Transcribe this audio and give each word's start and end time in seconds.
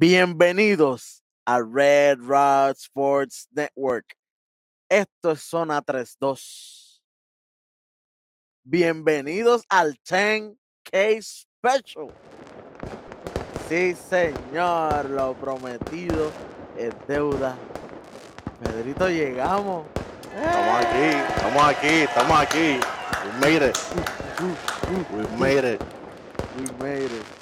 Bienvenidos 0.00 1.22
a 1.44 1.60
Red 1.60 2.20
Rod 2.20 2.74
Sports 2.78 3.46
Network. 3.52 4.16
Esto 4.88 5.32
es 5.32 5.42
Zona 5.42 5.82
32. 5.82 7.02
Bienvenidos 8.64 9.62
al 9.68 9.98
10K 10.02 11.20
Special. 11.20 12.14
Sí, 13.68 13.94
señor, 13.94 15.10
lo 15.10 15.34
prometido 15.34 16.32
es 16.78 16.94
deuda. 17.06 17.58
Pedrito, 18.64 19.06
llegamos. 19.10 19.84
Estamos 20.34 20.86
aquí, 20.86 21.18
estamos 21.28 21.62
aquí, 21.62 21.88
estamos 21.88 22.40
aquí. 22.40 22.80
We 23.22 23.32
made 23.38 23.68
it. 23.68 23.78
We 25.12 25.26
made 25.36 25.74
it. 25.74 25.82
We 26.56 26.72
made 26.82 27.04
it. 27.04 27.39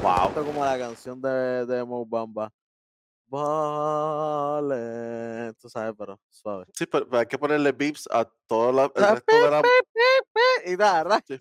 Wow. 0.00 0.28
Esto 0.28 0.40
es 0.40 0.46
como 0.46 0.64
la 0.64 0.78
canción 0.78 1.20
de, 1.20 1.66
de 1.66 1.84
Mo 1.84 2.06
Bamba. 2.06 2.50
Vale. 4.60 5.52
Tú 5.60 5.68
sabes, 5.68 5.94
pero 5.96 6.18
suave. 6.28 6.64
Sí, 6.74 6.86
pero, 6.86 7.06
pero 7.08 7.20
hay 7.20 7.26
que 7.26 7.38
ponerle 7.38 7.70
beeps 7.72 8.08
a 8.10 8.24
todo 8.46 8.72
la, 8.72 8.84
el 8.86 8.92
sea, 8.96 9.14
resto 9.14 9.36
de 9.44 9.50
la. 9.50 9.62
Y 10.66 10.76
da, 10.76 11.04
ra- 11.04 11.22
sí. 11.26 11.36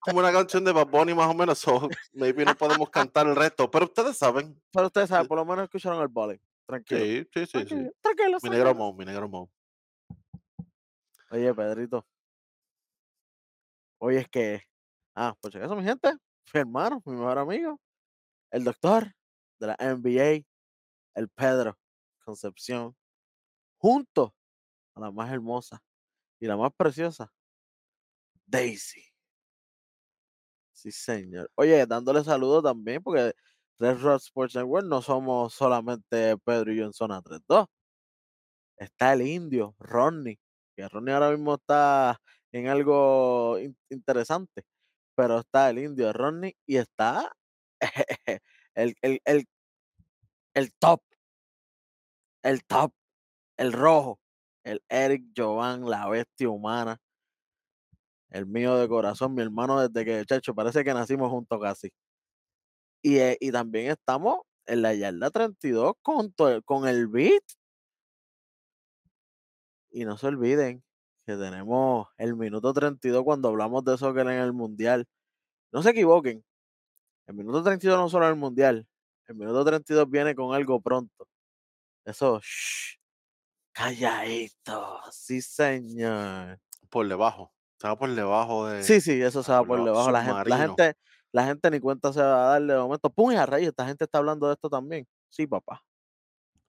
Como 0.00 0.18
una 0.18 0.32
canción 0.32 0.64
de 0.64 0.72
Bad 0.72 0.88
Bunny 0.88 1.14
más 1.14 1.30
o 1.30 1.34
menos. 1.34 1.58
So 1.58 1.88
maybe 2.12 2.44
no 2.44 2.54
podemos 2.56 2.90
cantar 2.90 3.26
el 3.26 3.36
resto. 3.36 3.70
Pero 3.70 3.84
ustedes 3.84 4.16
saben. 4.16 4.60
Pero 4.72 4.86
ustedes 4.86 5.08
saben, 5.08 5.28
por 5.28 5.38
lo 5.38 5.44
menos 5.44 5.64
escucharon 5.64 6.00
el 6.02 6.08
bowling. 6.08 6.38
Tranquilo. 6.66 7.00
Sí, 7.00 7.24
sí, 7.32 7.46
sí, 7.46 7.46
sí. 7.46 7.52
Tranquilo, 7.66 7.92
tranquilo, 8.00 8.38
Mi 8.42 8.50
negro 8.50 8.64
tranquilo. 8.64 8.74
Mo, 8.74 8.92
mi 8.94 9.04
negro 9.04 9.28
Mo. 9.28 9.50
Oye, 11.30 11.54
Pedrito. 11.54 12.04
Oye, 13.98 14.18
es 14.20 14.28
que. 14.28 14.62
Ah, 15.14 15.34
si 15.50 15.56
acaso, 15.58 15.76
mi 15.76 15.84
gente, 15.84 16.12
mi 16.54 16.60
hermano, 16.60 17.02
mi 17.04 17.14
mejor 17.14 17.38
amigo, 17.38 17.78
el 18.50 18.64
doctor 18.64 19.12
de 19.60 19.66
la 19.68 19.76
NBA, 19.78 21.20
el 21.20 21.28
Pedro 21.30 21.78
Concepción, 22.24 22.96
junto 23.78 24.34
a 24.96 25.00
la 25.00 25.12
más 25.12 25.32
hermosa 25.32 25.82
y 26.40 26.46
la 26.48 26.56
más 26.58 26.72
preciosa, 26.76 27.32
Daisy. 28.48 29.04
Sí, 30.72 30.92
señor. 30.92 31.50
Oye, 31.56 31.86
dándole 31.86 32.22
saludos 32.22 32.62
también, 32.62 33.02
porque 33.02 33.32
Red 33.78 33.98
Rod 34.00 34.16
Sports 34.16 34.54
Network 34.54 34.86
no 34.86 35.02
somos 35.02 35.52
solamente 35.54 36.36
Pedro 36.44 36.72
y 36.72 36.76
yo 36.78 36.84
en 36.84 36.92
zona 36.92 37.20
3-2. 37.22 37.66
Está 38.78 39.12
el 39.14 39.22
indio, 39.22 39.76
Ronnie, 39.80 40.38
que 40.76 40.88
Ronnie 40.88 41.14
ahora 41.14 41.30
mismo 41.30 41.54
está 41.56 42.20
en 42.52 42.68
algo 42.68 43.58
in- 43.58 43.76
interesante, 43.90 44.64
pero 45.16 45.40
está 45.40 45.70
el 45.70 45.78
indio, 45.80 46.12
Ronnie, 46.12 46.56
y 46.66 46.76
está 46.78 47.32
el, 48.74 48.94
el, 49.02 49.20
el, 49.24 49.46
el 50.54 50.72
top, 50.78 51.00
el 52.42 52.64
top, 52.64 52.92
el 53.56 53.72
rojo, 53.72 54.20
el 54.64 54.82
Eric 54.88 55.24
Jovan, 55.36 55.88
la 55.88 56.08
bestia 56.08 56.48
humana, 56.48 56.98
el 58.30 58.46
mío 58.46 58.76
de 58.76 58.88
corazón, 58.88 59.34
mi 59.34 59.42
hermano 59.42 59.80
desde 59.80 60.04
que, 60.04 60.24
chacho, 60.26 60.54
parece 60.54 60.84
que 60.84 60.94
nacimos 60.94 61.30
juntos 61.30 61.58
casi. 61.62 61.90
Y, 63.02 63.18
eh, 63.18 63.36
y 63.40 63.52
también 63.52 63.90
estamos 63.90 64.40
en 64.66 64.82
la 64.82 64.94
yarda 64.94 65.30
32 65.30 65.94
con, 66.02 66.32
con 66.64 66.88
el 66.88 67.08
beat. 67.08 67.42
Y 69.90 70.04
no 70.04 70.16
se 70.18 70.26
olviden 70.26 70.82
que 71.26 71.36
tenemos 71.36 72.08
el 72.18 72.36
minuto 72.36 72.72
32 72.72 73.22
cuando 73.24 73.48
hablamos 73.48 73.84
de 73.84 73.98
soccer 73.98 74.26
en 74.28 74.40
el 74.40 74.52
mundial. 74.52 75.06
No 75.72 75.82
se 75.82 75.90
equivoquen. 75.90 76.44
El 77.28 77.34
minuto 77.34 77.62
32 77.62 77.98
no 77.98 78.08
solo 78.08 78.24
en 78.24 78.32
el 78.32 78.38
mundial. 78.38 78.88
El 79.26 79.34
minuto 79.34 79.62
32 79.62 80.08
viene 80.08 80.34
con 80.34 80.54
algo 80.54 80.80
pronto. 80.80 81.28
Eso, 82.02 82.40
shh, 82.40 82.96
calladito. 83.70 84.98
Sí, 85.12 85.42
señor. 85.42 86.58
Por 86.88 87.06
debajo. 87.06 87.52
Estaba 87.72 87.98
por 87.98 88.14
debajo 88.14 88.66
de. 88.66 88.82
Sí, 88.82 89.02
sí, 89.02 89.20
eso 89.20 89.42
se 89.42 89.52
va 89.52 89.58
por 89.58 89.76
por 89.76 89.84
debajo. 89.84 90.10
La 90.10 90.24
gente, 90.24 90.48
la 90.48 90.56
gente, 90.56 90.96
la 91.30 91.44
gente 91.44 91.70
ni 91.70 91.80
cuenta 91.80 92.14
se 92.14 92.22
va 92.22 92.46
a 92.46 92.48
darle 92.52 92.72
de 92.72 92.78
momento. 92.80 93.10
¡Pum! 93.10 93.30
Y 93.30 93.36
a 93.36 93.44
raíz, 93.44 93.68
esta 93.68 93.86
gente 93.86 94.04
está 94.04 94.16
hablando 94.16 94.46
de 94.46 94.54
esto 94.54 94.70
también. 94.70 95.06
Sí, 95.28 95.46
papá. 95.46 95.84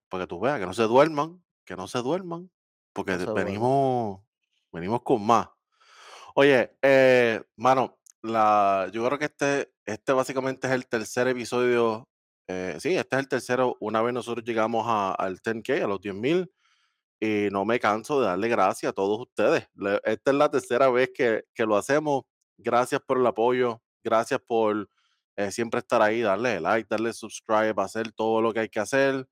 Para 0.10 0.24
que 0.24 0.28
tú 0.28 0.42
veas, 0.42 0.60
que 0.60 0.66
no 0.66 0.74
se 0.74 0.84
duerman. 0.84 1.42
Que 1.64 1.78
no 1.78 1.88
se 1.88 2.00
duerman. 2.00 2.52
Porque 2.92 3.14
No 3.14 3.20
se 3.20 3.32
venimos. 3.32 4.20
Venimos 4.74 5.04
con 5.04 5.26
más. 5.26 5.48
Oye, 6.36 6.78
eh, 6.82 7.42
mano, 7.56 7.98
la, 8.22 8.90
yo 8.92 9.06
creo 9.06 9.18
que 9.18 9.26
este, 9.26 9.74
este 9.94 10.14
básicamente 10.14 10.68
es 10.68 10.74
el 10.74 10.88
tercer 10.88 11.28
episodio. 11.28 12.08
eh, 12.52 12.78
sí, 12.80 12.96
este 12.96 13.16
es 13.16 13.20
el 13.22 13.28
tercero. 13.30 13.78
Una 13.80 14.02
vez 14.02 14.14
nosotros 14.14 14.44
llegamos 14.46 14.86
a- 14.88 15.14
al 15.14 15.40
10K, 15.40 15.84
a 15.84 15.88
los 15.88 16.02
10.000, 16.02 16.52
y 17.22 17.50
no 17.52 17.66
me 17.66 17.80
canso 17.80 18.22
de 18.22 18.28
darle 18.28 18.50
gracias 18.50 18.92
a 18.92 18.94
todos 18.94 19.20
ustedes. 19.22 19.68
Le- 19.76 20.02
Esta 20.06 20.32
es 20.32 20.38
la 20.38 20.50
tercera 20.52 20.90
vez 20.90 21.12
que, 21.16 21.44
que 21.54 21.66
lo 21.66 21.78
hacemos. 21.78 22.24
Gracias 22.58 23.02
por 23.08 23.20
el 23.20 23.28
apoyo. 23.28 23.82
Gracias 24.04 24.42
por 24.48 24.90
eh, 25.38 25.52
siempre 25.52 25.80
estar 25.82 26.02
ahí, 26.02 26.22
darle 26.22 26.60
like, 26.62 26.88
darle 26.90 27.14
subscribe, 27.14 27.74
hacer 27.82 28.12
todo 28.14 28.42
lo 28.42 28.54
que 28.54 28.62
hay 28.62 28.70
que 28.70 28.80
hacer. 28.82 29.28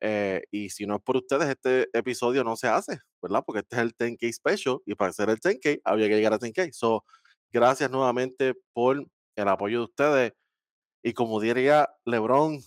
Eh, 0.00 0.42
y 0.52 0.70
si 0.70 0.86
no 0.86 0.96
es 0.96 1.02
por 1.02 1.16
ustedes, 1.16 1.48
este 1.48 1.88
episodio 1.96 2.44
no 2.44 2.56
se 2.56 2.68
hace, 2.68 3.00
¿verdad? 3.22 3.42
Porque 3.46 3.60
este 3.60 3.76
es 3.76 3.82
el 3.82 3.92
10K 3.96 4.32
Special 4.32 4.78
y 4.86 4.94
para 4.94 5.10
hacer 5.10 5.30
el 5.30 5.38
10K 5.40 5.80
había 5.84 6.08
que 6.08 6.16
llegar 6.16 6.32
a 6.34 6.38
10K. 6.38 6.72
So, 6.72 7.04
gracias 7.52 7.90
nuevamente 7.90 8.54
por 8.72 9.04
el 9.42 9.48
apoyo 9.48 9.78
de 9.78 9.84
ustedes. 9.84 10.32
Y 11.02 11.12
como 11.12 11.40
diría 11.40 11.88
LeBron, 12.04 12.60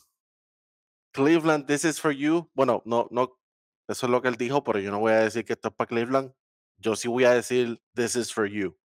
Cleveland, 1.14 1.68
this 1.68 1.84
is 1.84 2.00
for 2.00 2.12
you. 2.12 2.50
Bueno, 2.54 2.82
no, 2.86 3.08
no, 3.12 3.38
eso 3.88 4.06
es 4.06 4.10
lo 4.10 4.22
que 4.22 4.30
él 4.30 4.36
dijo, 4.36 4.64
pero 4.64 4.80
yo 4.80 4.92
no 4.92 5.00
voy 5.00 5.12
a 5.12 5.20
decir 5.20 5.44
que 5.44 5.54
esto 5.54 5.68
es 5.68 5.74
para 5.74 5.88
Cleveland. 5.88 6.34
Yo 6.78 6.96
sí 6.96 7.08
voy 7.08 7.26
a 7.26 7.32
decir, 7.32 7.82
this 7.94 8.16
is 8.16 8.34
for 8.34 8.48
you. 8.48 8.78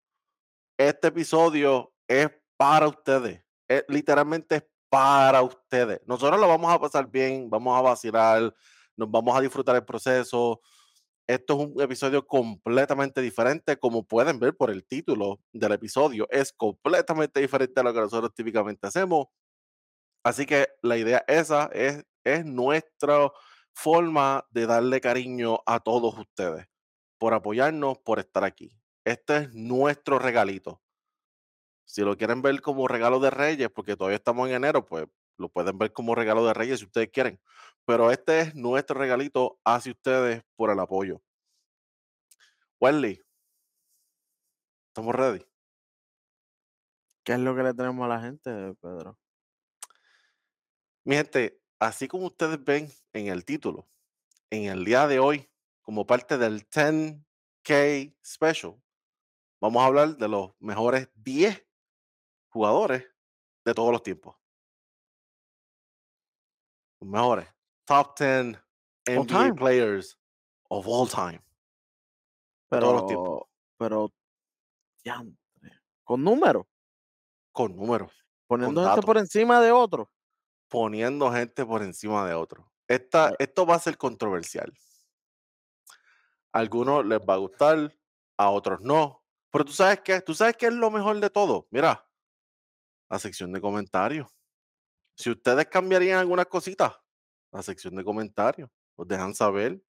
Este 0.78 1.08
episodio 1.08 1.94
es 2.08 2.30
para 2.58 2.88
ustedes. 2.88 3.44
Es, 3.68 3.86
literalmente 3.88 4.56
es 4.56 4.66
para 4.90 5.42
ustedes. 5.42 6.02
Nosotros 6.06 6.40
lo 6.40 6.48
vamos 6.48 6.74
a 6.74 6.80
pasar 6.80 7.10
bien, 7.10 7.50
vamos 7.50 7.78
a 7.78 7.82
vacilar, 7.82 8.54
nos 8.98 9.12
vamos 9.12 9.38
a 9.38 9.42
disfrutar 9.42 9.76
el 9.76 9.86
proceso. 9.86 10.62
Esto 11.28 11.54
es 11.54 11.68
un 11.68 11.82
episodio 11.82 12.26
completamente 12.28 13.20
diferente, 13.20 13.78
como 13.78 14.06
pueden 14.06 14.40
ver 14.40 14.56
por 14.56 14.70
el 14.70 14.86
título 14.86 15.40
del 15.52 15.72
episodio. 15.72 16.28
Es 16.30 16.54
completamente 16.54 17.40
diferente 17.40 17.80
a 17.80 17.84
lo 17.84 17.94
que 17.94 18.00
nosotros 18.00 18.34
típicamente 18.34 18.86
hacemos. 18.86 19.28
Así 20.24 20.46
que 20.46 20.68
la 20.84 20.98
idea 20.98 21.24
esa 21.28 21.70
es, 21.74 22.04
es 22.24 22.46
nuestra 22.46 23.32
forma 23.74 24.46
de 24.52 24.68
darle 24.68 25.02
cariño 25.02 25.60
a 25.66 25.80
todos 25.80 26.18
ustedes, 26.18 26.68
por 27.20 27.34
apoyarnos, 27.34 27.98
por 28.00 28.20
estar 28.20 28.44
aquí. 28.44 28.72
Este 29.04 29.38
es 29.38 29.54
nuestro 29.54 30.20
regalito. 30.20 30.82
Si 31.86 32.02
lo 32.02 32.18
quieren 32.18 32.42
ver 32.42 32.62
como 32.62 32.88
regalo 32.88 33.20
de 33.20 33.30
Reyes, 33.30 33.70
porque 33.70 33.96
todavía 33.96 34.18
estamos 34.18 34.48
en 34.50 34.56
enero, 34.56 34.86
pues 34.86 35.06
lo 35.38 35.50
pueden 35.50 35.78
ver 35.78 35.94
como 35.94 36.16
regalo 36.16 36.46
de 36.46 36.54
Reyes 36.54 36.80
si 36.80 36.86
ustedes 36.86 37.10
quieren. 37.12 37.40
Pero 37.86 38.12
este 38.12 38.42
es 38.42 38.56
nuestro 38.56 39.00
regalito 39.00 39.60
hacia 39.64 39.92
ustedes 39.92 40.44
por 40.56 40.72
el 40.72 40.80
apoyo. 40.80 41.22
Wendy, 42.80 43.22
¿estamos 44.88 45.16
ready? 45.16 45.46
¿Qué 47.24 47.34
es 47.34 47.40
lo 47.40 47.56
que 47.56 47.64
le 47.64 47.74
tenemos 47.74 48.06
a 48.06 48.08
la 48.08 48.22
gente, 48.22 48.76
Pedro? 48.82 49.18
Mi 51.04 51.16
gente, 51.16 51.60
así 51.80 52.08
como 52.08 52.28
ustedes 52.28 52.64
ven 52.64 52.90
en 53.14 53.28
el 53.28 53.46
título, 53.46 53.88
en 54.50 54.66
el 54.66 54.86
día 54.86 55.08
de 55.08 55.20
hoy, 55.20 55.50
como 55.82 56.06
parte 56.06 56.38
del 56.38 56.68
10K 56.70 58.16
Special, 58.24 58.82
vamos 59.62 59.82
a 59.82 59.86
hablar 59.86 60.18
de 60.18 60.28
los 60.28 60.52
mejores 60.60 61.10
10 61.16 61.66
jugadores 62.50 63.08
de 63.66 63.74
todos 63.74 63.92
los 63.92 64.04
tiempos. 64.04 64.36
Los 67.00 67.10
mejores. 67.10 67.48
Top 67.86 68.18
10 68.18 68.58
All 69.08 69.26
NBA 69.26 69.54
players 69.56 70.18
of 70.70 70.88
all 70.88 71.08
time. 71.08 71.42
De 72.72 72.80
todos 72.80 72.94
los 72.94 73.06
tiempos. 73.08 73.44
Pero, 73.78 74.10
pero, 74.10 74.14
diantre, 75.04 75.82
con 76.04 76.24
números, 76.24 76.66
Con 77.52 77.76
números. 77.76 78.12
poniendo 78.48 78.82
Con 78.82 78.84
gente 78.84 78.90
datos. 78.90 79.06
por 79.06 79.18
encima 79.18 79.62
de 79.62 79.72
otro. 79.72 80.12
Poniendo 80.70 81.32
gente 81.32 81.66
por 81.66 81.84
encima 81.84 82.26
de 82.28 82.34
otro. 82.34 82.72
Esta, 82.88 83.34
esto 83.40 83.66
va 83.66 83.76
a 83.76 83.80
ser 83.80 83.98
controversial. 83.98 84.74
A 86.52 86.60
algunos 86.60 87.06
les 87.06 87.20
va 87.20 87.36
a 87.36 87.38
gustar, 87.38 87.96
a 88.38 88.50
otros 88.50 88.82
no. 88.82 89.24
Pero 89.52 89.66
tú 89.66 89.72
sabes 89.72 90.02
qué, 90.02 90.22
tú 90.22 90.34
sabes 90.34 90.58
qué 90.58 90.68
es 90.68 90.74
lo 90.74 90.90
mejor 90.90 91.20
de 91.20 91.30
todo. 91.30 91.68
Mira, 91.70 92.08
la 93.10 93.20
sección 93.20 93.52
de 93.54 93.62
comentarios. 93.62 94.35
Si 95.16 95.30
ustedes 95.30 95.68
cambiarían 95.68 96.20
algunas 96.20 96.48
cositas, 96.48 96.94
la 97.52 97.64
sección 97.64 97.96
de 97.96 98.04
comentarios, 98.04 98.70
nos 98.98 99.08
dejan 99.08 99.34
saber. 99.34 99.82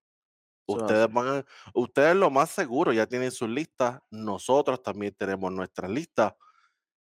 Ustedes 0.69 1.13
van 1.13 1.29
a, 1.29 1.45
ustedes 1.75 2.17
lo 2.17 2.29
más 2.31 2.51
seguro 2.51 2.93
ya 2.93 3.07
tienen 3.07 3.31
sus 3.31 3.49
listas, 3.49 4.01
nosotros 4.11 4.83
también 4.83 5.15
tenemos 5.15 5.53
nuestras 5.53 5.91
listas 5.91 6.35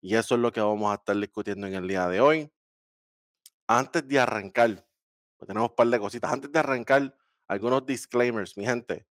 y 0.01 0.15
eso 0.15 0.35
es 0.35 0.41
lo 0.41 0.51
que 0.51 0.61
vamos 0.61 0.91
a 0.91 0.95
estar 0.95 1.17
discutiendo 1.17 1.67
en 1.67 1.75
el 1.75 1.87
día 1.87 2.09
de 2.09 2.21
hoy. 2.21 2.51
Antes 3.67 4.07
de 4.09 4.19
arrancar, 4.19 4.87
pues 5.37 5.47
tenemos 5.47 5.71
un 5.71 5.77
par 5.77 5.89
de 5.89 5.99
cositas. 5.99 6.33
Antes 6.33 6.51
de 6.51 6.59
arrancar, 6.59 7.15
algunos 7.49 7.85
disclaimers, 7.85 8.57
mi 8.57 8.65
gente. 8.65 9.07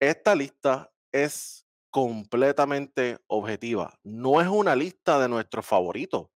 Esta 0.00 0.34
lista 0.34 0.92
es 1.10 1.66
completamente 1.90 3.18
objetiva. 3.26 3.98
No 4.02 4.40
es 4.40 4.48
una 4.48 4.74
lista 4.74 5.18
de 5.20 5.28
nuestros 5.28 5.66
favoritos. 5.66 6.28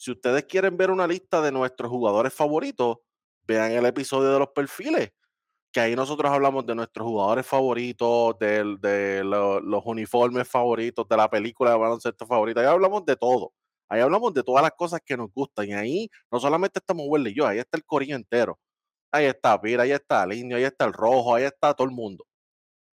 Si 0.00 0.10
ustedes 0.12 0.44
quieren 0.46 0.76
ver 0.78 0.90
una 0.90 1.06
lista 1.06 1.42
de 1.42 1.52
nuestros 1.52 1.90
jugadores 1.90 2.32
favoritos, 2.32 2.98
vean 3.46 3.72
el 3.72 3.84
episodio 3.86 4.30
de 4.32 4.38
los 4.38 4.48
perfiles, 4.48 5.10
que 5.72 5.80
ahí 5.80 5.96
nosotros 5.96 6.32
hablamos 6.32 6.66
de 6.66 6.74
nuestros 6.74 7.06
jugadores 7.06 7.46
favoritos, 7.46 8.38
de, 8.40 9.22
lo- 9.24 9.60
los 9.60 9.82
uniformes 9.86 10.48
favoritos, 10.48 11.08
de 11.08 11.16
la 11.16 11.30
película 11.30 11.72
de 11.72 11.78
baloncesto 11.78 12.26
favorita. 12.26 12.60
Ahí 12.60 12.66
hablamos 12.66 13.04
de 13.06 13.16
todo. 13.16 13.52
Ahí 13.90 14.00
hablamos 14.00 14.34
de 14.34 14.42
todas 14.44 14.62
las 14.62 14.72
cosas 14.72 15.00
que 15.04 15.16
nos 15.16 15.32
gustan. 15.34 15.68
Y 15.68 15.72
ahí 15.74 16.08
no 16.32 16.40
solamente 16.40 16.78
estamos 16.80 17.06
Welly 17.08 17.30
y 17.30 17.34
yo, 17.36 17.46
ahí 17.46 17.58
está 17.58 17.76
el 17.78 17.84
corillo 17.84 18.16
entero. 18.16 18.58
Ahí 19.12 19.26
está 19.26 19.60
Pira, 19.60 19.84
ahí 19.84 19.92
está 19.92 20.24
el 20.24 20.32
indio, 20.34 20.56
ahí 20.58 20.64
está 20.64 20.86
el 20.86 20.92
rojo, 20.94 21.34
ahí 21.36 21.44
está 21.44 21.74
todo 21.74 21.86
el 21.88 21.94
mundo. 21.94 22.26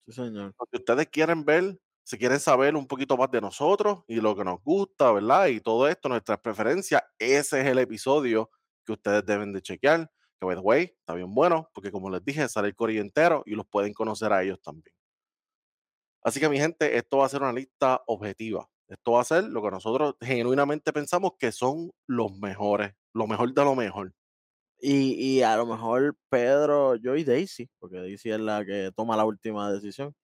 Sí, 0.06 0.12
señor. 0.12 0.54
Que 0.70 0.78
ustedes 0.78 1.08
quieren 1.08 1.44
ver, 1.44 1.78
si 2.06 2.18
quieren 2.18 2.38
saber 2.38 2.76
un 2.76 2.86
poquito 2.86 3.16
más 3.16 3.32
de 3.32 3.40
nosotros 3.40 4.04
y 4.06 4.20
lo 4.20 4.36
que 4.36 4.44
nos 4.44 4.62
gusta, 4.62 5.10
¿verdad? 5.10 5.48
Y 5.48 5.60
todo 5.60 5.88
esto, 5.88 6.08
nuestras 6.08 6.38
preferencias, 6.38 7.02
ese 7.18 7.60
es 7.60 7.66
el 7.66 7.80
episodio 7.80 8.48
que 8.84 8.92
ustedes 8.92 9.26
deben 9.26 9.52
de 9.52 9.60
chequear. 9.60 10.08
Que, 10.38 10.46
by 10.46 10.54
the 10.54 10.82
está 10.84 11.14
bien 11.14 11.34
bueno, 11.34 11.68
porque 11.74 11.90
como 11.90 12.08
les 12.08 12.24
dije, 12.24 12.48
sale 12.48 12.68
el 12.68 12.76
corillo 12.76 13.00
entero 13.00 13.42
y 13.44 13.56
los 13.56 13.66
pueden 13.66 13.92
conocer 13.92 14.32
a 14.32 14.40
ellos 14.44 14.60
también. 14.62 14.94
Así 16.22 16.38
que, 16.38 16.48
mi 16.48 16.58
gente, 16.58 16.96
esto 16.96 17.18
va 17.18 17.26
a 17.26 17.28
ser 17.28 17.42
una 17.42 17.52
lista 17.52 18.00
objetiva. 18.06 18.68
Esto 18.86 19.12
va 19.12 19.22
a 19.22 19.24
ser 19.24 19.44
lo 19.44 19.60
que 19.60 19.70
nosotros 19.72 20.14
genuinamente 20.20 20.92
pensamos 20.92 21.32
que 21.40 21.50
son 21.50 21.90
los 22.06 22.38
mejores, 22.38 22.94
lo 23.14 23.26
mejor 23.26 23.52
de 23.52 23.64
lo 23.64 23.74
mejor. 23.74 24.12
Y, 24.80 25.14
y 25.38 25.42
a 25.42 25.56
lo 25.56 25.66
mejor 25.66 26.16
Pedro, 26.30 26.96
yo 26.96 27.16
y 27.16 27.24
Daisy, 27.24 27.68
porque 27.80 27.98
Daisy 27.98 28.30
es 28.30 28.40
la 28.40 28.64
que 28.64 28.92
toma 28.96 29.16
la 29.16 29.24
última 29.24 29.72
decisión. 29.72 30.14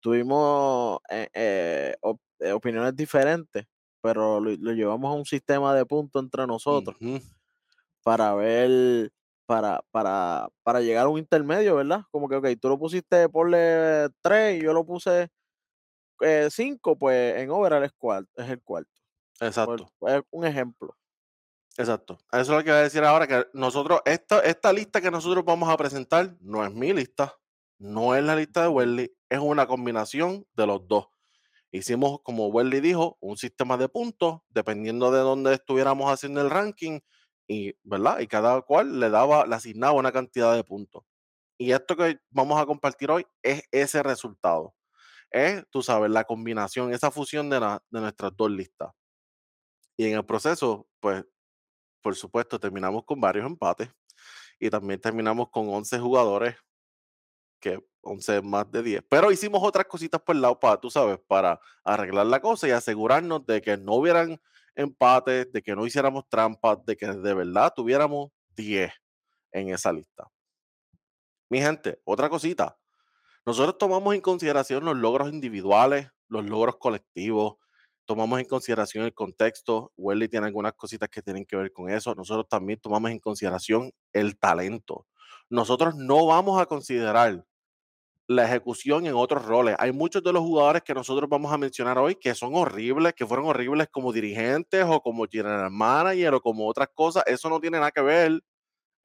Tuvimos 0.00 1.00
eh, 1.10 1.28
eh, 1.34 1.96
op- 2.02 2.20
eh, 2.40 2.52
opiniones 2.52 2.94
diferentes, 2.96 3.66
pero 4.00 4.40
lo, 4.40 4.50
lo 4.56 4.72
llevamos 4.72 5.10
a 5.12 5.16
un 5.18 5.24
sistema 5.26 5.74
de 5.74 5.86
puntos 5.86 6.22
entre 6.22 6.46
nosotros 6.46 6.96
para 8.02 8.34
ver, 8.34 9.10
para, 9.46 9.82
para, 9.90 10.48
para 10.62 10.80
llegar 10.80 11.06
a 11.06 11.08
un 11.08 11.18
intermedio, 11.18 11.76
¿verdad? 11.76 12.02
Como 12.10 12.28
que, 12.28 12.36
ok, 12.36 12.46
tú 12.60 12.68
lo 12.68 12.78
pusiste, 12.78 13.28
ponle 13.28 14.08
3 14.20 14.58
y 14.60 14.64
yo 14.64 14.72
lo 14.72 14.84
puse 14.84 15.28
5, 16.50 16.96
pues 16.98 17.36
en 17.38 17.50
overall 17.50 17.84
es, 17.84 17.92
cuarto, 17.92 18.30
es 18.36 18.48
el 18.50 18.62
cuarto. 18.62 18.90
Exacto. 19.40 19.88
es 20.06 20.22
un 20.30 20.46
ejemplo. 20.46 20.96
Exacto. 21.76 22.18
Eso 22.32 22.40
es 22.42 22.48
lo 22.48 22.64
que 22.64 22.70
voy 22.70 22.80
a 22.80 22.82
decir 22.82 23.04
ahora, 23.04 23.26
que 23.26 23.46
nosotros, 23.54 24.00
esta, 24.04 24.40
esta 24.40 24.72
lista 24.72 25.00
que 25.00 25.10
nosotros 25.12 25.44
vamos 25.44 25.68
a 25.68 25.76
presentar 25.76 26.36
no 26.40 26.64
es 26.64 26.74
mi 26.74 26.92
lista, 26.92 27.34
no 27.78 28.14
es 28.14 28.24
la 28.24 28.36
lista 28.36 28.62
de 28.62 28.68
Welly, 28.68 29.12
es 29.28 29.38
una 29.38 29.66
combinación 29.66 30.46
de 30.54 30.66
los 30.66 30.86
dos. 30.88 31.06
Hicimos, 31.72 32.20
como 32.22 32.48
Welly 32.48 32.80
dijo, 32.80 33.18
un 33.20 33.36
sistema 33.36 33.76
de 33.76 33.88
puntos, 33.88 34.40
dependiendo 34.50 35.10
de 35.10 35.20
dónde 35.20 35.54
estuviéramos 35.54 36.12
haciendo 36.12 36.40
el 36.42 36.50
ranking, 36.50 37.00
y, 37.48 37.74
¿verdad? 37.82 38.20
Y 38.20 38.26
cada 38.28 38.60
cual 38.62 39.00
le 39.00 39.10
daba, 39.10 39.46
le 39.46 39.54
asignaba 39.54 39.92
una 39.94 40.12
cantidad 40.12 40.54
de 40.54 40.64
puntos. 40.64 41.04
Y 41.58 41.72
esto 41.72 41.96
que 41.96 42.18
vamos 42.30 42.60
a 42.60 42.66
compartir 42.66 43.10
hoy 43.10 43.26
es 43.42 43.62
ese 43.72 44.02
resultado. 44.02 44.74
Es, 45.30 45.64
tú 45.70 45.82
sabes, 45.82 46.10
la 46.10 46.24
combinación, 46.24 46.92
esa 46.94 47.10
fusión 47.10 47.50
de, 47.50 47.60
la- 47.60 47.82
de 47.90 48.00
nuestras 48.00 48.36
dos 48.36 48.50
listas. 48.50 48.90
Y 49.96 50.06
en 50.06 50.16
el 50.16 50.24
proceso, 50.24 50.88
pues 51.00 51.24
por 52.02 52.16
supuesto, 52.16 52.60
terminamos 52.60 53.04
con 53.04 53.20
varios 53.20 53.46
empates 53.46 53.90
y 54.60 54.70
también 54.70 55.00
terminamos 55.00 55.50
con 55.50 55.68
11 55.70 55.98
jugadores, 56.00 56.56
que 57.58 57.82
11 58.02 58.42
más 58.42 58.70
de 58.70 58.82
10. 58.82 59.02
Pero 59.08 59.30
hicimos 59.32 59.62
otras 59.62 59.86
cositas 59.86 60.20
por 60.20 60.34
el 60.34 60.42
lado 60.42 60.58
para, 60.58 60.80
tú 60.80 60.90
sabes, 60.90 61.18
para 61.26 61.60
arreglar 61.84 62.26
la 62.26 62.40
cosa 62.40 62.68
y 62.68 62.70
asegurarnos 62.70 63.44
de 63.46 63.60
que 63.60 63.76
no 63.76 63.94
hubieran 63.94 64.40
empates, 64.74 65.52
de 65.52 65.62
que 65.62 65.74
no 65.74 65.86
hiciéramos 65.86 66.28
trampas, 66.28 66.84
de 66.84 66.96
que 66.96 67.06
de 67.06 67.34
verdad 67.34 67.72
tuviéramos 67.74 68.30
10 68.56 68.92
en 69.52 69.68
esa 69.70 69.92
lista. 69.92 70.30
Mi 71.50 71.60
gente, 71.60 72.00
otra 72.04 72.28
cosita. 72.28 72.78
Nosotros 73.46 73.78
tomamos 73.78 74.14
en 74.14 74.20
consideración 74.20 74.84
los 74.84 74.96
logros 74.96 75.30
individuales, 75.32 76.10
los 76.28 76.44
logros 76.44 76.76
colectivos, 76.76 77.56
tomamos 78.04 78.40
en 78.40 78.46
consideración 78.46 79.04
el 79.04 79.14
contexto. 79.14 79.92
Welly 79.96 80.28
tiene 80.28 80.46
algunas 80.46 80.74
cositas 80.74 81.08
que 81.08 81.22
tienen 81.22 81.44
que 81.44 81.56
ver 81.56 81.72
con 81.72 81.90
eso. 81.90 82.14
Nosotros 82.14 82.48
también 82.48 82.80
tomamos 82.80 83.10
en 83.10 83.18
consideración 83.18 83.92
el 84.12 84.38
talento. 84.38 85.06
Nosotros 85.50 85.94
no 85.94 86.26
vamos 86.26 86.60
a 86.60 86.66
considerar 86.66 87.44
la 88.28 88.44
ejecución 88.44 89.06
en 89.06 89.14
otros 89.14 89.44
roles. 89.44 89.74
Hay 89.78 89.92
muchos 89.92 90.22
de 90.22 90.32
los 90.32 90.42
jugadores 90.42 90.82
que 90.82 90.94
nosotros 90.94 91.28
vamos 91.28 91.52
a 91.52 91.58
mencionar 91.58 91.98
hoy 91.98 92.14
que 92.14 92.34
son 92.34 92.54
horribles, 92.54 93.14
que 93.14 93.26
fueron 93.26 93.46
horribles 93.46 93.88
como 93.90 94.12
dirigentes 94.12 94.84
o 94.86 95.00
como 95.00 95.26
general 95.26 95.70
manager 95.70 96.34
o 96.34 96.40
como 96.40 96.68
otras 96.68 96.88
cosas. 96.94 97.24
Eso 97.26 97.48
no 97.48 97.58
tiene 97.60 97.78
nada 97.78 97.90
que 97.90 98.02
ver 98.02 98.40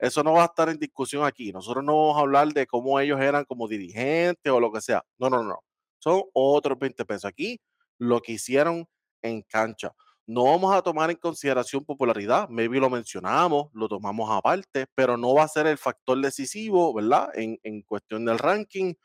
eso 0.04 0.22
no 0.22 0.34
va 0.34 0.44
a 0.44 0.46
estar 0.48 0.68
en 0.68 0.78
discusión 0.78 1.24
aquí. 1.24 1.54
Nosotros 1.54 1.82
no 1.82 1.96
vamos 1.96 2.18
a 2.18 2.20
hablar 2.20 2.50
de 2.52 2.68
cómo 2.68 3.00
ellos 3.00 3.22
eran 3.22 3.46
como 3.46 3.70
dirigentes 3.70 4.52
o 4.52 4.60
lo 4.60 4.70
que 4.70 4.82
sea. 4.82 5.02
No, 5.18 5.30
no, 5.30 5.44
no. 5.44 5.64
Son 6.00 6.24
otros 6.34 6.78
20 6.78 7.06
pesos. 7.06 7.24
Aquí 7.24 7.62
lo 7.98 8.20
que 8.20 8.34
hicieron 8.34 8.86
en 9.22 9.42
cancha. 9.44 9.94
No 10.28 10.44
vamos 10.44 10.76
a 10.76 10.82
tomar 10.82 11.10
en 11.10 11.16
consideración 11.16 11.86
popularidad. 11.86 12.50
Maybe 12.50 12.82
lo 12.82 12.90
mencionamos, 12.90 13.70
lo 13.74 13.88
tomamos 13.88 14.30
aparte, 14.30 14.88
pero 14.94 15.16
no 15.16 15.36
va 15.36 15.44
a 15.44 15.48
ser 15.48 15.68
el 15.68 15.78
factor 15.78 16.20
decisivo, 16.20 16.94
¿verdad? 16.94 17.30
En, 17.36 17.58
en 17.64 17.82
cuestión 17.84 18.26
del 18.26 18.40
ranking. 18.40 18.96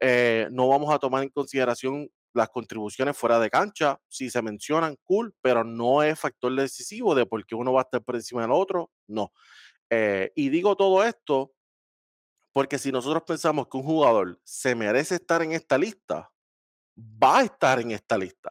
Eh, 0.00 0.48
no 0.50 0.68
vamos 0.68 0.92
a 0.94 0.98
tomar 0.98 1.22
en 1.22 1.30
consideración 1.30 2.10
las 2.34 2.48
contribuciones 2.50 3.16
fuera 3.16 3.38
de 3.40 3.50
cancha. 3.50 4.00
Si 4.08 4.30
se 4.30 4.42
mencionan, 4.42 4.96
cool, 5.04 5.34
pero 5.40 5.64
no 5.64 6.02
es 6.02 6.18
factor 6.18 6.54
decisivo 6.54 7.14
de 7.14 7.26
por 7.26 7.44
qué 7.46 7.54
uno 7.54 7.72
va 7.72 7.80
a 7.80 7.84
estar 7.84 8.02
por 8.02 8.16
encima 8.16 8.42
del 8.42 8.52
otro. 8.52 8.90
No. 9.06 9.32
Eh, 9.90 10.32
y 10.36 10.48
digo 10.50 10.76
todo 10.76 11.02
esto 11.02 11.52
porque 12.52 12.78
si 12.78 12.90
nosotros 12.90 13.22
pensamos 13.24 13.68
que 13.68 13.76
un 13.76 13.84
jugador 13.84 14.40
se 14.44 14.74
merece 14.74 15.16
estar 15.16 15.42
en 15.42 15.52
esta 15.52 15.78
lista, 15.78 16.30
va 16.96 17.38
a 17.38 17.44
estar 17.44 17.80
en 17.80 17.92
esta 17.92 18.18
lista. 18.18 18.50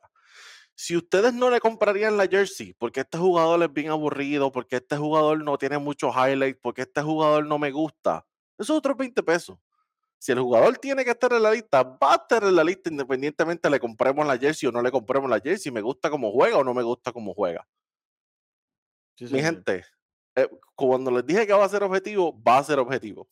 Si 0.76 0.96
ustedes 0.96 1.34
no 1.34 1.50
le 1.50 1.60
comprarían 1.60 2.18
la 2.18 2.28
jersey 2.28 2.74
porque 2.74 3.02
este 3.02 3.18
jugador 3.18 3.62
es 3.64 3.74
bien 3.74 3.90
aburrido, 3.90 4.52
porque 4.52 4.78
este 4.78 4.96
jugador 4.96 5.44
no 5.44 5.58
tiene 5.58 5.80
muchos 5.80 6.16
highlights, 6.16 6.60
porque 6.62 6.84
este 6.84 7.02
jugador 7.02 7.46
no 7.48 7.58
me 7.58 7.72
gusta, 7.72 8.26
eso 8.58 8.74
es 8.74 8.78
otros 8.78 8.98
20 8.98 9.24
pesos. 9.24 9.58
Si 10.20 10.32
el 10.32 10.40
jugador 10.40 10.78
tiene 10.78 11.06
que 11.06 11.12
estar 11.12 11.32
en 11.34 11.44
la 11.44 11.52
lista, 11.52 11.84
va 11.84 12.14
a 12.14 12.16
estar 12.16 12.44
en 12.44 12.56
la 12.56 12.64
lista 12.64 12.90
independientemente 12.90 13.70
le 13.70 13.80
compremos 13.80 14.26
la 14.26 14.38
jersey 14.38 14.68
o 14.68 14.72
no 14.72 14.82
le 14.82 14.92
compremos 14.92 15.30
la 15.30 15.40
jersey, 15.40 15.72
me 15.72 15.82
gusta 15.82 16.10
cómo 16.10 16.32
juega 16.32 16.58
o 16.58 16.64
no 16.64 16.74
me 16.74 16.84
gusta 16.84 17.12
cómo 17.12 17.34
juega. 17.34 17.68
Sí, 19.16 19.26
Mi 19.26 19.42
gente, 19.42 19.86
eh, 20.36 20.50
cuando 20.76 21.12
les 21.12 21.26
dije 21.26 21.46
que 21.46 21.54
va 21.54 21.66
a 21.66 21.70
ser 21.70 21.84
objetivo, 21.84 22.40
va 22.44 22.60
a 22.60 22.64
ser 22.64 22.80
objetivo. 22.80 23.28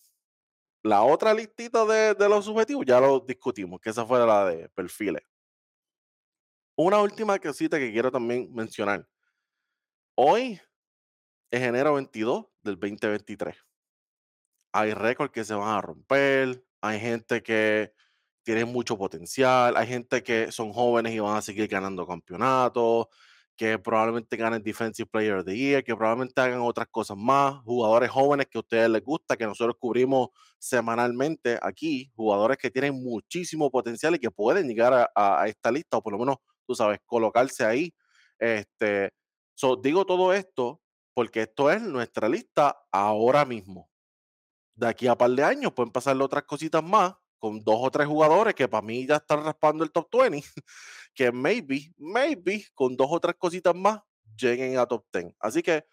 La 0.83 1.01
otra 1.01 1.33
listita 1.33 1.85
de, 1.85 2.13
de 2.13 2.29
los 2.29 2.45
subjetivos 2.45 2.85
ya 2.85 2.99
lo 2.99 3.19
discutimos, 3.19 3.79
que 3.81 3.89
esa 3.89 4.05
fue 4.05 4.19
la 4.25 4.45
de 4.45 4.69
perfiles. 4.69 5.23
Una 6.77 7.01
última 7.01 7.39
cosita 7.39 7.79
que 7.79 7.91
quiero 7.91 8.11
también 8.11 8.53
mencionar. 8.53 9.07
Hoy 10.15 10.59
es 11.51 11.61
enero 11.61 11.93
22 11.93 12.45
del 12.61 12.75
2023. 12.75 13.55
Hay 14.73 14.93
récords 14.93 15.31
que 15.31 15.45
se 15.45 15.53
van 15.53 15.69
a 15.69 15.81
romper, 15.81 16.65
hay 16.85 16.99
gente 16.99 17.41
que 17.41 17.93
tiene 18.43 18.65
mucho 18.65 18.97
potencial, 18.97 19.75
hay 19.75 19.87
gente 19.87 20.21
que 20.23 20.51
son 20.51 20.71
jóvenes 20.71 21.13
y 21.13 21.19
van 21.19 21.37
a 21.37 21.41
seguir 21.41 21.67
ganando 21.67 22.05
campeonatos, 22.05 23.07
que 23.55 23.79
probablemente 23.79 24.37
ganen 24.37 24.61
Defensive 24.61 25.07
Player 25.09 25.35
of 25.35 25.45
the 25.45 25.57
Year, 25.57 25.83
que 25.83 25.95
probablemente 25.95 26.39
hagan 26.41 26.61
otras 26.61 26.87
cosas 26.89 27.17
más, 27.17 27.55
jugadores 27.63 28.11
jóvenes 28.11 28.47
que 28.47 28.57
a 28.57 28.61
ustedes 28.61 28.89
les 28.89 29.03
gusta, 29.03 29.37
que 29.37 29.45
nosotros 29.45 29.75
cubrimos 29.79 30.29
semanalmente 30.59 31.57
aquí, 31.61 32.11
jugadores 32.15 32.57
que 32.57 32.69
tienen 32.69 32.93
muchísimo 32.95 33.71
potencial 33.71 34.15
y 34.15 34.19
que 34.19 34.29
pueden 34.29 34.67
llegar 34.67 35.09
a, 35.15 35.47
esta 35.47 35.71
lista, 35.71 35.97
o 35.97 36.03
por 36.03 36.13
lo 36.13 36.19
menos, 36.19 36.37
tú 36.67 36.75
sabes, 36.75 36.99
colocarse 37.05 37.65
ahí. 37.65 37.93
Este, 38.37 39.11
so, 39.55 39.75
digo 39.75 40.05
todo 40.05 40.33
esto 40.33 40.81
porque 41.13 41.43
esto 41.43 41.71
es 41.71 41.81
nuestra 41.81 42.27
lista 42.29 42.77
ahora 42.91 43.45
mismo 43.45 43.89
de 44.75 44.87
aquí 44.87 45.07
a 45.07 45.17
par 45.17 45.31
de 45.31 45.43
años 45.43 45.71
pueden 45.73 45.91
pasarle 45.91 46.23
otras 46.23 46.43
cositas 46.43 46.83
más 46.83 47.13
con 47.39 47.63
dos 47.63 47.77
o 47.79 47.91
tres 47.91 48.07
jugadores 48.07 48.55
que 48.55 48.67
para 48.67 48.85
mí 48.85 49.05
ya 49.05 49.17
están 49.17 49.43
raspando 49.43 49.83
el 49.83 49.91
top 49.91 50.09
20, 50.11 50.41
que 51.13 51.31
maybe, 51.31 51.93
maybe 51.97 52.65
con 52.73 52.95
dos 52.95 53.07
o 53.09 53.19
tres 53.19 53.35
cositas 53.37 53.75
más 53.75 53.99
lleguen 54.37 54.77
a 54.77 54.85
top 54.85 55.05
10. 55.13 55.33
Así 55.39 55.61
que 55.61 55.85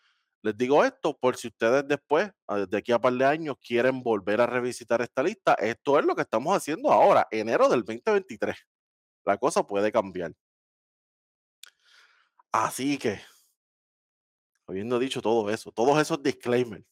les 0.43 0.57
digo 0.57 0.85
esto 0.85 1.17
por 1.17 1.37
si 1.37 1.49
ustedes 1.49 1.87
después, 1.87 2.31
de 2.69 2.77
aquí 2.77 2.91
a 2.91 2.99
par 2.99 3.13
de 3.13 3.25
años, 3.25 3.57
quieren 3.61 4.03
volver 4.03 4.41
a 4.41 4.47
revisitar 4.47 5.01
esta 5.01 5.23
lista. 5.23 5.55
Esto 5.55 5.99
es 5.99 6.05
lo 6.05 6.17
que 6.17 6.23
estamos 6.23 6.57
haciendo 6.57 6.91
ahora, 6.91 7.29
enero 7.31 7.69
del 7.69 7.85
2023. 7.85 8.57
La 9.25 9.39
cosa 9.39 9.65
puede 9.65 9.93
cambiar. 9.93 10.33
Así 12.51 12.99
que, 12.99 13.21
habiendo 14.67 14.99
dicho 14.99 15.23
todo 15.23 15.49
eso, 15.49 15.71
todos 15.71 15.99
esos 16.01 16.23
disclaimers, 16.23 16.85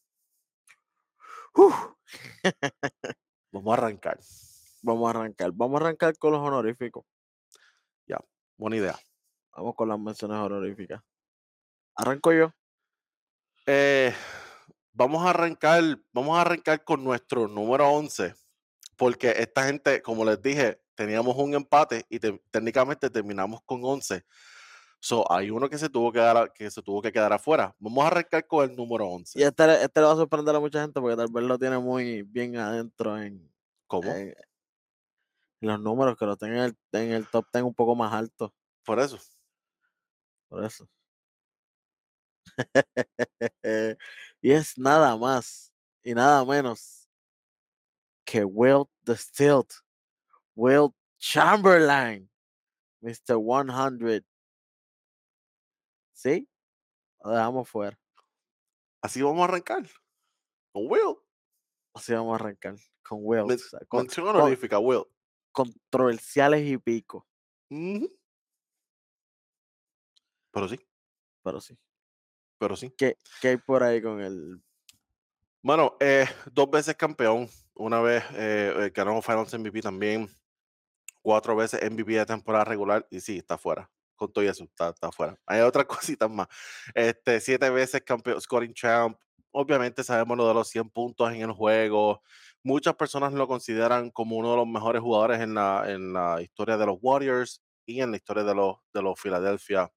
Vamos 3.51 3.71
a 3.71 3.73
arrancar. 3.73 4.19
vamos 4.81 5.07
a 5.07 5.09
arrancar. 5.19 5.51
Vamos 5.53 5.79
a 5.81 5.83
arrancar 5.85 6.17
con 6.17 6.31
los 6.33 6.41
honoríficos. 6.41 7.05
Buena 8.57 8.75
idea. 8.77 8.99
Vamos 9.55 9.73
con 9.75 9.89
las 9.89 9.97
menciones 9.99 10.37
honoríficas. 10.37 11.01
Arranco 11.95 12.31
yo. 12.31 12.53
Eh, 13.65 14.13
vamos 14.93 15.25
a 15.25 15.31
arrancar, 15.31 15.81
vamos 16.13 16.37
a 16.37 16.41
arrancar 16.41 16.83
con 16.83 17.03
nuestro 17.03 17.47
número 17.47 17.89
11, 17.89 18.35
porque 18.97 19.31
esta 19.35 19.63
gente, 19.63 20.03
como 20.03 20.23
les 20.25 20.39
dije, 20.43 20.79
teníamos 20.93 21.35
un 21.37 21.55
empate 21.55 22.05
y 22.07 22.19
te- 22.19 22.39
técnicamente 22.51 23.09
terminamos 23.09 23.61
con 23.65 23.81
11. 23.83 24.23
So, 25.03 25.29
hay 25.31 25.49
uno 25.49 25.67
que 25.67 25.79
se 25.79 25.89
tuvo 25.89 26.11
que 26.11 26.19
dar, 26.19 26.53
que 26.53 26.69
se 26.69 26.79
tuvo 26.83 27.01
que 27.01 27.11
quedar 27.11 27.33
afuera. 27.33 27.75
Vamos 27.79 28.03
a 28.03 28.07
arrancar 28.07 28.45
con 28.45 28.69
el 28.69 28.75
número 28.75 29.07
11. 29.07 29.39
Y 29.39 29.41
este, 29.43 29.83
este 29.83 29.99
le 29.99 30.05
va 30.05 30.13
a 30.13 30.15
sorprender 30.15 30.55
a 30.55 30.59
mucha 30.59 30.79
gente 30.79 31.01
porque 31.01 31.15
tal 31.17 31.27
vez 31.31 31.43
lo 31.43 31.57
tiene 31.57 31.79
muy 31.79 32.21
bien 32.21 32.55
adentro 32.55 33.19
en, 33.19 33.51
¿Cómo? 33.87 34.11
en- 34.11 34.35
en 35.61 35.67
los 35.69 35.79
números, 35.79 36.15
que 36.17 36.25
lo 36.25 36.37
tenga 36.37 36.57
en 36.57 36.63
el, 36.65 36.77
en 37.01 37.11
el 37.13 37.27
top 37.27 37.47
10 37.51 37.63
un 37.63 37.73
poco 37.73 37.95
más 37.95 38.13
alto. 38.13 38.53
Por 38.85 38.99
eso. 38.99 39.17
Por 40.49 40.63
eso. 40.63 40.87
y 44.41 44.51
es 44.51 44.77
nada 44.77 45.15
más 45.17 45.73
y 46.03 46.13
nada 46.13 46.45
menos 46.45 47.07
que 48.23 48.43
Will 48.43 48.85
the 49.03 49.15
Stilt, 49.15 49.73
Will 50.55 50.89
Chamberlain, 51.19 52.29
Mr. 53.01 53.37
100. 53.37 54.25
¿Sí? 56.21 56.47
Lo 57.23 57.31
dejamos 57.31 57.67
fuera. 57.67 57.99
Así 59.01 59.23
vamos 59.23 59.41
a 59.41 59.45
arrancar. 59.45 59.83
Con 60.71 60.83
Will. 60.87 61.15
Así 61.95 62.13
vamos 62.13 62.33
a 62.33 62.35
arrancar 62.35 62.75
con 63.01 63.19
Will. 63.23 63.45
Men- 63.47 63.55
o 63.57 63.59
sea, 63.59 63.79
con- 63.87 64.01
Mención 64.01 64.27
con- 64.27 64.35
honorífica, 64.35 64.77
Will. 64.77 65.03
controversiales 65.51 66.63
y 66.67 66.77
pico. 66.77 67.27
Pero 70.51 70.67
sí, 70.69 70.79
pero 71.43 71.59
sí. 71.59 71.77
pero 72.59 72.75
sí. 72.75 72.91
¿Qué, 72.97 73.17
qué 73.41 73.47
hay 73.49 73.57
por 73.57 73.81
ahí 73.83 73.99
con 74.01 74.21
el 74.21 74.61
Bueno, 75.63 75.97
eh, 75.99 76.25
dos 76.51 76.69
veces 76.69 76.95
campeón, 76.95 77.49
una 77.73 77.99
vez 77.99 78.23
eh, 78.33 78.73
eh, 78.77 78.91
ganó 78.93 79.19
Finals 79.23 79.53
MVP 79.57 79.81
también, 79.81 80.29
cuatro 81.21 81.55
veces 81.55 81.81
MVP 81.89 82.11
de 82.13 82.25
temporada 82.27 82.63
regular 82.65 83.07
y 83.09 83.19
sí, 83.21 83.37
está 83.37 83.57
fuera. 83.57 83.89
Con 84.21 84.31
todo 84.31 84.43
eso, 84.45 84.65
está, 84.65 84.89
está 84.89 85.11
fuera. 85.11 85.35
Hay 85.47 85.61
otras 85.61 85.85
cositas 85.87 86.29
más. 86.29 86.47
Este, 86.93 87.39
siete 87.39 87.71
veces 87.71 88.03
campeón, 88.03 88.39
scoring 88.39 88.71
champ. 88.71 89.17
Obviamente 89.51 90.03
sabemos 90.03 90.37
lo 90.37 90.47
de 90.47 90.53
los 90.53 90.67
100 90.67 90.91
puntos 90.91 91.31
en 91.33 91.41
el 91.41 91.51
juego. 91.51 92.21
Muchas 92.63 92.93
personas 92.93 93.33
lo 93.33 93.47
consideran 93.47 94.11
como 94.11 94.37
uno 94.37 94.51
de 94.51 94.57
los 94.57 94.67
mejores 94.67 95.01
jugadores 95.01 95.41
en 95.41 95.55
la, 95.55 95.85
en 95.87 96.13
la 96.13 96.39
historia 96.39 96.77
de 96.77 96.85
los 96.85 96.99
Warriors 97.01 97.63
y 97.87 98.01
en 98.01 98.11
la 98.11 98.17
historia 98.17 98.43
de 98.43 98.53
los, 98.53 98.75
de 98.93 99.01
los 99.01 99.19
Philadelphia 99.19 99.91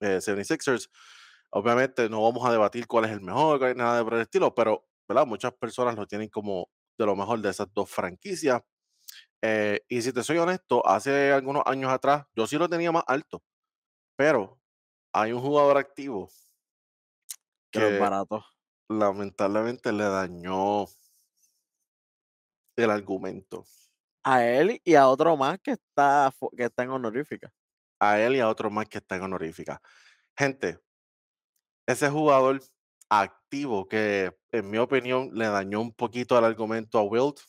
eh, 0.00 0.20
76ers. 0.20 0.90
Obviamente 1.50 2.08
no 2.08 2.24
vamos 2.24 2.44
a 2.44 2.50
debatir 2.50 2.88
cuál 2.88 3.04
es 3.04 3.12
el 3.12 3.20
mejor, 3.20 3.76
nada 3.76 4.02
por 4.02 4.14
el 4.14 4.22
estilo, 4.22 4.52
pero 4.52 4.84
¿verdad? 5.06 5.26
muchas 5.28 5.52
personas 5.54 5.94
lo 5.94 6.08
tienen 6.08 6.28
como 6.28 6.68
de 6.98 7.06
lo 7.06 7.14
mejor 7.14 7.40
de 7.40 7.50
esas 7.50 7.72
dos 7.72 7.88
franquicias. 7.88 8.62
Eh, 9.42 9.80
y 9.88 10.02
si 10.02 10.12
te 10.12 10.22
soy 10.22 10.38
honesto, 10.38 10.86
hace 10.86 11.32
algunos 11.32 11.64
años 11.66 11.90
atrás 11.90 12.24
yo 12.34 12.46
sí 12.46 12.56
lo 12.56 12.68
tenía 12.68 12.92
más 12.92 13.04
alto, 13.06 13.42
pero 14.16 14.60
hay 15.12 15.32
un 15.32 15.42
jugador 15.42 15.78
activo 15.78 16.28
que 17.72 17.80
los 17.80 17.90
que 17.90 17.98
baratos? 17.98 18.44
lamentablemente 18.88 19.92
le 19.92 20.04
dañó 20.04 20.86
el 22.76 22.90
argumento 22.90 23.64
A 24.24 24.44
él 24.44 24.80
y 24.84 24.94
a 24.94 25.08
otro 25.08 25.36
más 25.36 25.58
que 25.60 25.72
está, 25.72 26.32
que 26.56 26.64
está 26.64 26.84
en 26.84 26.90
honorífica. 26.90 27.52
a 28.00 28.20
él 28.20 28.36
y 28.36 28.40
a 28.40 28.48
otro 28.48 28.70
más 28.70 28.88
que 28.88 28.98
está 28.98 29.16
en 29.16 29.22
honorífica. 29.22 29.80
Gente, 30.36 30.78
ese 31.86 32.08
jugador 32.10 32.60
activo 33.08 33.88
que 33.88 34.32
en 34.52 34.70
mi 34.70 34.78
opinión 34.78 35.30
le 35.34 35.46
dañó 35.46 35.80
un 35.80 35.92
poquito 35.92 36.38
el 36.38 36.44
argumento 36.44 36.98
a 36.98 37.02
Wilt 37.02 37.40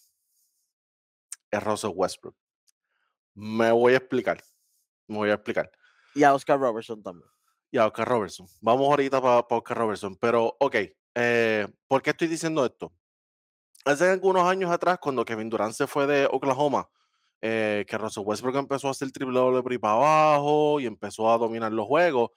es 1.54 1.64
Russell 1.64 1.92
Westbrook. 1.94 2.36
Me 3.36 3.72
voy 3.72 3.94
a 3.94 3.98
explicar. 3.98 4.44
Me 5.08 5.18
voy 5.18 5.30
a 5.30 5.36
explicar. 5.36 5.72
Y 6.16 6.24
a 6.24 6.34
Oscar 6.34 6.60
Robertson 6.60 7.02
también. 7.02 7.30
Y 7.72 7.78
a 7.78 7.88
Oscar 7.88 8.08
Robertson. 8.08 8.48
Vamos 8.62 8.88
ahorita 8.88 9.22
para 9.22 9.46
Oscar 9.50 9.78
Robertson. 9.78 10.16
Pero, 10.18 10.56
ok, 10.60 10.76
eh, 11.16 11.68
¿por 11.88 12.02
qué 12.02 12.12
estoy 12.12 12.28
diciendo 12.28 12.66
esto? 12.66 12.94
Hace 13.86 14.10
algunos 14.10 14.46
años 14.46 14.72
atrás, 14.72 14.98
cuando 15.00 15.26
Kevin 15.26 15.50
Durant 15.50 15.74
se 15.74 15.88
fue 15.88 16.08
de 16.08 16.28
Oklahoma, 16.32 16.90
eh, 17.42 17.86
que 17.88 17.98
Russell 17.98 18.24
Westbrook 18.26 18.56
empezó 18.56 18.88
a 18.88 18.92
hacer 18.92 19.12
triple 19.12 19.38
doble 19.38 19.62
por 19.62 19.72
ahí 19.72 19.78
para 19.78 19.96
abajo 19.96 20.80
y 20.80 20.86
empezó 20.86 21.30
a 21.32 21.38
dominar 21.38 21.72
los 21.74 21.86
juegos, 21.86 22.32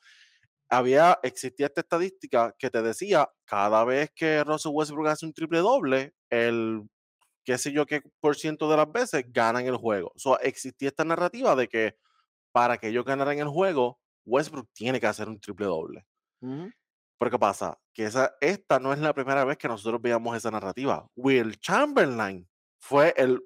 había, 0.68 1.18
existía 1.23 1.66
esta 1.66 1.82
estadística 1.82 2.54
que 2.58 2.70
te 2.70 2.82
decía, 2.82 3.30
cada 3.44 3.85
vez 3.85 4.11
que 4.14 4.42
Russell 4.42 4.73
Westbrook 4.75 5.06
hace 5.08 5.26
un 5.26 5.32
triple 5.32 5.61
doble, 5.61 6.12
el 6.28 6.82
qué 7.47 7.57
sé 7.57 7.73
yo 7.73 7.87
qué 7.87 8.03
por 8.21 8.37
ciento 8.37 8.69
de 8.69 8.76
las 8.76 8.91
veces 8.91 9.25
ganan 9.29 9.65
el 9.67 9.76
juego. 9.76 10.12
So, 10.17 10.38
existía 10.41 10.88
esta 10.88 11.05
narrativa 11.05 11.55
de 11.55 11.69
que 11.69 11.97
para 12.53 12.76
que 12.76 12.88
ellos 12.88 13.05
ganaran 13.05 13.38
el 13.38 13.49
juego, 13.49 14.00
Westbrook 14.25 14.69
tiene 14.73 14.99
que 15.00 15.07
hacer 15.07 15.29
un 15.29 15.38
triple 15.38 15.67
doble. 15.67 16.05
Ujú. 16.41 16.71
Pero 17.19 17.31
¿qué 17.31 17.38
pasa? 17.38 17.79
Que 17.95 18.05
esa, 18.05 18.35
esta 18.41 18.81
no 18.81 18.93
es 18.93 18.99
la 18.99 19.15
primera 19.15 19.45
vez 19.45 19.57
que 19.57 19.69
nosotros 19.69 20.03
veamos 20.03 20.37
esa 20.37 20.50
narrativa. 20.50 21.07
Will 21.15 21.57
Chamberlain 21.61 22.49
fue 22.81 23.15
el 23.17 23.41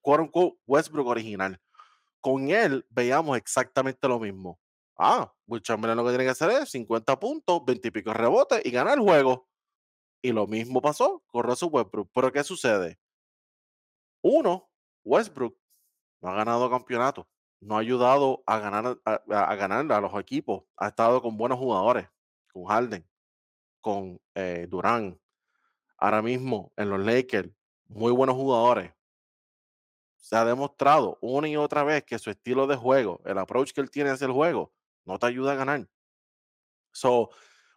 quote 0.00 0.58
Westbrook 0.66 1.06
original. 1.06 1.58
Con 2.20 2.50
él 2.50 2.84
veíamos 2.90 3.38
exactamente 3.38 4.08
lo 4.08 4.18
mismo. 4.18 4.58
Ah, 4.98 5.32
Will 5.46 5.62
Chamberlain 5.62 5.96
lo 5.96 6.04
que 6.04 6.10
tiene 6.10 6.24
que 6.24 6.30
hacer 6.30 6.50
es 6.50 6.70
50 6.70 7.20
puntos, 7.20 7.64
20 7.64 7.88
y 7.88 7.90
pico 7.92 8.12
rebotes 8.12 8.60
y 8.64 8.70
ganar 8.72 8.94
el 8.94 9.04
juego. 9.04 9.48
Y 10.20 10.32
lo 10.32 10.48
mismo 10.48 10.82
pasó 10.82 11.22
con 11.28 11.44
Russell 11.44 11.68
Westbrook. 11.70 12.10
Pero 12.12 12.32
¿qué 12.32 12.42
sucede? 12.42 12.98
Uno, 14.28 14.68
Westbrook 15.04 15.56
no 16.20 16.30
ha 16.30 16.34
ganado 16.34 16.68
campeonato, 16.68 17.28
no 17.60 17.76
ha 17.76 17.80
ayudado 17.80 18.42
a 18.44 18.58
ganar 18.58 18.98
a, 19.04 19.14
a- 19.14 20.00
los 20.00 20.14
equipos, 20.20 20.64
ha 20.76 20.88
estado 20.88 21.22
con 21.22 21.36
buenos 21.36 21.60
jugadores, 21.60 22.08
con 22.52 22.64
Harden, 22.64 23.08
con 23.80 24.20
eh, 24.34 24.66
Durán, 24.68 25.20
ahora 25.96 26.22
mismo 26.22 26.72
en 26.76 26.90
los 26.90 26.98
Lakers, 27.00 27.50
muy 27.86 28.10
buenos 28.10 28.34
jugadores. 28.34 28.92
Se 30.18 30.34
ha 30.34 30.44
demostrado 30.44 31.18
una 31.20 31.48
y 31.48 31.56
otra 31.56 31.84
vez 31.84 32.02
que 32.04 32.18
su 32.18 32.30
estilo 32.30 32.66
de 32.66 32.74
juego, 32.74 33.20
el 33.24 33.38
approach 33.38 33.72
que 33.72 33.80
él 33.80 33.92
tiene 33.92 34.10
hacia 34.10 34.26
el 34.26 34.32
juego, 34.32 34.72
no 35.04 35.20
te 35.20 35.26
ayuda 35.26 35.52
a 35.52 35.54
ganar. 35.54 35.88
So, 36.92 37.30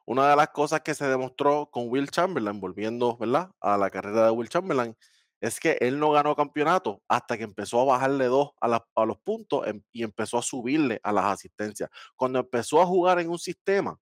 una 0.05 0.29
de 0.29 0.35
las 0.35 0.49
cosas 0.49 0.81
que 0.81 0.95
se 0.95 1.05
demostró 1.07 1.69
con 1.71 1.89
Will 1.89 2.09
Chamberlain, 2.09 2.59
volviendo 2.59 3.17
¿verdad? 3.17 3.51
a 3.59 3.77
la 3.77 3.89
carrera 3.91 4.25
de 4.25 4.31
Will 4.31 4.49
Chamberlain, 4.49 4.97
es 5.41 5.59
que 5.59 5.77
él 5.81 5.99
no 5.99 6.11
ganó 6.11 6.35
campeonato 6.35 7.01
hasta 7.07 7.37
que 7.37 7.43
empezó 7.43 7.81
a 7.81 7.85
bajarle 7.85 8.25
dos 8.25 8.51
a, 8.61 9.05
los 9.05 9.17
puntos 9.19 9.65
em- 9.67 9.81
y 9.91 10.03
empezó 10.03 10.37
a 10.37 10.41
subirle 10.41 10.99
a 11.03 11.11
las 11.13 11.25
asistencias. 11.25 11.89
Cuando 12.15 12.39
empezó 12.39 12.81
a 12.81 12.85
jugar 12.85 13.19
en 13.19 13.29
un 13.29 13.39
sistema, 13.39 13.97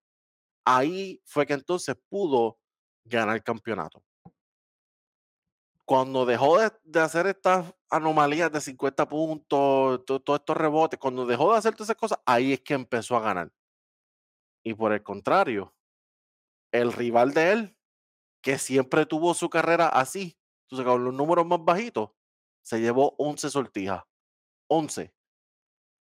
ahí 0.64 1.20
fue 1.24 1.46
que 1.46 1.54
entonces 1.54 1.96
pudo 2.08 2.58
ganar 3.04 3.42
campeonato. 3.42 4.02
Cuando 5.84 6.26
dejó 6.26 6.58
de, 6.58 7.00
hacer 7.00 7.26
estas 7.26 7.74
anomalías 7.90 8.52
de 8.52 8.60
50 8.60 9.08
puntos, 9.08 10.04
to- 10.04 10.20
todos 10.20 10.40
estos 10.40 10.56
rebotes, 10.56 11.00
cuando 11.00 11.24
dejó 11.24 11.52
de 11.52 11.58
hacer 11.58 11.74
todas 11.74 11.86
esas 11.88 11.96
cosas, 11.96 12.18
ahí 12.26 12.52
es 12.52 12.60
que 12.60 12.74
empezó 12.74 13.16
a 13.16 13.20
ganar. 13.20 13.50
Y 14.62 14.74
por 14.74 14.92
el 14.92 15.02
contrario, 15.02 15.74
el 16.72 16.92
rival 16.92 17.32
de 17.32 17.52
él, 17.52 17.76
que 18.42 18.58
siempre 18.58 19.06
tuvo 19.06 19.34
su 19.34 19.50
carrera 19.50 19.88
así, 19.88 20.38
entonces 20.68 20.86
con 20.86 21.02
los 21.02 21.14
números 21.14 21.46
más 21.46 21.64
bajitos, 21.64 22.10
se 22.62 22.78
llevó 22.80 23.14
11 23.16 23.48
sortijas. 23.48 24.02
11. 24.68 25.14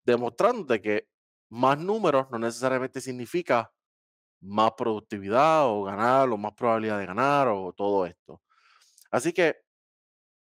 Demostrándote 0.05 0.81
que 0.81 1.07
más 1.49 1.79
números 1.79 2.27
no 2.29 2.37
necesariamente 2.37 2.99
significa 2.99 3.73
más 4.41 4.73
productividad 4.77 5.67
o 5.67 5.83
ganar 5.83 6.29
o 6.29 6.37
más 6.37 6.53
probabilidad 6.53 6.99
de 6.99 7.05
ganar 7.05 7.47
o 7.47 7.71
todo 7.71 8.05
esto. 8.05 8.41
Así 9.09 9.31
que 9.31 9.55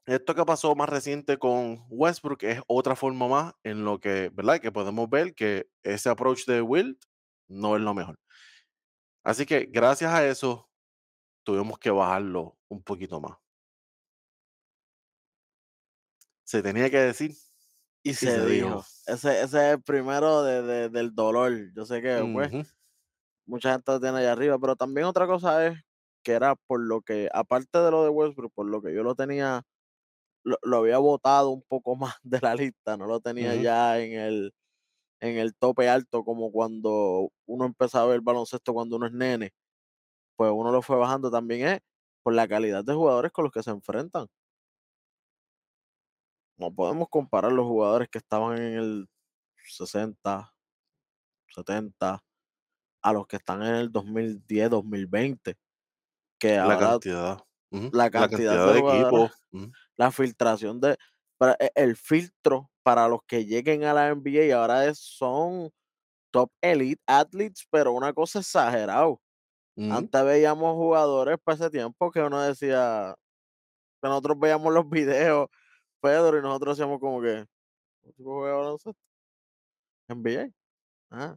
esto 0.05 0.35
que 0.35 0.43
pasó 0.43 0.75
más 0.75 0.89
reciente 0.89 1.37
con 1.37 1.85
Westbrook 1.89 2.43
es 2.43 2.61
otra 2.67 2.97
forma 2.97 3.27
más 3.29 3.53
en 3.63 3.85
lo 3.85 3.99
que, 4.01 4.29
¿verdad? 4.33 4.59
Que 4.59 4.71
podemos 4.71 5.09
ver 5.09 5.33
que 5.33 5.69
ese 5.83 6.09
approach 6.09 6.45
de 6.45 6.61
Wilt 6.61 7.01
no 7.47 7.77
es 7.77 7.81
lo 7.81 7.93
mejor. 7.93 8.19
Así 9.23 9.45
que 9.45 9.69
gracias 9.71 10.11
a 10.11 10.27
eso 10.27 10.69
tuvimos 11.43 11.79
que 11.79 11.91
bajarlo 11.91 12.57
un 12.67 12.83
poquito 12.83 13.21
más. 13.21 13.37
Se 16.49 16.63
tenía 16.63 16.89
que 16.89 16.97
decir. 16.97 17.35
Y 18.01 18.15
se, 18.15 18.31
se 18.31 18.45
dijo. 18.47 18.67
dijo. 18.69 18.85
Ese, 19.05 19.43
ese 19.43 19.43
es 19.43 19.73
el 19.75 19.83
primero 19.83 20.41
de, 20.41 20.63
de- 20.63 20.89
del 20.89 21.13
dolor. 21.13 21.51
Yo 21.75 21.85
sé 21.85 22.01
que 22.01 22.27
pues, 22.33 22.51
mucha 23.45 23.73
gente 23.73 23.91
lo 23.91 23.99
tiene 23.99 24.17
allá 24.17 24.31
arriba, 24.31 24.57
pero 24.57 24.75
también 24.75 25.05
otra 25.05 25.27
cosa 25.27 25.67
es 25.67 25.77
que 26.23 26.31
era 26.31 26.55
por 26.55 26.79
lo 26.79 27.01
que, 27.01 27.29
aparte 27.31 27.77
de 27.77 27.91
lo 27.91 28.01
de 28.03 28.09
Westbrook, 28.09 28.51
por 28.55 28.65
lo 28.65 28.81
que 28.81 28.95
yo 28.95 29.03
lo 29.03 29.13
tenía, 29.13 29.61
lo, 30.43 30.57
lo 30.63 30.77
había 30.77 30.97
botado 30.97 31.51
un 31.51 31.61
poco 31.61 31.95
más 31.97 32.15
de 32.23 32.39
la 32.41 32.55
lista, 32.55 32.97
no 32.97 33.05
lo 33.05 33.19
tenía 33.19 33.53
ya 33.55 33.99
en 33.99 34.13
el, 34.19 34.53
en 35.21 35.37
el 35.37 35.53
tope 35.55 35.87
alto 35.87 36.23
como 36.23 36.51
cuando 36.51 37.29
uno 37.45 37.65
empezaba 37.65 38.05
a 38.05 38.09
ver 38.09 38.21
baloncesto 38.21 38.73
cuando 38.73 38.95
uno 38.95 39.05
es 39.05 39.13
nene, 39.13 39.51
pues 40.35 40.51
uno 40.51 40.71
lo 40.71 40.81
fue 40.81 40.95
bajando 40.97 41.29
también 41.29 41.67
es 41.67 41.79
por 42.23 42.33
la 42.33 42.47
calidad 42.47 42.83
de 42.83 42.95
jugadores 42.95 43.31
con 43.31 43.43
los 43.43 43.53
que 43.53 43.61
se 43.61 43.69
enfrentan. 43.69 44.25
No 46.59 46.73
podemos 46.73 47.07
comparar 47.09 47.51
los 47.53 47.65
jugadores 47.65 48.09
que 48.09 48.19
estaban 48.19 48.57
en 48.57 48.73
el 48.79 49.07
60, 49.65 50.53
70 51.49 52.23
a 53.03 53.13
los 53.13 53.27
que 53.27 53.37
están 53.37 53.63
en 53.63 53.75
el 53.75 53.91
2010, 53.93 54.69
2020, 54.71 55.57
que 56.39 56.57
La 56.61 56.77
ahora 56.77 56.77
cantidad, 56.77 57.37
ujú, 57.69 57.91
la 57.91 58.09
la 58.13 58.29
cantidad 58.29 58.59
cantidad 58.69 58.73
de 58.73 58.79
equipos, 58.79 59.31
la 59.97 60.11
filtración 60.11 60.79
de 60.81 60.97
para 61.37 61.55
e 61.59 61.71
el 61.75 61.95
filtro 61.97 62.71
para 62.83 63.07
los 63.09 63.21
que 63.27 63.45
lleguen 63.45 63.83
a 63.85 63.93
la 63.93 64.09
NBA 64.09 64.57
ahora 64.61 64.85
es 64.87 64.99
son 64.99 65.71
top 66.31 66.51
elite 66.61 67.01
athletes, 67.07 67.65
pero 67.71 67.93
una 67.93 68.13
cosa 68.13 68.39
exagerado. 68.41 69.21
ujú, 69.77 70.09
Antes 70.09 70.23
veíamos 70.25 70.73
jugadores 70.75 71.37
para 71.43 71.55
ese 71.57 71.69
tiempo 71.71 72.11
que 72.11 72.21
uno 72.21 72.41
decía 72.43 73.15
que 74.01 74.09
nosotros 74.09 74.39
veíamos 74.39 74.73
los 74.73 74.89
videos, 74.89 75.47
Pedro, 76.01 76.37
y 76.37 76.41
nosotros 76.41 76.77
decíamos 76.77 76.99
como 76.99 77.21
que: 77.21 77.45
"¿Este 78.01 78.13
tipo 78.13 78.39
juega 78.39 78.57
baloncesto? 78.57 78.99
NBA". 80.09 80.51
Ah, 81.11 81.35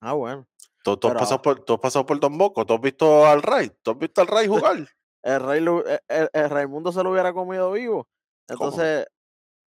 ah, 0.00 0.12
bueno. 0.14 0.46
¿tú 0.84 0.96
tú 0.96 1.08
has 1.08 1.14
pasado 1.14 1.42
por 1.42 1.64
tú 1.64 1.74
has 1.74 1.80
pasado 1.80 2.06
por 2.06 2.20
Don 2.20 2.36
Bosco? 2.38 2.64
¿Tú 2.64 2.74
has 2.74 2.80
visto 2.80 3.26
al 3.26 3.42
Ray? 3.42 3.70
¿Tú 3.82 3.92
has 3.92 3.98
visto 3.98 4.20
al 4.20 4.28
Ray 4.28 4.46
jugar? 4.48 4.88
el 5.22 5.40
rey 5.40 5.60
lo 5.60 5.84
e 5.86 6.00
el 6.08 6.28
el 6.32 6.50
Raimundo 6.50 6.92
se 6.92 7.02
lo 7.02 7.10
hubiera 7.10 7.32
comido 7.32 7.72
vivo. 7.72 8.08
¿Cómo? 8.54 8.70
Entonces 8.70 9.06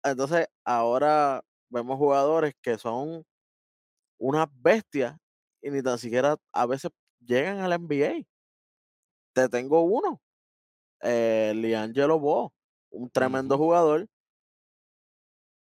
entonces 0.04 0.48
ahora 0.66 1.42
vemos 1.70 1.98
jugadores 1.98 2.54
que 2.62 2.78
son 2.78 3.24
unas 4.20 4.48
bestias 4.62 5.18
y 5.62 5.72
ni 5.72 5.82
tan 5.82 5.98
siquiera 5.98 6.38
a 6.54 6.66
veces 6.66 6.92
llegan 7.26 7.60
al 7.60 7.74
NBA. 7.74 8.26
Te 9.34 9.50
tengo 9.50 9.82
uno, 9.82 10.22
eh, 11.02 11.54
LiAngelo 11.56 12.20
Ball, 12.20 12.50
un 12.92 13.10
tremendo 13.10 13.58
jugador, 13.58 14.08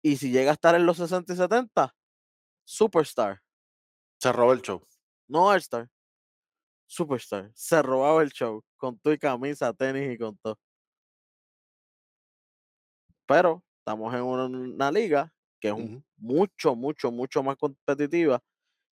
y 0.06 0.16
si 0.16 0.30
llega 0.30 0.52
a 0.52 0.54
estar 0.54 0.76
en 0.76 0.86
los 0.86 0.98
60 0.98 1.32
y 1.32 1.36
70, 1.36 1.92
superstar, 2.64 3.42
se 4.20 4.32
robó 4.32 4.52
el 4.52 4.62
show. 4.62 4.80
no 5.28 5.48
all-star, 5.48 5.88
superstar. 6.86 7.50
Se 7.54 7.82
robaba 7.82 8.22
el 8.22 8.30
show 8.30 8.62
con 8.76 8.96
tu 9.00 9.10
y 9.10 9.18
camisa, 9.18 9.72
tenis 9.72 10.14
y 10.14 10.16
con 10.16 10.36
todo. 10.38 10.60
Pero 13.26 13.64
estamos 13.80 14.14
en 14.14 14.22
una 14.22 14.44
una 14.46 14.92
liga 14.92 15.32
que 15.60 15.70
es 15.70 15.74
mucho, 16.16 16.76
mucho, 16.76 17.10
mucho 17.10 17.42
más 17.42 17.56
competitiva 17.56 18.40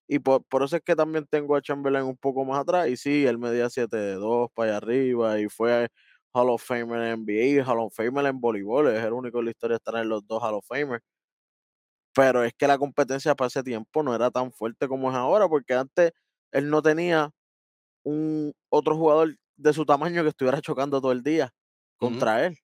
y 0.09 0.19
por 0.19 0.45
por 0.47 0.65
eso 0.65 0.77
es 0.77 0.83
que 0.83 0.97
también 0.97 1.27
tengo 1.29 1.55
a 1.57 1.63
Chamberlain 1.63 2.07
un 2.07 2.17
poco 2.17 2.45
más 2.45 2.61
atrás 2.61 2.89
y 2.89 2.97
sí, 2.97 3.25
él 3.27 3.39
medía 3.39 3.71
siete 3.71 4.15
dos 4.15 4.51
para 4.55 4.71
allá 4.71 4.77
arriba 4.79 5.41
y 5.41 5.49
fue 5.49 5.89
Hall 6.35 6.51
of 6.51 6.63
Famer 6.63 7.01
en 7.03 7.21
NBA, 7.21 7.65
Hall 7.65 7.81
of 7.81 7.95
Famer 7.95 8.27
en 8.27 8.41
voleibol, 8.41 8.89
es 8.89 9.05
el 9.05 9.13
único 9.13 9.39
en 9.41 9.47
la 9.47 9.51
historia 9.53 9.75
de 9.75 9.79
estar 9.79 9.97
en 10.03 10.09
los 10.09 10.27
2 10.27 10.43
Hall 10.43 10.55
of 10.55 10.67
Famer. 10.67 11.01
Pero 12.15 12.45
es 12.45 12.53
que 12.55 12.67
la 12.67 12.79
competencia 12.79 13.35
para 13.35 13.49
ese 13.49 13.63
tiempo 13.63 14.03
no 14.03 14.15
era 14.15 14.31
tan 14.31 14.53
fuerte 14.53 14.87
como 14.89 15.11
es 15.11 15.17
ahora, 15.17 15.49
porque 15.49 15.75
antes 15.75 16.13
él 16.53 16.71
no 16.71 16.81
tenía 16.83 17.31
un 18.05 18.53
otro 18.71 18.97
jugador 18.97 19.37
de 19.57 19.73
su 19.73 19.87
tamaño 19.87 20.23
que 20.25 20.31
estuviera 20.31 20.61
chocando 20.63 21.01
todo 21.01 21.13
el 21.13 21.23
día 21.25 21.51
contra 21.99 22.47
él, 22.47 22.59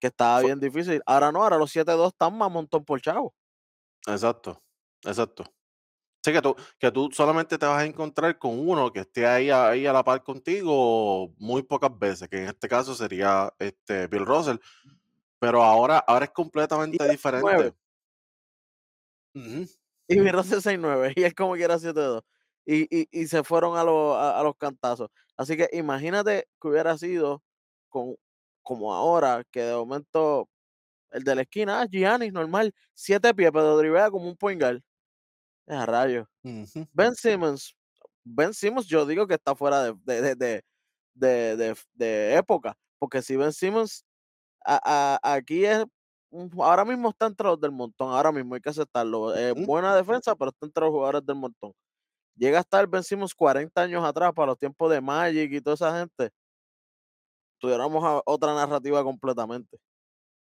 que 0.00 0.08
estaba 0.08 0.40
bien 0.40 0.60
difícil. 0.60 1.02
Ahora 1.06 1.32
no, 1.32 1.42
ahora 1.42 1.58
los 1.58 1.70
siete 1.70 1.92
dos 1.92 2.08
están 2.12 2.36
más 2.38 2.50
montón 2.50 2.84
por 2.84 3.00
chavo. 3.00 3.34
exacto, 4.06 4.62
exacto. 5.04 5.53
Sí, 6.24 6.32
que 6.32 6.40
tú 6.40 6.56
que 6.78 6.90
tú 6.90 7.10
solamente 7.12 7.58
te 7.58 7.66
vas 7.66 7.82
a 7.82 7.84
encontrar 7.84 8.38
con 8.38 8.58
uno 8.58 8.90
que 8.90 9.00
esté 9.00 9.26
ahí 9.26 9.50
a 9.50 9.68
ahí 9.68 9.84
a 9.86 9.92
la 9.92 10.02
par 10.04 10.22
contigo 10.24 11.34
muy 11.36 11.62
pocas 11.62 11.90
veces, 11.98 12.30
que 12.30 12.38
en 12.44 12.48
este 12.48 12.66
caso 12.66 12.94
sería, 12.94 13.52
este, 13.58 14.06
Bill 14.06 14.24
Russell, 14.24 14.56
pero 15.38 15.62
ahora 15.64 15.98
ahora 15.98 16.26
es 16.26 16.32
completamente 16.32 17.06
él 17.06 17.10
6'9", 17.10 17.72
diferente. 17.72 17.74
Y 20.08 20.20
mi 20.20 20.30
Russell 20.30 20.60
6'9", 20.60 21.12
y 21.16 21.22
él 21.24 21.34
como 21.34 21.54
quiera 21.54 21.78
siete 21.78 22.00
dos 22.00 22.22
Y 22.66 22.82
y 22.94 23.08
y 23.10 23.26
se 23.26 23.42
fueron 23.44 23.76
a 23.78 23.84
los 23.84 24.16
a 24.16 24.38
a 24.40 24.42
los 24.42 24.56
cantazos. 24.56 25.08
Así 25.36 25.56
que 25.56 25.68
imagínate 25.72 26.46
que 26.60 26.68
hubiera 26.68 26.96
sido 26.98 27.42
con 27.88 28.16
como 28.62 28.94
ahora, 28.94 29.44
que 29.50 29.60
de 29.62 29.74
momento 29.74 30.48
el 31.12 31.24
de 31.24 31.34
la 31.36 31.42
esquina, 31.42 31.82
ah, 31.82 31.86
Giannis 31.90 32.32
normal, 32.32 32.74
7 32.94 33.34
pies, 33.34 33.50
pero 33.52 33.76
drivea 33.78 34.10
como 34.10 34.28
un 34.28 34.36
point 34.36 34.60
guard. 34.62 34.82
¡A 35.68 35.86
rayos! 35.86 36.26
ujú, 36.44 36.86
Ben 36.92 37.14
Simmons 37.14 37.74
Ben 38.24 38.54
Simmons 38.54 38.86
yo 38.88 39.06
digo 39.06 39.26
que 39.26 39.34
está 39.34 39.54
fuera 39.56 39.82
de 39.84 39.94
de 40.36 40.62
de 41.14 41.74
de 41.94 42.36
época, 42.36 42.76
porque 42.98 43.22
si 43.22 43.36
Ben 43.36 43.52
Simmons 43.52 44.04
a 44.66 45.18
a 45.24 45.34
aquí 45.34 45.64
es 45.66 45.84
ahora 46.60 46.84
mismo 46.84 47.10
está 47.10 47.26
entre 47.26 47.46
los 47.48 47.60
del 47.60 47.72
montón, 47.72 48.12
ahora 48.12 48.32
mismo 48.32 48.54
hay 48.56 48.60
que 48.62 48.70
aceptarlo, 48.70 49.36
eh, 49.36 49.52
buena 49.52 49.96
defensa, 49.96 50.36
pero 50.36 50.50
está 50.50 50.66
entre 50.66 50.82
los 50.84 50.92
jugadores 50.92 51.26
del 51.26 51.36
montón. 51.36 51.72
Llega 52.36 52.58
a 52.58 52.62
estar 52.62 52.86
Ben 52.88 53.04
Simmons 53.04 53.34
40 53.34 53.82
años 53.82 54.04
atrás, 54.04 54.32
para 54.34 54.48
los 54.48 54.58
tiempos 54.58 54.90
de 54.92 55.00
Magic 55.02 55.52
y 55.52 55.60
toda 55.62 55.74
esa 55.74 55.98
gente, 56.00 56.30
tuviéramos 57.58 58.22
otra 58.26 58.54
narrativa 58.54 59.02
completamente. 59.02 59.78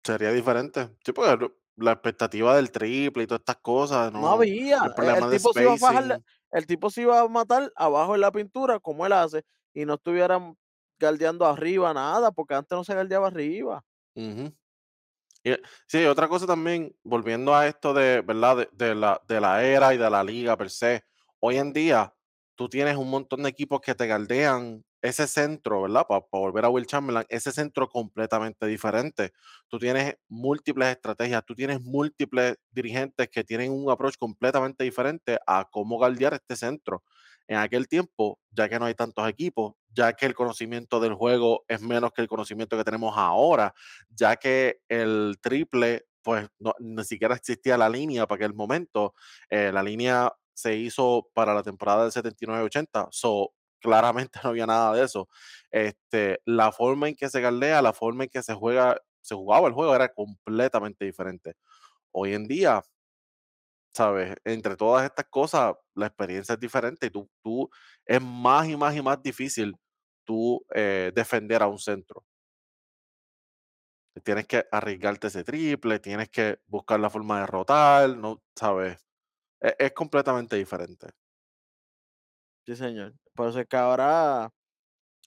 Sería 0.06 0.32
diferente. 0.34 0.90
Sí, 1.06 1.14
porque 1.14 1.50
la 1.76 1.94
expectativa 1.94 2.56
del 2.56 2.72
triple 2.72 3.24
y 3.24 3.28
todas 3.28 3.42
estas 3.42 3.58
cosas, 3.58 4.12
No 4.12 4.22
no 4.22 4.30
había, 4.32 4.78
el 4.78 4.84
e 4.84 4.88
el 4.88 4.94
problema 4.94 5.28
de 5.28 5.38
tipo 5.38 5.54
se 5.54 5.62
iba 5.64 5.74
a 5.74 5.78
spacing. 5.78 6.26
el 6.52 6.68
tipo 6.68 6.90
se 6.90 7.02
iba 7.02 7.20
a 7.20 7.28
matar 7.28 7.72
abajo 7.76 8.16
en 8.16 8.22
la 8.22 8.32
pintura, 8.32 8.80
como 8.80 9.06
él 9.06 9.14
hace, 9.14 9.44
y 9.74 9.86
no 9.86 9.96
estuvieran 9.96 10.56
guardeando 11.00 11.46
arriba, 11.46 11.94
nada, 11.94 12.32
porque 12.32 12.54
antes 12.54 12.76
no 12.76 12.84
se 12.84 12.94
guardeaba 12.94 13.28
arriba. 13.28 13.84
Y, 14.16 15.52
eh, 15.52 15.62
sí, 15.88 16.06
otra 16.06 16.28
cosa 16.28 16.46
también, 16.46 16.96
volviendo 17.04 17.54
a 17.54 17.68
esto 17.68 17.94
de, 17.94 18.22
¿verdad? 18.22 18.58
De, 18.58 18.70
de 18.72 18.96
la, 18.96 19.22
de 19.28 19.42
la 19.42 19.64
era 19.64 19.94
y 19.94 19.98
de 19.98 20.10
la 20.10 20.24
liga 20.24 20.56
per 20.56 20.70
se. 20.70 21.04
Hoy 21.40 21.58
en 21.58 21.74
día, 21.74 22.14
tú 22.56 22.70
tienes 22.70 22.96
un 22.96 23.10
montón 23.10 23.44
de 23.44 23.50
equipos 23.50 23.82
que 23.82 23.96
te 23.96 24.08
galdean 24.08 24.86
ese 25.04 25.28
centro, 25.28 25.82
¿verdad? 25.84 26.08
Para 26.08 26.26
volver 26.32 26.64
a 26.66 26.70
Will 26.70 26.88
Chamberlain, 26.88 27.26
ese 27.30 27.52
centro 27.52 27.90
completamente 27.90 28.66
diferente. 28.68 29.34
Tú 29.68 29.78
tienes 29.78 30.16
múltiples 30.30 30.90
estrategias, 30.90 31.46
tú 31.46 31.54
tienes 31.56 31.82
múltiples 31.82 32.56
dirigentes 32.72 33.28
que 33.30 33.44
tienen 33.44 33.72
un 33.72 33.92
approach 33.92 34.16
completamente 34.18 34.86
diferente 34.86 35.38
a 35.46 35.68
cómo 35.70 36.00
galdear 36.00 36.34
este 36.36 36.56
centro. 36.56 37.04
En 37.48 37.58
aquel 37.58 37.90
tiempo, 37.90 38.40
ya 38.52 38.70
que 38.70 38.80
no 38.80 38.86
hay 38.86 38.96
tantos 38.96 39.28
equipos, 39.28 39.74
ya 39.94 40.14
que 40.14 40.26
el 40.26 40.34
conocimiento 40.34 41.02
del 41.02 41.14
juego 41.16 41.66
es 41.68 41.82
menos 41.82 42.14
que 42.14 42.22
el 42.22 42.30
conocimiento 42.30 42.78
que 42.78 42.86
tenemos 42.86 43.14
ahora, 43.18 43.74
ya 44.10 44.38
que 44.38 44.80
el 44.88 45.36
triple, 45.42 46.06
pues 46.22 46.48
no, 46.60 46.74
ni 46.80 47.04
siquiera 47.04 47.36
existía 47.36 47.78
la 47.78 47.90
línea 47.90 48.26
para 48.26 48.38
aquel 48.38 48.54
momento. 48.54 49.14
eh, 49.50 49.72
la 49.74 49.84
línea 49.84 50.32
se 50.54 50.78
hizo 50.78 51.30
para 51.34 51.54
la 51.54 51.64
temporada 51.64 52.04
del 52.04 52.12
79-80, 52.14 53.10
so 53.12 53.54
claramente 53.84 54.40
no 54.44 54.52
había 54.52 54.66
nada 54.68 54.94
de 54.96 55.04
eso. 55.06 55.30
Este, 55.72 56.42
la 56.46 56.72
forma 56.72 57.10
en 57.10 57.16
que 57.16 57.30
se 57.30 57.42
galdea, 57.42 57.82
la 57.84 57.94
forma 57.94 58.26
en 58.26 58.30
que 58.32 58.44
se 58.44 58.56
juega, 58.56 58.98
se 59.22 59.36
jugaba 59.36 59.68
el 59.68 59.74
juego 59.76 59.96
era 59.96 60.10
completamente 60.14 61.06
diferente. 61.06 61.56
Hoy 62.12 62.34
en 62.36 62.48
día, 62.48 62.84
¿sabes? 63.94 64.36
Entre 64.44 64.76
todas 64.76 65.06
estas 65.06 65.26
cosas, 65.30 65.76
la 65.96 66.08
experiencia 66.08 66.54
es 66.54 66.60
diferente 66.60 67.08
y 67.08 67.10
tú, 67.12 67.30
tú 67.44 67.70
es 68.06 68.22
más 68.22 68.68
y 68.68 68.78
más 68.78 68.96
y 68.96 69.02
más 69.02 69.22
difícil 69.22 69.76
tú 70.26 70.66
eh, 70.74 71.12
defender 71.16 71.62
a 71.64 71.68
un 71.68 71.80
centro. 71.80 72.26
Tienes 74.24 74.48
que 74.48 74.66
arriesgarte 74.72 75.28
ese 75.28 75.44
triple, 75.44 76.00
tienes 76.00 76.30
que 76.30 76.60
buscar 76.68 77.00
la 77.00 77.10
forma 77.10 77.40
de 77.42 77.48
rotar, 77.48 78.10
¿no? 78.18 78.42
¿Sabes? 78.56 78.98
E 79.62 79.76
es 79.80 79.94
completamente 79.94 80.56
diferente. 80.58 81.08
Sí, 82.66 82.76
señor. 82.76 83.14
Por 83.36 83.50
eso 83.50 83.60
es 83.60 83.68
que 83.68 83.78
ahora, 83.78 84.50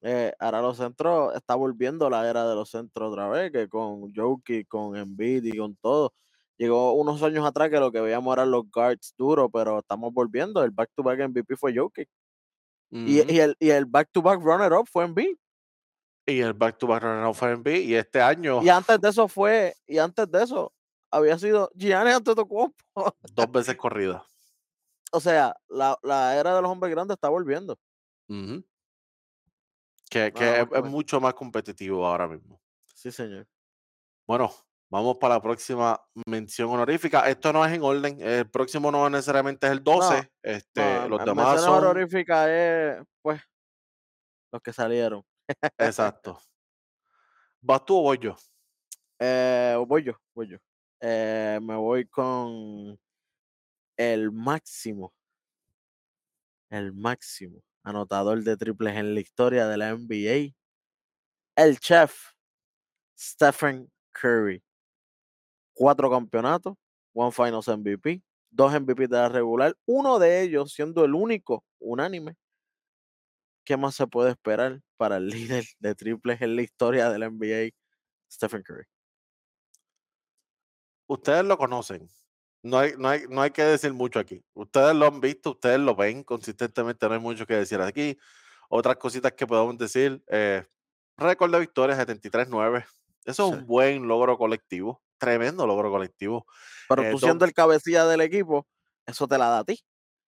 eh, 0.03 0.33
ahora 0.39 0.63
los 0.63 0.77
centros 0.77 1.35
está 1.35 1.55
volviendo 1.57 2.09
la 2.09 2.29
era 2.29 2.49
de 2.49 2.55
los 2.55 2.71
centros 2.71 3.11
otra 3.13 3.29
vez, 3.29 3.51
que 3.53 3.69
con 3.69 4.15
Jokic, 4.15 4.69
con 4.69 4.97
Embiid 4.97 5.45
y 5.45 5.57
con 5.59 5.77
todo. 5.77 6.13
Llegó 6.59 6.93
unos 6.95 7.23
años 7.23 7.45
atrás 7.45 7.69
que 7.69 7.81
lo 7.81 7.93
que 7.93 8.01
veíamos 8.01 8.33
eran 8.35 8.51
los 8.51 8.65
guards 8.71 9.15
duros, 9.19 9.51
pero 9.53 9.81
estamos 9.81 10.13
volviendo. 10.13 10.63
El 10.63 10.71
back 10.71 10.91
to 10.95 11.03
back 11.03 11.21
MVP 11.29 11.57
fue 11.57 11.77
Jokic. 11.77 12.09
Y 12.91 13.17
y 13.31 13.41
el 13.41 13.57
y 13.59 13.71
el 13.71 13.85
back 13.85 14.09
to 14.13 14.23
back 14.23 14.41
runner 14.41 14.73
up 14.73 14.87
fue 14.91 15.05
Embiid. 15.05 15.37
Y 16.29 16.41
el 16.41 16.55
back 16.55 16.79
to 16.79 16.87
back 16.87 17.03
runner-up 17.03 17.35
fue 17.35 17.53
Embiid, 17.53 17.83
y 17.83 17.95
este 17.95 18.21
año 18.21 18.61
Y 18.61 18.69
antes 18.69 19.01
de 19.01 19.09
eso 19.11 19.29
fue 19.29 19.75
y 19.87 19.99
antes 19.99 20.29
de 20.31 20.43
eso 20.43 20.73
había 21.11 21.39
sido 21.39 21.71
Giannis 21.75 22.15
Antetokounmpo. 22.15 22.77
2 23.33 23.53
veces 23.53 23.77
corrida. 23.77 24.25
O 25.13 25.21
sea, 25.21 25.55
la 25.69 25.97
la 26.03 26.37
era 26.37 26.55
de 26.55 26.63
los 26.63 26.71
hombres 26.71 26.93
grandes 26.93 27.15
está 27.15 27.29
volviendo. 27.29 27.79
Ujú. 28.29 28.65
que 30.11 30.33
es 30.61 30.83
mucho 30.85 31.21
más 31.21 31.35
competitivo 31.35 32.07
ahora 32.07 32.29
mismo. 32.29 32.61
Sí, 32.95 33.11
señor. 33.13 33.47
Bueno, 34.27 34.53
vamos 34.89 35.19
para 35.19 35.35
la 35.35 35.43
próxima 35.43 36.01
mención 36.27 36.71
honorífica. 36.71 37.29
Esto 37.29 37.53
no 37.53 37.65
es 37.65 37.73
en 37.73 37.83
orden, 37.83 38.21
el 38.21 38.51
próximo 38.51 38.91
no 38.91 39.09
necesariamente 39.09 39.67
es 39.67 39.73
el 39.73 39.85
No, 39.85 39.93
12, 39.93 40.33
este, 40.43 40.81
no, 40.81 41.09
los 41.11 41.21
en 41.21 41.27
demás 41.27 41.37
menciones 41.37 41.65
son 41.65 41.85
honoríficas 41.85 42.49
es, 42.49 43.05
pues, 43.23 43.41
los 44.53 44.63
que 44.63 44.73
salieron. 44.73 45.23
exacto. 45.79 46.39
¿Vas 47.61 47.85
tú 47.85 47.97
o 47.97 48.03
voy 48.03 48.19
yo? 48.19 48.37
Eh, 49.19 49.77
voy 49.87 50.05
yo, 50.05 50.13
voy 50.35 50.49
yo. 50.49 50.59
Eh, 51.01 51.59
me 51.63 51.77
voy 51.77 52.07
con 52.07 52.99
el 53.97 54.33
máximo, 54.33 55.15
el 56.71 56.93
máximo 56.93 57.63
anotador 57.87 58.43
de 58.43 58.57
triples 58.57 58.97
en 58.97 59.15
la 59.15 59.21
historia 59.21 59.67
de 59.69 59.77
la 59.77 59.91
NBA, 59.95 60.53
el 61.57 61.79
chef 61.79 62.33
Stephen 63.17 63.91
Curry. 64.13 64.63
Cuatro 65.73 66.11
campeonatos, 66.11 66.75
one 67.15 67.31
Finals 67.31 67.69
MVP, 67.69 68.23
dos 68.51 68.73
MVP 68.73 69.07
de 69.07 69.17
la 69.17 69.29
regular, 69.29 69.77
uno 69.87 70.19
de 70.19 70.43
ellos 70.43 70.73
siendo 70.73 71.05
el 71.05 71.15
único 71.15 71.65
unánime. 71.79 72.35
¿Qué 73.65 73.77
más 73.77 73.95
se 73.95 74.07
puede 74.07 74.31
esperar 74.31 74.81
para 74.97 75.19
el 75.19 75.29
líder 75.29 75.65
de 75.79 75.95
triples 75.95 76.41
en 76.43 76.57
la 76.57 76.63
historia 76.63 77.09
de 77.09 77.19
la 77.21 77.31
NBA, 77.31 77.71
Stephen 78.31 78.63
Curry? 78.63 78.85
Ustedes 81.09 81.45
lo 81.45 81.57
conocen. 81.57 82.09
No 82.67 82.79
hay, 82.79 82.95
no, 82.99 83.09
hay, 83.09 83.23
no 83.29 83.43
hay 83.43 83.51
que 83.51 83.63
decir 83.63 83.93
mucho 83.93 84.19
aquí. 84.19 84.43
Ustedes 84.55 84.95
lo 84.95 85.07
han 85.07 85.21
visto, 85.21 85.51
ustedes 85.51 85.79
lo 85.79 85.95
ven 85.95 86.25
consistentemente, 86.25 87.07
no 87.07 87.15
hay 87.15 87.21
mucho 87.21 87.47
que 87.47 87.55
decir 87.55 87.81
aquí. 87.81 88.19
Otras 88.69 88.97
cositas 88.97 89.33
que 89.33 89.47
podemos 89.47 89.79
decir, 89.79 90.21
eh, 90.27 90.65
récord 91.17 91.53
de 91.53 91.61
victorias 91.61 91.97
73-9. 91.99 92.85
Eso 93.25 93.49
es 93.49 93.59
un 93.61 93.67
buen 93.67 94.09
logro 94.09 94.37
colectivo, 94.37 95.01
tremendo 95.19 95.65
logro 95.67 95.91
colectivo. 95.91 96.45
Pero 96.89 97.03
Eh, 97.03 97.13
tú 97.13 97.19
siendo 97.21 97.45
el 97.45 97.53
cabecilla 97.53 98.05
del 98.07 98.21
equipo, 98.21 98.67
eso 99.07 99.29
te 99.29 99.39
la 99.39 99.49
da 99.49 99.59
a 99.61 99.65
ti. 99.65 99.79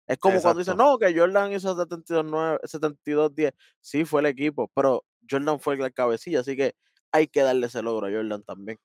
Es 0.07 0.19
como 0.19 0.41
cuando 0.41 0.61
dicen, 0.61 0.77
no, 0.77 0.97
que 0.97 1.13
Jordan 1.17 1.53
hizo 1.53 1.77
72-9 1.77 2.61
72-10. 2.65 3.53
Sí, 3.81 4.05
fue 4.05 4.21
el 4.21 4.27
equipo, 4.27 4.71
pero 4.75 5.05
Jordan 5.29 5.59
fue 5.59 5.75
el 5.75 5.93
cabecilla, 5.93 6.41
así 6.41 6.57
que 6.57 6.75
hay 7.13 7.27
que 7.27 7.43
darle 7.43 7.67
ese 7.67 7.83
logro 7.83 8.07
a 8.07 8.11
Jordan 8.11 8.43
también. 8.45 8.79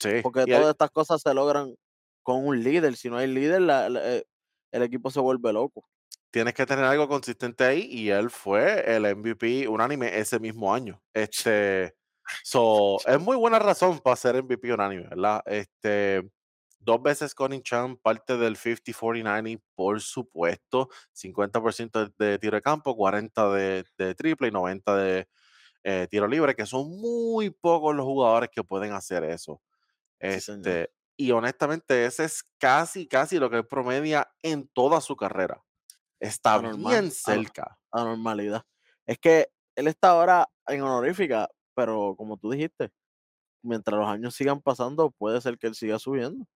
Sí, 0.00 0.20
Porque 0.22 0.42
y 0.42 0.50
todas 0.50 0.70
estas 0.70 0.90
cosas 0.90 1.20
se 1.22 1.32
logran 1.34 1.74
con 2.26 2.44
un 2.46 2.62
líder. 2.62 2.96
Si 2.96 3.08
no 3.10 3.16
hay 3.18 3.28
líder, 3.28 3.62
la- 3.62 3.88
la- 3.88 4.16
eh, 4.16 4.24
el 4.72 4.82
equipo 4.82 5.10
se 5.10 5.20
vuelve 5.20 5.52
loco. 5.52 5.88
tienes 6.30 6.54
que 6.54 6.66
tener 6.66 6.84
algo 6.84 7.08
consistente 7.08 7.64
ahí 7.64 7.88
y 7.90 8.10
él 8.10 8.28
fue 8.30 8.84
el 8.94 9.06
MVP 9.06 9.66
unánime 9.68 10.18
ese 10.18 10.38
mismo 10.38 10.74
año. 10.74 11.02
Este, 11.14 11.94
so, 12.44 12.98
es 13.06 13.18
muy 13.20 13.36
buena 13.36 13.58
razón 13.58 14.00
para 14.00 14.16
ser 14.16 14.36
MVP 14.36 14.72
unánime, 14.72 15.04
¿verdad? 15.08 15.42
Este, 15.46 16.28
dos 16.78 17.02
veces 17.02 17.34
Connie 17.34 17.62
Chan, 17.62 17.96
parte 17.98 18.36
del 18.36 18.56
50-40-90, 18.56 19.62
por 19.74 20.00
supuesto, 20.02 20.88
50% 21.12 22.12
de, 22.18 22.38
tiro 22.38 22.56
de 22.56 22.62
campo, 22.62 22.94
40 22.96 23.50
de, 23.54 23.84
de 23.98 24.14
triple 24.14 24.48
y 24.48 24.50
90 24.50 24.96
de 24.96 25.28
eh, 25.84 26.06
tiro 26.10 26.26
libre, 26.28 26.54
que 26.56 26.66
son 26.66 26.90
muy 27.00 27.50
pocos 27.50 27.94
los 27.96 28.04
jugadores 28.06 28.50
que 28.52 28.64
pueden 28.64 28.92
hacer 28.92 29.24
eso. 29.24 29.62
Sí. 30.20 30.28
Este, 30.28 30.90
y 31.16 31.30
honestamente, 31.30 32.04
ese 32.04 32.24
es 32.24 32.44
casi, 32.58 33.06
casi 33.06 33.38
lo 33.38 33.48
que 33.50 33.56
él 33.56 33.66
promedia 33.66 34.30
en 34.42 34.68
toda 34.68 35.00
su 35.00 35.16
carrera. 35.16 35.62
Está 36.20 36.54
Anormal, 36.54 36.92
bien 36.92 37.10
cerca. 37.10 37.78
Anormalidad. 37.90 38.64
Es 39.06 39.18
que 39.18 39.48
él 39.74 39.86
está 39.86 40.10
ahora 40.10 40.48
en 40.66 40.82
honorífica, 40.82 41.48
pero 41.74 42.14
como 42.16 42.36
tú 42.36 42.50
dijiste, 42.50 42.90
mientras 43.62 43.98
los 43.98 44.08
años 44.08 44.34
sigan 44.34 44.60
pasando, 44.60 45.10
puede 45.10 45.40
ser 45.40 45.58
que 45.58 45.66
él 45.66 45.74
siga 45.74 45.98
subiendo. 45.98 46.46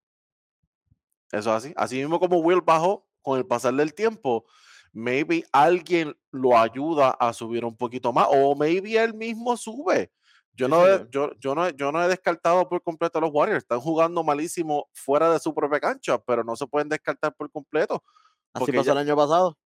Eso 1.33 1.51
es 1.51 1.65
así. 1.65 1.73
Así 1.77 1.97
mismo 1.97 2.19
como 2.19 2.39
Will 2.39 2.61
bajó 2.61 3.07
con 3.23 3.39
el 3.39 3.47
pasar 3.47 3.75
del 3.75 3.95
tiempo, 3.95 4.47
maybe 4.93 5.45
alguien 5.53 6.17
lo 6.31 6.59
ayuda 6.59 7.11
a 7.11 7.33
subir 7.33 7.65
un 7.65 7.77
poquito 7.77 8.13
más 8.13 8.27
o 8.31 8.55
maybe 8.55 8.97
él 8.97 9.15
mismo 9.15 9.57
sube. 9.57 10.11
Yo, 10.61 10.69
no, 10.69 10.87
he, 10.87 11.07
yo, 11.11 11.31
yo, 11.39 11.55
no, 11.55 11.69
yo 11.71 11.93
no 11.93 12.03
he 12.05 12.09
descartado 12.09 12.69
por 12.69 12.83
completo 12.83 13.19
a 13.19 13.23
los 13.23 13.31
Warriors. 13.33 13.63
Están 13.65 13.81
jugando 13.81 14.23
malísimo 14.23 14.89
fuera 14.93 15.33
de 15.33 15.41
su 15.41 15.55
propia 15.55 15.81
cancha, 15.81 16.19
pero 16.19 16.45
no 16.45 16.55
se 16.57 16.67
pueden 16.67 16.89
descartar 16.89 17.35
por 17.35 17.51
completo. 17.51 18.03
Así 18.53 18.73
pasó 18.73 18.87
ya- 18.89 18.93
el 18.93 18.99
año 18.99 19.17
pasado. 19.17 19.57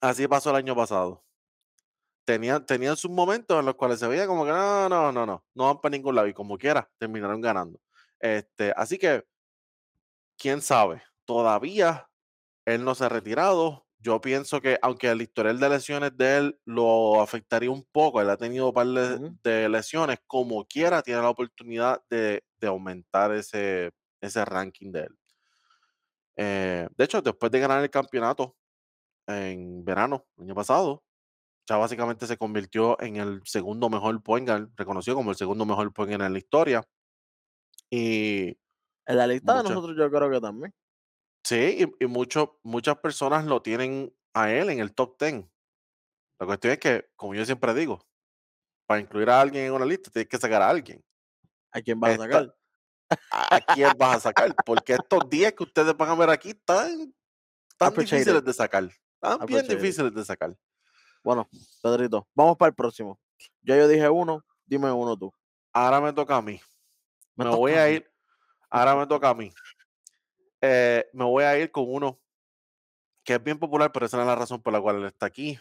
así 0.00 0.26
pasó 0.28 0.50
el 0.50 0.56
año 0.56 0.74
pasado. 0.76 1.24
Tenían, 2.24 2.66
tenían 2.66 2.96
sus 2.96 3.10
momentos 3.10 3.58
en 3.58 3.66
los 3.66 3.76
cuales 3.76 4.00
se 4.00 4.08
veía 4.08 4.26
como 4.26 4.44
que 4.44 4.50
no, 4.50 4.88
no, 4.88 5.12
no, 5.12 5.26
no, 5.26 5.44
no 5.54 5.64
van 5.66 5.80
para 5.80 5.92
ningún 5.96 6.14
lado 6.16 6.26
y 6.26 6.34
como 6.34 6.58
quiera 6.58 6.90
terminaron 6.98 7.40
ganando. 7.40 7.80
Este, 8.18 8.72
así 8.76 8.98
que, 8.98 9.24
quién 10.38 10.60
sabe, 10.62 11.02
todavía 11.24 12.10
él 12.66 12.84
no 12.84 12.94
se 12.94 13.04
ha 13.04 13.08
retirado. 13.08 13.85
Yo 14.06 14.20
pienso 14.20 14.60
que, 14.60 14.78
aunque 14.82 15.08
el 15.08 15.20
historial 15.20 15.58
de 15.58 15.68
lesiones 15.68 16.16
de 16.16 16.36
él 16.36 16.60
lo 16.64 17.20
afectaría 17.20 17.72
un 17.72 17.82
poco, 17.90 18.20
él 18.20 18.30
ha 18.30 18.36
tenido 18.36 18.68
un 18.68 18.72
par 18.72 18.86
de, 18.86 19.68
lesiones, 19.68 20.20
como 20.28 20.64
quiera, 20.64 21.02
tiene 21.02 21.22
la 21.22 21.30
oportunidad 21.30 22.00
de, 22.08 22.44
de 22.60 22.66
aumentar 22.68 23.32
ese, 23.32 23.90
ese 24.20 24.44
ranking 24.44 24.92
de 24.92 25.00
él. 25.00 25.18
Eh, 26.36 26.88
de 26.96 27.04
hecho, 27.04 27.20
después 27.20 27.50
de 27.50 27.58
ganar 27.58 27.82
el 27.82 27.90
campeonato 27.90 28.54
en 29.26 29.84
verano, 29.84 30.24
el 30.36 30.44
año 30.44 30.54
pasado, 30.54 31.02
ya 31.68 31.76
básicamente 31.76 32.28
se 32.28 32.36
convirtió 32.36 33.00
en 33.00 33.16
el 33.16 33.42
segundo 33.44 33.90
mejor 33.90 34.22
point 34.22 34.48
guard, 34.48 34.68
reconocido 34.76 35.16
como 35.16 35.32
el 35.32 35.36
segundo 35.36 35.66
mejor 35.66 35.92
point 35.92 36.12
guard 36.12 36.26
en 36.26 36.32
la 36.32 36.38
historia. 36.38 36.88
Y 37.90 38.56
En 39.04 39.16
la 39.16 39.26
lista 39.26 39.56
de 39.56 39.68
nosotros 39.68 39.96
yo 39.98 40.08
creo 40.08 40.30
que 40.30 40.40
también. 40.40 40.72
Sí, 41.46 41.86
y, 41.98 42.04
y 42.04 42.06
mucho- 42.06 42.58
muchas 42.62 42.98
personas 42.98 43.44
lo 43.44 43.62
tienen 43.62 44.12
a 44.34 44.50
él 44.50 44.70
en 44.70 44.80
el 44.80 44.94
top 44.94 45.16
10. 45.18 45.44
La 46.38 46.46
cuestión 46.46 46.72
es 46.74 46.78
que, 46.78 47.08
como 47.16 47.34
yo 47.34 47.44
siempre 47.44 47.72
digo, 47.72 48.04
para 48.86 49.00
incluir 49.00 49.30
a 49.30 49.40
alguien 49.40 49.66
en 49.66 49.72
una 49.72 49.86
lista, 49.86 50.10
tienes 50.10 50.28
que 50.28 50.38
sacar 50.38 50.60
a 50.60 50.68
alguien. 50.68 51.02
¿A 51.72 51.80
quién 51.80 51.98
vas 51.98 52.18
a 52.18 52.22
sacar? 52.22 52.56
¿A, 53.30 53.60
quién 53.74 53.92
vas 53.96 54.16
a 54.16 54.20
sacar? 54.20 54.54
Porque 54.64 54.94
estos 54.94 55.28
10 55.30 55.52
que 55.54 55.62
ustedes 55.62 55.96
van 55.96 56.08
a 56.10 56.14
ver 56.14 56.30
aquí 56.30 56.50
están 56.50 57.14
tan 57.78 57.88
Appreciate 57.88 58.20
difíciles 58.20 58.44
de 58.44 58.52
sacar. 58.52 58.82
Tan 59.20 59.38
bien 59.38 59.42
Appreciate 59.42 59.72
it. 59.72 59.78
difíciles 59.78 60.14
de 60.14 60.24
sacar. 60.24 60.56
Bueno, 61.22 61.48
Pedrito, 61.82 62.26
vamos 62.34 62.56
para 62.56 62.68
el 62.68 62.74
próximo. 62.74 63.18
Ya 63.62 63.76
yo 63.76 63.88
dije 63.88 64.08
uno, 64.08 64.44
dime 64.64 64.90
uno 64.92 65.16
tú. 65.16 65.32
Ahora 65.72 66.00
me 66.00 66.12
toca 66.12 66.36
a 66.36 66.42
mí. 66.42 66.60
Me 67.34 67.48
voy 67.48 67.72
a 67.72 67.82
a 67.84 67.90
ir. 67.90 68.10
Ahora 68.70 68.96
me 68.96 69.06
toca 69.06 69.28
a 69.30 69.34
mí. 69.34 69.52
Eh, 70.60 71.08
me 71.12 71.24
voy 71.24 71.44
a 71.44 71.58
ir 71.58 71.70
con 71.70 71.84
uno 71.88 72.20
que 73.24 73.34
es 73.34 73.42
bien 73.42 73.58
popular, 73.58 73.90
pero 73.92 74.06
esa 74.06 74.16
no 74.16 74.22
es 74.22 74.28
la 74.28 74.36
razón 74.36 74.62
por 74.62 74.72
la 74.72 74.80
cual 74.80 74.96
él 74.96 75.06
está 75.06 75.26
aquí. 75.26 75.58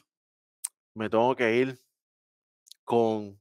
Me 0.93 1.09
tengo 1.09 1.35
que 1.35 1.55
ir 1.55 1.79
con 2.83 3.39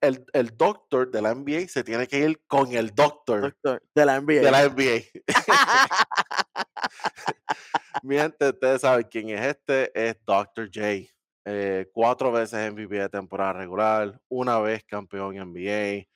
el, 0.00 0.26
el 0.32 0.56
doctor 0.56 1.10
de 1.10 1.22
la 1.22 1.34
NBA, 1.34 1.68
se 1.68 1.84
tiene 1.84 2.06
que 2.06 2.18
ir 2.18 2.42
con 2.46 2.74
el 2.74 2.94
doctor 2.94 3.42
Doctor, 3.42 3.82
de 3.94 4.04
la 4.04 4.20
NBA. 4.20 4.40
de 4.40 4.50
la 4.50 4.68
NBA. 4.68 5.02
Mi 8.02 8.16
gente, 8.16 8.48
ustedes 8.48 8.82
saben 8.82 9.06
quién 9.10 9.30
es 9.30 9.44
este, 9.44 10.08
es 10.08 10.16
Dr. 10.24 10.70
J. 10.72 11.10
Eh, 11.48 11.88
cuatro 11.92 12.32
veces 12.32 12.72
MVP 12.72 12.96
de 12.96 13.08
temporada 13.08 13.54
regular, 13.54 14.20
una 14.28 14.58
vez 14.58 14.84
campeón 14.84 15.36
NBA, 15.36 16.06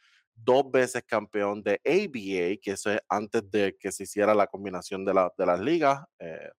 dos 0.45 0.71
veces 0.71 1.05
campeón 1.07 1.63
de 1.63 1.81
ABA, 1.85 2.59
que 2.63 2.73
eso 2.73 2.91
es 2.93 3.01
antes 3.09 3.51
de 3.51 3.77
que 3.79 3.93
se 3.93 4.05
hiciera 4.05 4.35
la 4.35 4.47
combinación 4.47 5.05
de, 5.05 5.15
la- 5.15 5.33
de 5.37 5.47
las 5.47 5.61
ligas. 5.61 6.05
eh, 6.19 6.51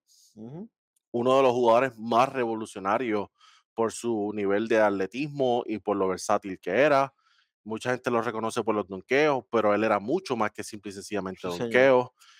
uno 1.11 1.37
de 1.37 1.43
los 1.43 1.51
jugadores 1.51 1.97
más 1.97 2.29
revolucionarios 2.29 3.27
por 3.73 3.91
su 3.91 4.31
nivel 4.33 4.67
de 4.67 4.79
atletismo 4.79 5.63
y 5.65 5.79
por 5.79 5.97
lo 5.97 6.07
versátil 6.07 6.59
que 6.59 6.71
era. 6.71 7.13
Mucha 7.63 7.91
gente 7.91 8.09
lo 8.11 8.21
reconoce 8.21 8.63
por 8.63 8.75
los 8.75 8.87
donkeos, 8.87 9.43
pero 9.51 9.73
él 9.73 9.83
era 9.83 9.99
mucho 9.99 10.35
más 10.35 10.51
que 10.51 10.63
simple 10.63 10.89
y 10.91 10.93
sencillamente 10.93 11.47
Sí. 11.47 11.63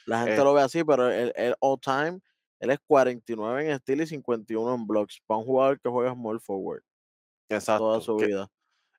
La 0.06 0.24
gente 0.24 0.42
Eh, 0.42 0.44
lo 0.44 0.54
ve 0.54 0.62
así, 0.62 0.84
pero 0.84 1.10
el, 1.12 1.32
el 1.36 1.56
all 1.60 1.80
time, 1.80 2.20
él 2.60 2.72
es 2.72 2.80
49 2.86 3.66
en 3.66 3.72
estilo 3.72 4.04
y 4.04 4.08
51 4.08 4.76
en 4.76 4.88
blocks. 4.88 5.22
Para 5.26 5.40
un 5.40 5.46
jugador 5.46 5.80
que 5.80 5.90
juega 5.90 6.14
small 6.14 6.40
forward 6.40 6.84
toda 7.76 8.00
su 8.02 8.16
que 8.18 8.26
vida. 8.26 8.48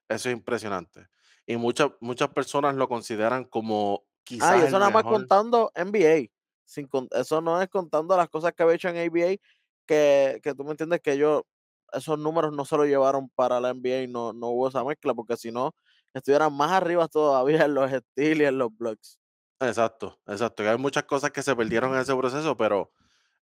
eso 0.09 0.29
es 0.29 0.35
impresionante. 0.35 1.07
Y 1.45 1.57
muchas, 1.57 1.91
muchas 1.99 2.29
personas 2.29 2.75
lo 2.75 2.87
consideran 2.87 3.45
como 3.45 4.05
Ah, 4.39 4.57
y 4.57 4.61
quizás 4.61 4.63
eso 4.63 4.77
el 4.77 4.79
nada 4.79 4.89
más 4.91 5.05
mejor. 5.05 5.11
contando 5.11 5.71
NBA. 5.75 6.29
Sin, 6.65 6.89
eso 7.11 7.41
no 7.41 7.61
es 7.61 7.69
contando 7.69 8.15
las 8.17 8.29
cosas 8.29 8.53
que 8.53 8.63
había 8.63 8.75
hecho 8.75 8.89
en 8.89 8.97
ABA, 8.97 9.37
que, 9.85 10.39
que 10.41 10.55
tú 10.55 10.63
me 10.63 10.71
entiendes 10.71 11.01
que 11.01 11.13
ellos, 11.13 11.43
esos 11.91 12.17
números 12.17 12.53
no 12.53 12.65
se 12.65 12.77
lo 12.77 12.85
llevaron 12.85 13.29
para 13.29 13.59
la 13.59 13.73
NBA 13.73 14.03
y 14.03 14.07
no, 14.07 14.33
no 14.33 14.47
hubo 14.49 14.69
esa 14.69 14.83
mezcla, 14.83 15.13
porque 15.13 15.37
si 15.37 15.51
no, 15.51 15.75
estuvieran 16.13 16.53
más 16.55 16.71
arriba 16.71 17.07
todavía 17.07 17.65
en 17.65 17.73
los 17.75 17.91
steals 17.91 18.41
y 18.41 18.45
en 18.45 18.57
los 18.57 18.75
blocks. 18.75 19.19
Exacto, 19.59 20.19
exacto. 20.27 20.63
que 20.63 20.69
Hay 20.69 20.77
muchas 20.77 21.03
cosas 21.03 21.31
que 21.31 21.43
se 21.43 21.55
perdieron 21.55 21.93
en 21.93 22.01
ese 22.01 22.15
proceso, 22.15 22.57
pero 22.57 22.91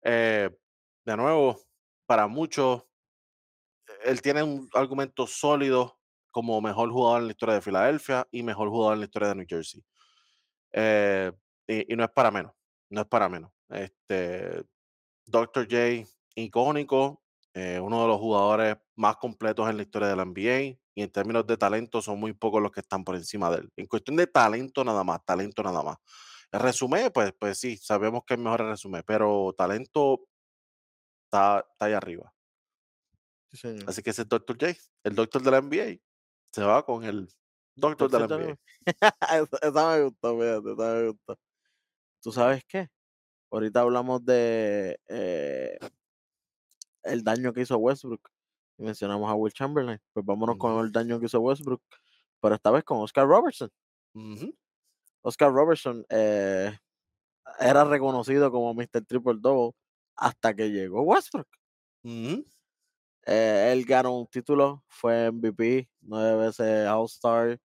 eh, 0.04 0.50
de 1.06 1.18
nuevo, 1.18 1.60
para 2.06 2.28
muchos, 2.28 2.84
él 4.04 4.22
tiene 4.22 4.44
un 4.44 4.70
argumento 4.74 5.28
sólido 5.28 6.01
como 6.32 6.60
mejor 6.62 6.90
jugador 6.92 7.22
en 7.22 7.28
la 7.28 7.32
historia 7.34 7.56
de 7.56 7.62
Filadelfia 7.62 8.28
y 8.32 8.44
mejor 8.44 8.70
jugador 8.70 8.94
en 8.96 9.00
la 9.02 9.06
historia 9.06 9.30
de 9.30 9.36
New 9.36 9.46
Jersey. 9.48 9.84
Eh, 10.72 11.32
y, 11.68 11.94
y 11.94 11.96
no 11.96 12.04
es 12.04 12.10
para 12.12 12.32
menos, 12.32 12.54
no 12.90 13.02
es 13.02 13.08
para 13.08 13.30
menos. 13.30 13.52
Este, 13.70 14.64
Dr. 15.26 15.68
J, 15.70 16.10
icónico, 16.36 17.22
eh, 17.54 17.80
uno 17.80 18.02
de 18.02 18.08
los 18.08 18.20
jugadores 18.20 18.78
más 18.96 19.18
completos 19.18 19.70
en 19.70 19.78
la 19.78 19.84
historia 19.84 20.08
de 20.08 20.16
la 20.16 20.26
NBA 20.26 20.80
y 20.94 21.02
en 21.04 21.12
términos 21.12 21.46
de 21.48 21.58
talento 21.58 22.02
son 22.02 22.20
muy 22.20 22.34
pocos 22.34 22.62
los 22.62 22.72
que 22.72 22.82
están 22.82 23.04
por 23.04 23.16
encima 23.16 23.50
de 23.50 23.58
él. 23.58 23.70
En 23.76 23.88
cuestión 23.88 24.16
de 24.16 24.28
talento 24.28 24.84
nada 24.84 25.04
más, 25.04 25.24
talento 25.26 25.64
nada 25.64 25.84
más. 25.84 25.98
El 26.52 26.60
resumen, 26.60 27.12
pues, 27.14 27.34
pues 27.38 27.58
sí, 27.58 27.78
sabemos 27.78 28.24
que 28.26 28.36
es 28.36 28.40
mejor 28.40 28.62
el 28.62 28.70
resumen, 28.70 29.04
pero 29.06 29.54
talento 29.58 30.22
está, 31.26 31.66
está 31.72 31.86
ahí 31.86 31.94
arriba. 31.94 32.34
Sí. 33.54 33.80
Así 33.86 34.02
que 34.02 34.12
ese 34.12 34.22
es 34.24 34.30
Dr. 34.30 34.58
J, 34.60 34.80
el 35.04 35.16
doctor 35.16 35.42
de 35.42 35.52
la 35.52 35.62
NBA. 35.62 36.00
Se 36.52 36.64
va 36.64 36.86
con 36.86 37.04
el 37.04 37.30
doctor 37.76 38.10
de 38.12 38.20
la 38.20 38.28
NBA. 38.28 38.58
esa, 39.62 39.98
me 39.98 40.04
gustó, 40.04 40.40
fíjate, 40.40 40.74
esa 40.74 40.94
me 40.94 41.08
gustó. 41.10 41.40
¿Tú 42.22 42.32
sabes 42.32 42.64
qué? 42.68 42.90
Ahorita 43.50 43.82
hablamos 43.82 44.24
de 44.24 45.00
eh, 45.08 45.78
el 47.04 47.24
daño 47.24 47.52
que 47.54 47.62
hizo 47.62 47.78
Westbrook 47.78 48.30
y 48.78 48.84
mencionamos 48.84 49.30
a 49.30 49.34
Will 49.34 49.54
Chamberlain. 49.54 50.00
Pues 50.14 50.26
vámonos 50.26 50.58
con 50.58 50.84
el 50.86 50.92
daño 50.92 51.20
que 51.20 51.26
hizo 51.26 51.40
Westbrook, 51.40 51.82
pero 52.40 52.56
esta 52.56 52.72
vez 52.72 52.84
con 52.84 53.00
Oscar 53.00 53.28
Robertson. 53.28 53.70
Oscar 55.22 55.52
Robertson 55.52 56.06
eh, 56.10 56.78
era 57.60 57.84
reconocido 57.84 58.52
como 58.52 58.74
Mr. 58.74 59.06
Triple 59.06 59.38
Double 59.40 59.76
hasta 60.16 60.54
que 60.54 60.70
llegó 60.70 61.02
Westbrook. 61.02 61.48
ujú, 62.04 62.46
Eh, 63.26 63.70
él 63.72 63.86
ganó 63.86 64.18
un 64.18 64.28
título, 64.28 64.84
fue 64.88 65.32
MVP, 65.32 65.90
nueve 66.02 66.46
veces 66.46 66.88
All-Star, 66.88 67.60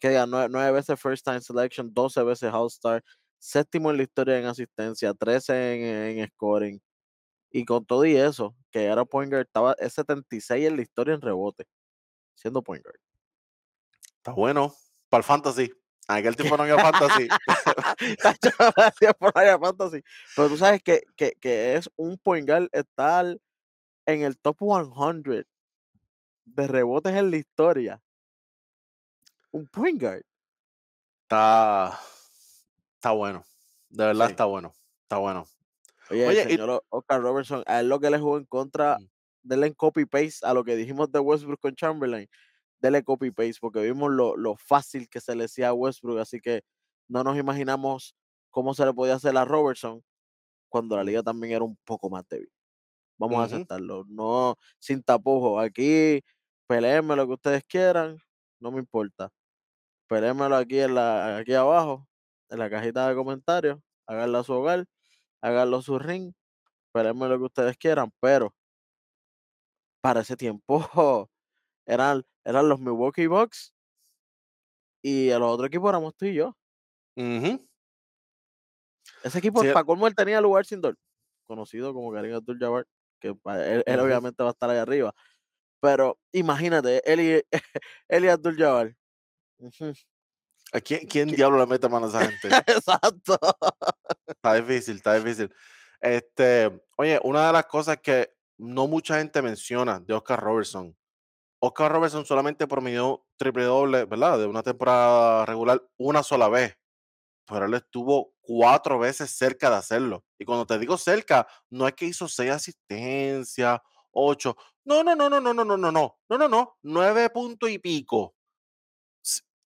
que 0.00 0.08
diga, 0.08 0.26
nueve, 0.26 0.48
nueve 0.50 0.72
veces 0.72 0.98
First 1.00 1.24
Time 1.24 1.40
Selection, 1.40 1.92
12 1.92 2.22
veces 2.24 2.52
All-Star, 2.52 3.04
séptimo 3.38 3.90
en 3.90 3.98
la 3.98 4.02
historia 4.04 4.38
en 4.38 4.46
asistencia, 4.46 5.14
13 5.14 5.74
en, 5.74 6.18
en 6.18 6.28
scoring. 6.28 6.80
Y 7.50 7.64
con 7.64 7.84
todo 7.84 8.04
y 8.06 8.16
eso, 8.16 8.56
que 8.70 8.84
era 8.84 9.04
point 9.04 9.30
guard, 9.30 9.46
estaba 9.46 9.74
es 9.78 9.92
76 9.92 10.66
en 10.66 10.76
la 10.76 10.82
historia 10.82 11.14
en 11.14 11.20
rebote, 11.20 11.66
siendo 12.34 12.62
point 12.62 12.82
guard. 12.82 12.98
Está 14.16 14.32
bueno. 14.32 14.74
Para 15.08 15.18
el 15.18 15.24
fantasy. 15.24 15.70
En 16.08 16.16
aquel 16.16 16.36
tiempo 16.36 16.56
no 16.56 16.62
había 16.62 16.78
fantasy. 16.92 17.28
Gracias 18.76 19.14
por 19.18 19.32
área 19.34 19.58
fantasy. 19.58 20.02
Pero 20.34 20.48
tú 20.48 20.56
sabes 20.56 20.82
que, 20.82 21.02
que, 21.16 21.32
que 21.40 21.74
es 21.74 21.90
un 21.96 22.16
point 22.18 22.48
guard 22.48 22.68
estar 22.72 23.36
en 24.06 24.22
el 24.22 24.38
top 24.38 24.56
100 24.58 25.46
de 26.44 26.66
rebotes 26.66 27.14
en 27.14 27.30
la 27.30 27.36
historia. 27.36 28.02
Un 29.52 29.66
point 29.66 30.00
guard. 30.00 30.22
Está, 31.24 31.98
está 32.94 33.10
bueno. 33.12 33.44
De 33.88 34.04
verdad 34.06 34.26
Sí. 34.26 34.30
está 34.32 34.44
bueno. 34.46 34.72
Está 35.02 35.18
bueno. 35.18 35.46
Oye, 36.10 36.26
Oye, 36.26 36.42
el 36.42 36.48
y- 36.48 36.52
señor 36.56 36.84
Oscar 36.88 37.20
Robertson, 37.22 37.62
a 37.66 37.80
él 37.80 37.88
lo 37.88 38.00
que 38.00 38.10
le 38.10 38.18
jugó 38.18 38.38
en 38.38 38.44
contra, 38.46 38.98
Mm. 38.98 39.08
denle 39.42 39.66
en 39.68 39.74
copy-paste 39.74 40.44
a 40.46 40.54
lo 40.54 40.64
que 40.64 40.76
dijimos 40.76 41.10
de 41.12 41.18
Westbrook 41.20 41.60
con 41.60 41.74
Chamberlain, 41.74 42.28
denle 42.80 43.02
copy-paste, 43.04 43.58
porque 43.60 43.80
vimos 43.80 44.10
lo, 44.10 44.36
lo 44.36 44.56
fácil 44.56 45.08
que 45.08 45.20
se 45.20 45.34
le 45.34 45.44
hacía 45.44 45.68
a 45.68 45.74
Westbrook, 45.74 46.18
así 46.18 46.40
que 46.40 46.62
no 47.08 47.22
nos 47.24 47.36
imaginamos 47.38 48.14
cómo 48.50 48.74
se 48.74 48.84
le 48.84 48.92
podía 48.92 49.14
hacer 49.14 49.36
a 49.36 49.44
Robertson 49.44 50.02
cuando 50.68 50.96
la 50.96 51.04
liga 51.04 51.22
también 51.22 51.54
era 51.54 51.64
un 51.64 51.76
poco 51.84 52.08
más 52.10 52.26
débil. 52.28 52.50
Vamos 53.22 53.38
a 53.38 53.44
aceptarlo, 53.44 54.04
no 54.08 54.56
sin 54.80 55.00
tapujos. 55.00 55.62
Aquí, 55.62 56.22
peleenme 56.66 57.14
lo 57.14 57.24
que 57.28 57.34
ustedes 57.34 57.62
quieran, 57.64 58.18
no 58.58 58.72
me 58.72 58.80
importa. 58.80 59.30
Peléenmelo 60.08 60.56
aquí, 60.56 60.80
en 60.80 60.96
la, 60.96 61.38
aquí 61.38 61.54
abajo, 61.54 62.08
en 62.50 62.58
la 62.58 62.68
cajita 62.68 63.08
de 63.08 63.14
comentarios, 63.14 63.80
háganlo 64.08 64.38
a 64.38 64.44
su 64.44 64.54
hogar, 64.54 64.86
háganlo 65.42 65.78
a 65.78 65.82
su 65.82 66.00
ring, 66.00 66.32
peleenme 66.92 67.28
lo 67.28 67.38
que 67.38 67.44
ustedes 67.44 67.76
quieran, 67.78 68.12
pero 68.20 68.52
para 70.02 70.22
ese 70.22 70.36
tiempo 70.36 70.80
eran, 71.86 72.24
eran 72.44 72.68
los 72.68 72.80
Milwaukee 72.80 73.28
Bucks 73.28 73.72
y 75.00 75.28
el 75.28 75.42
otro 75.42 75.66
equipo 75.66 75.88
éramos 75.88 76.16
tú 76.16 76.26
y 76.26 76.34
yo. 76.34 76.56
Ese 79.22 79.38
equipo, 79.38 79.62
Sí, 79.62 79.68
para 79.72 79.84
colmo, 79.84 80.06
él 80.06 80.14
tenía 80.14 80.40
lugar 80.40 80.64
sin 80.64 80.80
Dort, 80.80 80.98
conocido 81.46 81.94
como 81.94 82.12
Karim 82.12 82.34
Abdul-Jabbar, 82.34 82.86
que 83.22 83.34
pa- 83.36 83.64
él, 83.64 83.84
obviamente 84.00 84.42
va 84.42 84.50
a 84.50 84.52
estar 84.52 84.68
ahí 84.68 84.78
arriba. 84.78 85.14
Pero 85.80 86.18
imagínate, 86.32 87.00
él 87.10 87.44
y 88.24 88.28
Abdul-Jabbar. 88.28 88.94
Ujú, 89.58 89.92
¿A 90.72 90.80
quién, 90.80 91.06
quién 91.06 91.28
diablo 91.28 91.58
le 91.58 91.66
mete 91.66 91.88
mano 91.88 92.06
a 92.06 92.08
esa 92.08 92.24
gente? 92.28 92.48
Exacto. 92.66 93.38
Está 94.26 94.54
difícil, 94.54 94.96
está 94.96 95.14
difícil. 95.14 95.52
Este, 96.00 96.82
oye, 96.96 97.20
una 97.22 97.46
de 97.46 97.52
las 97.52 97.66
cosas 97.66 97.98
que 97.98 98.34
no 98.58 98.86
mucha 98.88 99.18
gente 99.18 99.40
menciona 99.40 100.00
de 100.00 100.14
Oscar 100.14 100.40
Robertson. 100.40 100.96
Oscar 101.60 101.92
Robertson 101.92 102.26
solamente 102.26 102.66
promedió 102.66 103.24
triple 103.36 103.64
doble, 103.64 104.04
¿verdad? 104.04 104.38
De 104.38 104.46
una 104.46 104.62
temporada 104.64 105.46
regular 105.46 105.80
una 105.96 106.22
sola 106.24 106.48
vez. 106.48 106.76
Pero 107.46 107.66
él 107.66 107.74
estuvo 107.74 108.34
cuatro 108.40 108.98
veces 108.98 109.30
cerca 109.30 109.70
de 109.70 109.76
hacerlo. 109.76 110.24
Y 110.38 110.44
cuando 110.44 110.66
te 110.66 110.78
digo 110.78 110.96
cerca, 110.96 111.46
no 111.70 111.86
es 111.86 111.94
que 111.94 112.06
hizo 112.06 112.28
seis 112.28 112.50
asistencias, 112.50 113.80
ocho. 114.12 114.56
No, 114.84 115.02
no, 115.02 115.14
no, 115.14 115.28
no, 115.28 115.40
no, 115.40 115.52
no, 115.52 115.64
no, 115.64 115.76
no, 115.76 115.90
no, 115.92 116.18
no, 116.28 116.38
no, 116.38 116.48
no, 116.48 116.78
nueve 116.82 117.30
puntos 117.30 117.70
y 117.70 117.78
pico. 117.78 118.34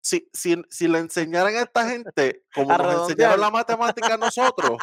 Si, 0.00 0.28
si, 0.32 0.62
si, 0.70 0.86
le 0.86 1.00
enseñaran 1.00 1.56
a 1.56 1.62
esta 1.62 1.88
gente 1.88 2.44
como 2.54 2.70
A 2.70 2.78
nos 2.78 3.10
enseñaron 3.10 3.40
la 3.40 3.50
matemática 3.50 4.14
a 4.14 4.16
nosotros, 4.16 4.78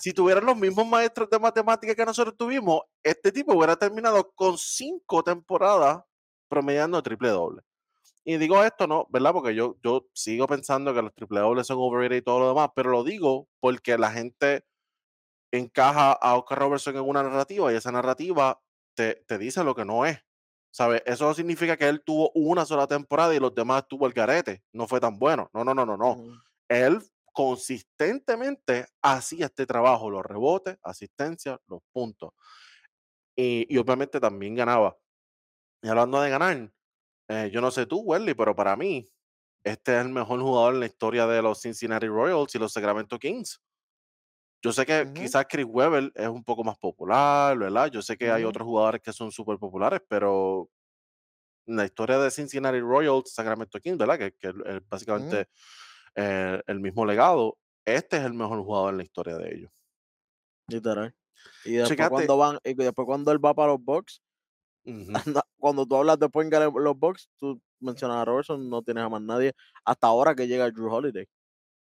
si 0.00 0.14
tuvieran 0.14 0.46
los 0.46 0.56
mismos 0.56 0.86
maestros 0.86 1.28
de 1.28 1.38
matemática 1.38 1.94
que 1.94 2.06
nosotros 2.06 2.34
tuvimos, 2.38 2.80
este 3.02 3.30
tipo 3.32 3.52
hubiera 3.52 3.76
terminado 3.76 4.32
con 4.34 4.56
cinco 4.56 5.22
temporadas 5.22 6.02
promediando 6.48 7.02
triple 7.02 7.28
doble. 7.28 7.62
Y 8.24 8.36
digo 8.36 8.62
esto, 8.62 8.86
¿no? 8.86 9.06
¿Verdad? 9.10 9.32
Porque 9.32 9.54
yo, 9.54 9.76
yo 9.82 10.06
sigo 10.14 10.46
pensando 10.46 10.94
que 10.94 11.02
los 11.02 11.14
triple 11.14 11.40
dobles 11.40 11.66
son 11.66 11.78
overrated 11.80 12.16
y 12.16 12.22
todo 12.22 12.38
lo 12.38 12.48
demás, 12.48 12.70
pero 12.74 12.90
lo 12.90 13.02
digo 13.02 13.48
porque 13.60 13.98
la 13.98 14.12
gente 14.12 14.64
encaja 15.50 16.12
a 16.12 16.36
Oscar 16.36 16.60
Robertson 16.60 16.96
en 16.96 17.02
una 17.02 17.22
narrativa 17.22 17.72
y 17.72 17.76
esa 17.76 17.92
narrativa 17.92 18.60
te, 18.94 19.16
te 19.26 19.38
dice 19.38 19.64
lo 19.64 19.74
que 19.74 19.84
no 19.84 20.06
es. 20.06 20.18
¿Sabes? 20.70 21.02
Eso 21.04 21.26
no 21.26 21.34
significa 21.34 21.76
que 21.76 21.86
él 21.86 22.02
tuvo 22.02 22.30
una 22.34 22.64
sola 22.64 22.86
temporada 22.86 23.34
y 23.34 23.38
los 23.38 23.54
demás 23.54 23.86
tuvo 23.86 24.06
el 24.06 24.14
garete. 24.14 24.62
No 24.72 24.88
fue 24.88 25.00
tan 25.00 25.18
bueno. 25.18 25.50
No, 25.52 25.64
no, 25.64 25.74
no, 25.74 25.84
no, 25.84 25.98
no. 25.98 26.16
Él 26.66 26.98
consistentemente 27.32 28.86
hacía 29.02 29.46
este 29.46 29.66
trabajo, 29.66 30.08
los 30.08 30.24
rebotes, 30.24 30.78
asistencia, 30.82 31.60
los 31.66 31.80
puntos. 31.92 32.32
Y, 33.36 33.66
y 33.68 33.76
obviamente 33.76 34.18
también 34.18 34.54
ganaba. 34.54 34.96
Y 35.82 35.88
hablando 35.88 36.22
de 36.22 36.30
ganar, 36.30 36.72
eh, 37.32 37.50
yo 37.50 37.60
no 37.60 37.70
sé 37.70 37.86
tú, 37.86 38.00
Welly, 38.00 38.34
pero 38.34 38.54
para 38.54 38.76
mí, 38.76 39.06
este 39.64 39.96
es 39.98 40.04
el 40.04 40.12
mejor 40.12 40.40
jugador 40.40 40.74
en 40.74 40.80
la 40.80 40.86
historia 40.86 41.26
de 41.26 41.40
los 41.40 41.60
Cincinnati 41.60 42.06
Royals 42.06 42.54
y 42.54 42.58
los 42.58 42.72
Sacramento 42.72 43.18
Kings. 43.18 43.60
Yo 44.64 44.72
sé 44.72 44.86
que 44.86 45.02
Ujú, 45.02 45.12
quizás 45.14 45.46
Chris 45.48 45.66
Webber 45.68 46.12
es 46.14 46.28
un 46.28 46.44
poco 46.44 46.62
más 46.62 46.78
popular, 46.78 47.58
¿verdad? 47.58 47.90
Yo 47.90 48.00
sé 48.02 48.16
que 48.16 48.30
hay 48.30 48.44
otros 48.44 48.64
jugadores 48.64 49.00
que 49.00 49.12
son 49.12 49.32
súper 49.32 49.58
populares, 49.58 50.00
pero 50.08 50.70
en 51.66 51.76
la 51.76 51.84
historia 51.84 52.18
de 52.18 52.30
Cincinnati 52.30 52.80
Royals, 52.80 53.32
Sacramento 53.32 53.80
Kings, 53.80 53.98
¿verdad? 53.98 54.18
Que, 54.18 54.32
que 54.32 54.48
es 54.48 54.88
básicamente 54.88 55.48
eh, 56.14 56.62
el 56.66 56.80
mismo 56.80 57.04
legado. 57.06 57.58
Este 57.84 58.18
es 58.18 58.24
el 58.24 58.34
mejor 58.34 58.62
jugador 58.62 58.90
en 58.90 58.98
la 58.98 59.04
historia 59.04 59.36
de 59.36 59.54
ellos. 59.54 59.70
Literal. 60.68 61.14
Y 61.64 61.72
después 61.72 61.96
Checate. 61.96 62.10
cuando 62.10 62.36
van, 62.36 62.58
y 62.64 62.74
después 62.74 63.06
cuando 63.06 63.32
él 63.32 63.44
va 63.44 63.54
para 63.54 63.72
los 63.72 63.82
Bucks, 63.82 64.22
Cuando 65.58 65.86
tú 65.86 65.96
hablas 65.96 66.18
de 66.18 66.28
point 66.28 66.50
guard 66.52 66.64
en 66.76 66.84
los 66.84 66.98
Bucks, 66.98 67.30
tú 67.38 67.60
mencionas 67.80 68.16
a 68.18 68.24
Robertson, 68.24 68.68
no 68.68 68.82
tienes 68.82 69.04
a 69.04 69.08
más 69.08 69.22
nadie 69.22 69.52
hasta 69.84 70.06
ahora 70.08 70.34
que 70.34 70.46
llega 70.48 70.70
Drew 70.70 70.92
Holiday. 70.92 71.26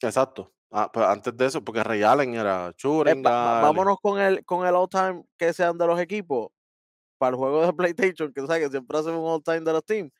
Exacto. 0.01 0.53
Ah, 0.71 0.89
pero 0.91 1.07
antes 1.07 1.35
de 1.37 1.45
eso, 1.45 1.63
porque 1.63 1.83
Ray 1.83 2.03
Allen 2.03 2.33
era 2.35 2.69
Eh, 2.69 2.73
Churingal. 2.75 3.23
vámonos 3.23 3.97
con 4.01 4.19
el, 4.19 4.43
con 4.45 4.65
el 4.67 4.75
all 4.75 4.89
time 4.89 5.23
que 5.37 5.53
sean 5.53 5.77
de 5.77 5.87
los 5.87 5.99
equipos 5.99 6.49
para 7.17 7.31
el 7.31 7.35
juego 7.37 7.65
de 7.65 7.73
PlayStation, 8.13 8.33
que 8.33 8.41
tú 8.41 8.47
sabes 8.47 8.63
que 8.65 8.71
siempre 8.71 8.97
hacen 8.97 9.13
un 9.15 9.25
all 9.29 9.43
time 9.43 9.61
de 9.61 9.73
los 9.73 9.85
teams. 9.85 10.11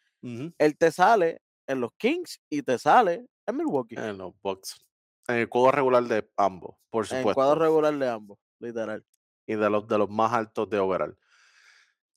Él 0.57 0.77
te 0.77 0.91
sale 0.91 1.41
en 1.67 1.81
los 1.81 1.91
Kings 1.97 2.39
y 2.49 2.61
te 2.63 2.79
sale 2.79 3.25
en 3.45 3.57
Milwaukee. 3.57 3.95
En 3.97 4.17
los 4.17 4.33
Bucks. 4.41 4.79
En 5.27 5.35
el 5.38 5.47
juego 5.49 5.71
regular 5.71 6.03
de 6.03 6.29
ambos, 6.38 6.75
por 6.89 7.05
En 7.11 7.23
cuadro 7.23 7.31
supuesto. 7.31 7.55
regular 7.55 7.97
de 7.97 8.09
ambos, 8.09 8.38
literal. 8.59 9.03
Y 9.47 9.55
de 9.55 9.69
los, 9.69 9.88
de 9.88 9.97
los 9.97 10.09
más 10.09 10.33
altos 10.33 10.69
de 10.69 10.79
overall. 10.79 11.17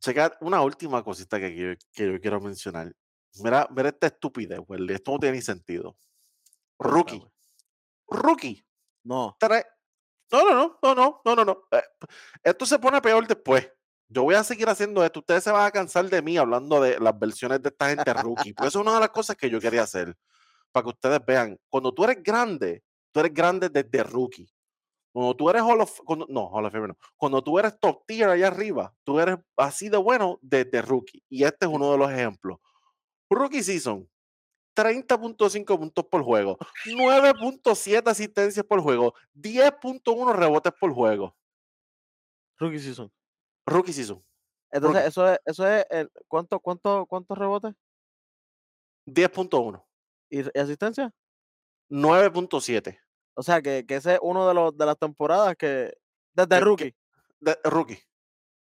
Checa 0.00 0.36
una 0.40 0.62
última 0.62 1.02
cosita 1.02 1.38
que, 1.40 1.54
yo- 1.54 1.74
que 1.92 2.06
yo 2.12 2.20
quiero 2.20 2.40
mencionar. 2.40 2.92
Mira, 3.42 3.68
mira 3.70 3.88
esta 3.90 4.06
estupidez, 4.08 4.60
Welly. 4.66 4.94
Esto 4.94 5.12
no 5.12 5.18
tiene 5.18 5.36
ni 5.36 5.42
sentido. 5.42 5.96
Rookie. 6.78 7.22
Rookie. 8.08 8.64
No, 10.30 10.44
no, 10.44 10.54
no, 10.54 10.78
no, 10.82 10.94
no, 10.94 11.20
no, 11.24 11.34
no, 11.36 11.44
no. 11.44 11.62
Eh, 11.70 11.82
esto 12.44 12.66
se 12.66 12.78
pone 12.78 13.00
peor 13.00 13.26
después. 13.26 13.70
yo 14.08 14.22
voy 14.22 14.34
a 14.34 14.44
seguir 14.44 14.68
haciendo 14.68 15.04
esto, 15.04 15.20
ustedes 15.20 15.44
se 15.44 15.50
van 15.50 15.66
a 15.66 15.70
cansar 15.70 16.08
de 16.08 16.22
mí 16.22 16.36
hablando 16.38 16.80
de 16.80 16.98
las 16.98 17.18
versiones 17.18 17.62
de 17.62 17.68
esta 17.70 17.88
gente 17.90 18.10
rookie, 18.14 18.52
pues 18.54 18.68
eso 18.68 18.78
es 18.80 18.82
una 18.86 18.94
de 18.94 19.00
las 19.00 19.10
cosas 19.10 19.36
que 19.36 19.50
yo 19.50 19.60
quería 19.60 19.82
hacer, 19.82 20.14
para 20.72 20.84
que 20.84 20.88
ustedes 20.90 21.20
vean, 21.26 21.58
cuando 21.68 21.92
tú 21.92 22.04
eres 22.04 22.22
grande, 22.22 22.82
tú 23.12 23.20
eres 23.20 23.34
grande 23.34 23.68
desde 23.68 24.02
rookie. 24.04 24.48
Cuando 25.12 25.34
tú 25.36 25.50
eres 25.50 25.62
Hall 25.62 25.80
of, 25.80 26.00
cuando, 26.04 26.26
no, 26.28 26.48
Hall 26.48 26.66
of 26.66 26.72
Fame 26.72 26.88
no. 26.88 26.96
Cuando 27.16 27.42
tú 27.42 27.58
eres 27.58 27.78
top 27.80 28.04
tier 28.06 28.28
allá 28.28 28.48
arriba, 28.48 28.94
tú 29.04 29.18
eres 29.18 29.38
así 29.56 29.88
de 29.88 29.96
bueno 29.96 30.38
desde 30.42 30.82
rookie. 30.82 31.24
Y 31.28 31.44
este 31.44 31.66
es 31.66 31.72
uno 31.72 31.90
de 31.92 31.98
los 31.98 32.10
ejemplos. 32.10 32.58
Rookie 33.30 33.62
season, 33.62 34.08
30.5 34.76 35.78
puntos 35.78 36.04
por 36.06 36.22
juego, 36.22 36.58
9.7 36.86 38.08
asistencias 38.08 38.64
por 38.64 38.80
juego, 38.80 39.14
10.1 39.34 40.34
rebotes 40.34 40.72
por 40.78 40.92
juego. 40.92 41.36
Rookie 42.58 42.78
season. 42.78 43.12
Rookie 43.66 43.92
season. 43.92 44.24
Entonces, 44.70 45.02
Rookie. 45.02 45.08
eso 45.08 45.32
es, 45.32 45.38
eso 45.44 45.68
es 45.68 45.86
el, 45.90 46.10
¿cuánto, 46.26 46.60
cuánto, 46.60 47.06
¿cuántos 47.06 47.36
rebotes? 47.36 47.74
10.1. 49.06 49.84
¿Y, 50.30 50.40
y 50.40 50.60
asistencia? 50.60 51.12
9.7. 51.90 52.98
O 53.38 53.42
sea, 53.44 53.62
que, 53.62 53.86
que 53.86 53.94
ese 53.94 54.14
es 54.14 54.18
uno 54.20 54.48
de, 54.48 54.54
los, 54.54 54.76
de 54.76 54.84
las 54.84 54.98
temporadas 54.98 55.54
que, 55.56 55.96
desde 56.32 56.48
que- 56.48 56.60
rookie. 56.60 56.96
De- 57.38 57.58
rookie. 57.62 58.02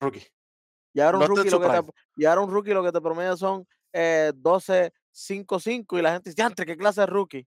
Rookie. 0.01 0.27
Y 0.93 1.01
ahora 1.01 1.19
un, 1.19 1.21
no 1.21 1.27
rookie 1.29 1.49
lo 1.51 1.61
que 1.61 1.69
te, 1.69 1.93
y 2.17 2.25
ahora 2.25 2.41
un 2.41 2.51
rookie 2.51 2.73
lo 2.73 2.83
que 2.83 2.91
te 2.91 3.01
promedia 3.01 3.37
son 3.37 3.65
eh, 3.93 4.33
12, 4.35 4.93
5, 5.13 5.61
5 5.61 5.99
y 5.99 6.03
la 6.03 6.13
gente 6.13 6.31
dice, 6.31 6.43
"Diantre, 6.43 6.67
¿qué 6.67 6.77
clase 6.77 7.03
de 7.03 7.07
rookie? 7.07 7.47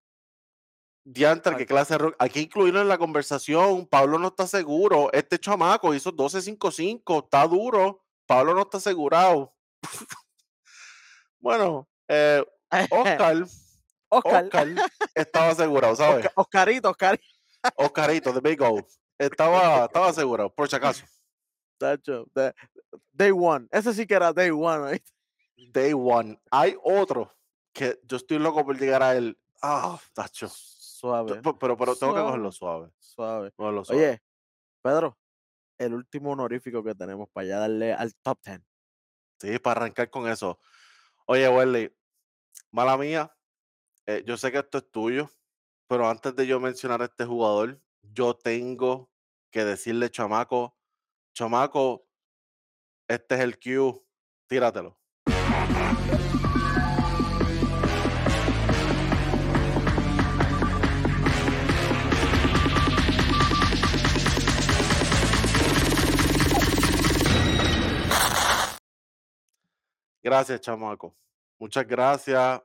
Diantre, 1.04 1.58
qué 1.58 1.66
clase 1.66 1.96
de 1.96 1.98
rookie. 1.98 2.16
Hay 2.18 2.30
que 2.30 2.40
incluirlo 2.40 2.80
en 2.80 2.88
la 2.88 2.98
conversación. 2.98 3.88
Pablo 3.88 4.18
no 4.18 4.30
está 4.30 4.48
seguro. 4.48 5.12
Este 5.12 5.38
chamaco 5.38 5.94
hizo 5.94 6.14
12.55. 6.14 7.26
Está 7.26 7.46
duro. 7.46 8.06
Pablo 8.26 8.54
no 8.54 8.62
está 8.62 8.78
asegurado. 8.78 9.54
bueno, 11.40 11.90
eh, 12.08 12.42
Oscar, 12.92 13.46
Oscar, 14.12 14.44
Oscar 14.46 14.68
estaba 15.16 15.50
asegurado, 15.50 15.96
¿sabes? 15.96 16.18
Oscar- 16.26 16.34
Oscarito, 16.36 16.90
Oscarito. 16.90 17.24
Oscarito, 17.76 18.34
the 18.34 18.40
Big 18.42 18.62
O. 18.62 18.86
Estaba, 19.18 19.86
estaba 19.86 20.10
asegurado, 20.10 20.54
por 20.54 20.68
si 20.70 20.76
acaso. 20.76 21.06
Day 23.14 23.32
one. 23.32 23.68
Ese 23.72 23.94
sí 23.94 24.06
que 24.06 24.14
era 24.14 24.34
day 24.34 24.50
one. 24.52 24.84
¿oíste? 24.92 25.12
Day 25.72 25.94
one. 25.94 26.40
Hay 26.52 26.76
otro 26.84 27.34
que 27.74 28.00
yo 28.04 28.18
estoy 28.18 28.40
loco 28.40 28.66
por 28.66 28.78
llegar 28.78 29.02
a 29.04 29.16
él. 29.16 29.38
Ah, 29.62 30.00
tacho. 30.14 30.48
Suave. 30.50 31.36
Pero, 31.42 31.58
pero, 31.58 31.78
pero 31.78 31.96
tengo 31.96 32.14
que 32.14 32.22
cogerlo 32.22 32.52
Suave. 32.52 32.92
suave. 33.00 33.50
Suave. 33.50 33.52
cogerlo 33.54 33.86
suave. 33.86 34.02
Oye, 34.10 34.22
Pedro, 34.82 35.18
el 35.78 35.94
último 35.94 36.32
honorífico 36.32 36.84
que 36.84 36.94
tenemos 36.96 37.30
para 37.30 37.48
ya 37.48 37.60
darle 37.60 37.94
al 37.94 38.14
top 38.16 38.40
10. 38.44 38.62
Sí, 39.40 39.60
para 39.60 39.82
arrancar 39.82 40.10
con 40.10 40.28
eso. 40.28 40.60
Oye, 41.26 41.48
Welly, 41.50 41.92
mala 42.72 42.98
mía, 42.98 43.32
eh, 44.14 44.24
yo 44.26 44.36
sé 44.36 44.52
que 44.52 44.58
esto 44.58 44.80
es 44.80 44.92
tuyo, 44.92 45.30
pero 45.88 46.10
antes 46.10 46.36
de 46.36 46.46
yo 46.46 46.60
mencionar 46.60 47.02
a 47.02 47.06
este 47.06 47.24
jugador, 47.26 47.82
yo 48.02 48.36
tengo 48.36 49.10
que 49.52 49.64
decirle, 49.64 50.10
chamaco, 50.10 50.78
chamaco, 51.34 52.06
este 53.08 53.36
es 53.36 53.42
el 53.42 53.58
Q, 53.58 54.06
tíratelo. 54.48 54.98
Gracias, 70.22 70.62
chamaco. 70.62 71.16
Muchas 71.60 71.88
gracias, 71.88 72.62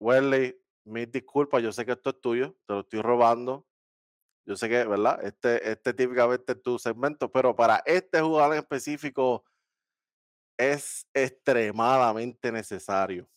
Welly. 0.00 0.65
Mil 0.86 1.10
disculpas, 1.10 1.62
yo 1.62 1.72
sé 1.72 1.84
que 1.84 1.92
esto 1.92 2.10
es 2.10 2.20
tuyo, 2.20 2.56
te 2.66 2.74
lo 2.74 2.80
estoy 2.80 3.02
robando. 3.02 3.66
Yo 4.46 4.56
sé 4.56 4.68
que, 4.68 4.84
¿verdad? 4.84 5.18
Este, 5.24 5.70
este 5.72 5.92
típicamente 5.92 6.52
es 6.52 6.62
tu 6.62 6.78
segmento, 6.78 7.30
pero 7.30 7.56
para 7.56 7.82
este 7.84 8.20
jugador 8.20 8.54
en 8.54 8.60
específico 8.60 9.44
es 10.56 11.06
extremadamente 11.12 12.52
necesario. 12.52 13.28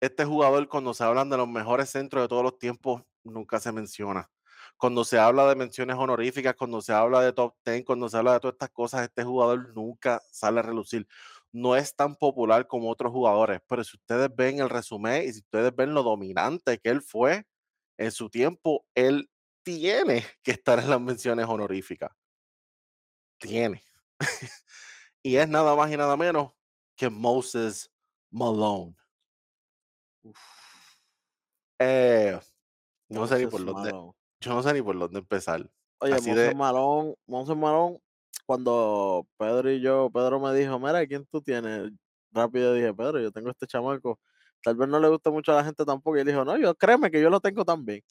Este 0.00 0.24
jugador, 0.24 0.68
cuando 0.68 0.92
se 0.92 1.04
hablan 1.04 1.30
de 1.30 1.36
los 1.36 1.48
mejores 1.48 1.90
centros 1.90 2.24
de 2.24 2.28
todos 2.28 2.42
los 2.42 2.58
tiempos, 2.58 3.02
nunca 3.22 3.60
se 3.60 3.72
menciona. 3.72 4.30
Cuando 4.76 5.04
se 5.04 5.18
habla 5.18 5.46
de 5.46 5.54
menciones 5.54 5.96
honoríficas, 5.96 6.56
cuando 6.56 6.82
se 6.82 6.92
habla 6.92 7.20
de 7.22 7.32
top 7.32 7.54
10, 7.64 7.84
cuando 7.84 8.08
se 8.08 8.16
habla 8.16 8.34
de 8.34 8.40
todas 8.40 8.54
estas 8.54 8.70
cosas, 8.70 9.02
este 9.02 9.24
jugador 9.24 9.72
nunca 9.74 10.20
sale 10.30 10.60
a 10.60 10.62
relucir. 10.62 11.06
No 11.54 11.76
es 11.76 11.94
tan 11.94 12.16
popular 12.16 12.66
como 12.66 12.90
otros 12.90 13.12
jugadores, 13.12 13.60
pero 13.68 13.84
si 13.84 13.96
ustedes 13.96 14.28
ven 14.34 14.58
el 14.58 14.68
resumen 14.68 15.22
y 15.22 15.32
si 15.32 15.38
ustedes 15.38 15.74
ven 15.74 15.94
lo 15.94 16.02
dominante 16.02 16.78
que 16.78 16.88
él 16.90 17.00
fue 17.00 17.46
en 17.96 18.10
su 18.10 18.28
tiempo, 18.28 18.84
él 18.94 19.30
tiene 19.62 20.24
que 20.42 20.50
estar 20.50 20.80
en 20.80 20.90
las 20.90 21.00
menciones 21.00 21.46
honoríficas. 21.46 22.10
Tiene. 23.38 23.84
y 25.22 25.36
es 25.36 25.48
nada 25.48 25.76
más 25.76 25.92
y 25.92 25.96
nada 25.96 26.16
menos 26.16 26.52
que 26.96 27.08
Moses 27.08 27.90
Malone. 28.32 28.96
Eh, 31.78 32.38
no 33.08 33.26
sé 33.26 33.38
ni 33.38 33.44
Moses 33.44 33.48
por 33.48 33.64
dónde, 33.64 33.90
yo 34.40 34.54
no 34.54 34.62
sé 34.62 34.72
ni 34.72 34.82
por 34.82 34.98
dónde 34.98 35.20
empezar. 35.20 35.70
Oye, 36.00 36.14
Moses 36.14 36.34
de- 36.34 36.54
Malone, 36.54 37.14
Moses 37.26 37.56
Malone, 37.56 38.00
cuando 38.46 39.26
Pedro 39.36 39.70
y 39.70 39.80
yo, 39.80 40.10
Pedro 40.12 40.40
me 40.40 40.54
dijo, 40.54 40.78
mira, 40.78 41.06
¿quién 41.06 41.26
tú 41.26 41.40
tienes? 41.40 41.90
Rápido 42.32 42.74
dije, 42.74 42.92
Pedro, 42.92 43.20
yo 43.20 43.30
tengo 43.30 43.50
este 43.50 43.66
chamaco. 43.66 44.18
Tal 44.62 44.76
vez 44.76 44.88
no 44.88 44.98
le 44.98 45.08
gusta 45.08 45.30
mucho 45.30 45.52
a 45.52 45.56
la 45.56 45.64
gente 45.64 45.84
tampoco. 45.84 46.16
Y 46.16 46.20
él 46.20 46.26
dijo, 46.26 46.44
no, 46.44 46.56
yo 46.58 46.74
créeme 46.74 47.10
que 47.10 47.20
yo 47.20 47.30
lo 47.30 47.40
tengo 47.40 47.64
también. 47.64 48.02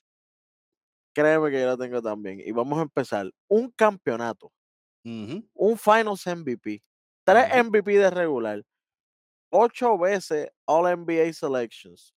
Créeme 1.13 1.51
que 1.51 1.59
yo 1.59 1.67
lo 1.67 1.77
tengo 1.77 2.01
también. 2.01 2.39
Y 2.39 2.51
vamos 2.51 2.79
a 2.79 2.83
empezar. 2.83 3.29
Un 3.47 3.69
campeonato, 3.71 4.51
un 5.03 5.77
Finals 5.77 6.25
MVP, 6.25 6.81
tres. 7.23 7.65
MVP 7.65 7.97
de 7.97 8.09
regular, 8.09 8.63
ocho 9.49 9.97
veces 9.97 10.49
All 10.65 10.97
NBA 10.97 11.33
Selections, 11.33 12.15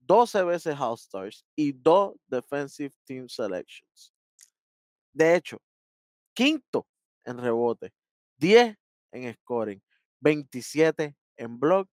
12 0.00 0.42
veces 0.44 0.76
All 0.78 0.94
Stars 0.94 1.44
y 1.54 1.72
dos 1.72 2.14
Defensive 2.26 2.94
Team 3.04 3.28
Selections. 3.28 4.12
De 5.12 5.36
hecho, 5.36 5.58
quinto 6.34 6.86
en 7.24 7.38
rebote, 7.38 7.92
10 8.38 8.76
en 9.12 9.34
scoring, 9.34 9.82
27 10.20 11.16
en 11.36 11.58
block 11.58 11.88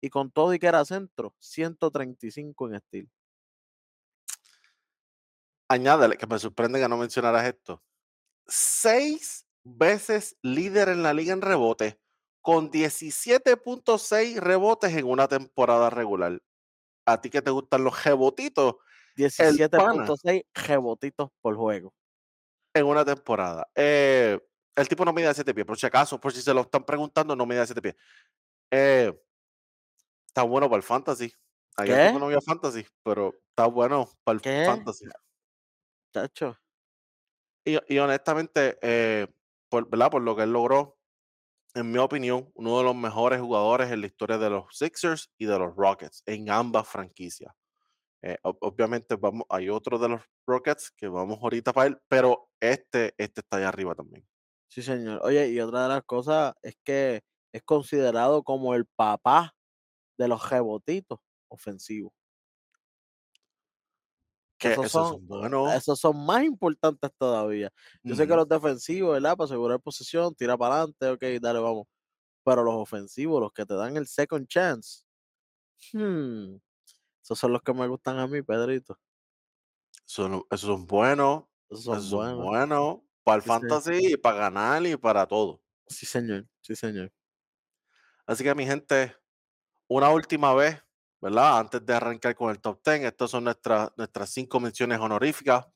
y 0.00 0.10
con 0.10 0.30
todo 0.30 0.52
y 0.54 0.58
que 0.58 0.66
era 0.66 0.84
centro, 0.84 1.34
135 1.38 2.68
en 2.68 2.80
steal. 2.80 3.10
Añádele 5.68 6.16
que 6.16 6.26
me 6.26 6.38
sorprende 6.38 6.80
que 6.80 6.88
no 6.88 6.96
mencionaras 6.96 7.46
esto. 7.46 7.82
Seis 8.46 9.46
veces 9.64 10.36
líder 10.42 10.90
en 10.90 11.02
la 11.02 11.14
liga 11.14 11.32
en 11.32 11.40
rebote, 11.40 11.98
con 12.42 12.70
17.6 12.70 14.36
rebotes 14.36 14.94
en 14.94 15.06
una 15.06 15.26
temporada 15.26 15.88
regular. 15.88 16.42
A 17.06 17.20
ti 17.20 17.30
que 17.30 17.42
te 17.42 17.50
gustan 17.50 17.84
los 17.84 18.04
rebotitos 18.04 18.76
17.6 19.16 20.44
rebotitos 20.54 21.30
por 21.40 21.56
juego. 21.56 21.94
en 22.74 22.86
una 22.86 23.04
temporada. 23.04 23.68
Eh, 23.76 24.40
el 24.76 24.88
tipo 24.88 25.04
no 25.04 25.12
mide 25.12 25.32
7 25.34 25.54
pies, 25.54 25.66
por 25.66 25.78
si 25.78 25.86
acaso, 25.86 26.20
por 26.20 26.32
si 26.32 26.42
se 26.42 26.54
lo 26.54 26.62
están 26.62 26.84
preguntando, 26.84 27.36
no 27.36 27.46
mide 27.46 27.66
7 27.66 27.82
pies. 27.82 27.96
Eh, 28.72 29.12
está 30.26 30.42
bueno 30.42 30.68
para 30.68 30.78
el 30.78 30.82
fantasy. 30.82 31.32
Ayer 31.76 32.12
no 32.14 32.26
había 32.26 32.40
fantasy, 32.40 32.86
pero 33.02 33.32
está 33.50 33.66
bueno 33.66 34.08
para 34.24 34.36
el 34.36 34.42
¿Qué? 34.42 34.62
fantasy. 34.64 35.06
Chacho. 36.12 36.56
Y, 37.64 37.78
y 37.94 37.98
honestamente, 37.98 38.78
eh, 38.82 39.26
por, 39.70 39.88
¿verdad? 39.88 40.10
por 40.10 40.22
lo 40.22 40.36
que 40.36 40.42
él 40.42 40.52
logró, 40.52 40.98
en 41.74 41.90
mi 41.92 41.98
opinión, 41.98 42.50
uno 42.54 42.78
de 42.78 42.84
los 42.84 42.96
mejores 42.96 43.40
jugadores 43.40 43.90
en 43.92 44.00
la 44.02 44.06
historia 44.08 44.38
de 44.38 44.50
los 44.50 44.76
Sixers 44.76 45.32
y 45.38 45.46
de 45.46 45.58
los 45.58 45.74
Rockets, 45.76 46.22
en 46.26 46.50
ambas 46.50 46.88
franquicias. 46.88 47.54
Eh, 48.22 48.38
ob- 48.44 48.58
obviamente 48.62 49.16
vamos, 49.16 49.44
hay 49.50 49.70
otro 49.70 49.98
de 49.98 50.08
los 50.10 50.22
Rockets 50.46 50.90
que 50.92 51.08
vamos 51.08 51.38
ahorita 51.42 51.72
para 51.72 51.88
él, 51.88 51.98
pero 52.08 52.50
este, 52.60 53.14
este 53.18 53.42
está 53.42 53.58
allá 53.58 53.68
arriba 53.70 53.94
también. 53.94 54.26
Sí, 54.74 54.82
señor. 54.82 55.20
Oye, 55.22 55.50
y 55.50 55.60
otra 55.60 55.84
de 55.84 55.88
las 55.88 56.02
cosas 56.02 56.52
es 56.60 56.74
que 56.82 57.22
es 57.52 57.62
considerado 57.62 58.42
como 58.42 58.74
el 58.74 58.86
papá 58.86 59.54
de 60.18 60.26
los 60.26 60.50
rebotitos 60.50 61.20
ofensivos. 61.48 62.12
Que 64.58 64.72
esos 64.72 64.86
esos 64.86 65.08
son, 65.08 65.26
buenos. 65.28 65.72
esos 65.74 66.00
son 66.00 66.26
más 66.26 66.42
importantes 66.42 67.08
todavía. 67.16 67.70
Yo 68.02 68.16
sé 68.16 68.26
que 68.26 68.34
los 68.34 68.48
defensivos, 68.48 69.12
¿verdad? 69.12 69.36
Para 69.36 69.44
asegurar 69.44 69.80
posición, 69.80 70.34
tira 70.34 70.58
para 70.58 70.76
adelante, 70.82 71.08
ok, 71.08 71.40
dale, 71.40 71.60
vamos. 71.60 71.86
Pero 72.44 72.64
los 72.64 72.74
ofensivos, 72.74 73.40
los 73.40 73.52
que 73.52 73.66
te 73.66 73.74
dan 73.74 73.96
el 73.96 74.08
second 74.08 74.48
chance, 74.48 75.04
hmm, 75.92 76.56
esos 77.22 77.38
son 77.38 77.52
los 77.52 77.62
que 77.62 77.74
me 77.74 77.88
gustan 77.88 78.18
a 78.18 78.26
mí, 78.26 78.42
Pedrito. 78.42 78.98
Son- 80.06 80.44
esos 80.50 80.68
son 80.68 80.86
buenos. 80.86 81.44
Esos 81.70 81.84
son 81.84 81.98
Esos 81.98 82.10
son 82.10 82.36
buenos. 82.36 82.98
Para 83.24 83.36
el 83.36 83.42
Sí, 83.42 83.58
sí. 83.60 83.68
fantasy 83.68 84.12
y 84.12 84.16
para 84.16 84.38
ganar 84.38 84.86
y 84.86 84.96
para 84.96 85.26
todo. 85.26 85.62
Sí, 85.88 86.06
señor, 86.06 86.46
sí, 86.60 86.76
señor. 86.76 87.12
Así 88.26 88.44
que 88.44 88.54
mi 88.54 88.66
gente, 88.66 89.14
una 89.88 90.10
última 90.10 90.54
vez, 90.54 90.82
¿verdad? 91.20 91.58
Antes 91.58 91.84
de 91.84 91.94
arrancar 91.94 92.34
con 92.34 92.50
el 92.50 92.60
top 92.60 92.80
10, 92.84 93.04
estas 93.04 93.30
son 93.30 93.44
nuestras, 93.44 93.90
nuestras 93.96 94.30
cinco 94.30 94.60
menciones 94.60 94.98
honoríficas. 94.98 95.66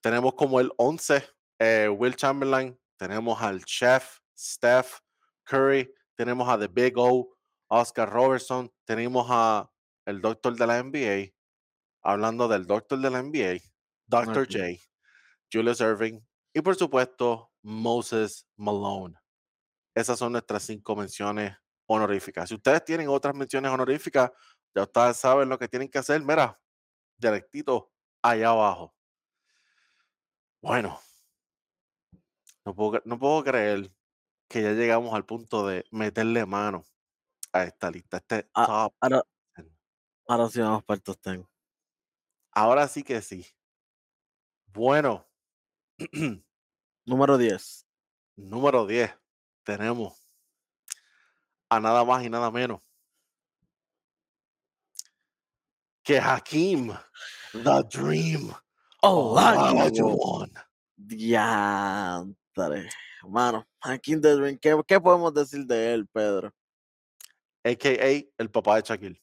Tenemos 0.00 0.34
como 0.34 0.60
el 0.60 0.72
11 0.76 1.24
eh, 1.58 1.88
Will 1.88 2.16
Chamberlain, 2.16 2.78
tenemos 2.96 3.40
al 3.42 3.64
Chef, 3.64 4.18
Steph, 4.38 4.98
Curry, 5.44 5.92
tenemos 6.14 6.48
a 6.48 6.58
The 6.58 6.68
Big 6.68 6.94
O, 6.96 7.36
Oscar 7.68 8.10
Robertson, 8.10 8.72
tenemos 8.84 9.26
a 9.30 9.70
el 10.04 10.20
doctor 10.20 10.54
de 10.56 10.66
la 10.66 10.82
NBA, 10.82 11.32
hablando 12.02 12.46
del 12.46 12.66
doctor 12.66 13.00
de 13.00 13.10
la 13.10 13.22
NBA, 13.22 13.60
Dr. 14.06 14.42
Aquí. 14.44 14.58
J, 14.58 14.82
Julius 15.52 15.80
Irving 15.80 16.20
y 16.56 16.62
por 16.62 16.74
supuesto 16.74 17.52
Moses 17.60 18.48
Malone. 18.56 19.14
Esas 19.94 20.18
son 20.18 20.32
nuestras 20.32 20.62
cinco 20.62 20.96
menciones 20.96 21.54
honoríficas. 21.84 22.48
Si 22.48 22.54
ustedes 22.54 22.82
tienen 22.82 23.08
otras 23.08 23.34
menciones 23.34 23.70
honoríficas, 23.70 24.30
ya 24.74 24.84
ustedes 24.84 25.18
saben 25.18 25.50
lo 25.50 25.58
que 25.58 25.68
tienen 25.68 25.90
que 25.90 25.98
hacer. 25.98 26.22
Mira, 26.22 26.58
directito 27.18 27.92
allá 28.22 28.48
abajo. 28.48 28.96
Bueno, 30.62 30.98
no 32.64 32.74
puedo, 32.74 33.02
no 33.04 33.18
puedo 33.18 33.44
creer 33.44 33.92
que 34.48 34.62
ya 34.62 34.72
llegamos 34.72 35.12
al 35.12 35.26
punto 35.26 35.66
de 35.66 35.84
meterle 35.90 36.46
mano 36.46 36.86
a 37.52 37.64
esta 37.64 37.90
lista, 37.90 38.16
este 38.16 38.44
top. 38.44 38.94
ahora, 38.98 39.22
10. 39.56 39.68
ahora 40.26 40.48
sí 40.48 40.60
vamos 40.60 40.84
para 40.84 40.96
el 40.96 41.02
top 41.02 41.18
10. 41.22 41.46
Ahora 42.52 42.88
sí 42.88 43.02
que 43.02 43.20
sí. 43.20 43.46
Bueno, 44.68 45.28
Número 47.06 47.38
10. 47.38 47.86
número 48.36 48.84
10. 48.84 49.16
Tenemos 49.62 50.20
a 51.68 51.80
nada 51.80 52.04
más 52.04 52.24
y 52.24 52.28
nada 52.28 52.50
menos 52.50 52.80
que 56.02 56.18
Hakim, 56.18 56.92
The 57.52 57.82
Dream, 57.90 58.52
Olajuwon. 59.02 60.52
Diantre. 60.96 62.88
Mano, 63.28 63.66
en 63.84 64.20
The 64.20 64.36
Dream, 64.36 64.58
¿qué, 64.58 64.80
¿qué 64.86 65.00
podemos 65.00 65.32
decir 65.34 65.64
de 65.66 65.94
él, 65.94 66.06
Pedro? 66.08 66.52
a.k.a. 67.64 68.32
el 68.38 68.50
papá 68.50 68.76
de 68.76 68.82
Shaquille. 68.82 69.22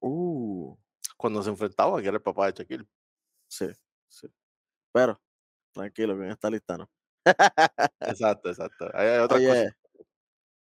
Uh, 0.00 0.76
Cuando 1.16 1.42
se 1.42 1.48
enfrentaba, 1.48 2.00
que 2.00 2.08
era 2.08 2.16
el 2.16 2.22
papá 2.22 2.46
de 2.46 2.52
Shaquille. 2.52 2.86
sí, 3.48 3.66
sí. 4.08 4.26
Pero, 4.92 5.18
tranquilo, 5.76 6.16
que 6.16 6.24
en 6.24 6.30
esta 6.30 6.50
lista 6.50 6.76
no. 6.78 6.90
Exacto, 8.00 8.48
exacto. 8.50 8.90
Hay, 8.94 9.18
Oye, 9.30 9.46
cosas. 9.48 9.72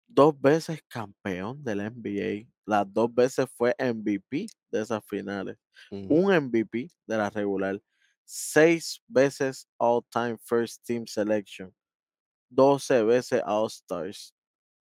dos 0.06 0.40
veces 0.40 0.80
campeón 0.88 1.62
del 1.62 1.78
NBA. 1.78 2.48
Las 2.66 2.92
dos 2.92 3.12
veces 3.12 3.46
fue 3.56 3.74
MVP 3.78 4.46
de 4.70 4.80
esas 4.80 5.04
finales. 5.06 5.56
Un 5.90 6.32
MVP 6.32 6.90
de 7.06 7.16
la 7.16 7.30
regular. 7.30 7.80
Seis 8.24 9.02
veces 9.08 9.66
All-Time 9.78 10.38
First 10.44 10.84
Team 10.84 11.06
Selection. 11.06 11.74
12 12.50 13.02
veces 13.04 13.42
All-Stars. 13.44 14.34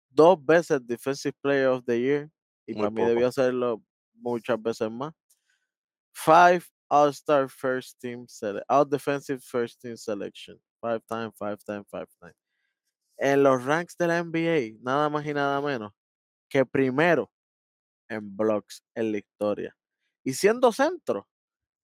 Dos 0.10 0.44
veces 0.44 0.86
Defensive 0.86 1.36
Player 1.42 1.68
of 1.68 1.86
the 1.86 2.00
Year. 2.00 2.30
Y 2.66 2.74
Muy 2.74 2.82
para 2.82 2.90
mí 2.92 3.06
debió 3.06 3.28
hacerlo 3.28 3.82
muchas 4.14 4.62
veces 4.62 4.92
más. 4.92 5.14
Five 6.14 6.64
All-Star 6.90 7.50
First 7.50 8.00
Team 8.02 8.28
Sele- 8.28 8.64
All 8.70 8.86
Defensive 8.90 9.42
First 9.44 9.82
Team 9.82 9.98
Selection. 9.98 10.60
Five 10.82 11.02
time, 11.10 11.32
five 11.34 11.58
time, 11.66 11.84
five 11.92 12.08
time. 12.22 12.34
En 13.20 13.44
los 13.44 13.64
ranks 13.66 13.98
de 13.98 14.08
la 14.08 14.20
NBA, 14.20 14.78
nada 14.82 15.10
más 15.10 15.26
y 15.26 15.34
nada 15.34 15.62
menos 15.62 15.92
que 16.50 16.66
primero 16.66 17.32
en 18.10 18.36
blocks 18.38 18.84
en 18.96 19.12
la 19.14 19.20
historia. 19.20 19.76
Y 20.26 20.34
siendo 20.34 20.72
centro, 20.72 21.28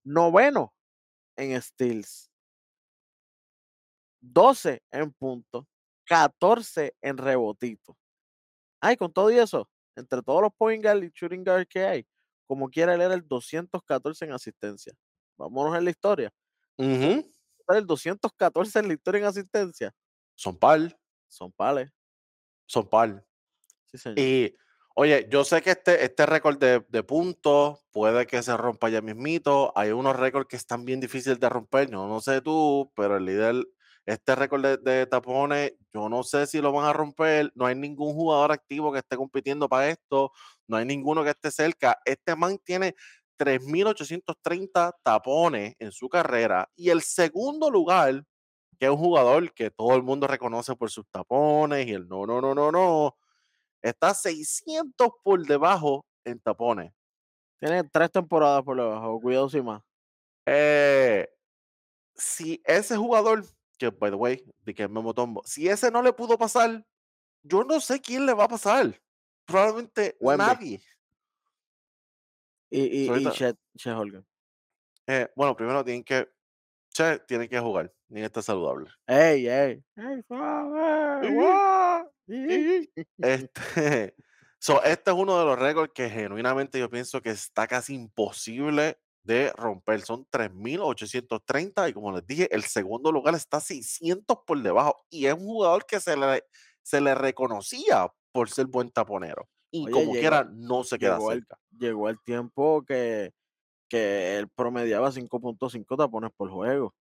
noveno 0.06 0.74
en 1.38 1.62
steals. 1.62 2.32
12 4.22 4.82
en 4.92 5.12
puntos, 5.14 5.66
14 6.06 6.96
en 7.02 7.18
rebotito. 7.18 7.98
Ay, 8.82 8.98
con 8.98 9.12
todo 9.14 9.32
y 9.32 9.38
eso, 9.38 9.70
entre 9.96 10.22
todos 10.22 10.42
los 10.44 10.54
point 10.56 10.84
guard 10.84 11.04
y 11.04 11.12
shooting 11.14 11.44
guard 11.44 11.68
que 11.68 11.86
hay, 11.86 12.08
como 12.46 12.70
quiera 12.70 12.96
leer 12.98 13.12
el 13.12 13.28
214 13.28 14.26
en 14.26 14.34
asistencia. 14.34 14.94
Vámonos 15.38 15.78
en 15.78 15.86
la 15.86 15.90
historia. 15.92 16.32
Ujú. 16.78 17.26
El 17.70 17.86
214 17.88 18.80
en 18.80 18.88
la 18.90 18.94
historia 18.94 19.20
en 19.20 19.26
asistencia. 19.26 19.94
Son 20.36 20.58
par, 20.58 20.98
Son 21.28 21.52
pales. 21.52 21.90
son 22.66 22.88
par. 22.88 23.26
Sí, 23.86 23.98
señor. 23.98 24.20
Y, 24.20 24.56
oye, 24.96 25.28
yo 25.30 25.44
sé 25.44 25.62
que 25.62 25.72
este, 25.72 26.04
este 26.04 26.26
récord 26.26 26.58
de, 26.58 26.86
de 26.90 27.04
puntos 27.04 27.80
puede 27.92 28.26
que 28.28 28.42
se 28.44 28.56
rompa 28.58 28.90
ya 28.90 29.02
mismito. 29.02 29.72
Hay 29.76 29.92
unos 29.92 30.16
récords 30.16 30.48
que 30.48 30.56
están 30.58 30.86
bien 30.86 31.00
difíciles 31.00 31.40
de 31.40 31.50
romper. 31.50 31.90
Yo 31.90 32.08
no 32.08 32.20
sé 32.22 32.42
tú, 32.42 32.92
pero 32.96 33.18
el 33.18 33.26
líder, 33.26 33.66
este 34.06 34.36
récord 34.36 34.62
de, 34.62 34.78
de 34.78 35.06
tapones, 35.06 35.74
yo 35.94 36.10
no 36.10 36.24
sé 36.24 36.46
si 36.48 36.62
lo 36.62 36.72
van 36.72 36.86
a 36.86 36.94
romper. 36.94 37.52
No 37.56 37.66
hay 37.66 37.76
ningún 37.76 38.14
jugador 38.14 38.52
activo 38.52 38.92
que 38.92 39.00
esté 39.00 39.16
compitiendo 39.16 39.70
para 39.70 39.90
esto. 39.90 40.32
No 40.68 40.78
hay 40.78 40.86
ninguno 40.86 41.24
que 41.24 41.30
esté 41.30 41.52
cerca. 41.52 41.98
Este 42.06 42.36
man 42.36 42.58
tiene 42.64 42.96
3.830 43.38 44.94
tapones 45.04 45.76
en 45.80 45.92
su 45.92 46.10
carrera. 46.10 46.70
Y 46.76 46.90
el 46.90 47.02
segundo 47.02 47.70
lugar, 47.70 48.24
que 48.80 48.86
es 48.86 48.92
un 48.92 48.98
jugador 48.98 49.54
que 49.54 49.72
todo 49.72 49.96
el 49.96 50.04
mundo 50.04 50.28
reconoce 50.28 50.76
por 50.76 50.90
sus 50.90 51.06
tapones 51.12 51.88
y 51.88 51.94
el 51.94 52.08
no, 52.08 52.26
no, 52.26 52.42
no, 52.42 52.54
no, 52.56 52.72
no, 52.72 53.18
está 53.82 54.14
600 54.14 55.10
por 55.24 55.46
debajo 55.46 56.06
en 56.26 56.40
tapones. 56.40 56.94
Tiene 57.60 57.84
tres 57.86 58.12
temporadas 58.12 58.64
por 58.64 58.78
debajo. 58.78 59.20
Cuidado 59.22 59.50
sin 59.50 59.66
más. 59.66 59.82
Eh, 60.46 61.30
si 62.16 62.62
ese 62.66 62.98
jugador, 62.98 63.46
que 63.84 63.98
by 63.98 64.12
the 64.12 64.16
way, 64.16 64.44
de 64.64 64.74
que 64.74 64.88
Memo 64.88 65.14
Tombo, 65.14 65.42
si 65.46 65.68
ese 65.68 65.92
no 65.92 66.02
le 66.02 66.14
pudo 66.14 66.38
pasar, 66.38 66.86
yo 67.42 67.64
no 67.64 67.82
sé 67.82 68.00
quién 68.00 68.26
le 68.26 68.34
va 68.34 68.46
a 68.46 68.48
pasar. 68.48 69.00
Probablemente 69.46 70.16
nadie. 70.22 70.82
Y, 72.70 72.82
y, 72.82 73.12
y 73.12 73.32
Chet, 73.32 73.58
Chet 73.78 73.94
Holmgren. 73.94 74.26
Eh, 75.06 75.30
bueno, 75.36 75.56
primero 75.56 75.84
tienen 75.84 76.04
que, 76.04 76.30
che, 76.94 77.20
tienen 77.20 77.50
que 77.50 77.60
jugar, 77.60 77.94
ni 78.08 78.22
está 78.22 78.42
saludable. 78.42 78.90
¡Ey, 79.06 79.48
ey! 79.48 79.84
¡Ey. 79.98 80.24
Este, 83.18 84.16
so, 84.60 84.82
este 84.84 85.12
es 85.12 85.18
uno 85.18 85.38
de 85.38 85.46
los 85.46 85.60
récords 85.60 85.92
que 85.94 86.10
genuinamente 86.10 86.80
yo 86.80 86.90
pienso 86.90 87.22
que 87.22 87.32
está 87.32 87.68
casi 87.68 87.96
imposible 87.96 88.98
de 89.24 89.52
romper. 89.54 90.02
Son 90.02 90.26
3.830 90.30 91.90
y 91.90 91.94
como 91.94 92.12
les 92.12 92.26
dije, 92.28 92.54
el 92.54 92.64
segundo 92.64 93.12
lugar 93.12 93.36
está 93.36 93.60
600 93.60 94.38
por 94.46 94.62
debajo 94.62 95.04
y 95.10 95.26
es 95.28 95.34
un 95.34 95.46
jugador 95.46 95.86
que 95.86 96.00
se 96.00 96.16
le, 96.18 96.44
se 96.82 97.00
le 97.02 97.16
reconocía 97.16 98.08
por 98.32 98.50
ser 98.50 98.66
buen 98.68 98.90
taponero 98.92 99.48
y 99.72 99.84
Oye, 99.86 99.92
como 99.92 100.06
llegó- 100.12 100.20
quiera 100.20 100.44
no 100.52 100.84
se 100.84 100.98
queda 101.00 101.18
llegó 101.18 101.32
el- 101.32 101.40
cerca. 101.40 101.58
Llegó 101.72 102.10
el 102.10 102.20
tiempo 102.22 102.84
que, 102.86 103.32
que 103.90 104.38
él 104.38 104.48
promediaba 104.50 105.12
5.5 105.12 105.98
tapones 105.98 106.32
por 106.36 106.50
juego. 106.52 106.94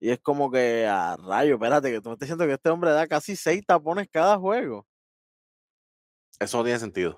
Y 0.00 0.10
es 0.10 0.18
como 0.20 0.50
que 0.50 0.86
a 0.86 1.16
rayo, 1.16 1.54
espérate, 1.54 1.90
que 1.90 2.00
tú 2.00 2.08
me 2.08 2.14
estás 2.14 2.26
diciendo 2.28 2.46
que 2.46 2.54
este 2.54 2.70
hombre 2.70 2.90
da 2.90 3.06
casi 3.06 3.36
6 3.36 3.62
tapones 3.66 4.08
cada 4.10 4.36
juego. 4.38 4.86
Eso 6.40 6.58
no 6.58 6.64
tiene 6.64 6.78
sentido. 6.80 7.16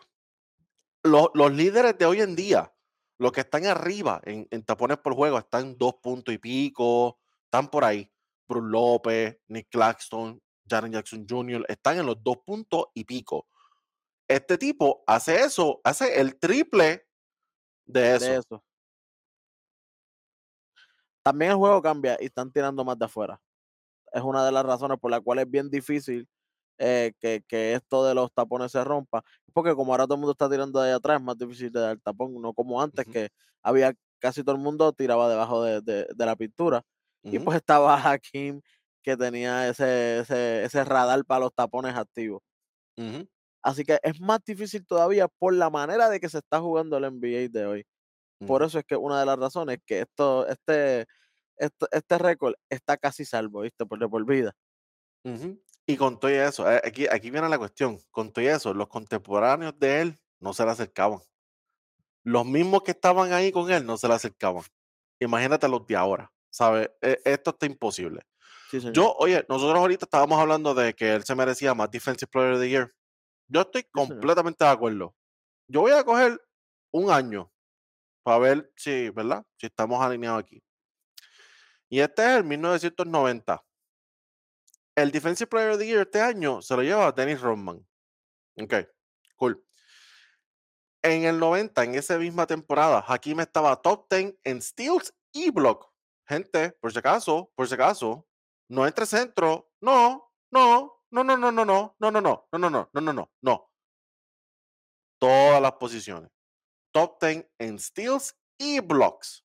Los, 1.03 1.29
los 1.35 1.53
líderes 1.53 1.97
de 1.97 2.05
hoy 2.07 2.21
en 2.21 2.35
día, 2.37 2.74
los 3.19 3.33
que 3.33 3.41
están 3.41 3.67
arriba 3.67 4.21
en, 4.25 4.47
en 4.51 4.63
tapones 4.65 4.99
por 4.99 5.15
juego, 5.15 5.39
están 5.39 5.77
dos 5.79 5.95
puntos 6.03 6.35
y 6.35 6.39
pico, 6.39 7.19
están 7.45 7.69
por 7.69 7.85
ahí. 7.85 8.11
Bruce 8.47 8.69
López, 8.69 9.39
Nick 9.49 9.69
Claxton, 9.71 10.41
Jaren 10.69 10.93
Jackson 10.93 11.27
Jr., 11.29 11.65
están 11.69 11.99
en 11.99 12.07
los 12.07 12.23
dos 12.23 12.39
puntos 12.45 12.87
y 12.95 13.05
pico. 13.05 13.47
Este 14.29 14.59
tipo 14.59 15.03
hace 15.07 15.43
eso, 15.43 15.81
hace 15.85 16.21
el 16.21 16.39
triple 16.39 17.07
de 17.87 18.17
eso. 18.17 18.25
De 18.25 18.37
eso. 18.37 18.65
También 21.23 21.53
el 21.53 21.57
juego 21.57 21.81
cambia 21.81 22.19
y 22.21 22.27
están 22.27 22.53
tirando 22.53 22.85
más 22.85 22.99
de 22.99 23.07
afuera. 23.07 23.41
Es 24.13 24.23
una 24.23 24.45
de 24.45 24.53
las 24.53 24.65
razones 24.65 24.99
por 24.99 25.11
las 25.11 25.21
cuales 25.21 25.47
es 25.47 25.51
bien 25.51 25.71
difícil 25.71 26.29
eh, 26.79 27.13
que, 27.21 27.43
que 27.47 27.75
esto 27.75 28.05
de 28.07 28.15
los 28.15 28.33
tapones 28.33 28.73
se 28.73 28.83
rompa. 28.85 29.23
Porque 29.53 29.75
como 29.75 29.93
ahora 29.93 30.05
todo 30.05 30.15
el 30.15 30.21
mundo 30.21 30.33
está 30.33 30.49
tirando 30.51 30.81
de 30.81 30.89
ahí 30.91 30.95
atrás, 30.95 31.19
es 31.19 31.25
más 31.25 31.39
difícil 31.39 31.71
de 31.73 31.81
dar 31.81 31.99
tapón, 32.01 32.35
no 32.41 32.53
como 32.55 32.81
antes, 32.83 33.07
que 33.11 33.29
había 33.63 33.95
casi 34.21 34.43
todo 34.43 34.57
el 34.57 34.63
mundo 34.63 34.93
tiraba 34.93 35.29
debajo 35.29 35.63
de, 35.63 35.81
de- 35.83 36.07
de 36.15 36.27
la 36.27 36.37
pintura. 36.37 36.83
Y 37.31 37.39
Ujú, 37.39 37.45
pues 37.45 37.57
estaba 37.59 37.97
Hakim, 38.13 38.61
que 39.03 39.17
tenía 39.17 39.69
ese, 39.69 40.21
ese, 40.21 40.65
ese 40.65 40.85
radar 40.85 41.25
para 41.25 41.41
los 41.41 41.55
tapones 41.55 41.95
activos. 41.97 42.43
Así 43.63 43.85
que 43.85 43.99
es 44.03 44.21
más 44.21 44.41
difícil 44.45 44.87
todavía 44.87 45.29
por 45.29 45.55
la 45.55 45.71
manera 45.71 46.09
de 46.11 46.21
que 46.21 46.29
se 46.29 46.39
está 46.39 46.61
jugando 46.61 46.97
el 46.99 47.05
NBA 47.05 47.49
de 47.49 47.67
hoy. 47.67 47.85
Por 48.47 48.63
eso 48.65 48.79
es 48.81 48.85
que 48.87 48.97
una 48.97 49.21
de 49.21 49.27
las 49.27 49.39
razones 49.39 49.79
que 49.87 50.01
esto, 50.03 50.47
este, 50.49 51.07
esto- 51.59 51.89
este 51.93 52.19
récord 52.19 52.55
está 52.71 52.97
casi 52.99 53.25
salvo, 53.27 53.63
¿viste? 53.63 53.87
Por 53.87 54.09
por 54.11 54.27
vida. 54.27 54.53
Y 55.87 55.97
con 55.97 56.19
todo 56.19 56.31
eso, 56.31 56.71
eh, 56.71 56.81
aquí 56.85 57.07
aquí 57.11 57.31
viene 57.31 57.49
la 57.49 57.59
cuestión, 57.59 57.99
con 58.11 58.33
todo 58.33 58.45
eso, 58.45 58.73
los 58.73 58.89
contemporáneos 58.89 59.79
de 59.79 60.01
él 60.01 60.19
no 60.41 60.55
se 60.55 60.65
le 60.65 60.71
acercaban. 60.71 61.21
Los 62.23 62.47
mismos 62.47 62.83
que 62.83 62.93
estaban 62.93 63.33
ahí 63.33 63.53
con 63.53 63.71
él 63.71 63.85
no 63.85 63.97
se 63.99 64.09
le 64.09 64.15
acercaban. 64.15 64.63
Imagínate 65.21 65.69
los 65.69 65.87
de 65.87 65.97
ahora, 65.97 66.33
¿sabes? 66.51 66.91
E 67.03 67.21
esto 67.25 67.51
está 67.51 67.67
imposible. 67.67 68.23
Sí. 68.71 68.81
Yo, 68.93 69.15
oye, 69.19 69.45
nosotros 69.49 69.79
ahorita 69.79 70.07
estábamos 70.07 70.41
hablando 70.41 70.75
de 70.75 70.95
que 70.95 71.15
él 71.15 71.25
se 71.25 71.35
merecía 71.35 71.75
más 71.75 71.91
Defensive 71.91 72.29
Player 72.31 72.55
of 72.55 72.61
the 72.61 72.69
Year. 72.69 72.95
Yo 73.49 73.61
estoy 73.61 73.83
Sí, 73.83 73.89
señor. 73.95 74.09
completamente 74.09 74.65
de 74.65 74.71
acuerdo. 74.71 75.15
Yo 75.69 75.83
voy 75.83 75.93
a 75.93 76.03
coger 76.03 76.41
un 76.93 77.11
año 77.11 77.53
para 78.23 78.39
ver 78.39 78.73
si, 78.77 79.11
¿verdad? 79.11 79.45
Si 79.59 79.67
estamos 79.67 80.03
alineados 80.03 80.41
aquí. 80.41 80.63
Y 81.91 82.01
este 82.01 82.23
es 82.23 82.39
el 82.39 82.45
1990. 82.45 83.64
El 84.97 85.11
Defensive 85.11 85.49
Player 85.49 85.71
of 85.71 85.79
the 85.79 85.87
Year 85.87 86.03
este 86.03 86.21
año 86.21 86.63
se 86.63 86.77
lo 86.77 86.83
lleva 86.83 87.11
Dennis 87.11 87.41
Rodman. 87.41 87.85
Ok, 88.57 88.75
cool. 89.37 89.65
En 91.03 91.25
el 91.25 91.39
90, 91.39 91.83
en 91.85 91.95
esa 91.97 92.17
misma 92.17 92.47
temporada, 92.47 93.05
Hakim 93.07 93.41
estaba 93.41 93.81
top 93.83 94.07
10 94.09 94.37
en 94.45 94.63
steals 94.63 95.13
y 95.33 95.51
block. 95.51 95.93
Gente, 96.27 96.71
por 96.81 96.93
si 96.93 96.99
acaso, 96.99 97.53
por 97.57 97.67
si 97.69 97.75
acaso, 97.75 98.27
no 98.69 98.87
entre 98.87 99.05
centro. 99.05 99.71
No, 99.81 100.33
no, 100.51 101.03
no, 101.11 101.25
no, 101.25 101.37
no, 101.37 101.51
no, 101.53 101.65
no, 101.65 101.97
no, 101.99 102.11
no, 102.11 102.11
no, 102.11 102.21
no, 102.21 102.49
no, 102.53 102.59
no, 102.59 102.71
no, 102.71 103.01
no, 103.01 103.13
no, 103.13 103.31
no. 103.43 103.71
Todas 105.19 105.61
las 105.61 105.73
posiciones. 105.73 106.31
Top 106.93 107.21
10 107.21 107.51
en 107.59 107.79
steals 107.79 108.37
y 108.59 108.79
blocks. 108.81 109.45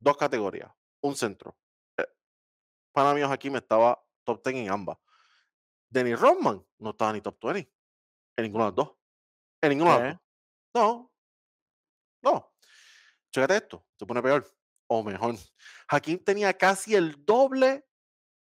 Dos 0.00 0.16
categorías. 0.16 0.72
Un 1.02 1.16
centro. 1.16 1.58
Eh, 1.98 2.06
para 2.92 3.12
mí, 3.12 3.22
Hakim 3.22 3.56
estaba 3.56 4.00
top 4.28 4.44
10 4.44 4.66
en 4.66 4.70
ambas. 4.70 4.98
Dennis 5.88 6.20
Rodman 6.20 6.64
no 6.78 6.90
estaba 6.90 7.12
ni 7.14 7.20
top 7.20 7.38
20 7.42 7.72
en 8.36 8.44
ninguna 8.44 8.64
de 8.64 8.68
las 8.70 8.76
dos. 8.76 8.96
En 9.62 9.70
ninguna 9.70 9.98
de 9.98 10.04
las 10.04 10.14
dos. 10.14 10.22
No, 10.74 11.12
no. 12.22 12.54
Chécate 13.32 13.56
esto, 13.56 13.86
se 13.98 14.06
pone 14.06 14.22
peor. 14.22 14.46
O 14.86 15.02
mejor. 15.02 15.34
Hakim 15.88 16.22
tenía 16.22 16.52
casi 16.52 16.94
el 16.94 17.24
doble 17.24 17.86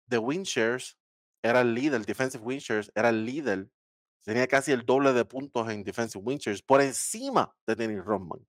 de 0.08 0.18
win 0.18 0.44
shares. 0.44 0.98
Era 1.44 1.62
el 1.62 1.74
líder, 1.74 2.06
defensive 2.06 2.44
win 2.44 2.60
shares, 2.60 2.92
era 2.94 3.10
el 3.10 3.26
líder. 3.26 3.72
Tenía 4.24 4.48
casi 4.48 4.72
el 4.72 4.86
doble 4.86 5.14
de 5.14 5.26
puntos 5.26 5.70
en 5.70 5.84
defensive 5.84 6.24
win 6.24 6.38
shares 6.38 6.62
por 6.62 6.82
encima 6.82 7.56
de 7.66 7.76
Dennis 7.76 8.04
Rodman. 8.04 8.46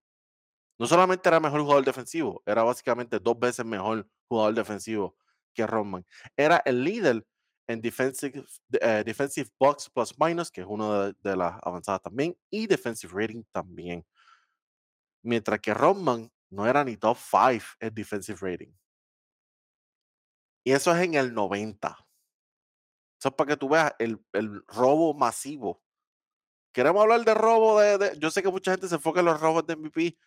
No 0.78 0.86
solamente 0.86 1.28
era 1.28 1.40
mejor 1.40 1.60
jugador 1.60 1.84
defensivo, 1.84 2.42
era 2.44 2.62
básicamente 2.64 3.18
dos 3.18 3.38
veces 3.38 3.64
mejor 3.64 4.08
jugador 4.28 4.54
defensivo 4.54 5.16
que 5.54 5.66
Rodman. 5.66 6.04
Era 6.36 6.62
el 6.64 6.82
líder 6.84 7.24
en 7.68 7.80
defensive, 7.80 8.44
eh, 8.80 9.02
defensive 9.04 9.48
box 9.58 9.88
plus 9.90 10.14
minus, 10.18 10.50
que 10.50 10.62
es 10.62 10.66
una 10.68 11.06
de, 11.06 11.14
de 11.20 11.36
las 11.36 11.58
avanzadas 11.62 12.02
también, 12.02 12.36
y 12.50 12.66
defensive 12.66 13.12
rating 13.14 13.42
también. 13.52 14.04
Mientras 15.24 15.60
que 15.60 15.72
Rodman 15.74 16.30
no 16.50 16.66
era 16.66 16.84
ni 16.84 16.96
top 16.96 17.16
5 17.16 17.64
en 17.80 17.94
defensive 17.94 18.38
rating. 18.40 18.72
Y 20.64 20.72
eso 20.72 20.94
es 20.94 21.02
en 21.02 21.14
el 21.14 21.34
90. 21.34 21.96
Eso 23.18 23.28
es 23.28 23.34
para 23.34 23.48
que 23.48 23.56
tú 23.56 23.68
veas 23.68 23.94
el, 23.98 24.20
el 24.32 24.62
robo 24.66 25.14
masivo. 25.14 25.82
Queremos 26.72 27.02
hablar 27.02 27.24
de 27.24 27.34
robo 27.34 27.80
de, 27.80 27.98
de- 27.98 28.18
Yo 28.18 28.30
sé 28.30 28.42
que 28.42 28.50
mucha 28.50 28.72
gente 28.72 28.88
se 28.88 28.96
enfoca 28.96 29.20
en 29.20 29.26
los 29.26 29.40
robos 29.40 29.66
de 29.66 29.76
MVP. 29.76 30.18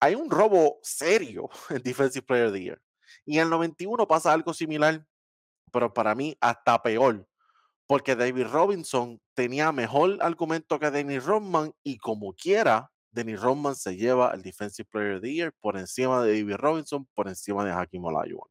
Hay 0.00 0.14
un 0.14 0.30
robo 0.30 0.78
serio 0.82 1.48
en 1.70 1.82
Defensive 1.82 2.24
Player 2.26 2.46
of 2.46 2.52
the 2.54 2.62
Year. 2.62 2.82
Y 3.24 3.36
en 3.36 3.44
el 3.44 3.50
91 3.50 4.06
pasa 4.06 4.32
algo 4.32 4.54
similar, 4.54 5.06
pero 5.72 5.92
para 5.92 6.14
mí 6.14 6.36
hasta 6.40 6.82
peor. 6.82 7.26
Porque 7.86 8.16
David 8.16 8.46
Robinson 8.46 9.20
tenía 9.34 9.70
mejor 9.72 10.18
argumento 10.20 10.78
que 10.78 10.90
Dennis 10.90 11.24
Rodman 11.24 11.72
y 11.84 11.98
como 11.98 12.32
quiera, 12.34 12.90
Dennis 13.10 13.40
Rodman 13.40 13.76
se 13.76 13.96
lleva 13.96 14.32
el 14.32 14.42
Defensive 14.42 14.88
Player 14.90 15.16
of 15.16 15.22
the 15.22 15.32
Year 15.32 15.52
por 15.60 15.78
encima 15.78 16.22
de 16.22 16.40
David 16.40 16.56
Robinson, 16.56 17.06
por 17.14 17.28
encima 17.28 17.64
de 17.64 17.72
Hakim 17.72 18.04
Olajuwon. 18.04 18.48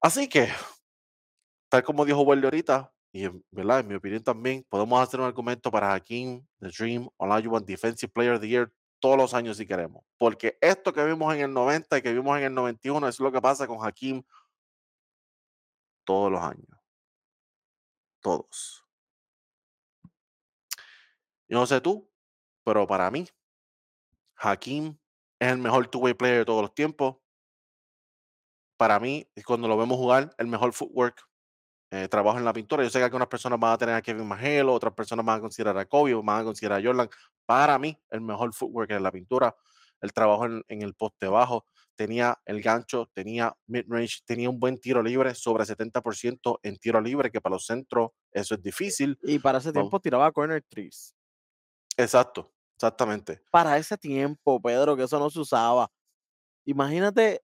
Así 0.00 0.28
que, 0.28 0.48
tal 1.70 1.82
como 1.82 2.04
dijo 2.04 2.20
Welly 2.20 2.44
ahorita, 2.44 2.92
y 3.12 3.24
en, 3.24 3.44
¿verdad? 3.50 3.80
en 3.80 3.88
mi 3.88 3.94
opinión 3.94 4.22
también, 4.22 4.64
podemos 4.68 5.00
hacer 5.00 5.18
un 5.18 5.26
argumento 5.26 5.70
para 5.70 5.94
Hakim, 5.94 6.46
The 6.60 6.68
Dream, 6.68 7.08
Olajuwon, 7.16 7.64
Defensive 7.64 8.12
Player 8.12 8.34
of 8.34 8.40
the 8.40 8.48
Year 8.48 8.72
todos 9.04 9.18
los 9.18 9.34
años 9.34 9.58
si 9.58 9.66
queremos. 9.66 10.02
Porque 10.16 10.56
esto 10.62 10.90
que 10.90 11.04
vimos 11.04 11.34
en 11.34 11.42
el 11.42 11.52
90 11.52 11.98
y 11.98 12.00
que 12.00 12.14
vimos 12.14 12.38
en 12.38 12.44
el 12.44 12.54
91 12.54 13.06
es 13.06 13.20
lo 13.20 13.30
que 13.30 13.38
pasa 13.38 13.66
con 13.66 13.86
Hakim 13.86 14.22
todos 16.04 16.32
los 16.32 16.40
años. 16.40 16.66
Todos. 18.22 18.82
Yo 21.46 21.58
no 21.58 21.66
sé 21.66 21.82
tú, 21.82 22.10
pero 22.64 22.86
para 22.86 23.10
mí, 23.10 23.28
Hakim 24.36 24.96
es 25.38 25.52
el 25.52 25.58
mejor 25.58 25.86
two-way 25.88 26.14
player 26.14 26.38
de 26.38 26.44
todos 26.46 26.62
los 26.62 26.74
tiempos. 26.74 27.16
Para 28.78 28.98
mí, 28.98 29.28
cuando 29.44 29.68
lo 29.68 29.76
vemos 29.76 29.98
jugar, 29.98 30.34
el 30.38 30.46
mejor 30.46 30.72
footwork, 30.72 31.28
eh, 31.90 32.08
trabajo 32.08 32.38
en 32.38 32.46
la 32.46 32.54
pintura. 32.54 32.82
Yo 32.82 32.88
sé 32.88 33.00
que 33.00 33.04
algunas 33.04 33.28
personas 33.28 33.60
van 33.60 33.74
a 33.74 33.76
tener 33.76 33.96
a 33.96 34.00
Kevin 34.00 34.26
Magelo, 34.26 34.72
otras 34.72 34.94
personas 34.94 35.26
van 35.26 35.36
a 35.36 35.40
considerar 35.42 35.76
a 35.76 35.84
Kobe, 35.84 36.14
van 36.14 36.40
a 36.40 36.44
considerar 36.44 36.80
a 36.80 36.82
Jordan. 36.82 37.10
Para 37.46 37.78
mí, 37.78 37.98
el 38.10 38.20
mejor 38.20 38.54
footwork 38.54 38.90
en 38.90 39.02
la 39.02 39.12
pintura, 39.12 39.54
el 40.00 40.12
trabajo 40.12 40.46
en, 40.46 40.62
en 40.68 40.82
el 40.82 40.94
poste 40.94 41.28
bajo, 41.28 41.66
tenía 41.96 42.36
el 42.44 42.60
gancho, 42.62 43.10
tenía 43.12 43.54
mid-range, 43.66 44.22
tenía 44.24 44.50
un 44.50 44.58
buen 44.58 44.78
tiro 44.78 45.02
libre, 45.02 45.34
sobre 45.34 45.64
70% 45.64 46.58
en 46.62 46.76
tiro 46.76 47.00
libre, 47.00 47.30
que 47.30 47.40
para 47.40 47.54
los 47.54 47.66
centros 47.66 48.10
eso 48.32 48.54
es 48.54 48.62
difícil. 48.62 49.18
Y 49.22 49.38
para 49.38 49.58
ese 49.58 49.72
tiempo 49.72 50.00
tiraba 50.00 50.30
corner 50.32 50.62
trees. 50.68 51.14
Exacto, 51.96 52.52
exactamente. 52.74 53.40
Para 53.50 53.78
ese 53.78 53.96
tiempo, 53.96 54.60
Pedro, 54.60 54.96
que 54.96 55.04
eso 55.04 55.18
no 55.18 55.30
se 55.30 55.40
usaba. 55.40 55.88
Imagínate, 56.64 57.42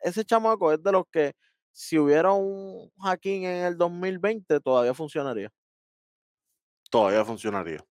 ese 0.00 0.24
chamaco 0.24 0.72
es 0.72 0.82
de 0.82 0.92
los 0.92 1.04
que 1.10 1.32
si 1.72 1.98
hubiera 1.98 2.32
un 2.32 2.90
hacking 3.02 3.44
en 3.44 3.64
el 3.66 3.76
2020 3.76 4.60
todavía 4.60 4.94
funcionaría. 4.94 5.50
Todavía 6.90 7.24
funcionaría. 7.24 7.86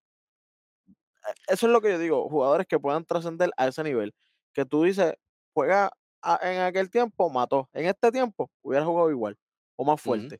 Eso 1.47 1.65
es 1.67 1.71
lo 1.71 1.81
que 1.81 1.91
yo 1.91 1.99
digo, 1.99 2.29
jugadores 2.29 2.67
que 2.67 2.79
puedan 2.79 3.05
trascender 3.05 3.51
a 3.57 3.67
ese 3.67 3.83
nivel. 3.83 4.13
Que 4.53 4.65
tú 4.65 4.83
dices, 4.83 5.13
juega 5.53 5.91
a- 6.21 6.39
en 6.51 6.61
aquel 6.61 6.89
tiempo, 6.89 7.29
mató. 7.29 7.69
En 7.73 7.85
este 7.85 8.11
tiempo, 8.11 8.49
hubiera 8.61 8.85
jugado 8.85 9.09
igual 9.11 9.37
o 9.77 9.85
más 9.85 10.01
fuerte. 10.01 10.39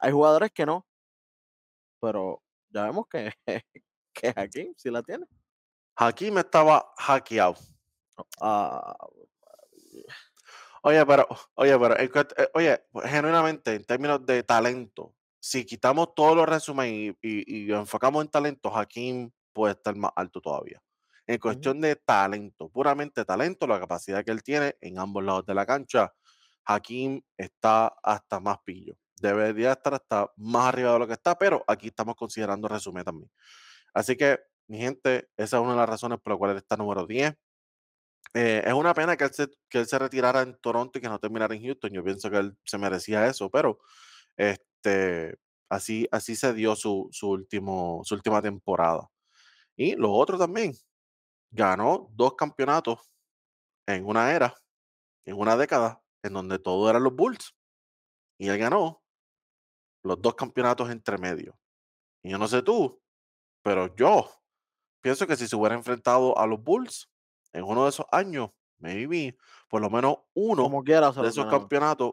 Hay 0.00 0.12
jugadores 0.12 0.50
que 0.52 0.66
no, 0.66 0.86
pero 2.00 2.42
ya 2.70 2.84
vemos 2.84 3.06
que, 3.08 3.32
que 4.14 4.32
Hakim 4.36 4.74
sí 4.76 4.90
la 4.90 5.02
tiene. 5.02 5.26
Hakim 5.96 6.38
estaba 6.38 6.92
hackeado. 6.98 7.54
Ah, 8.40 8.96
Oye, 10.82 11.04
pero, 11.06 11.26
oye, 11.54 11.78
pero, 11.78 11.96
eh, 11.98 12.50
oye, 12.52 12.84
genuinamente, 13.04 13.74
en 13.74 13.84
términos 13.84 14.24
de 14.26 14.42
talento, 14.42 15.14
si 15.40 15.64
quitamos 15.64 16.14
todos 16.14 16.36
los 16.36 16.46
resúmenes 16.46 16.92
y, 16.92 17.08
y, 17.22 17.64
y 17.68 17.72
enfocamos 17.72 18.22
en 18.22 18.30
talento, 18.30 18.68
Hakim 18.76 19.30
puede 19.54 19.74
estar 19.74 19.96
más 19.96 20.10
alto 20.14 20.40
todavía. 20.40 20.82
En 21.26 21.38
cuestión 21.38 21.80
de 21.80 21.96
talento, 21.96 22.68
puramente 22.68 23.24
talento, 23.24 23.66
la 23.66 23.80
capacidad 23.80 24.22
que 24.22 24.30
él 24.30 24.42
tiene 24.42 24.76
en 24.82 24.98
ambos 24.98 25.24
lados 25.24 25.46
de 25.46 25.54
la 25.54 25.64
cancha, 25.64 26.12
Hakim 26.66 27.22
está 27.38 27.94
hasta 28.02 28.40
más 28.40 28.58
pillo. 28.64 28.94
Debería 29.20 29.72
estar 29.72 29.94
hasta 29.94 30.30
más 30.36 30.66
arriba 30.66 30.92
de 30.92 30.98
lo 30.98 31.06
que 31.06 31.14
está, 31.14 31.38
pero 31.38 31.64
aquí 31.66 31.88
estamos 31.88 32.14
considerando 32.16 32.68
resumen 32.68 33.04
también. 33.04 33.30
Así 33.94 34.16
que, 34.16 34.40
mi 34.66 34.78
gente, 34.78 35.30
esa 35.36 35.56
es 35.56 35.62
una 35.62 35.72
de 35.72 35.78
las 35.78 35.88
razones 35.88 36.18
por 36.20 36.32
las 36.32 36.38
cuales 36.38 36.56
está 36.58 36.76
número 36.76 37.06
10. 37.06 37.34
Eh, 38.34 38.62
es 38.66 38.72
una 38.72 38.92
pena 38.94 39.16
que 39.16 39.24
él, 39.24 39.32
se, 39.32 39.48
que 39.68 39.78
él 39.78 39.86
se 39.86 39.98
retirara 39.98 40.42
en 40.42 40.58
Toronto 40.60 40.98
y 40.98 41.02
que 41.02 41.08
no 41.08 41.18
terminara 41.18 41.54
en 41.54 41.62
Houston. 41.62 41.92
Yo 41.92 42.02
pienso 42.04 42.30
que 42.30 42.38
él 42.38 42.56
se 42.64 42.78
merecía 42.78 43.26
eso, 43.26 43.50
pero 43.50 43.78
este, 44.36 45.38
así, 45.68 46.08
así 46.10 46.36
se 46.36 46.52
dio 46.52 46.74
su, 46.76 47.08
su, 47.12 47.30
último, 47.30 48.02
su 48.04 48.14
última 48.14 48.42
temporada. 48.42 49.08
Y 49.76 49.96
lo 49.96 50.12
otro 50.12 50.38
también, 50.38 50.72
ganó 51.50 52.08
dos 52.12 52.34
campeonatos 52.34 53.00
en 53.86 54.06
una 54.06 54.32
era, 54.32 54.54
en 55.24 55.38
una 55.38 55.56
década, 55.56 56.02
en 56.22 56.32
donde 56.34 56.58
todo 56.58 56.88
eran 56.90 57.04
los 57.04 57.14
Bulls. 57.14 57.54
Y 58.38 58.48
él 58.48 58.58
ganó 58.58 59.02
los 60.02 60.20
dos 60.20 60.34
campeonatos 60.34 60.90
entre 60.90 61.18
medio. 61.18 61.58
Y 62.22 62.30
yo 62.30 62.38
no 62.38 62.48
sé 62.48 62.62
tú, 62.62 63.00
pero 63.62 63.94
yo 63.96 64.30
pienso 65.00 65.26
que 65.26 65.36
si 65.36 65.46
se 65.46 65.56
hubiera 65.56 65.74
enfrentado 65.74 66.36
a 66.38 66.46
los 66.46 66.62
Bulls 66.62 67.10
en 67.52 67.64
uno 67.64 67.84
de 67.84 67.90
esos 67.90 68.06
años, 68.12 68.50
maybe 68.78 69.36
por 69.68 69.80
lo 69.80 69.90
menos 69.90 70.18
uno 70.34 70.64
como 70.64 70.82
quiera 70.82 71.12
se 71.12 71.20
de 71.20 71.28
esos 71.28 71.46
campeonatos, 71.46 72.12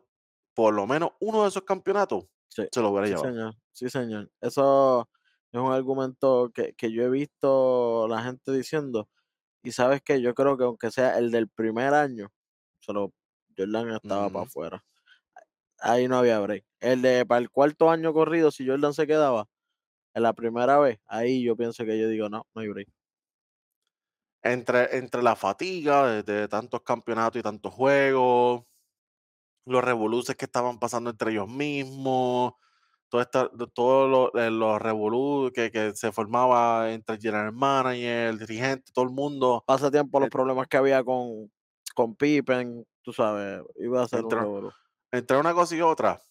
por 0.54 0.74
lo 0.74 0.88
menos 0.88 1.12
uno 1.20 1.44
de 1.44 1.50
esos 1.50 1.64
campeonatos 1.64 2.26
Sí, 2.50 2.64
se 2.70 2.82
lo 2.82 2.90
hubiera 2.90 3.08
sí, 3.08 3.14
llevado. 3.14 3.30
señor. 3.30 3.56
Sí, 3.72 3.90
señor. 3.90 4.32
Eso 4.42 5.10
es 5.52 5.60
un 5.60 5.72
argumento 5.72 6.52
que, 6.54 6.74
que 6.74 6.92
yo 6.92 7.04
he 7.04 7.10
visto 7.10 8.08
la 8.08 8.24
gente 8.24 8.52
diciendo. 8.52 9.10
Y 9.64 9.72
sabes 9.72 10.02
que 10.02 10.22
yo 10.22 10.34
creo 10.34 10.58
que 10.58 10.64
aunque 10.64 10.92
sea 10.92 11.18
el 11.18 11.32
del 11.32 11.50
primer 11.50 11.94
año, 11.94 12.32
se 12.80 12.94
lo, 12.94 13.14
Jordan 13.58 13.92
estaba 13.92 14.30
para 14.30 14.46
afuera. 14.46 14.84
ahí 15.80 16.08
no 16.08 16.18
había 16.18 16.40
break. 16.40 16.66
El 16.80 17.02
de 17.02 17.26
para 17.26 17.40
el 17.40 17.50
cuarto 17.50 17.92
año 17.92 18.14
corrido, 18.14 18.52
si 18.52 18.68
Jordan 18.68 18.94
se 18.94 19.08
quedaba, 19.08 19.48
en 20.14 20.24
la 20.24 20.34
primera 20.34 20.80
vez, 20.80 21.00
ahí 21.06 21.44
yo 21.44 21.56
pienso 21.56 21.86
que 21.86 22.00
yo 22.00 22.08
digo, 22.08 22.30
no, 22.30 22.46
no 22.54 22.62
hay 22.62 22.68
break. 22.70 22.90
Entre, 24.44 24.98
entre 24.98 25.22
la 25.22 25.36
fatiga 25.36 26.08
de, 26.08 26.24
de 26.24 26.48
tantos 26.48 26.82
campeonatos 26.82 27.40
y 27.40 27.44
tantos 27.44 27.74
juegos, 27.74 28.64
los 29.66 29.84
revoluces 29.84 30.36
que 30.36 30.46
estaban 30.46 30.80
pasando 30.80 31.12
entre 31.12 31.32
ellos 31.32 31.48
mismos, 31.48 32.54
todo 33.12 33.22
esta, 33.22 33.52
todo 33.76 34.08
lo- 34.34 34.52
los 34.52 34.82
revolú 34.82 35.52
que, 35.56 35.72
que 35.72 35.94
se 35.96 36.14
formaba 36.14 36.92
entre 36.94 37.18
el 37.18 37.22
general 37.22 37.54
manager, 37.54 38.30
el 38.32 38.40
dirigente, 38.40 38.92
todo 38.94 39.06
el 39.06 39.12
mundo, 39.12 39.68
Pasa 39.68 39.92
tiempo 39.92 40.20
los 40.20 40.30
Eh, 40.30 40.32
problemas 40.32 40.68
que 40.68 40.78
había 40.78 41.04
con, 41.04 41.52
con 41.96 42.16
Pippen, 42.16 42.86
tú 43.04 43.14
sabes, 43.14 43.62
iba 43.78 44.04
a 44.04 44.08
ser 44.08 44.26
un 44.26 44.32
entre, 44.32 44.40
revolú. 44.40 44.76
entre 45.12 45.38
una 45.38 45.54
cosa 45.54 45.76
y 45.76 45.82
otra, 45.82 46.22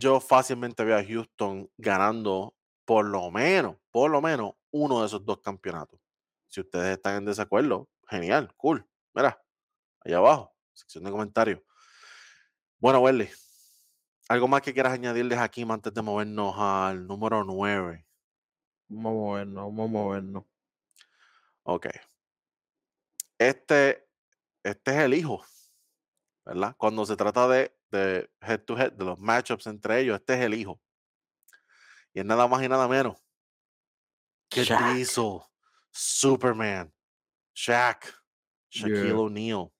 yo 0.00 0.20
fácilmente 0.20 0.84
veo 0.84 0.98
a 0.98 1.04
Houston 1.04 1.70
ganando 1.78 2.54
por 2.86 3.06
lo 3.06 3.30
menos, 3.30 3.76
por 3.92 4.10
lo 4.10 4.22
menos 4.22 4.52
uno 4.72 5.00
de 5.02 5.06
esos 5.08 5.24
dos 5.24 5.40
campeonatos. 5.40 6.00
Si 6.48 6.60
ustedes 6.60 6.96
están 6.96 7.16
en 7.16 7.24
desacuerdo, 7.26 7.88
genial, 8.08 8.52
cool. 8.56 8.86
Mira, 9.14 9.42
allá 10.00 10.18
abajo, 10.18 10.54
sección 10.74 11.04
de 11.04 11.12
comentarios. 11.12 11.60
Bueno, 12.78 13.00
Welly, 13.00 13.28
¿algo 14.28 14.48
más 14.48 14.62
que 14.62 14.72
quieras 14.74 14.92
añadirles 14.92 15.38
aquí 15.38 15.66
antes 15.68 15.92
de 15.92 16.02
movernos 16.02 16.54
al 16.58 17.06
número 17.06 17.44
9? 17.44 18.06
Vamos 18.88 19.10
a 19.10 19.14
movernos, 19.14 19.64
vamos 19.64 19.88
a 19.88 19.92
movernos. 19.92 20.44
Ok. 21.64 21.86
Este, 23.38 24.08
este 24.62 24.90
es 24.90 24.96
el 24.98 25.14
hijo, 25.14 25.44
¿verdad? 26.44 26.74
Cuando 26.78 27.04
se 27.04 27.16
trata 27.16 27.48
de, 27.48 27.76
de 27.90 28.30
head 28.40 28.60
to 28.60 28.78
head, 28.78 28.92
de 28.92 29.04
los 29.04 29.18
matchups 29.18 29.66
entre 29.66 30.00
ellos, 30.00 30.18
este 30.18 30.34
es 30.34 30.40
el 30.40 30.54
hijo. 30.54 30.80
Y 32.14 32.20
es 32.20 32.24
nada 32.24 32.48
más 32.48 32.62
y 32.62 32.68
nada 32.68 32.88
menos 32.88 33.16
que. 34.48 34.62
Diesel, 34.62 35.40
Superman, 35.90 36.92
Shaq, 37.54 38.14
Shaquille 38.70 39.08
Yeah. 39.08 39.16
O'Neal. 39.16 39.72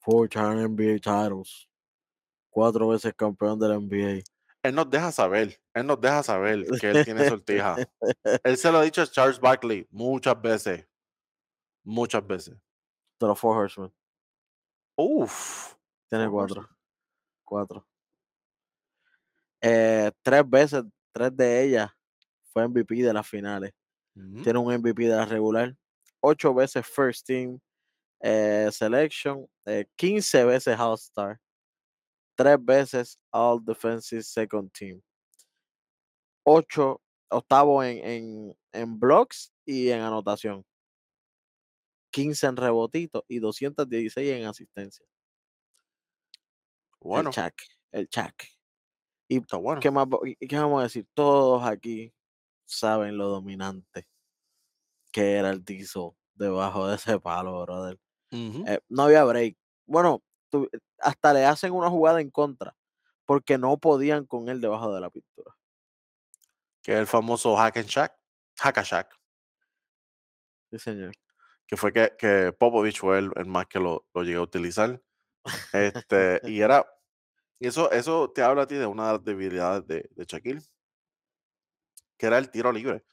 Four 0.00 0.28
time 0.28 0.68
NBA 0.68 0.98
titles. 1.00 1.66
Cuatro 2.50 2.88
veces 2.88 3.14
campeón 3.14 3.58
de 3.58 3.68
la 3.68 3.78
NBA. 3.78 4.22
Él 4.62 4.74
nos 4.74 4.90
deja 4.90 5.10
saber, 5.10 5.58
él 5.72 5.86
nos 5.86 6.00
deja 6.00 6.22
saber 6.22 6.66
que 6.78 6.90
él 6.90 7.04
tiene 7.04 7.26
sortija. 7.28 7.76
él 8.44 8.56
se 8.56 8.70
lo 8.70 8.78
ha 8.78 8.82
dicho 8.82 9.00
a 9.00 9.06
Charles 9.06 9.40
Barkley 9.40 9.86
muchas 9.90 10.40
veces. 10.40 10.86
Muchas 11.82 12.26
veces. 12.26 12.56
De 13.18 13.26
los 13.26 13.38
Four 13.38 13.56
Horsemen. 13.56 13.92
Uf. 14.96 15.74
Tiene 16.08 16.28
cuatro. 16.28 16.68
Cuatro. 17.44 17.86
Eh, 19.62 20.10
tres 20.22 20.48
veces, 20.48 20.84
tres 21.12 21.34
de 21.34 21.64
ellas 21.64 21.90
fue 22.52 22.66
MVP 22.66 22.96
de 22.96 23.12
las 23.12 23.26
finales. 23.26 23.72
Ujú. 24.14 24.42
Tiene 24.42 24.58
un 24.58 24.74
MVP 24.74 25.04
de 25.04 25.16
la 25.16 25.24
regular. 25.24 25.74
Ocho 26.20 26.52
veces 26.52 26.86
First 26.86 27.26
Team 27.26 27.58
eh, 28.20 28.68
Selection. 28.70 29.46
eh, 29.64 29.86
15 29.96 30.44
veces 30.44 30.78
All 30.78 30.94
Star. 30.94 31.40
Tres 32.40 32.56
veces 32.64 33.20
All 33.32 33.62
Defensive 33.62 34.22
Second 34.22 34.72
Team. 34.72 35.02
Ocho, 36.42 37.02
octavo 37.28 37.84
en, 37.84 37.98
en, 38.02 38.58
en 38.72 38.98
blocks 38.98 39.52
y 39.66 39.90
en 39.90 40.00
anotación. 40.00 40.64
15 42.10 42.46
en 42.46 42.56
rebotito 42.56 43.26
y 43.28 43.40
216 43.40 44.32
en 44.32 44.46
asistencia. 44.46 45.04
Bueno, 46.98 47.28
El 47.28 47.34
Chuck. 47.34 47.54
El 47.92 48.08
Chuck. 48.08 48.42
Y 49.28 49.36
está 49.36 49.58
bueno. 49.58 49.82
¿Qué, 49.82 49.90
más, 49.90 50.06
qué 50.40 50.56
vamos 50.56 50.80
a 50.80 50.84
decir? 50.84 51.06
Todos 51.12 51.62
aquí 51.64 52.10
saben 52.64 53.18
lo 53.18 53.28
dominante 53.28 54.08
que 55.12 55.32
era 55.34 55.50
el 55.50 55.62
Diesel 55.62 56.12
debajo 56.32 56.88
de 56.88 56.96
ese 56.96 57.20
palo, 57.20 57.60
brother. 57.64 58.00
Eh, 58.66 58.80
no 58.88 59.02
había 59.02 59.24
break. 59.24 59.58
Bueno, 59.86 60.22
tu- 60.48 60.70
hasta 61.02 61.32
le 61.34 61.44
hacen 61.46 61.72
una 61.72 61.90
jugada 61.90 62.20
en 62.20 62.30
contra 62.30 62.76
porque 63.26 63.58
no 63.58 63.78
podían 63.78 64.26
con 64.26 64.48
él 64.48 64.60
debajo 64.60 64.92
de 64.94 65.00
la 65.00 65.10
pintura. 65.10 65.56
que 66.82 66.92
es 66.92 66.98
el 66.98 67.06
famoso 67.06 67.56
Hack 67.56 67.76
and 67.78 67.88
Shack, 67.88 68.12
Hack 68.58 68.78
a 68.78 68.82
Shack, 68.82 69.18
Sí, 70.70 70.78
señor. 70.78 71.12
que 71.66 71.76
fue 71.76 71.92
que, 71.92 72.12
que 72.18 72.52
Popovich 72.52 72.98
fue 73.00 73.18
el, 73.18 73.30
el 73.36 73.46
más 73.46 73.66
que 73.66 73.78
lo, 73.78 74.06
lo 74.14 74.22
llegó 74.22 74.40
a 74.40 74.44
utilizar. 74.44 75.00
Este, 75.72 76.40
y 76.44 76.60
era, 76.62 76.86
y 77.60 77.68
eso, 77.68 77.90
eso 77.92 78.30
te 78.32 78.42
habla 78.42 78.62
a 78.62 78.66
ti 78.66 78.76
de 78.76 78.86
una 78.86 79.08
de 79.08 79.12
las 79.14 79.24
debilidades 79.24 79.86
de, 79.86 80.08
de 80.12 80.24
Shaquille, 80.26 80.62
que 82.18 82.26
era 82.26 82.38
el 82.38 82.50
tiro 82.50 82.72
libre. 82.72 83.04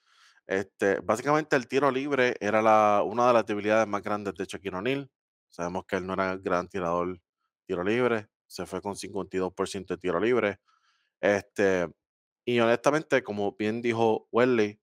Este, 0.47 0.99
básicamente 1.01 1.55
el 1.55 1.67
tiro 1.67 1.91
libre 1.91 2.35
era 2.39 2.61
la, 2.61 3.03
una 3.05 3.27
de 3.27 3.33
las 3.33 3.45
debilidades 3.45 3.87
más 3.87 4.01
grandes 4.01 4.35
de 4.35 4.45
Shaquille 4.45 4.77
O'Neal. 4.77 5.11
Sabemos 5.49 5.85
que 5.85 5.97
él 5.97 6.07
no 6.07 6.13
era 6.13 6.37
gran 6.37 6.67
tirador 6.69 7.19
tiro 7.67 7.83
libre, 7.83 8.29
se 8.47 8.65
fue 8.65 8.81
con 8.81 8.95
52% 8.95 9.95
de 9.95 9.97
tiro 9.97 10.19
libre. 10.19 10.59
Este, 11.21 11.87
y 12.45 12.59
honestamente, 12.59 13.23
como 13.23 13.53
bien 13.53 13.81
dijo 13.81 14.27
Wesley, 14.31 14.79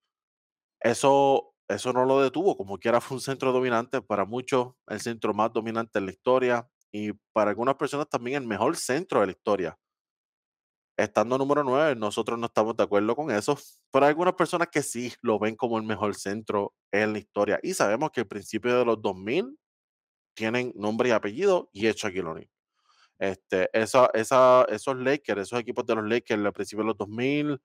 eso, 0.81 1.55
eso 1.69 1.93
no 1.93 2.05
lo 2.05 2.21
detuvo, 2.23 2.57
como 2.57 2.79
quiera 2.79 3.01
fue 3.03 3.17
un 3.17 3.21
centro 3.23 3.53
dominante, 3.53 4.03
para 4.03 4.25
muchos 4.25 4.75
el 4.87 5.01
centro 5.01 5.35
más 5.35 5.53
dominante 5.53 5.99
en 5.99 6.07
la 6.07 6.13
historia 6.13 6.69
y 6.93 7.13
para 7.33 7.51
algunas 7.51 7.77
personas 7.77 8.09
también 8.09 8.43
el 8.43 8.49
mejor 8.49 8.77
centro 8.77 9.21
de 9.21 9.27
la 9.27 9.33
historia. 9.33 9.79
Estando 10.97 11.37
número 11.39 11.65
9, 11.65 11.97
nosotros 11.97 12.39
no 12.39 12.47
estamos 12.47 12.77
de 12.77 12.85
acuerdo 12.85 13.17
con 13.17 13.31
eso, 13.33 13.59
pero 13.91 14.05
hay 14.07 14.11
algunas 14.11 14.35
personas 14.35 14.69
que 14.69 14.81
sí 14.83 15.13
lo 15.23 15.41
ven 15.41 15.57
como 15.57 15.77
el 15.79 15.85
mejor 15.85 16.15
centro 16.15 16.73
en 16.93 17.13
la 17.15 17.19
historia. 17.19 17.59
Y 17.65 17.75
sabemos 17.75 18.13
que 18.13 18.21
el 18.21 18.29
principio 18.29 18.79
de 18.79 18.85
los 18.85 19.03
2000 19.03 19.59
tienen 20.35 20.73
nombre 20.77 21.09
y 21.09 21.13
apellido 21.13 21.71
y 21.73 21.87
es 21.87 21.97
Shaquille 21.97 22.29
O'Neal. 22.29 22.54
Este, 23.19 23.69
esa, 23.73 24.11
esa, 24.15 24.65
esos 24.69 24.97
Lakers, 24.97 25.43
esos 25.43 25.61
equipos 25.61 25.87
de 25.87 25.95
los 25.95 26.05
Lakers 26.09 26.45
al 26.45 26.53
principio 26.53 26.85
de 26.85 26.89
los 26.89 26.99
2000, 26.99 27.61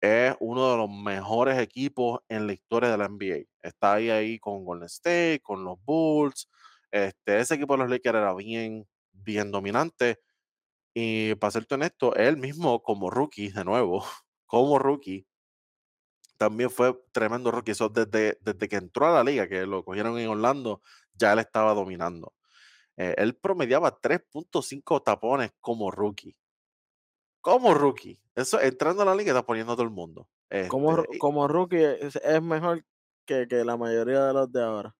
es 0.00 0.34
uno 0.40 0.70
de 0.70 0.76
los 0.76 0.90
mejores 0.90 1.58
equipos 1.58 2.20
en 2.28 2.46
la 2.46 2.52
historia 2.52 2.90
de 2.90 2.98
la 2.98 3.08
NBA. 3.08 3.46
Está 3.62 3.94
ahí, 3.94 4.38
con 4.38 4.64
Golden 4.64 4.86
State, 4.86 5.40
con 5.42 5.64
los 5.64 5.78
Bulls. 5.84 6.48
Este, 6.90 7.40
ese 7.40 7.54
equipo 7.56 7.74
de 7.74 7.78
los 7.80 7.90
Lakers 7.90 8.16
era 8.16 8.34
bien, 8.34 8.86
bien 9.12 9.50
dominante. 9.50 10.20
Y 10.94 11.34
para 11.36 11.52
serte 11.52 11.76
honesto, 11.76 12.14
él 12.16 12.36
mismo 12.38 12.82
como 12.82 13.10
rookie, 13.10 13.50
de 13.50 13.64
nuevo, 13.64 14.04
como 14.46 14.78
rookie, 14.78 15.26
también 16.38 16.70
fue 16.70 16.96
tremendo 17.12 17.50
rookie. 17.50 17.72
Eso 17.72 17.88
desde, 17.88 18.38
desde 18.40 18.68
que 18.68 18.76
entró 18.76 19.06
a 19.06 19.12
la 19.12 19.24
liga, 19.24 19.48
que 19.48 19.66
lo 19.66 19.84
cogieron 19.84 20.18
en 20.18 20.28
Orlando, 20.28 20.82
ya 21.14 21.32
él 21.32 21.40
estaba 21.40 21.74
dominando. 21.74 22.32
Eh, 22.98 23.14
él 23.16 23.36
promediaba 23.36 24.00
3.5 24.00 25.02
tapones 25.04 25.52
como 25.60 25.90
rookie. 25.90 26.36
Como 27.40 27.72
rookie. 27.74 28.20
Eso 28.34 28.60
entrando 28.60 29.02
a 29.02 29.06
la 29.06 29.14
liga 29.14 29.30
está 29.32 29.46
poniendo 29.46 29.72
a 29.72 29.76
todo 29.76 29.84
el 29.84 29.90
mundo. 29.90 30.28
Como, 30.68 30.98
Este, 30.98 31.18
como 31.18 31.46
rookie 31.46 31.76
es, 31.84 32.16
es 32.16 32.42
mejor 32.42 32.84
que, 33.24 33.46
que 33.48 33.64
la 33.64 33.76
mayoría 33.76 34.24
de 34.26 34.32
los 34.32 34.50
de 34.52 34.62
ahora. 34.62 34.96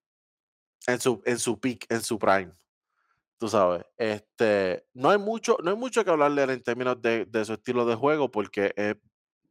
en 0.86 1.00
su, 1.00 1.22
en 1.24 1.38
su 1.38 1.58
peak, 1.60 1.86
en 1.90 2.02
su 2.02 2.18
prime. 2.18 2.52
Tú 3.38 3.48
sabes. 3.48 3.84
Este, 3.96 4.86
no 4.94 5.10
hay 5.10 5.18
mucho, 5.18 5.58
no 5.62 5.70
hay 5.70 5.76
mucho 5.76 6.04
que 6.04 6.10
hablarle 6.10 6.42
en 6.42 6.62
términos 6.62 7.00
de, 7.02 7.24
de 7.26 7.44
su 7.44 7.54
estilo 7.54 7.84
de 7.86 7.94
juego, 7.96 8.30
porque 8.30 8.72
es 8.76 8.96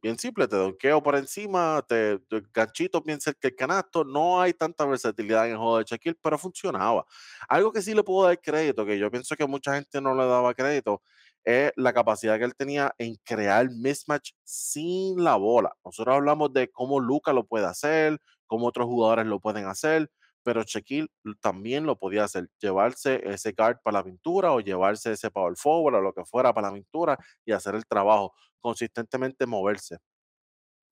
bien 0.02 0.18
simple, 0.18 0.46
te 0.48 0.56
donqueo 0.56 1.02
por 1.02 1.16
encima, 1.16 1.82
te, 1.88 2.18
te 2.20 2.42
ganchito 2.52 3.00
bien 3.02 3.20
cerca 3.20 3.48
del 3.48 3.56
canasto, 3.56 4.04
no 4.04 4.40
hay 4.40 4.52
tanta 4.54 4.84
versatilidad 4.86 5.46
en 5.46 5.52
el 5.52 5.58
juego 5.58 5.78
de 5.78 5.84
Shaquille, 5.84 6.16
pero 6.22 6.38
funcionaba. 6.38 7.04
Algo 7.48 7.72
que 7.72 7.82
sí 7.82 7.94
le 7.94 8.02
puedo 8.04 8.26
dar 8.26 8.40
crédito, 8.40 8.86
que 8.86 8.98
yo 8.98 9.10
pienso 9.10 9.36
que 9.36 9.46
mucha 9.46 9.74
gente 9.74 10.00
no 10.00 10.14
le 10.14 10.26
daba 10.26 10.54
crédito, 10.54 11.02
es 11.44 11.72
la 11.76 11.92
capacidad 11.92 12.38
que 12.38 12.44
él 12.44 12.54
tenía 12.54 12.94
en 12.98 13.16
crear 13.24 13.70
mismatch 13.70 14.32
sin 14.44 15.22
la 15.22 15.36
bola. 15.36 15.72
Nosotros 15.84 16.14
hablamos 16.16 16.52
de 16.52 16.70
cómo 16.70 17.00
Luca 17.00 17.32
lo 17.32 17.46
puede 17.46 17.66
hacer, 17.66 18.20
cómo 18.46 18.66
otros 18.66 18.86
jugadores 18.86 19.26
lo 19.26 19.40
pueden 19.40 19.66
hacer, 19.66 20.10
pero 20.42 20.62
Shaquille 20.62 21.08
también 21.40 21.84
lo 21.86 21.98
podía 21.98 22.24
hacer, 22.24 22.48
llevarse 22.60 23.20
ese 23.28 23.52
guard 23.52 23.80
para 23.82 23.98
la 23.98 24.04
pintura 24.04 24.52
o 24.52 24.60
llevarse 24.60 25.12
ese 25.12 25.30
power 25.30 25.56
forward 25.56 25.96
o 25.96 26.00
lo 26.00 26.12
que 26.12 26.24
fuera 26.24 26.52
para 26.52 26.68
la 26.68 26.74
pintura 26.74 27.18
y 27.44 27.52
hacer 27.52 27.74
el 27.74 27.86
trabajo, 27.86 28.34
consistentemente 28.60 29.46
moverse. 29.46 29.98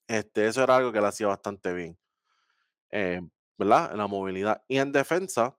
Este, 0.09 0.47
eso 0.47 0.63
era 0.63 0.77
algo 0.77 0.93
que 0.93 0.99
él 0.99 1.05
hacía 1.05 1.27
bastante 1.27 1.73
bien, 1.73 1.99
eh, 2.91 3.21
¿verdad? 3.59 3.93
En 3.93 3.99
la 3.99 4.07
movilidad. 4.07 4.63
Y 4.69 4.79
en 4.79 4.93
defensa, 4.93 5.57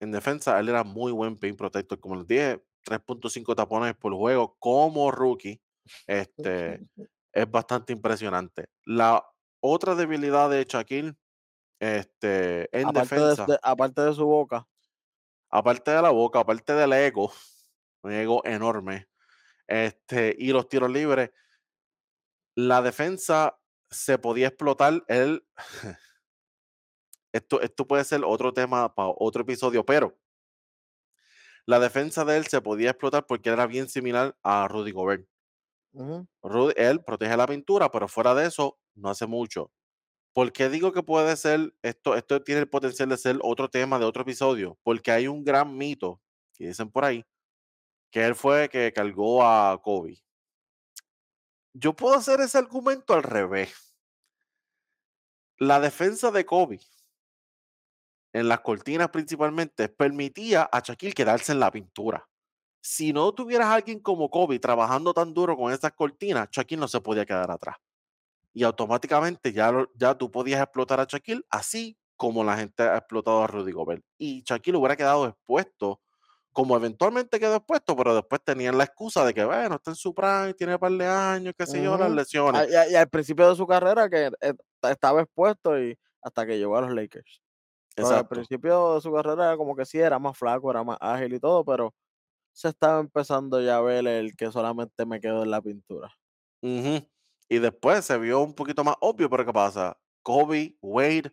en 0.00 0.10
defensa, 0.10 0.58
él 0.58 0.68
era 0.68 0.84
muy 0.84 1.12
buen 1.12 1.36
pin 1.38 1.56
protector, 1.56 2.00
como 2.00 2.16
les 2.16 2.26
dije, 2.26 2.64
3.5 2.84 3.54
tapones 3.54 3.94
por 3.96 4.12
juego 4.14 4.56
como 4.58 5.10
rookie. 5.10 5.60
Este, 6.06 6.80
es 7.32 7.50
bastante 7.50 7.92
impresionante. 7.92 8.66
La 8.84 9.24
otra 9.60 9.94
debilidad 9.94 10.50
de 10.50 10.64
Shaquille, 10.68 11.14
este, 11.84 12.68
en 12.78 12.88
Aparte 12.88 13.14
defensa, 13.16 13.46
de- 13.46 13.58
aparte 13.62 14.00
de 14.02 14.14
su 14.14 14.24
boca. 14.26 14.66
aparte 15.50 15.90
de 15.90 16.02
la 16.02 16.10
boca, 16.10 16.40
aparte 16.40 16.74
del 16.74 16.92
ego, 16.92 17.32
un 18.02 18.12
ego 18.12 18.42
enorme, 18.44 19.08
Este, 19.68 20.34
y 20.38 20.52
los 20.52 20.68
tiros 20.68 20.90
libres, 20.90 21.30
la 22.56 22.82
defensa 22.82 23.58
se 23.90 24.18
podía 24.18 24.48
explotar. 24.48 25.04
Él, 25.08 25.46
esto, 27.32 27.60
esto 27.60 27.86
puede 27.86 28.04
ser 28.04 28.22
otro 28.24 28.52
tema 28.54 28.94
para 28.94 29.12
otro 29.16 29.42
episodio, 29.42 29.84
pero 29.84 30.16
la 31.66 31.78
defensa 31.78 32.24
de 32.24 32.38
él 32.38 32.46
se 32.46 32.62
podía 32.62 32.90
explotar 32.90 33.26
porque 33.26 33.50
era 33.50 33.66
bien 33.66 33.88
similar 33.88 34.34
a 34.42 34.66
Rudy 34.68 34.92
Gobert. 34.92 35.26
Rudy, 36.42 36.74
él 36.76 37.02
protege 37.04 37.36
la 37.36 37.46
pintura, 37.46 37.90
pero 37.90 38.06
fuera 38.06 38.34
de 38.34 38.46
eso, 38.46 38.78
no 38.94 39.08
hace 39.10 39.26
mucho. 39.26 39.72
¿Por 40.34 40.52
qué 40.52 40.68
digo 40.68 40.92
que 40.92 41.04
puede 41.04 41.36
ser, 41.36 41.72
esto, 41.82 42.16
esto 42.16 42.42
tiene 42.42 42.62
el 42.62 42.68
potencial 42.68 43.08
de 43.08 43.16
ser 43.16 43.38
otro 43.40 43.70
tema 43.70 44.00
de 44.00 44.04
otro 44.04 44.22
episodio? 44.22 44.76
Porque 44.82 45.12
hay 45.12 45.28
un 45.28 45.44
gran 45.44 45.78
mito, 45.78 46.20
que 46.54 46.66
dicen 46.66 46.90
por 46.90 47.04
ahí, 47.04 47.24
que 48.10 48.24
él 48.24 48.34
fue 48.34 48.68
que 48.68 48.92
cargó 48.92 49.44
a 49.44 49.80
Kobe. 49.80 50.18
Yo 51.72 51.94
puedo 51.94 52.16
hacer 52.16 52.40
ese 52.40 52.58
argumento 52.58 53.14
al 53.14 53.22
revés. 53.22 53.96
La 55.58 55.78
defensa 55.78 56.32
de 56.32 56.44
Kobe, 56.44 56.80
en 58.32 58.48
las 58.48 58.58
cortinas 58.60 59.10
principalmente, 59.10 59.88
permitía 59.88 60.68
a 60.72 60.80
Shaquille 60.80 61.14
quedarse 61.14 61.52
en 61.52 61.60
la 61.60 61.70
pintura. 61.70 62.28
Si 62.80 63.12
no 63.12 63.32
tuvieras 63.32 63.68
a 63.68 63.74
alguien 63.74 64.00
como 64.00 64.28
Kobe 64.28 64.58
trabajando 64.58 65.14
tan 65.14 65.32
duro 65.32 65.56
con 65.56 65.72
esas 65.72 65.92
cortinas, 65.92 66.48
Shaquille 66.50 66.80
no 66.80 66.88
se 66.88 67.00
podía 67.00 67.24
quedar 67.24 67.52
atrás. 67.52 67.76
Y 68.54 68.64
automáticamente 68.64 69.52
ya, 69.52 69.72
lo- 69.72 69.90
ya 69.96 70.16
tú 70.16 70.30
podías 70.30 70.62
explotar 70.62 71.00
a 71.00 71.06
Shaquille 71.06 71.42
así 71.50 71.98
como 72.16 72.44
la 72.44 72.56
gente 72.56 72.84
ha 72.84 72.98
explotado 72.98 73.42
a 73.42 73.46
Rudy 73.48 73.72
Gobert. 73.72 74.04
Y 74.18 74.42
Shaquille 74.46 74.76
hubiera 74.78 74.96
quedado 74.96 75.26
expuesto, 75.28 76.00
como 76.52 76.76
eventualmente 76.76 77.40
quedó 77.40 77.56
expuesto, 77.56 77.96
pero 77.96 78.14
después 78.14 78.40
tenían 78.44 78.78
la 78.78 78.84
excusa 78.84 79.24
de 79.26 79.34
que, 79.34 79.44
bueno, 79.44 79.76
está 79.76 79.90
en 79.90 79.96
su 79.96 80.14
prime, 80.14 80.54
tiene 80.54 80.74
un 80.74 80.80
par 80.80 80.92
de 80.92 81.06
años, 81.06 81.54
qué 81.58 81.66
sé 81.66 81.82
yo, 81.82 81.96
las 81.98 82.10
lesiones. 82.12 82.64
Y, 82.90 82.94
al 82.94 83.08
principio 83.08 83.48
de 83.50 83.56
su 83.56 83.66
carrera 83.66 84.08
que 84.08 84.30
eh, 84.40 84.54
estaba 84.82 85.22
expuesto 85.22 85.78
y 85.80 85.98
hasta 86.22 86.46
que 86.46 86.58
llegó 86.58 86.76
a 86.76 86.82
los 86.82 86.92
Lakers. 86.94 87.42
Al 88.00 88.26
principio 88.28 88.94
de 88.96 89.00
su 89.02 89.12
carrera 89.12 89.46
era 89.46 89.56
como 89.56 89.76
que 89.76 89.84
sí, 89.86 89.98
era 89.98 90.18
más 90.18 90.36
flaco, 90.38 90.70
era 90.70 90.84
más 90.84 90.98
ágil 91.00 91.34
y 91.34 91.40
todo, 91.40 91.64
pero 91.64 91.94
se 92.52 92.68
estaba 92.70 93.00
empezando 93.00 93.60
ya 93.62 93.78
a 93.78 93.82
ver 93.82 94.06
el 94.08 94.36
que 94.36 94.52
solamente 94.52 95.06
me 95.06 95.20
quedo 95.20 95.42
en 95.44 95.50
la 95.52 95.62
pintura. 95.62 96.10
Ujú. 96.62 97.06
Y 97.48 97.58
después 97.58 98.04
se 98.04 98.18
vio 98.18 98.40
un 98.40 98.54
poquito 98.54 98.84
más 98.84 98.96
obvio, 99.00 99.28
pero 99.28 99.44
¿qué 99.44 99.52
pasa? 99.52 99.98
Kobe, 100.22 100.76
Wade 100.80 101.32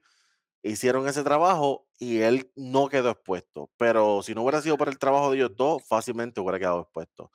hicieron 0.63 1.07
ese 1.07 1.23
trabajo 1.23 1.87
y 1.97 2.19
él 2.19 2.51
no 2.55 2.87
quedó 2.89 3.11
expuesto. 3.11 3.71
Pero 3.77 4.21
si 4.23 4.33
no 4.35 4.43
hubiera 4.43 4.61
sido 4.61 4.77
por 4.77 4.89
el 4.89 4.99
trabajo 4.99 5.31
de 5.31 5.37
ellos 5.37 5.51
dos, 5.55 5.83
fácilmente 5.87 6.41
hubiera 6.41 6.59
quedado 6.59 6.81
expuesto. 6.81 7.31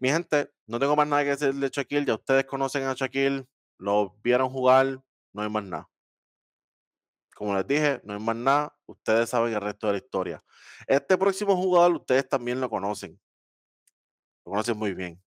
Mi 0.00 0.10
gente, 0.10 0.50
no 0.66 0.78
tengo 0.78 0.96
más 0.96 1.06
nada 1.06 1.22
que 1.22 1.30
decir 1.30 1.54
de 1.54 1.68
Shaquille. 1.68 2.06
Ya 2.06 2.14
ustedes 2.14 2.44
conocen 2.44 2.84
a 2.84 2.94
Shaquille, 2.94 3.46
lo 3.78 4.16
vieron 4.22 4.50
jugar, 4.50 5.02
no 5.32 5.42
hay 5.42 5.48
más 5.48 5.64
nada. 5.64 5.88
Como 7.34 7.54
les 7.54 7.66
dije, 7.66 8.00
no 8.04 8.12
hay 8.14 8.20
más 8.20 8.36
nada. 8.36 8.76
Ustedes 8.86 9.30
saben 9.30 9.54
el 9.54 9.60
resto 9.60 9.86
de 9.86 9.94
la 9.94 9.98
historia. 9.98 10.44
Este 10.86 11.16
próximo 11.16 11.56
jugador, 11.56 11.92
ustedes 11.96 12.28
también 12.28 12.60
lo 12.60 12.68
conocen. 12.68 13.18
Lo 14.44 14.50
conocen 14.52 14.76
muy 14.76 14.92
bien. 14.94 15.22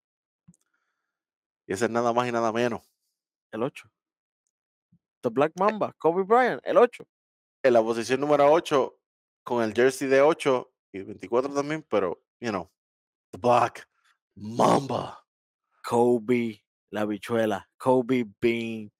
Y 1.67 1.73
ese 1.73 1.85
es 1.85 1.91
nada 1.91 2.13
más 2.13 2.27
y 2.27 2.31
nada 2.31 2.51
menos. 2.51 2.81
El 3.51 3.63
8. 3.63 3.89
The 5.21 5.29
Black 5.29 5.53
Mamba, 5.57 5.93
Kobe 5.97 6.23
Bryant, 6.23 6.61
el 6.65 6.77
8. 6.77 7.05
en 7.63 7.73
la 7.73 7.81
posición 7.81 8.19
número 8.19 8.51
8 8.51 8.93
con 9.43 9.63
el 9.63 9.73
jersey 9.73 10.07
de 10.07 10.21
8 10.21 10.69
y 10.91 11.01
24 11.01 11.53
también, 11.53 11.85
pero, 11.89 12.21
you 12.41 12.49
know, 12.49 12.69
the 13.31 13.39
Black 13.39 13.87
Mamba. 14.35 15.19
Kobe, 15.83 16.63
la 16.91 17.05
bichuela, 17.05 17.69
Kobe 17.77 18.25
Bean 18.41 18.91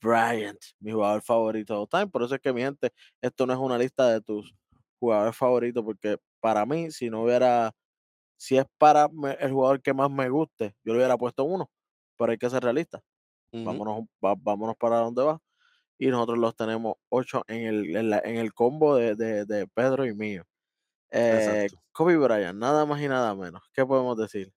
Bryant, 0.00 0.58
mi 0.80 0.92
jugador 0.92 1.22
favorito 1.22 1.74
de 1.74 1.80
all 1.80 1.88
time. 1.88 2.06
Por 2.06 2.22
eso 2.22 2.34
es 2.34 2.40
que, 2.40 2.52
mi 2.52 2.62
gente, 2.62 2.92
esto 3.20 3.46
no 3.46 3.52
es 3.52 3.58
una 3.58 3.78
lista 3.78 4.08
de 4.08 4.20
tus 4.20 4.54
jugadores 5.00 5.36
favoritos, 5.36 5.84
porque 5.84 6.18
para 6.40 6.64
mí, 6.64 6.90
si 6.90 7.10
no 7.10 7.22
hubiera, 7.22 7.72
si 8.36 8.56
es 8.56 8.66
para 8.78 9.08
el 9.40 9.52
jugador 9.52 9.82
que 9.82 9.92
más 9.92 10.10
me 10.10 10.28
guste, 10.28 10.74
yo 10.84 10.92
le 10.92 10.98
hubiera 10.98 11.16
puesto 11.16 11.44
uno, 11.44 11.70
pero 12.18 12.32
hay 12.32 12.38
que 12.38 12.50
ser 12.50 12.62
realista. 12.62 13.00
Vámonos, 13.64 14.04
va- 14.24 14.34
vámonos 14.36 14.76
para 14.76 14.98
donde 14.98 15.22
va. 15.22 15.40
Y 15.98 16.08
nosotros 16.08 16.38
los 16.38 16.54
tenemos 16.56 16.96
ocho 17.08 17.42
en 17.48 17.66
el, 17.66 17.96
en 17.96 18.10
la- 18.10 18.20
en 18.24 18.36
el 18.36 18.52
combo 18.52 18.96
de, 18.96 19.14
de- 19.16 19.44
de 19.46 19.66
Pedro 19.68 20.04
y 20.06 20.14
mío. 20.14 20.44
Eh. 21.10 21.66
Kobe 21.92 22.16
Bryant, 22.18 22.58
nada 22.58 22.84
más 22.84 23.00
y 23.00 23.08
nada 23.08 23.34
menos. 23.34 23.62
¿Qué 23.72 23.84
podemos 23.86 24.16
decir? 24.18 24.52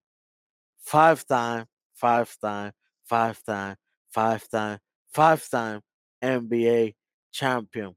Five 0.79 1.19
time, 1.27 1.65
five 1.93 2.27
time, 2.39 2.73
five 3.03 3.35
time, 3.45 3.75
five 4.09 4.41
time, 4.49 4.79
five 5.07 5.41
time 5.49 5.81
NBA 6.21 6.93
champion. 7.31 7.95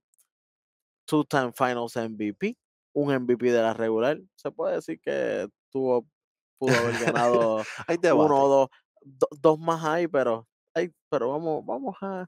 Two 1.06 1.24
time 1.24 1.52
finals 1.52 1.96
MVP. 1.96 2.56
Un 2.94 3.12
MVP 3.12 3.50
de 3.50 3.60
la 3.60 3.74
regular. 3.74 4.18
Se 4.36 4.50
puede 4.50 4.76
decir 4.76 5.00
que 5.00 5.48
tuvo, 5.70 6.06
pudo 6.58 6.74
haber 6.76 6.94
ganado 7.18 7.62
uno 8.26 8.44
o 8.44 8.48
dos, 8.48 8.68
do- 9.04 9.28
dos 9.40 9.58
más 9.58 9.84
ahí, 9.84 10.08
pero, 10.08 10.48
ay, 10.74 10.92
pero 11.10 11.30
vamos, 11.30 11.64
vamos 11.66 11.96
a, 12.02 12.26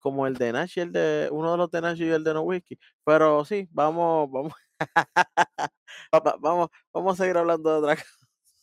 como 0.00 0.26
el 0.26 0.34
de 0.36 0.52
Nash 0.52 0.78
y 0.78 0.82
el 0.82 0.92
de, 0.92 1.28
uno 1.32 1.52
de 1.52 1.58
los 1.58 1.70
de 1.70 1.80
Nash 1.82 2.00
y 2.02 2.08
el 2.10 2.24
de 2.24 2.34
No 2.34 2.42
Whiskey. 2.42 2.78
Pero 3.04 3.44
sí, 3.44 3.68
vamos, 3.72 4.30
vamos, 4.30 4.54
va- 6.14 6.36
vamos, 6.40 6.68
vamos 6.92 7.14
a 7.20 7.24
seguir 7.24 7.36
hablando 7.38 7.70
de 7.72 7.78
otra 7.78 7.96
cosa. 7.96 8.08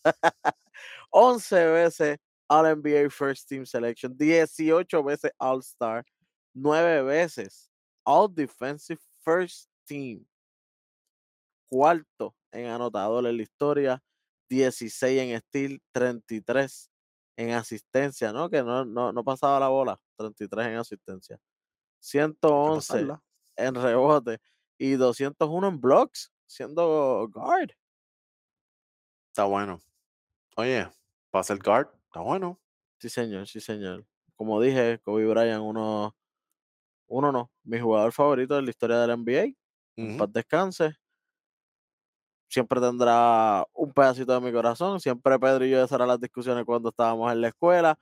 11 1.11 1.65
veces 1.67 2.17
All 2.49 2.65
NBA 2.67 3.09
First 3.09 3.47
Team 3.49 3.65
Selection, 3.65 4.15
18 4.17 5.03
veces 5.03 5.31
All 5.39 5.59
Star, 5.61 6.05
9 6.53 7.03
veces 7.03 7.69
All 8.05 8.33
Defensive 8.33 8.99
First 9.23 9.69
Team, 9.85 10.25
cuarto 11.69 12.35
en 12.51 12.67
anotador 12.67 13.25
en 13.27 13.37
la 13.37 13.43
historia, 13.43 14.03
16 14.49 15.21
en 15.21 15.39
steal, 15.41 15.81
33 15.91 16.91
en 17.37 17.51
asistencia, 17.51 18.33
¿no? 18.33 18.49
Que 18.49 18.63
no, 18.63 18.85
no, 18.85 19.11
no 19.13 19.23
pasaba 19.23 19.59
la 19.59 19.69
bola, 19.69 19.99
33 20.17 20.67
en 20.67 20.75
asistencia, 20.77 21.39
Hay 22.53 22.61
que 22.63 22.71
111 22.71 22.71
pasarla. 22.71 23.21
en 23.57 23.75
rebote 23.75 24.39
y 24.79 24.93
201 24.93 25.69
en 25.69 25.81
blocks, 25.81 26.31
siendo 26.47 27.27
guard. 27.31 27.71
Está 29.29 29.43
bueno. 29.45 29.81
Oye, 30.57 30.89
pasa 31.31 31.53
el 31.53 31.59
guard. 31.59 31.89
Está 32.07 32.21
bueno. 32.21 32.61
Sí, 32.99 33.09
señor, 33.09 33.47
sí, 33.47 33.59
señor. 33.59 34.05
Como 34.35 34.61
dije, 34.61 34.99
Kobe 35.03 35.25
Bryant, 35.27 35.61
uno, 35.63 36.15
uno 37.07 37.31
no, 37.31 37.51
mi 37.63 37.79
jugador 37.79 38.13
favorito 38.13 38.55
de 38.55 38.63
la 38.63 38.69
historia 38.71 38.97
de 38.99 39.07
la 39.07 39.13
NBA. 39.13 39.43
En 40.01 40.15
Ujú. 40.15 40.15
paz 40.15 40.31
descanse. 40.33 40.95
Siempre 42.47 42.79
tendrá 42.79 43.65
un 43.73 43.91
pedacito 43.93 44.33
de 44.33 44.41
mi 44.41 44.51
corazón. 44.53 44.99
Siempre 44.99 45.37
Pedro 45.39 45.65
y 45.65 45.71
yo, 45.71 45.79
esas 45.79 45.93
eran 45.93 46.07
las 46.09 46.19
discusiones 46.19 46.63
cuando 46.65 46.89
estábamos 46.89 47.31
en 47.31 47.41
la 47.41 47.47
escuela. 47.49 47.97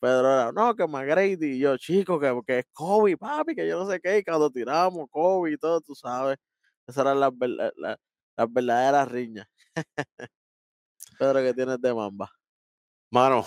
Pedro 0.00 0.32
era, 0.32 0.52
no, 0.52 0.74
que 0.74 0.86
McGrady. 0.86 1.56
Y 1.56 1.58
yo, 1.60 1.76
chico, 1.78 2.18
que, 2.20 2.40
que 2.46 2.58
es 2.60 2.66
Kobe, 2.72 3.16
papi, 3.16 3.54
que 3.54 3.68
yo 3.68 3.78
no 3.84 3.90
sé 3.90 4.00
qué. 4.00 4.18
Y 4.18 4.24
cuando 4.24 4.50
tiramos 4.50 5.06
Kobe 5.10 5.52
y 5.52 5.56
todo, 5.58 5.80
tú 5.80 5.94
sabes. 5.94 6.38
Esas 6.86 7.02
eran 7.04 7.20
las, 7.20 7.30
verda- 7.32 7.72
la- 7.76 7.98
las 8.36 8.52
verdaderas 8.52 9.08
riñas. 9.10 9.46
Pedro, 11.18 11.40
que 11.40 11.54
tienes 11.54 11.80
de 11.80 11.94
mamba? 11.94 12.30
Mano, 13.10 13.44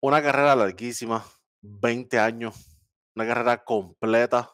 una 0.00 0.22
carrera 0.22 0.56
larguísima, 0.56 1.24
20 1.60 2.18
años, 2.18 2.54
una 3.14 3.26
carrera 3.26 3.62
completa. 3.64 4.50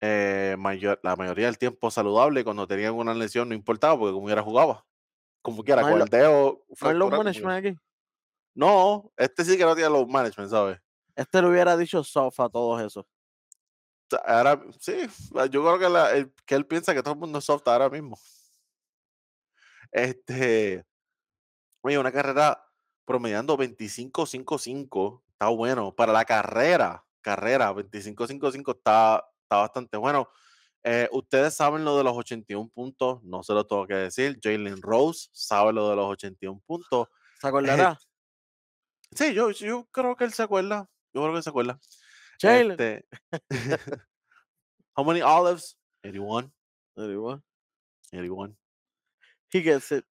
Eh, 0.00 0.56
mayor- 0.58 1.00
la 1.02 1.16
mayoría 1.16 1.46
del 1.46 1.58
tiempo 1.58 1.90
saludable. 1.90 2.44
Cuando 2.44 2.66
tenían 2.66 2.94
una 2.94 3.14
lesión, 3.14 3.48
no 3.48 3.54
importaba 3.54 3.98
porque 3.98 4.12
como 4.12 4.26
quiera 4.26 4.42
jugaba. 4.42 4.84
Como 5.42 5.62
quiera, 5.62 5.82
No 5.82 5.88
con 5.90 6.02
el 6.02 6.08
dedo 6.08 6.64
no 6.80 6.88
hay 6.88 6.94
load 6.96 7.10
management 7.18 7.66
aquí. 7.66 7.78
No, 8.54 9.12
este 9.16 9.44
sí 9.44 9.56
que 9.56 9.64
no 9.64 9.74
tiene 9.74 9.90
los 9.90 10.08
management, 10.08 10.50
¿sabes? 10.50 10.80
Este 11.14 11.40
le 11.42 11.48
hubiera 11.48 11.76
dicho 11.76 12.02
soft 12.02 12.40
a 12.40 12.48
todos 12.48 12.80
esos. 12.82 13.04
Ahora, 14.24 14.62
sí, 14.80 15.06
yo 15.50 15.62
creo 15.62 15.78
que, 15.78 15.88
la- 15.88 16.10
el- 16.12 16.32
que 16.46 16.54
él 16.54 16.66
piensa 16.66 16.94
que 16.94 17.02
todo 17.02 17.14
el 17.14 17.20
mundo 17.20 17.38
es 17.38 17.44
soft 17.44 17.66
ahora 17.68 17.88
mismo. 17.90 18.18
Este, 19.92 20.84
oye, 21.82 21.98
una 21.98 22.12
carrera 22.12 22.62
promediando 23.04 23.56
25-5-5, 23.56 25.22
está 25.32 25.48
bueno. 25.48 25.94
Para 25.94 26.12
la 26.12 26.24
carrera, 26.24 27.04
carrera, 27.20 27.72
25-5-5 27.72 28.72
está, 28.76 29.24
está 29.46 29.56
bastante 29.58 29.96
bueno. 29.96 30.28
Eh, 30.82 31.08
ustedes 31.12 31.54
saben 31.54 31.84
lo 31.84 31.96
de 31.96 32.04
los 32.04 32.16
81 32.16 32.68
puntos, 32.68 33.22
no 33.22 33.42
se 33.42 33.52
lo 33.52 33.66
tengo 33.66 33.86
que 33.86 33.94
decir. 33.94 34.38
Jalen 34.42 34.82
Rose 34.82 35.28
sabe 35.32 35.72
lo 35.72 35.88
de 35.88 35.96
los 35.96 36.06
81 36.06 36.60
puntos. 36.66 37.08
¿Se 37.40 37.48
acordará? 37.48 37.98
Sí, 39.12 39.32
yo, 39.34 39.50
yo 39.50 39.86
creo 39.90 40.16
que 40.16 40.24
él 40.24 40.32
se 40.32 40.42
acuerda. 40.42 40.88
Yo 41.14 41.22
creo 41.22 41.34
que 41.34 41.42
se 41.42 41.50
acuerda. 41.50 41.78
Jalen. 42.40 42.72
Este, 42.72 43.06
how 44.96 45.04
many 45.04 45.22
olives? 45.22 45.78
81. 46.04 46.52
Anyway, 46.96 47.40
81. 48.12 48.56
He 49.52 49.62
gets 49.62 49.92
it. 49.92 50.04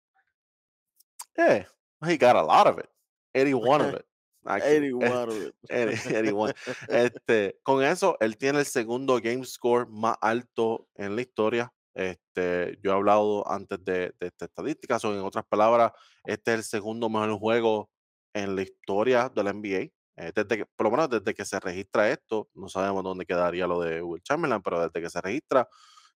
Eh, 1.37 1.65
He 2.05 2.17
got 2.17 2.35
a 2.35 2.43
lot 2.43 2.67
of 2.67 2.79
it. 2.79 2.89
81 3.33 3.81
of 3.81 3.93
it, 3.95 4.05
actually. 4.45 4.93
81 4.93 5.29
of 5.29 5.41
it. 5.41 5.55
81. 5.69 6.53
Este, 6.89 7.59
con 7.63 7.83
eso, 7.83 8.17
él 8.19 8.37
tiene 8.37 8.59
el 8.59 8.65
segundo 8.65 9.19
game 9.21 9.45
score 9.45 9.87
más 9.89 10.15
alto 10.21 10.87
en 10.95 11.15
la 11.15 11.21
historia. 11.21 11.73
Este, 11.93 12.77
yo 12.83 12.91
he 12.91 12.93
hablado 12.93 13.49
antes 13.49 13.83
de, 13.83 14.13
de 14.19 14.27
esta 14.27 14.45
estadística, 14.45 14.97
o 14.97 15.13
en 15.13 15.21
otras 15.21 15.45
palabras, 15.45 15.91
este 16.25 16.53
es 16.53 16.57
el 16.59 16.63
segundo 16.63 17.09
mejor 17.09 17.37
juego 17.39 17.89
en 18.33 18.55
la 18.55 18.61
historia 18.61 19.29
de 19.29 19.43
la 19.43 19.53
NBA. 19.53 19.91
Eh, 20.17 20.31
desde 20.33 20.57
que, 20.57 20.65
por 20.65 20.85
lo 20.85 20.91
menos 20.91 21.09
desde 21.09 21.33
que 21.33 21.45
se 21.45 21.59
registra 21.59 22.09
esto, 22.09 22.49
no 22.53 22.69
sabemos 22.69 23.03
dónde 23.03 23.25
quedaría 23.25 23.67
lo 23.67 23.81
de 23.81 24.01
Will 24.01 24.21
Chamberlain, 24.23 24.61
pero 24.61 24.81
desde 24.81 25.01
que 25.01 25.09
se 25.09 25.21
registra, 25.21 25.67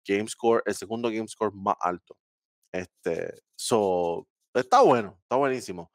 game 0.07 0.29
score, 0.29 0.63
el 0.67 0.75
segundo 0.75 1.09
game 1.11 1.29
score 1.29 1.53
más 1.55 1.77
alto. 1.81 2.17
Este, 2.73 3.43
so, 3.55 4.27
está 4.55 4.83
bueno, 4.83 5.19
está 5.23 5.37
buenísimo. 5.37 5.91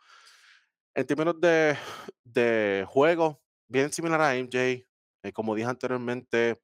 En 0.95 1.05
términos 1.05 1.39
de, 1.39 1.77
de 2.23 2.85
juego, 2.87 3.41
bien 3.67 3.91
similar 3.91 4.21
a 4.21 4.35
MJ, 4.35 4.85
eh, 5.23 5.31
como 5.33 5.55
dije 5.55 5.67
anteriormente, 5.69 6.61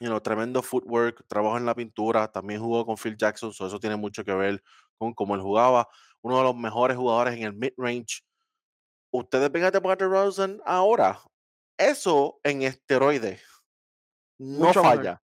you 0.00 0.08
know, 0.08 0.20
tremendo 0.20 0.62
footwork, 0.62 1.26
trabajo 1.28 1.58
en 1.58 1.66
la 1.66 1.74
pintura, 1.74 2.30
también 2.30 2.60
jugó 2.60 2.86
con 2.86 2.96
Phil 2.96 3.16
Jackson, 3.16 3.52
so 3.52 3.66
eso 3.66 3.80
tiene 3.80 3.96
mucho 3.96 4.24
que 4.24 4.34
ver 4.34 4.62
con 4.98 5.14
cómo 5.14 5.34
él 5.34 5.42
jugaba. 5.42 5.88
Uno 6.22 6.38
de 6.38 6.44
los 6.44 6.56
mejores 6.56 6.96
jugadores 6.96 7.34
en 7.36 7.42
el 7.44 7.54
mid-range. 7.54 8.22
Ustedes 9.12 9.50
ven 9.52 9.64
a 9.64 9.70
DeMar 9.70 9.98
DeRozan 9.98 10.60
ahora, 10.66 11.20
eso 11.78 12.40
en 12.44 12.62
esteroides 12.62 13.42
no 14.38 14.68
Mucho 14.68 14.82
mejor. 14.82 14.82
falla, 14.82 15.22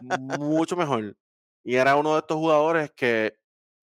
mucho 0.00 0.76
mejor. 0.76 1.16
Y 1.64 1.76
era 1.76 1.96
uno 1.96 2.14
de 2.14 2.20
estos 2.20 2.36
jugadores 2.38 2.92
que 2.92 3.38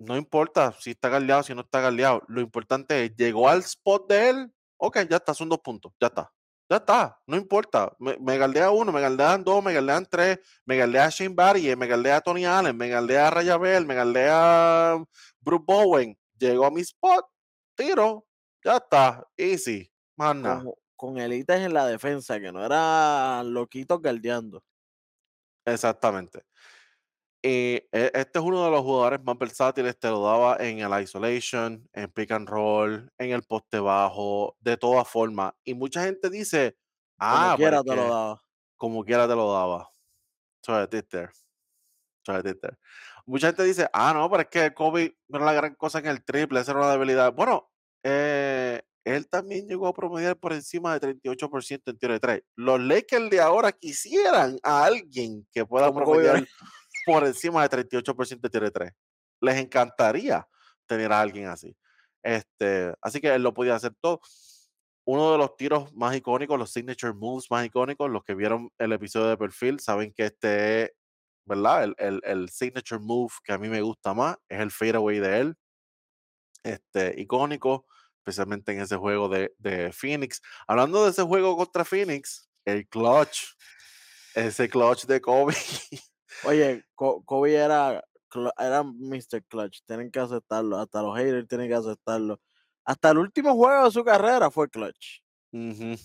no 0.05 0.17
importa 0.17 0.73
si 0.79 0.91
está 0.91 1.09
galdeado, 1.09 1.43
si 1.43 1.53
no 1.53 1.61
está 1.61 1.81
galdeado, 1.81 2.23
lo 2.27 2.41
importante 2.41 3.05
es, 3.05 3.15
llegó 3.15 3.49
al 3.49 3.59
spot 3.59 4.07
de 4.09 4.29
él, 4.29 4.53
ok, 4.77 4.99
ya 5.09 5.17
está, 5.17 5.33
son 5.33 5.49
dos 5.49 5.59
puntos, 5.59 5.91
ya 5.99 6.07
está. 6.07 6.31
Ya 6.69 6.77
está, 6.77 7.21
no 7.27 7.35
importa. 7.35 7.93
Me, 7.99 8.17
me 8.17 8.37
galdea 8.37 8.71
uno, 8.71 8.91
me 8.91 9.01
galdean 9.01 9.43
dos, 9.43 9.63
me 9.63 9.73
galdean 9.73 10.07
tres, 10.09 10.39
me 10.65 10.77
galdea 10.77 11.09
Shane 11.09 11.35
Barry, 11.35 11.75
me 11.75 11.87
galdea 11.87 12.21
Tony 12.21 12.45
Allen, 12.45 12.75
me 12.75 12.87
galdea 12.87 13.29
Raya 13.29 13.57
Bell, 13.57 13.85
me 13.85 13.93
galdea 13.93 14.97
Bruce 15.41 15.63
Bowen. 15.67 16.17
Llegó 16.37 16.65
a 16.65 16.71
mi 16.71 16.81
spot, 16.81 17.25
tiro, 17.75 18.25
ya 18.63 18.77
está, 18.77 19.27
easy, 19.37 19.91
nada. 20.15 20.63
Con, 20.63 20.73
con 20.95 21.17
élites 21.19 21.59
en 21.59 21.73
la 21.73 21.85
defensa, 21.85 22.39
que 22.39 22.51
no 22.51 22.65
era 22.65 23.43
loquitos 23.43 24.01
galdeando. 24.01 24.63
Exactamente. 25.65 26.43
Y 27.45 27.75
e- 27.91 28.11
este 28.13 28.39
es 28.39 28.45
uno 28.45 28.63
de 28.63 28.71
los 28.71 28.81
jugadores 28.83 29.21
más 29.23 29.37
versátiles, 29.37 29.99
te 29.99 30.07
lo 30.09 30.23
daba 30.23 30.55
en 30.59 30.79
el 30.79 31.03
isolation, 31.03 31.89
en 31.91 32.09
pick 32.11 32.31
and 32.31 32.47
roll, 32.47 33.11
en 33.17 33.31
el 33.31 33.43
poste 33.43 33.79
bajo, 33.79 34.55
de 34.61 34.77
todas 34.77 35.07
formas. 35.09 35.53
Y 35.65 35.73
mucha 35.73 36.03
gente 36.05 36.29
dice, 36.29 36.77
Como 37.27 37.51
ah, 37.51 37.55
pero 37.59 37.81
quiera 37.81 37.83
te 37.83 37.95
lo 37.95 38.07
daba. 38.09 38.41
como 38.77 39.03
quiera 39.03 39.27
te 39.27 39.35
lo 39.35 39.51
daba. 39.51 39.89
So 40.65 40.73
I 40.81 40.87
did 40.89 41.05
there. 41.09 41.31
So 42.25 42.33
I 42.33 42.41
did 42.41 42.57
there. 42.61 42.77
Mucha 43.25 43.47
gente 43.47 43.63
dice, 43.63 43.87
ah, 43.93 44.13
no, 44.13 44.29
pero 44.29 44.43
es 44.43 44.49
que 44.49 44.73
Kobe 44.73 45.17
no 45.27 45.37
era 45.37 45.45
la 45.47 45.53
gran 45.53 45.75
cosa 45.75 45.99
en 45.99 46.07
el 46.07 46.23
triple, 46.23 46.61
esa 46.61 46.71
era 46.71 46.81
una 46.81 46.91
debilidad. 46.91 47.33
Bueno, 47.33 47.69
eh, 48.03 48.81
él 49.05 49.27
también 49.29 49.67
llegó 49.67 49.87
a 49.87 49.93
promediar 49.93 50.37
por 50.37 50.53
encima 50.53 50.93
de 50.97 50.99
38% 51.01 51.91
en 51.91 51.97
tiro 51.97 52.13
de 52.13 52.19
tres. 52.21 52.43
Los 52.55 52.79
Lakers 52.81 53.29
de 53.29 53.41
ahora 53.41 53.71
quisieran 53.73 54.57
a 54.63 54.85
alguien 54.85 55.45
que 55.51 55.65
pueda 55.65 55.87
Como 55.87 55.99
promediar 56.05 56.35
por 57.05 57.25
encima 57.25 57.67
de 57.67 57.69
38% 57.69 58.41
de 58.41 58.49
tiro 58.49 58.65
de 58.65 58.71
tres. 58.71 58.91
Les 59.41 59.57
encantaría 59.57 60.47
tener 60.85 61.11
a 61.11 61.21
alguien 61.21 61.47
así. 61.47 61.75
Este, 62.23 62.93
así 63.01 63.19
que 63.19 63.33
él 63.33 63.43
lo 63.43 63.53
podía 63.53 63.75
hacer 63.75 63.93
todo. 64.01 64.21
Uno 65.05 65.33
de 65.33 65.37
los 65.37 65.57
tiros 65.57 65.93
más 65.93 66.15
icónicos, 66.15 66.57
los 66.57 66.71
signature 66.71 67.13
moves 67.13 67.51
más 67.51 67.65
icónicos, 67.65 68.09
los 68.09 68.23
que 68.23 68.35
vieron 68.35 68.71
el 68.77 68.93
episodio 68.93 69.27
de 69.27 69.37
perfil 69.37 69.79
saben 69.81 70.13
que 70.13 70.27
este 70.27 70.83
es, 70.83 70.91
¿verdad? 71.45 71.83
El, 71.83 71.95
el, 71.97 72.21
el 72.23 72.49
signature 72.49 73.01
move 73.01 73.33
que 73.43 73.51
a 73.51 73.57
mí 73.57 73.67
me 73.67 73.81
gusta 73.81 74.13
más 74.13 74.37
es 74.47 74.61
el 74.61 74.71
fadeaway 74.71 75.19
de 75.19 75.39
él. 75.39 75.55
Este, 76.63 77.19
icónico, 77.19 77.85
especialmente 78.19 78.71
en 78.71 78.79
ese 78.79 78.95
juego 78.95 79.27
de, 79.27 79.53
de 79.57 79.91
Phoenix. 79.91 80.41
Hablando 80.65 81.03
de 81.03 81.11
ese 81.11 81.23
juego 81.23 81.57
contra 81.57 81.83
Phoenix, 81.83 82.49
el 82.63 82.87
clutch, 82.87 83.55
ese 84.33 84.69
clutch 84.69 85.05
de 85.05 85.19
Kobe. 85.19 85.53
Oye, 86.45 86.83
Kobe 86.95 87.53
era, 87.55 88.03
era 88.57 88.83
Mr. 88.83 89.43
Clutch, 89.47 89.79
tienen 89.85 90.11
que 90.11 90.19
aceptarlo, 90.19 90.77
hasta 90.77 91.01
los 91.01 91.15
haters 91.17 91.47
tienen 91.47 91.67
que 91.69 91.75
aceptarlo. 91.75 92.39
Hasta 92.85 93.11
el 93.11 93.17
último 93.19 93.53
juego 93.55 93.85
de 93.85 93.91
su 93.91 94.03
carrera 94.03 94.51
fue 94.51 94.69
Clutch. 94.69 95.21
Ujú. 95.51 95.95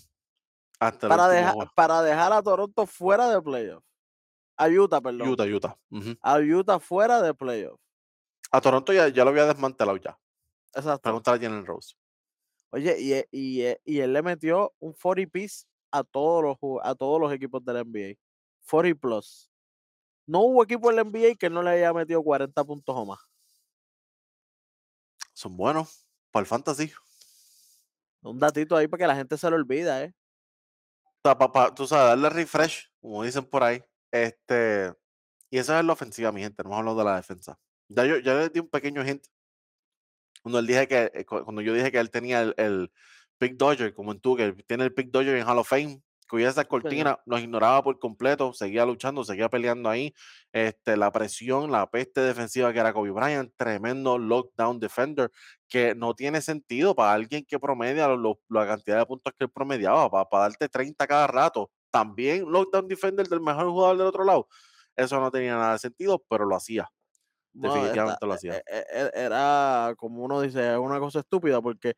Hasta 0.79 1.07
el 1.07 1.09
Para, 1.09 1.27
deja- 1.27 1.53
para 1.75 2.01
dejar 2.01 2.31
a 2.31 2.41
Toronto 2.41 2.85
fuera 2.85 3.29
de 3.29 3.41
playoff. 3.41 3.83
A 4.57 4.67
Utah, 4.69 5.01
perdón. 5.01 5.27
Utah, 5.29 5.45
Utah. 5.45 5.77
A 6.21 6.37
Utah 6.39 6.79
fuera 6.79 7.21
de 7.21 7.33
playoff. 7.33 7.79
A 8.51 8.61
Toronto 8.61 8.93
ya, 8.93 9.07
ya 9.09 9.23
lo 9.23 9.29
había 9.31 9.45
desmantelado 9.45 9.97
ya. 9.97 10.17
Exacto. 10.73 11.01
Preguntar 11.01 11.35
a 11.35 11.37
Jalen 11.39 11.65
Rose. 11.65 11.95
Oye, 12.71 12.95
y, 12.99 13.13
e- 13.13 13.27
y, 13.31 13.61
e- 13.61 13.81
y 13.83 13.99
él 13.99 14.13
le 14.13 14.21
metió 14.21 14.73
un 14.79 14.93
40 14.93 15.31
piece 15.31 15.65
a 15.91 16.03
todos 16.03 16.43
los 16.43 16.57
a 16.83 16.93
todos 16.95 17.19
los 17.19 17.33
equipos 17.33 17.63
de 17.65 17.73
la 17.73 17.79
NBA. 17.83 18.15
40 18.69 18.99
plus. 18.99 19.48
No 20.29 20.41
hubo 20.41 20.63
equipo 20.63 20.91
en 20.91 20.95
la 20.97 21.01
NBA 21.03 21.35
que 21.39 21.49
no 21.49 21.63
le 21.63 21.71
haya 21.71 21.91
metido 21.91 22.21
40 22.23 22.63
puntos 22.63 22.95
o 22.95 23.03
más. 23.03 23.19
Son 25.33 25.57
buenos 25.57 26.05
para 26.29 26.41
el 26.41 26.47
fantasy. 26.47 26.91
Un 28.21 28.37
datito 28.37 28.75
ahí 28.75 28.87
para 28.87 28.99
que 29.01 29.07
la 29.07 29.15
gente 29.15 29.37
se 29.37 29.49
lo 29.49 29.55
olvida, 29.55 30.03
¿eh? 30.03 30.13
O 31.03 31.21
sea, 31.23 31.35
pa- 31.37 31.51
pa- 31.51 31.73
tú 31.73 31.87
sabes, 31.87 32.09
darle 32.09 32.29
refresh, 32.29 32.91
como 33.01 33.23
dicen 33.23 33.43
por 33.45 33.63
ahí. 33.63 33.83
Este, 34.11 34.93
y 35.49 35.57
eso 35.57 35.77
es 35.77 35.83
la 35.83 35.93
ofensiva, 35.93 36.31
mi 36.31 36.41
gente. 36.41 36.61
No 36.61 36.69
hemos 36.69 36.79
hablado 36.79 36.97
de 36.99 37.05
la 37.05 37.15
defensa. 37.15 37.57
Ya 37.87 38.05
yo, 38.05 38.17
ya 38.19 38.35
les 38.35 38.53
di 38.53 38.59
un 38.59 38.69
pequeño 38.69 39.03
hint. 39.03 39.25
Cuando, 40.43 40.59
él 40.59 40.67
dije 40.67 40.87
que, 40.87 41.11
eh, 41.11 41.25
cu- 41.25 41.43
cuando 41.43 41.61
yo 41.63 41.73
dije 41.73 41.91
que 41.91 41.97
él 41.97 42.11
tenía 42.11 42.41
el, 42.41 42.53
el 42.57 42.91
Pick 43.39 43.55
Dodger, 43.57 43.95
como 43.95 44.11
en 44.11 44.19
tú, 44.19 44.35
que 44.35 44.53
tiene 44.67 44.83
el 44.83 44.93
Pick 44.93 45.09
Dodger 45.09 45.35
en 45.37 45.47
Hall 45.47 45.57
of 45.57 45.67
Fame, 45.67 46.03
que 46.29 46.35
hubiera 46.37 46.51
esa 46.51 46.65
cortina, 46.65 47.19
nos 47.25 47.41
ignoraba 47.41 47.83
por 47.83 47.99
completo, 47.99 48.53
seguía 48.53 48.85
luchando, 48.85 49.23
seguía 49.25 49.49
peleando 49.49 49.89
ahí. 49.89 50.13
Este, 50.53 50.95
la 50.97 51.11
presión, 51.11 51.71
la 51.71 51.89
peste 51.89 52.21
defensiva 52.21 52.71
que 52.73 52.79
era 52.79 52.93
Kobe 52.93 53.11
Bryant, 53.11 53.51
tremendo 53.57 54.17
lockdown 54.17 54.79
defender, 54.79 55.31
que 55.67 55.95
no 55.95 56.13
tiene 56.13 56.41
sentido 56.41 56.95
para 56.95 57.13
alguien 57.13 57.45
que 57.45 57.59
promedia 57.59 58.07
lo- 58.07 58.17
lo- 58.17 58.39
la 58.49 58.67
cantidad 58.67 58.99
de 58.99 59.05
puntos 59.05 59.33
que 59.37 59.45
él 59.45 59.51
promediaba, 59.51 60.09
para, 60.09 60.25
para 60.29 60.43
darte 60.43 60.69
30 60.69 61.07
cada 61.07 61.27
rato. 61.27 61.71
También 61.91 62.45
lockdown 62.51 62.87
defender 62.87 63.27
del 63.27 63.41
mejor 63.41 63.65
jugador 63.69 63.97
del 63.97 64.07
otro 64.07 64.23
lado. 64.23 64.47
Eso 64.95 65.19
no 65.19 65.31
tenía 65.31 65.55
nada 65.55 65.73
de 65.73 65.79
sentido, 65.79 66.23
pero 66.29 66.45
lo 66.45 66.55
hacía. 66.55 66.87
No, 67.53 67.69
Definitivamente 67.73 68.25
lo 68.25 68.33
e- 68.33 68.35
hacía. 68.35 68.53
e- 68.57 68.63
e- 68.91 69.11
era, 69.15 69.93
como 69.97 70.23
uno 70.23 70.41
dice, 70.41 70.73
es 70.73 70.77
una 70.77 70.99
cosa 70.99 71.19
estúpida 71.19 71.61
porque 71.61 71.95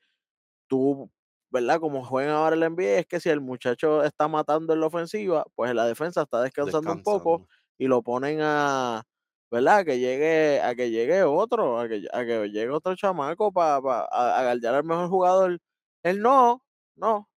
tú, 0.67 1.11
¿verdad? 1.51 1.79
Como 1.79 2.03
juegan 2.05 2.35
ahora 2.35 2.55
el 2.55 2.61
NBA, 2.63 2.99
es 2.99 3.07
que 3.07 3.19
si 3.19 3.29
el 3.29 3.41
muchacho 3.41 4.03
está 4.03 4.27
matando 4.27 4.73
en 4.73 4.79
la 4.81 4.87
ofensiva, 4.87 5.45
pues 5.55 5.73
la 5.75 5.85
defensa 5.85 6.23
está 6.23 6.41
descansando 6.41 6.91
un 6.93 7.03
poco 7.03 7.43
y 7.77 7.87
lo 7.87 8.01
ponen 8.03 8.39
a, 8.41 9.03
¿verdad? 9.51 9.79
A 9.79 9.85
que 9.85 9.99
llegue, 9.99 10.61
a 10.61 10.75
que 10.75 10.89
llegue 10.91 11.23
otro, 11.23 11.79
a 11.79 11.87
que, 11.89 12.07
a 12.13 12.25
que 12.25 12.49
llegue 12.49 12.69
otro 12.69 12.95
chamaco 12.95 13.51
para 13.51 13.75
a, 13.77 14.49
a 14.49 14.51
al 14.51 14.83
mejor 14.85 15.09
jugador. 15.09 15.59
Él 16.03 16.21
no, 16.21 16.63
no. 16.95 17.27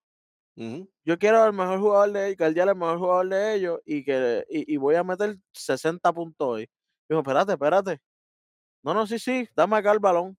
Yo 1.05 1.19
quiero 1.19 1.43
al 1.43 1.53
mejor 1.53 1.81
jugador 1.81 2.13
de 2.13 2.27
ellos, 2.29 2.37
galdear 2.39 2.69
al 2.69 2.77
mejor 2.77 2.99
jugador 2.99 3.29
de 3.29 3.55
ellos 3.55 3.81
y 3.85 4.05
que 4.05 4.45
y, 4.49 4.75
y 4.75 4.77
voy 4.79 4.95
a 4.95 5.05
meter 5.05 5.37
60 5.53 6.13
puntos 6.13 6.47
hoy. 6.49 6.69
Dijo, 7.09 7.21
espérate, 7.21 7.53
espérate. 7.53 8.01
No, 8.85 8.95
no, 8.95 9.07
sí, 9.07 9.19
sí, 9.19 9.49
dame 9.57 9.77
acá 9.79 9.93
el 9.93 10.01
balón. 10.01 10.37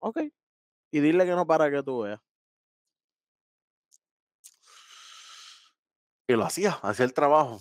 Ok. 0.00 0.18
Y 0.92 1.00
dile 1.00 1.24
que 1.26 1.32
no 1.32 1.46
para 1.46 1.70
que 1.70 1.82
tú 1.82 2.02
veas. 2.02 2.20
Lo 6.36 6.44
hacía, 6.44 6.72
hacía 6.82 7.04
el 7.04 7.12
trabajo. 7.14 7.60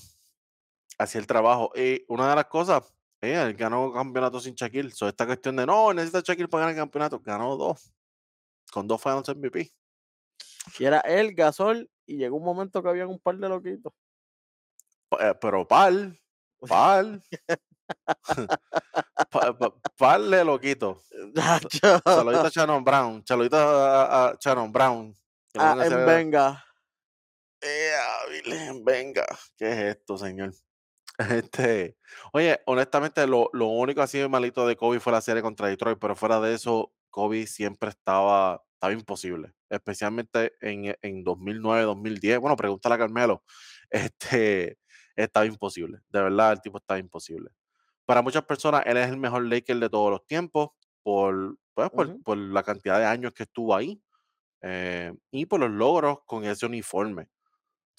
Hacía 0.98 1.20
el 1.22 1.28
trabajo. 1.28 1.72
Y 1.76 2.04
una 2.08 2.30
de 2.30 2.36
las 2.36 2.46
cosas, 2.46 2.94
él 3.22 3.54
ganó 3.56 3.92
campeonato 3.94 4.40
sin 4.40 4.54
Shaquille. 4.56 4.92
So, 4.92 5.08
esta 5.08 5.26
cuestión 5.26 5.56
de 5.56 5.66
no, 5.66 5.94
necesita 5.94 6.22
Shaquille 6.22 6.48
para 6.48 6.62
ganar 6.66 6.76
el 6.76 6.82
campeonato. 6.82 7.20
Ganó 7.20 7.56
dos. 7.58 7.94
Con 8.72 8.88
dos 8.88 9.02
Finals 9.02 9.30
MVP. 9.30 9.72
Y 10.80 10.86
era 10.86 11.00
él, 11.02 11.34
Gasol, 11.34 11.90
y 12.06 12.18
llegó 12.18 12.38
un 12.38 12.44
momento 12.44 12.82
que 12.84 12.90
habían 12.90 13.08
un 13.10 13.20
par 13.20 13.36
de 13.38 13.50
loquitos. 13.50 13.94
Eh, 15.20 15.34
pero 15.42 15.68
pal, 15.68 16.18
pal. 16.68 17.22
pa, 19.32 19.58
pa- 19.58 19.74
pal 19.98 20.32
de 20.32 20.44
loquito. 20.46 21.02
Nacho. 21.34 22.00
Saludito 22.06 22.46
a 22.46 22.50
Shannon 22.50 22.84
Brown. 22.84 23.24
Saludito 23.26 23.58
a, 23.58 24.04
a- 24.06 24.30
a 24.30 24.38
Shannon 24.40 24.72
Brown. 24.72 25.14
que 25.52 25.60
Ah, 25.60 25.76
en 25.84 26.06
venga. 26.06 26.64
Ea, 27.62 28.28
Virgen, 28.30 28.84
venga. 28.84 29.26
¿Qué 29.58 29.72
es 29.72 29.98
esto, 29.98 30.18
señor? 30.18 30.54
Este, 31.52 31.98
oye, 32.34 32.62
honestamente, 32.66 33.28
lo, 33.28 33.50
lo 33.54 33.68
único 33.68 34.02
así 34.02 34.28
malito 34.28 34.66
de 34.66 34.76
Kobe 34.76 35.00
fue 35.00 35.14
la 35.14 35.22
serie 35.22 35.44
contra 35.44 35.68
Detroit, 35.68 36.00
pero 36.00 36.16
fuera 36.16 36.40
de 36.40 36.56
eso, 36.56 36.94
Kobe 37.12 37.46
siempre 37.46 37.90
estaba, 37.90 38.64
estaba 38.74 38.94
imposible, 38.94 39.54
especialmente 39.70 40.54
en, 40.62 40.96
en 41.02 41.24
2009, 41.24 41.84
2010. 41.84 42.40
Bueno, 42.40 42.56
pregúntale 42.56 42.96
a 42.96 42.98
Carmelo, 42.98 43.44
este, 43.92 44.80
estaba 45.16 45.46
imposible, 45.46 46.00
de 46.10 46.22
verdad, 46.24 46.54
el 46.54 46.62
tipo 46.62 46.80
estaba 46.80 47.00
imposible. 47.00 47.52
Para 48.06 48.24
muchas 48.24 48.46
personas, 48.46 48.84
él 48.88 48.98
es 48.98 49.10
el 49.10 49.18
mejor 49.18 49.46
Laker 49.46 49.78
de 49.78 49.90
todos 49.90 50.12
los 50.12 50.26
tiempos 50.26 50.70
por, 51.04 51.58
pues, 51.76 51.90
por, 51.92 52.24
por 52.24 52.38
la 52.38 52.64
cantidad 52.64 52.98
de 53.00 53.06
años 53.06 53.34
que 53.34 53.44
estuvo 53.44 53.76
ahí 53.76 54.02
eh, 54.62 55.14
y 55.32 55.46
por 55.46 55.60
los 55.60 55.72
logros 55.72 56.20
con 56.26 56.46
ese 56.46 56.66
uniforme. 56.66 57.28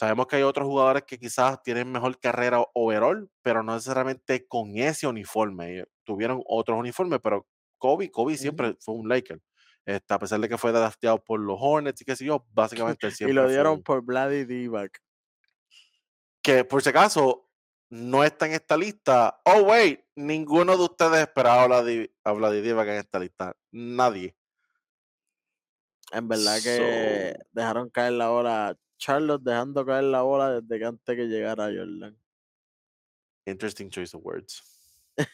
Sabemos 0.02 0.26
que 0.26 0.34
hay 0.34 0.42
otros 0.42 0.66
jugadores 0.66 1.04
que 1.04 1.16
quizás 1.16 1.62
tienen 1.62 1.92
mejor 1.92 2.18
carrera 2.18 2.60
overall, 2.74 3.30
pero 3.40 3.62
no 3.62 3.72
necesariamente 3.72 4.48
con 4.48 4.76
ese 4.76 5.06
uniforme. 5.06 5.84
Tuvieron 6.02 6.42
otros 6.44 6.76
uniformes, 6.76 7.20
pero 7.22 7.46
Kobe, 7.78 8.10
Kobe 8.10 8.36
siempre 8.36 8.76
fue 8.80 8.96
un 8.96 9.08
Laker. 9.08 9.40
Este, 9.86 10.12
a 10.12 10.18
pesar 10.18 10.40
de 10.40 10.48
que 10.48 10.58
fue 10.58 10.72
drafteado 10.72 11.22
por 11.22 11.38
los 11.38 11.56
Hornets 11.56 12.00
y 12.00 12.04
qué 12.04 12.16
sé 12.16 12.24
yo, 12.24 12.44
básicamente 12.52 13.06
él 13.06 13.12
Y 13.12 13.16
siempre 13.16 13.34
lo 13.34 13.48
dieron 13.48 13.80
por 13.84 14.02
Vladi 14.02 14.44
Divac. 14.44 15.00
Que 16.42 16.64
por 16.64 16.82
si 16.82 16.88
acaso 16.88 17.48
no 17.88 18.24
está 18.24 18.46
en 18.46 18.54
esta 18.54 18.76
lista. 18.76 19.40
Oh, 19.44 19.62
wait, 19.62 20.00
ninguno 20.16 20.76
de 20.76 20.82
ustedes 20.82 21.20
esperaba 21.20 21.62
a 21.62 22.32
Vladi, 22.32 22.60
Divac 22.60 22.88
en 22.88 22.94
esta 22.96 23.20
lista. 23.20 23.54
Nadie. 23.70 24.34
En 26.10 26.26
verdad 26.26 26.56
que 26.60 27.36
So, 27.36 27.46
dejaron 27.52 27.88
caer 27.88 28.14
la 28.14 28.30
bola. 28.30 28.76
Charlotte 29.02 29.42
dejando 29.42 29.84
caer 29.84 30.04
la 30.04 30.22
bola 30.22 30.60
desde 30.60 30.78
que 30.78 30.84
antes 30.84 31.16
que 31.16 31.26
llegara 31.26 31.64
Jordan. 31.64 32.16
interesting 33.46 33.90
choice 33.90 34.16
of 34.16 34.24
words. 34.24 34.62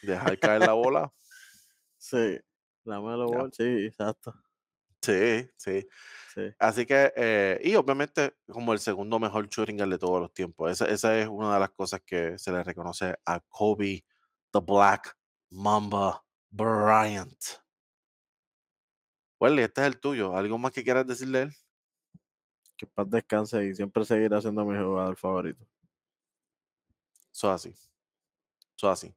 Dejar 0.01 0.39
caer 0.39 0.61
la 0.61 0.73
bola. 0.73 1.13
Sí, 1.95 2.39
la 2.83 2.95
Ya. 2.95 3.01
Ball, 3.01 3.53
sí, 3.53 3.85
exacto. 3.85 4.33
Sí, 5.03 5.47
sí. 5.55 5.87
Sí. 6.33 6.41
Así 6.57 6.85
que, 6.87 7.13
eh, 7.15 7.61
y 7.63 7.75
obviamente 7.75 8.33
como 8.47 8.73
el 8.73 8.79
segundo 8.79 9.19
mejor 9.19 9.47
shooting 9.47 9.77
de 9.77 9.99
todos 9.99 10.19
los 10.19 10.33
tiempos. 10.33 10.71
Esa, 10.71 10.85
esa 10.87 11.19
es 11.19 11.27
una 11.27 11.53
de 11.53 11.59
las 11.59 11.69
cosas 11.69 12.01
que 12.03 12.39
se 12.39 12.51
le 12.51 12.63
reconoce 12.63 13.15
a 13.23 13.39
Kobe, 13.49 14.03
the 14.51 14.59
Black 14.59 15.15
Mamba 15.51 16.25
Bryant. 16.49 17.39
Well, 19.39 19.59
este 19.59 19.81
es 19.81 19.87
el 19.87 19.99
tuyo. 19.99 20.35
¿Algo 20.35 20.57
más 20.57 20.71
que 20.71 20.83
quieras 20.83 21.05
decirle 21.05 21.37
a 21.39 21.41
él? 21.43 21.55
Que 22.79 22.87
paz 22.87 23.09
descanse 23.09 23.65
y 23.65 23.75
siempre 23.75 24.05
seguirá 24.05 24.39
siendo 24.39 24.63
mi 24.63 24.77
jugador 24.81 25.17
favorito. 25.17 25.65
Eso 27.33 27.53
es 27.53 27.55
así. 27.55 27.69
Eso 28.77 28.87
es 28.87 28.93
así. 28.93 29.13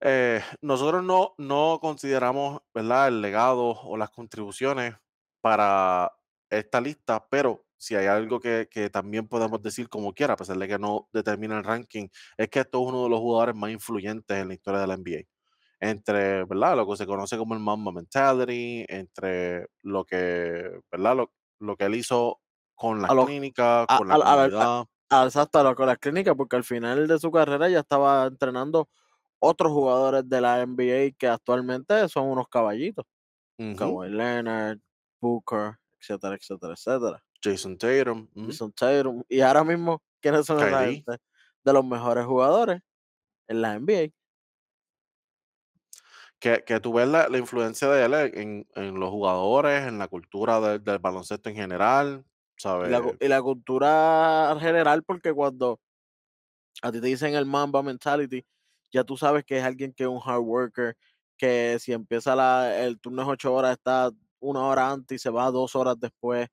Eh, 0.00 0.40
nosotros 0.62 1.04
no, 1.04 1.34
no 1.36 1.78
consideramos 1.78 2.62
¿verdad? 2.72 3.08
el 3.08 3.20
legado 3.20 3.78
o 3.82 3.98
las 3.98 4.08
contribuciones 4.08 4.94
para 5.42 6.10
esta 6.48 6.80
lista, 6.80 7.26
pero 7.28 7.66
si 7.76 7.96
hay 7.96 8.06
algo 8.06 8.40
que, 8.40 8.66
que 8.70 8.88
también 8.88 9.28
podemos 9.28 9.60
decir 9.60 9.90
como 9.90 10.14
quiera, 10.14 10.32
a 10.32 10.36
pesar 10.36 10.56
de 10.56 10.68
que 10.68 10.78
no 10.78 11.06
determina 11.12 11.58
el 11.58 11.64
ranking, 11.64 12.08
es 12.38 12.48
que 12.48 12.60
esto 12.60 12.80
es 12.80 12.88
uno 12.88 13.04
de 13.04 13.10
los 13.10 13.20
jugadores 13.20 13.56
más 13.56 13.70
influyentes 13.70 14.38
en 14.38 14.48
la 14.48 14.54
historia 14.54 14.80
de 14.80 14.86
la 14.86 14.96
NBA. 14.96 15.28
Entre 15.80 16.44
¿verdad? 16.44 16.76
lo 16.76 16.88
que 16.88 16.96
se 16.96 17.06
conoce 17.06 17.36
como 17.36 17.52
el 17.52 17.60
Mamba 17.60 17.92
Mentality, 17.92 18.86
entre 18.88 19.68
lo 19.82 20.06
que, 20.06 20.80
¿verdad? 20.90 21.16
Lo, 21.16 21.32
lo 21.60 21.76
que 21.76 21.84
él 21.86 21.94
hizo 21.96 22.40
con 22.74 23.02
las 23.02 23.14
clínicas, 23.14 23.88
con 23.94 24.08
la 24.08 24.16
a 24.16 24.16
a 24.16 24.44
a 24.44 24.46
comunidad. 24.46 24.86
exacto, 25.26 25.74
con 25.76 25.86
las 25.86 25.98
clínicas, 25.98 26.34
porque 26.36 26.56
al 26.56 26.64
final 26.64 27.06
de 27.08 27.18
su 27.18 27.30
carrera 27.30 27.68
ya 27.68 27.80
estaba 27.80 28.26
entrenando 28.26 28.88
otros 29.40 29.72
jugadores 29.72 30.28
de 30.28 30.40
la 30.40 30.62
NBA 30.62 31.16
que 31.18 31.28
actualmente 31.28 32.08
son 32.08 32.28
unos 32.30 32.48
caballitos, 32.48 33.06
Ujú, 33.58 33.98
Kawhi 33.98 34.10
Leonard, 34.10 34.78
Booker, 35.20 35.76
etcétera, 36.00 36.36
etcétera, 36.36 36.74
etcétera. 36.74 37.24
Jason 37.42 37.76
Tatum, 37.76 38.28
Jason 38.46 38.72
Tatum, 38.72 39.22
y 39.28 39.40
ahora 39.40 39.64
mismo, 39.64 40.02
¿quiénes 40.20 40.46
son 40.46 40.66
gente? 40.68 41.18
De 41.64 41.72
los 41.72 41.84
mejores 41.84 42.24
jugadores 42.26 42.80
en 43.48 43.62
la 43.62 43.74
NBA. 43.76 44.14
Que, 46.40 46.62
que 46.64 46.78
tú 46.80 46.92
ves 46.92 47.08
la, 47.08 47.28
la 47.28 47.38
influencia 47.38 47.88
de 47.88 48.04
él 48.04 48.14
en, 48.14 48.68
en 48.76 49.00
los 49.00 49.10
jugadores, 49.10 49.86
en 49.88 49.98
la 49.98 50.06
cultura 50.08 50.60
del- 50.60 50.84
del 50.84 50.98
baloncesto 51.00 51.48
en 51.50 51.56
general, 51.56 52.24
Y 52.82 52.88
la 52.88 53.00
¿sabes? 53.00 53.18
y 53.20 53.28
la 53.28 53.40
cultura 53.40 54.56
general, 54.60 55.04
porque 55.04 55.32
cuando 55.32 55.80
a 56.82 56.92
ti 56.92 57.00
te 57.00 57.06
dicen 57.08 57.34
el 57.34 57.46
Mamba 57.46 57.82
mentality, 57.82 58.44
ya 58.92 59.04
tú 59.04 59.16
sabes 59.16 59.44
que 59.44 59.58
es 59.58 59.64
alguien 59.64 59.92
que 59.92 60.04
es 60.04 60.08
un 60.08 60.20
hard 60.24 60.40
worker, 60.42 60.96
que 61.36 61.78
si 61.80 61.92
empieza 61.92 62.34
la 62.36 62.84
el 62.84 63.00
turno 63.00 63.22
es 63.22 63.28
8 63.28 63.52
horas, 63.54 63.72
está 63.72 64.10
una 64.40 64.60
hora 64.66 64.90
antes 64.90 65.16
y 65.16 65.18
se 65.18 65.30
va 65.30 65.50
2 65.50 65.74
horas 65.76 65.96
después, 66.00 66.48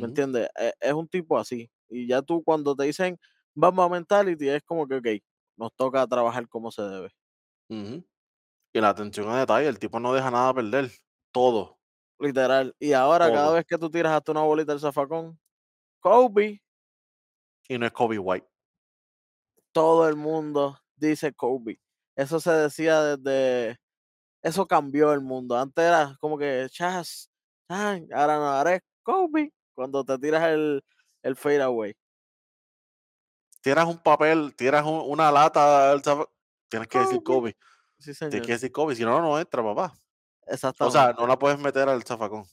¿me 0.00 0.06
Ujú, 0.06 0.08
entiendes? 0.08 0.48
E 0.60 0.74
es 0.80 0.92
un 0.94 1.08
tipo 1.08 1.38
así. 1.38 1.70
Y 1.90 2.08
ya 2.08 2.22
tú 2.22 2.42
cuando 2.44 2.76
te 2.76 2.84
dicen 2.86 3.18
Mamba 3.54 3.88
mentality, 3.90 4.48
es 4.50 4.62
como 4.64 4.88
que, 4.88 4.96
okey, 4.96 5.24
nos 5.56 5.74
toca 5.76 6.06
trabajar 6.08 6.48
como 6.48 6.70
se 6.72 6.82
debe, 6.84 7.10
ujú. 7.70 8.04
Y 8.72 8.80
la 8.80 8.90
atención 8.90 9.28
a 9.28 9.38
detalle, 9.40 9.68
el 9.68 9.78
tipo 9.78 9.98
no 10.00 10.12
deja 10.12 10.30
nada 10.30 10.54
perder, 10.54 10.90
todo, 11.32 11.78
literal. 12.18 12.74
Y 12.78 12.92
ahora 12.92 13.26
cada 13.32 13.52
vez 13.54 13.64
que 13.66 13.78
tú 13.78 13.90
tiras 13.90 14.12
hasta 14.12 14.32
una 14.32 14.42
bolita 14.42 14.72
del 14.72 14.80
zafacón, 14.80 15.38
Kobe, 16.00 16.62
Y 17.68 17.78
no 17.78 17.86
es 17.86 17.92
Kobe 17.92 18.18
White. 18.18 18.46
todo 19.72 20.08
el 20.08 20.16
mundo 20.16 20.78
dice 20.96 21.32
Kobe. 21.32 21.80
Eso 22.16 22.40
se 22.40 22.50
decía 22.52 23.02
desde 23.16 23.78
Eso 24.42 24.66
cambió 24.66 25.12
el 25.12 25.20
mundo. 25.20 25.56
Antes 25.58 25.84
era 25.84 26.16
como 26.20 26.38
que 26.38 26.66
chas, 26.70 27.30
ahora 27.68 28.38
no, 28.38 28.46
ahora 28.48 28.76
es 28.76 28.82
Kobe 29.02 29.52
cuando 29.74 30.04
te 30.04 30.18
tiras 30.18 30.44
el, 30.50 30.82
el 31.22 31.36
fade 31.36 31.62
away. 31.62 31.94
Tiras 33.62 33.86
un 33.86 33.98
papel, 33.98 34.54
tiras 34.56 34.84
un- 34.86 35.02
una 35.06 35.30
lata, 35.30 35.94
tienes 36.68 36.88
que 36.88 36.98
decir 36.98 37.22
Kobe. 37.22 37.56
Sí, 38.00 38.14
tienes 38.14 38.18
que 38.18 38.30
señor. 38.30 38.46
decir 38.46 38.72
Kobe, 38.72 38.96
si 38.96 39.04
no, 39.04 39.20
no 39.20 39.38
entra, 39.38 39.62
papá. 39.62 39.94
O 40.80 40.90
sea, 40.90 41.12
no 41.12 41.26
la 41.26 41.38
puedes 41.38 41.58
meter 41.58 41.88
al 41.88 42.02
zafacón. 42.02 42.44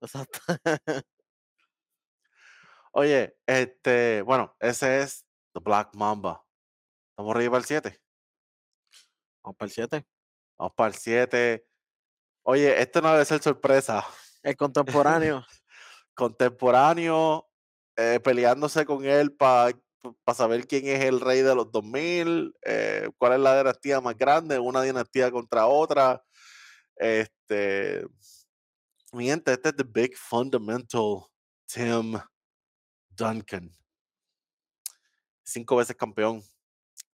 Exacto. 0.00 0.40
Oye, 2.92 3.36
este, 3.46 4.22
bueno, 4.22 4.56
ese 4.58 5.02
es 5.02 5.24
The 5.52 5.60
Black 5.60 5.94
Mamba. 5.94 6.44
Estamos 7.10 7.34
ready 7.34 7.48
para 7.48 7.58
el 7.58 7.64
7. 7.64 8.00
Vamos 9.42 9.56
para 9.56 9.66
el 9.66 9.72
7. 9.72 10.06
Vamos 10.58 10.74
para 10.74 10.88
el 10.88 10.94
7. 10.94 11.66
Oye, 12.42 12.80
este 12.80 13.00
no 13.00 13.12
debe 13.12 13.24
ser 13.24 13.42
sorpresa. 13.42 14.04
El 14.42 14.56
contemporáneo. 14.56 15.44
Contemporáneo, 16.14 17.48
eh, 17.96 18.20
peleándose 18.22 18.84
con 18.84 19.04
él 19.04 19.32
para 19.34 19.72
saber 20.34 20.66
quién 20.66 20.86
es 20.86 21.04
el 21.04 21.20
rey 21.20 21.42
de 21.42 21.54
los 21.54 21.70
2000, 21.70 22.54
eh, 22.62 23.08
cuál 23.18 23.34
es 23.34 23.40
la 23.40 23.58
dinastía 23.58 24.00
más 24.00 24.16
grande, 24.16 24.58
una 24.58 24.82
dinastía 24.82 25.30
contra 25.30 25.66
otra. 25.66 26.22
Este, 26.96 28.06
mi 29.12 29.26
gente, 29.26 29.52
este 29.52 29.70
es 29.70 29.76
The 29.76 29.84
Big 29.84 30.16
Fundamental 30.16 31.26
Tim 31.66 32.18
Duncan. 33.10 33.70
Cinco 35.44 35.76
veces 35.76 35.96
campeón, 35.96 36.42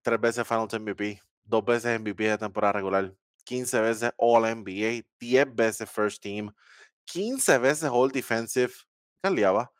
tres 0.02 0.20
veces 0.20 0.46
Finals 0.46 0.72
MVP, 0.72 1.20
dos 1.44 1.64
veces 1.64 2.00
MVP 2.00 2.24
de 2.24 2.38
temporada 2.38 2.72
regular, 2.72 3.14
15 3.44 3.80
veces 3.80 4.12
All 4.16 4.42
NBA, 4.42 5.04
10 5.18 5.54
veces 5.54 5.90
First 5.90 6.22
Team, 6.22 6.52
15 7.04 7.58
veces 7.58 7.90
All 7.92 8.10
Defensive, 8.10 8.72
¿qué 9.22 9.30
liaba? 9.30 9.70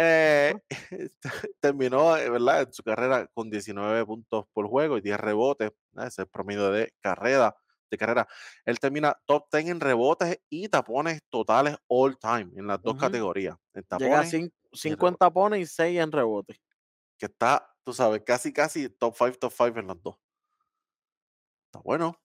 Eh, 0.00 0.54
terminó, 1.60 2.16
eh, 2.16 2.30
¿verdad? 2.30 2.62
En 2.62 2.72
su 2.72 2.82
carrera 2.84 3.26
con 3.34 3.50
19 3.50 4.06
puntos 4.06 4.44
por 4.52 4.68
juego 4.68 4.96
y 4.98 5.00
10 5.00 5.18
rebotes, 5.18 5.72
¿no? 5.92 6.02
ese 6.02 6.08
es 6.08 6.18
el 6.20 6.28
promedio 6.28 6.70
de 6.70 6.92
carrera, 7.00 7.56
de 7.90 7.98
carrera. 7.98 8.28
Él 8.64 8.78
termina 8.78 9.16
top 9.26 9.46
10 9.52 9.68
en 9.68 9.80
rebotes 9.80 10.38
y 10.48 10.68
tapones 10.68 11.20
totales 11.30 11.76
all 11.88 12.16
time 12.18 12.50
en 12.56 12.66
las 12.68 12.82
dos 12.84 12.94
Ujú. 12.94 12.96
categorías, 12.96 13.56
en 13.74 13.84
Llega 13.96 14.20
a 14.20 14.24
tapones 14.24 14.34
en 14.34 14.52
rebotes, 14.86 15.18
50 15.20 15.30
pones 15.32 15.60
y 15.60 15.66
6 15.66 15.98
en 16.00 16.12
rebote. 16.12 16.60
que 17.18 17.26
está, 17.26 17.74
tú 17.84 17.92
sabes, 17.92 18.22
casi, 18.24 18.52
casi 18.52 18.88
top 18.88 19.14
5, 19.16 19.38
top 19.38 19.52
5 19.52 19.78
en 19.78 19.86
las 19.88 20.02
dos. 20.02 20.16
Está 21.66 21.80
bueno. 21.82 22.20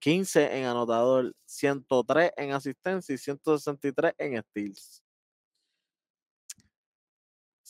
15 0.00 0.58
en 0.58 0.64
anotador, 0.66 1.34
103 1.46 2.32
en 2.36 2.52
asistencia 2.52 3.14
y 3.14 3.18
163 3.18 4.14
en 4.18 4.42
steals. 4.42 5.03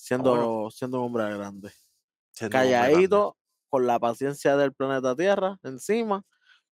Está 0.04 0.18
bueno. 0.18 0.42
Siendo, 0.44 0.70
siendo 0.70 0.98
un 0.98 1.06
hombre 1.06 1.24
grande. 1.24 1.68
hombre 1.68 2.50
calladito, 2.50 3.36
con 3.70 3.86
la 3.86 3.98
paciencia 3.98 4.56
del 4.56 4.74
planeta 4.74 5.16
Tierra 5.16 5.58
encima. 5.62 6.22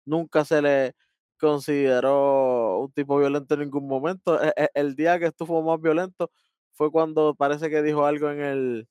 Nunca 0.05 0.45
se 0.45 0.61
le 0.61 0.95
consideró 1.41 2.81
un 2.81 2.93
tipo 2.93 3.19
violento 3.19 3.55
en 3.55 3.61
ningún 3.61 3.89
momento. 3.89 4.41
E- 4.43 4.53
e- 4.57 4.69
El, 4.75 4.95
día 4.95 5.19
que 5.19 5.27
estuvo 5.27 5.63
más 5.63 5.81
violento 5.81 6.31
fue 6.73 6.91
cuando 6.91 7.35
parece 7.35 7.71
que 7.71 7.83
dijo 7.83 8.05
algo 8.05 8.31
en 8.31 8.41
el, 8.41 8.89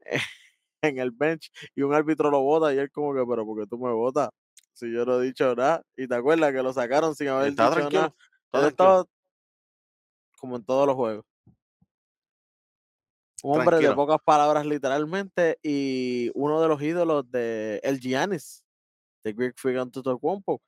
en 0.82 0.98
el 0.98 1.10
bench 1.10 1.50
y 1.74 1.82
un 1.82 1.94
árbitro 1.94 2.30
lo 2.30 2.42
vota 2.42 2.74
y 2.74 2.78
él 2.78 2.90
como 2.90 3.14
que, 3.14 3.24
pero 3.26 3.46
¿por 3.46 3.58
qué 3.58 3.66
tú 3.66 3.78
me 3.78 3.92
votas? 3.92 4.28
Si 4.74 4.92
yo 4.92 5.04
no 5.06 5.20
he 5.20 5.24
dicho 5.24 5.54
nada. 5.54 5.82
Y 5.96 6.06
te 6.06 6.14
acuerdas 6.14 6.52
que 6.52 6.62
lo 6.62 6.72
sacaron 6.72 7.14
sin 7.14 7.28
haber 7.28 7.48
Estaba 7.48 7.70
dicho 7.76 7.90
nada. 7.90 7.90
tranquilo. 7.90 8.16
todo 8.50 8.66
Él 8.66 8.74
tranquilo. 8.76 9.00
estaba 9.00 9.04
como 10.38 10.56
en 10.56 10.64
todos 10.64 10.86
los 10.86 10.96
juegos. 10.96 11.31
Un 13.42 13.54
hombre 13.56 13.80
de 13.82 13.92
pocas 13.92 14.18
palabras, 14.24 14.66
literalmente, 14.66 15.58
y 15.62 16.30
uno 16.34 16.60
de 16.62 16.68
los 16.68 16.80
ídolos 16.82 17.30
de 17.30 17.80
el 17.82 18.00
Giannis, 18.00 18.64
de 19.24 19.32
Greek 19.34 19.54
Freak 19.58 19.78
Antetokounmpo, 19.78 20.62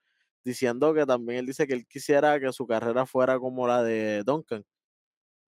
diciendo 0.44 0.94
que 0.94 1.06
también 1.06 1.40
él 1.40 1.46
dice 1.46 1.66
que 1.68 1.74
él 1.74 1.86
quisiera 1.88 2.40
que 2.40 2.52
su 2.52 2.66
carrera 2.66 3.06
fuera 3.06 3.38
como 3.40 3.68
la 3.68 3.82
de 3.84 4.22
Duncan. 4.24 4.64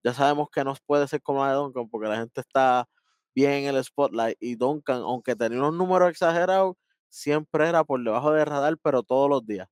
Ya 0.04 0.14
sabemos 0.14 0.48
que 0.52 0.64
no 0.64 0.74
puede 0.86 1.08
ser 1.08 1.22
como 1.22 1.42
la 1.44 1.50
de 1.50 1.56
Duncan 1.56 1.88
porque 1.90 2.08
la 2.08 2.16
gente 2.18 2.40
está 2.40 2.88
bien 3.34 3.64
en 3.66 3.76
el 3.76 3.84
spotlight 3.84 4.36
y 4.40 4.56
Duncan, 4.56 5.02
aunque 5.02 5.36
tenía 5.36 5.58
unos 5.58 5.74
números 5.74 6.10
exagerados, 6.10 6.76
siempre 7.10 7.68
era 7.68 7.84
por 7.84 8.02
debajo 8.04 8.32
del 8.32 8.46
radar, 8.46 8.76
pero 8.82 9.02
todos 9.02 9.28
los 9.30 9.46
días. 9.46 9.68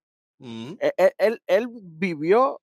Él, 0.78 0.92
él- 0.98 1.12
él- 1.18 1.42
él 1.46 1.68
vivió, 1.72 2.60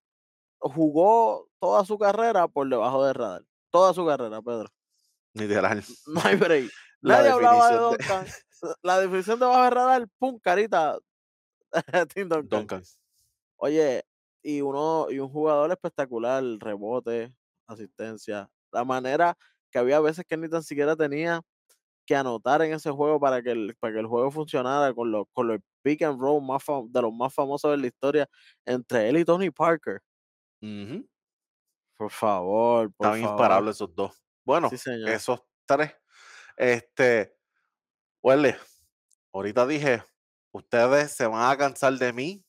jugó 0.60 1.50
toda 1.60 1.86
su 1.86 1.98
carrera 2.00 2.48
por 2.50 2.70
debajo 2.70 3.06
del 3.06 3.16
radar. 3.16 3.44
Toda 3.72 3.94
su 3.94 4.06
carrera, 4.06 4.42
Pedro. 4.42 4.70
Literal. 5.34 5.84
No 6.08 6.22
hay 6.24 6.36
break. 6.36 6.72
La 7.02 7.18
Nadie 7.18 7.30
hablaba 7.32 7.72
de 7.72 7.78
Duncan. 7.78 8.26
La 8.84 9.00
definición 9.00 9.40
de 9.40 9.46
bajo 9.48 9.66
el 9.66 9.72
radar, 9.72 10.08
pum, 10.20 10.40
carita. 10.40 11.00
Tim 12.14 12.30
Duncan. 12.30 12.48
Duncan. 12.50 12.84
Oye, 13.58 14.04
y 14.44 14.62
uno, 14.62 15.08
y 15.10 15.20
un 15.20 15.30
jugador 15.30 15.72
espectacular, 15.72 16.44
rebote, 16.60 17.34
asistencia. 17.68 18.50
La 18.72 18.84
manera 18.84 19.36
que 19.72 19.80
había 19.80 20.00
veces 20.00 20.26
que 20.28 20.38
ni 20.38 20.48
tan 20.50 20.64
siquiera 20.64 20.96
tenía 20.96 21.42
que 22.06 22.16
anotar 22.16 22.62
en 22.62 22.74
ese 22.74 22.92
juego 22.92 23.20
para 23.20 23.42
que 23.42 23.52
el, 23.52 23.76
para 23.80 23.94
que 23.94 24.00
el 24.00 24.08
juego 24.08 24.30
funcionara 24.32 24.94
con 24.94 25.12
los, 25.12 25.26
con 25.34 25.48
los 25.48 25.60
pick 25.82 26.04
and 26.04 26.20
roll 26.20 26.44
más 26.44 26.64
de 26.90 27.02
los 27.02 27.14
más 27.14 27.34
famosos 27.34 27.72
de 27.72 27.78
la 27.78 27.88
historia 27.88 28.28
entre 28.66 29.10
él 29.10 29.18
y 29.18 29.26
Tony 29.26 29.50
Parker. 29.50 30.02
Ujú. 30.62 31.08
Por 31.98 32.12
favor, 32.12 32.92
por 32.94 33.08
Estaban 33.08 33.22
favor. 33.22 33.36
imparables 33.36 33.76
esos 33.78 33.96
dos. 33.96 34.20
Bueno, 34.46 34.70
Sí, 34.70 34.78
esos 35.08 35.42
tres. 35.66 35.96
Este, 36.58 37.36
huele. 38.22 38.58
Ahorita 39.34 39.66
dije, 39.66 40.04
ustedes 40.52 41.12
se 41.12 41.26
van 41.26 41.50
a 41.50 41.58
cansar 41.58 41.94
de 41.94 42.12
mí, 42.14 42.46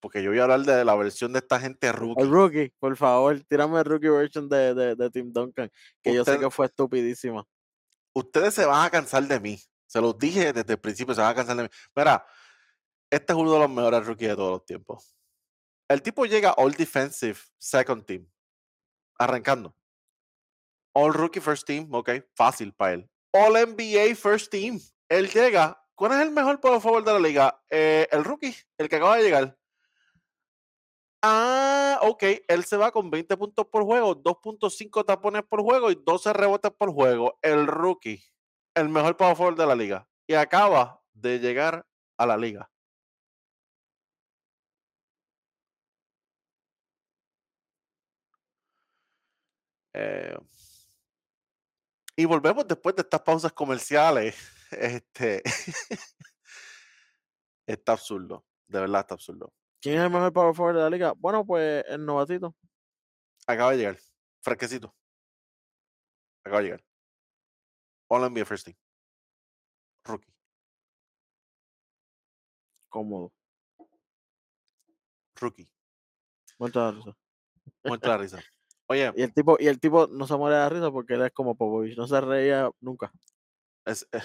porque 0.00 0.22
yo 0.22 0.30
voy 0.30 0.38
a 0.38 0.44
hablar 0.44 0.60
de 0.60 0.84
la 0.84 0.94
versión 0.94 1.32
de 1.32 1.40
esta 1.40 1.58
gente 1.58 1.90
rookie. 1.92 2.22
El 2.22 2.30
rookie, 2.30 2.74
por 2.78 2.96
favor, 2.96 3.40
tírame 3.44 3.78
el 3.78 3.84
rookie 3.84 4.08
version 4.08 4.48
de, 4.48 4.74
de, 4.74 4.94
de 4.94 5.10
Tim 5.10 5.32
Duncan, 5.32 5.70
que 6.02 6.14
yo 6.14 6.24
sé 6.24 6.38
que 6.38 6.50
fue 6.50 6.66
estupidísima. 6.66 7.46
Ustedes 8.14 8.54
se 8.54 8.64
van 8.64 8.84
a 8.86 8.90
cansar 8.90 9.22
de 9.24 9.40
mí. 9.40 9.58
Se 9.86 10.00
los 10.00 10.18
dije 10.18 10.52
desde 10.52 10.72
el 10.74 10.80
principio, 10.80 11.14
se 11.14 11.20
van 11.20 11.30
a 11.30 11.34
cansar 11.34 11.56
de 11.56 11.64
mí. 11.64 11.68
Mira, 11.94 12.24
este 13.10 13.32
es 13.32 13.38
uno 13.38 13.52
de 13.52 13.58
los 13.58 13.70
mejores 13.70 14.06
rookies 14.06 14.30
de 14.30 14.36
todos 14.36 14.50
los 14.52 14.64
tiempos. 14.64 15.14
El 15.88 16.00
tipo 16.00 16.24
llega 16.24 16.54
All 16.54 16.72
Defensive 16.72 17.38
Second 17.58 18.06
Team, 18.06 18.26
arrancando. 19.18 19.76
All 20.94 21.14
Rookie 21.14 21.40
First 21.40 21.66
Team, 21.66 21.88
ok, 21.92 22.10
fácil 22.34 22.72
para 22.74 22.94
él. 22.94 23.10
All 23.32 23.54
NBA 23.54 24.14
First 24.14 24.50
Team. 24.50 24.78
Él 25.08 25.28
llega. 25.30 25.78
¿Cuál 25.94 26.12
es 26.12 26.18
el 26.20 26.30
mejor 26.32 26.60
por 26.60 26.80
favor 26.80 27.04
de 27.04 27.12
la 27.12 27.18
liga? 27.20 27.62
Eh, 27.70 28.06
el 28.10 28.24
rookie, 28.24 28.54
el 28.78 28.88
que 28.88 28.96
acaba 28.96 29.16
de 29.16 29.22
llegar. 29.22 29.56
Ah, 31.22 31.98
ok. 32.02 32.24
Él 32.48 32.64
se 32.64 32.76
va 32.76 32.90
con 32.90 33.10
20 33.10 33.36
puntos 33.36 33.66
por 33.66 33.84
juego, 33.84 34.14
2.5 34.16 35.04
tapones 35.04 35.42
por 35.44 35.62
juego 35.62 35.90
y 35.90 35.94
12 35.94 36.32
rebotes 36.32 36.72
por 36.72 36.92
juego. 36.92 37.38
El 37.42 37.66
rookie, 37.66 38.22
el 38.74 38.88
mejor 38.88 39.16
power 39.16 39.36
forward 39.36 39.56
de 39.58 39.66
la 39.66 39.74
liga. 39.76 40.08
Y 40.26 40.34
acaba 40.34 41.02
de 41.12 41.38
llegar 41.38 41.86
a 42.18 42.26
la 42.26 42.36
liga. 42.36 42.68
Eh, 49.94 50.36
y 52.16 52.24
volvemos 52.24 52.66
después 52.66 52.94
de 52.96 53.02
estas 53.02 53.20
pausas 53.22 53.52
comerciales. 53.52 54.36
Este 54.72 55.42
está 57.66 57.92
absurdo. 57.92 58.46
De 58.66 58.80
verdad 58.80 59.02
está 59.02 59.14
absurdo. 59.14 59.52
¿Quién 59.82 59.96
es 59.96 60.04
el 60.04 60.10
mejor 60.10 60.32
power 60.32 60.54
forward 60.54 60.76
de 60.76 60.82
la 60.82 60.88
liga? 60.88 61.12
Bueno, 61.12 61.44
pues 61.44 61.84
el 61.88 62.06
novatito. 62.06 62.56
Acaba 63.46 63.72
de 63.72 63.76
llegar. 63.76 63.98
Fresquecito. 64.40 64.94
Acaba 66.42 66.62
de 66.62 66.64
llegar. 66.64 66.84
All 68.08 68.30
NBA 68.32 68.46
First 68.46 68.64
Team. 68.64 68.76
Rookie. 70.04 70.32
Cómodo. 72.88 73.32
Rookie. 75.36 75.68
Muerto 76.58 76.80
de 76.80 76.86
la 76.86 76.92
risa. 76.92 77.16
Muerto 77.84 78.06
de 78.06 78.12
la 78.12 78.18
risa. 78.18 78.42
Oye, 78.92 79.12
Y 79.16 79.22
el 79.22 79.32
tipo, 79.32 79.56
y 79.58 79.66
el 79.68 79.80
tipo 79.80 80.06
no 80.08 80.26
se 80.26 80.36
muere 80.36 80.56
de 80.56 80.62
la 80.62 80.68
risa 80.68 80.90
porque 80.90 81.14
él 81.14 81.22
es 81.22 81.32
como 81.32 81.56
Popovich, 81.56 81.96
no 81.96 82.06
se 82.06 82.20
reía 82.20 82.70
nunca. 82.80 83.12
es, 83.84 84.06
eh, 84.12 84.20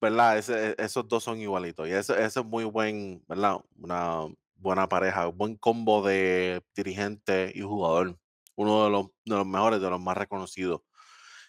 ¿verdad? 0.00 0.38
Ese- 0.38 0.70
e- 0.70 0.76
esos 0.78 1.08
dos 1.08 1.24
son 1.24 1.38
igualitos. 1.40 1.88
Y 1.88 1.92
eso, 1.92 2.16
eso 2.16 2.40
es 2.40 2.46
muy 2.46 2.64
buen, 2.64 3.24
¿verdad? 3.28 3.58
Una 3.76 4.26
buena 4.56 4.88
pareja, 4.88 5.28
un 5.28 5.36
buen 5.38 5.56
combo 5.56 6.06
de 6.06 6.62
dirigente 6.74 7.52
y 7.54 7.60
jugador. 7.62 8.18
Uno 8.56 8.84
de 8.84 8.90
los, 8.90 9.06
de 9.24 9.36
los 9.36 9.46
mejores, 9.46 9.80
de 9.80 9.90
los 9.90 10.00
más 10.00 10.16
reconocidos. 10.16 10.80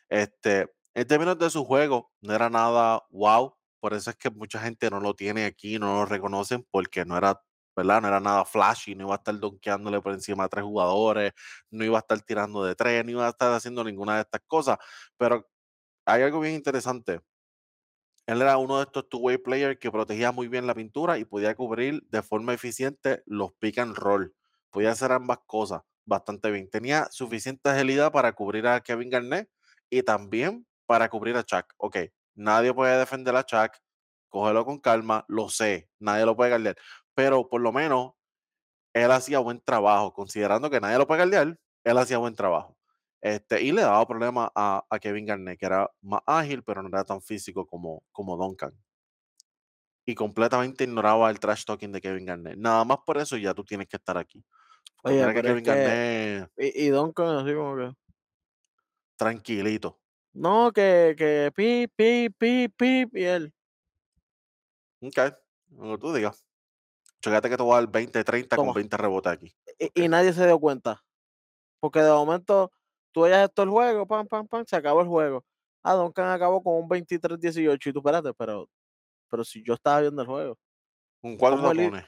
Este, 0.09 0.69
en 0.95 1.07
términos 1.07 1.37
de 1.39 1.49
su 1.49 1.65
juego, 1.65 2.11
no 2.21 2.33
era 2.35 2.49
nada 2.49 3.03
wow. 3.11 3.55
Por 3.79 3.93
eso 3.93 4.09
es 4.11 4.17
que 4.17 4.29
mucha 4.31 4.59
gente 4.61 4.89
no 4.89 4.99
lo 5.01 5.15
tiene 5.15 5.45
aquí, 5.45 5.79
no 5.79 5.95
lo 5.95 6.05
reconocen, 6.05 6.65
porque 6.71 7.05
no 7.05 7.17
era, 7.17 7.41
¿verdad? 7.77 8.01
No 8.01 8.07
era 8.07 8.19
nada 8.19 8.43
flashy, 8.43 8.95
no 8.95 9.05
iba 9.05 9.13
a 9.13 9.17
estar 9.17 9.39
donkeándole 9.39 10.01
por 10.01 10.11
encima 10.11 10.45
a 10.45 10.49
tres 10.49 10.63
jugadores, 10.65 11.31
no 11.69 11.85
iba 11.85 11.97
a 11.97 12.01
estar 12.01 12.19
tirando 12.21 12.63
de 12.63 12.75
tres, 12.75 13.05
no 13.05 13.11
iba 13.11 13.27
a 13.27 13.29
estar 13.29 13.53
haciendo 13.53 13.83
ninguna 13.83 14.15
de 14.15 14.21
estas 14.21 14.41
cosas. 14.47 14.79
Pero 15.15 15.47
hay 16.05 16.23
algo 16.23 16.39
bien 16.39 16.55
interesante. 16.55 17.21
Él 18.25 18.41
era 18.41 18.57
uno 18.57 18.77
de 18.77 18.83
estos 18.83 19.07
two-way 19.07 19.37
players 19.37 19.79
que 19.79 19.91
protegía 19.91 20.31
muy 20.31 20.47
bien 20.47 20.67
la 20.67 20.73
pintura 20.73 21.17
y 21.19 21.25
podía 21.25 21.55
cubrir 21.55 22.01
de 22.09 22.21
forma 22.23 22.53
eficiente 22.53 23.23
los 23.27 23.53
pick 23.53 23.77
and 23.77 23.95
roll. 23.95 24.35
Podía 24.71 24.91
hacer 24.91 25.11
ambas 25.11 25.39
cosas 25.45 25.83
bastante 26.03 26.49
bien. 26.51 26.69
Tenía 26.69 27.07
suficiente 27.11 27.69
agilidad 27.69 28.11
para 28.11 28.33
cubrir 28.33 28.67
a 28.67 28.81
Kevin 28.81 29.09
Garnett 29.11 29.49
y 29.89 30.01
también 30.01 30.65
para 30.87 31.09
cubrir 31.09 31.37
a 31.37 31.43
Chuck. 31.43 31.73
Ok, 31.77 31.97
nadie 32.35 32.73
puede 32.73 32.97
defender 32.97 33.35
a 33.35 33.45
Chuck, 33.45 33.77
cógelo 34.29 34.65
con 34.65 34.79
calma, 34.79 35.23
lo 35.27 35.49
sé, 35.49 35.89
nadie 35.99 36.25
lo 36.25 36.35
puede 36.35 36.49
guardiar, 36.49 36.75
pero 37.17 37.49
por 37.49 37.61
lo 37.61 37.71
menos 37.71 38.11
él 38.93 39.09
hacía 39.11 39.39
buen 39.39 39.59
trabajo, 39.59 40.13
considerando 40.13 40.69
que 40.69 40.79
nadie 40.79 40.99
lo 40.99 41.07
puede 41.07 41.21
guardiar, 41.21 41.57
él 41.83 41.97
hacía 41.97 42.19
buen 42.19 42.35
trabajo. 42.35 42.77
Este, 43.21 43.59
y 43.63 43.71
le 43.71 43.81
daba 43.81 44.05
problemas 44.07 44.51
a, 44.53 44.85
a 44.87 44.99
Kevin 44.99 45.25
Garnett, 45.25 45.57
que 45.59 45.65
era 45.65 45.89
más 46.01 46.21
ágil, 46.27 46.63
pero 46.63 46.83
no 46.83 46.89
era 46.89 47.03
tan 47.03 47.19
físico 47.19 47.65
como, 47.65 48.03
como 48.11 48.37
Duncan. 48.37 48.71
Y 50.05 50.13
completamente 50.13 50.83
ignoraba 50.83 51.27
el 51.31 51.39
trash 51.39 51.65
talking 51.65 51.91
de 51.91 52.01
Kevin 52.01 52.25
Garnett. 52.27 52.55
Nada 52.57 52.85
más 52.85 52.99
por 53.03 53.17
eso 53.17 53.35
ya 53.35 53.51
tú 53.55 53.63
tienes 53.63 53.87
que 53.87 53.97
estar 53.97 54.15
aquí. 54.15 54.45
Oye, 55.03 55.17
que 55.17 55.25
pero 55.25 55.39
es 55.39 55.43
Kevin 55.43 55.63
que- 55.63 55.69
Garnett, 55.71 56.51
Y, 56.57 56.85
y 56.85 56.89
Duncan 56.89 57.37
así 57.37 57.55
como 57.55 57.75
que. 57.77 57.93
tranquilito. 59.15 59.99
No, 60.33 60.71
que, 60.71 61.15
que 61.17 61.51
pip, 61.55 61.91
pip, 61.95 62.35
pip, 62.37 62.75
pip, 62.77 63.15
y 63.17 63.23
él. 63.23 63.53
Ok, 65.01 65.17
lo 65.71 65.95
que 65.95 66.01
tú 66.01 66.13
digas. 66.13 66.46
Chocate 67.27 67.49
que 67.49 67.57
te 67.57 67.63
voy 67.63 67.73
a 67.73 67.75
dar 67.81 67.87
20, 67.91 68.23
30 68.23 68.55
Toma. 68.55 68.67
con 68.67 68.75
20 68.75 68.97
rebotes 68.97 69.31
aquí. 69.33 69.55
Y, 69.79 69.85
Ok. 69.85 69.91
y 69.95 70.07
nadie 70.07 70.31
se 70.33 70.45
dio 70.45 70.59
cuenta. 70.59 71.03
Porque 71.79 71.99
de 71.99 72.09
momento 72.11 72.71
tú 73.11 73.21
veías 73.21 73.47
esto 73.47 73.63
el 73.63 73.69
juego, 73.69 74.07
pam, 74.07 74.25
pam, 74.27 74.47
pam, 74.47 74.65
se 74.65 74.75
acabó 74.75 75.01
el 75.01 75.07
juego. 75.07 75.43
Ah, 75.83 75.93
Duncan 75.95 76.29
acabó 76.29 76.61
con 76.63 76.75
un 76.75 76.87
23-18 76.89 77.89
y 77.89 77.93
tú 77.93 77.99
espérate, 77.99 78.33
pero, 78.33 78.69
pero 79.29 79.43
si 79.43 79.63
yo 79.63 79.73
estaba 79.73 80.01
viendo 80.01 80.21
el 80.21 80.27
juego. 80.27 80.57
¿Con 81.21 81.37
cuál 81.37 81.53
¿Cómo 81.55 81.63
lo 81.67 81.71
él 81.71 81.79
hi- 81.81 81.89
pones? 81.89 82.05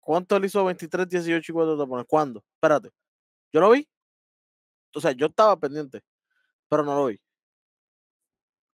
¿Cuánto 0.00 0.36
él 0.36 0.44
hizo 0.46 0.64
23-18 0.64 1.50
y 1.50 1.52
cuánto 1.52 1.78
te 1.82 1.86
pones? 1.88 2.06
¿Cuándo? 2.08 2.44
Espérate. 2.54 2.90
Yo 3.52 3.60
lo 3.60 3.70
vi. 3.70 3.86
O 4.94 5.00
sea, 5.00 5.12
yo 5.12 5.26
estaba 5.26 5.58
pendiente, 5.58 6.02
pero 6.68 6.82
no 6.82 6.94
lo 6.96 7.06
vi. 7.06 7.20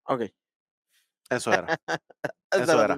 Ok. 0.05 0.23
Eso 1.31 1.53
era. 1.53 1.67
Eso 2.53 2.83
era. 2.85 2.97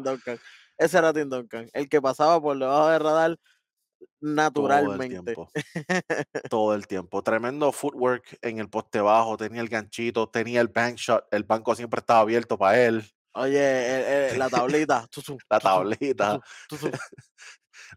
Ese 0.78 0.98
era 0.98 1.12
Tim 1.12 1.28
Duncan. 1.28 1.68
El 1.72 1.88
que 1.88 2.00
pasaba 2.02 2.40
por 2.40 2.58
debajo 2.58 2.88
del 2.88 3.00
radar 3.00 3.36
Todo 3.38 4.08
naturalmente. 4.20 5.16
el 5.16 5.24
tiempo. 5.24 5.50
Todo 6.50 6.74
el 6.74 6.86
tiempo. 6.86 7.22
Tremendo 7.22 7.72
footwork 7.72 8.38
en 8.42 8.58
el 8.58 8.68
poste 8.68 9.00
bajo. 9.00 9.36
Tenía 9.36 9.60
el 9.62 9.68
ganchito, 9.68 10.28
tenía 10.28 10.60
el 10.60 10.68
bank 10.68 10.96
shot. 10.96 11.26
El 11.30 11.44
banco 11.44 11.74
siempre 11.74 12.00
estaba 12.00 12.20
abierto 12.20 12.58
para 12.58 12.78
él. 12.82 13.04
Oye, 13.34 14.28
el- 14.28 14.32
el- 14.32 14.38
la 14.38 14.48
tablita. 14.48 15.06
La 15.50 15.60
tablita. 15.60 16.40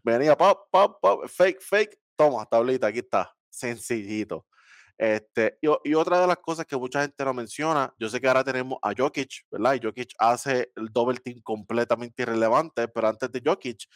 Venía, 0.04 0.36
pop, 0.36 0.68
pop, 0.70 0.98
pop, 1.00 1.26
fake, 1.28 1.60
fake. 1.62 1.98
Toma, 2.16 2.44
tablita, 2.46 2.86
aquí 2.88 2.98
está. 3.00 3.34
Sencillito. 3.48 4.46
Este, 5.00 5.56
y, 5.62 5.68
y 5.84 5.94
otra 5.94 6.20
de 6.20 6.26
las 6.26 6.36
cosas 6.36 6.66
que 6.66 6.76
mucha 6.76 7.00
gente 7.00 7.24
no 7.24 7.32
menciona, 7.32 7.90
yo 7.98 8.10
sé 8.10 8.20
que 8.20 8.28
ahora 8.28 8.44
tenemos 8.44 8.78
a 8.82 8.92
Jokic, 8.94 9.46
¿verdad? 9.50 9.72
Y 9.72 9.80
Jokic 9.82 10.10
hace 10.18 10.70
el 10.76 10.88
double 10.92 11.18
team 11.18 11.40
completamente 11.42 12.22
irrelevante, 12.22 12.86
pero 12.86 13.08
antes 13.08 13.32
de 13.32 13.40
Jokic, 13.42 13.86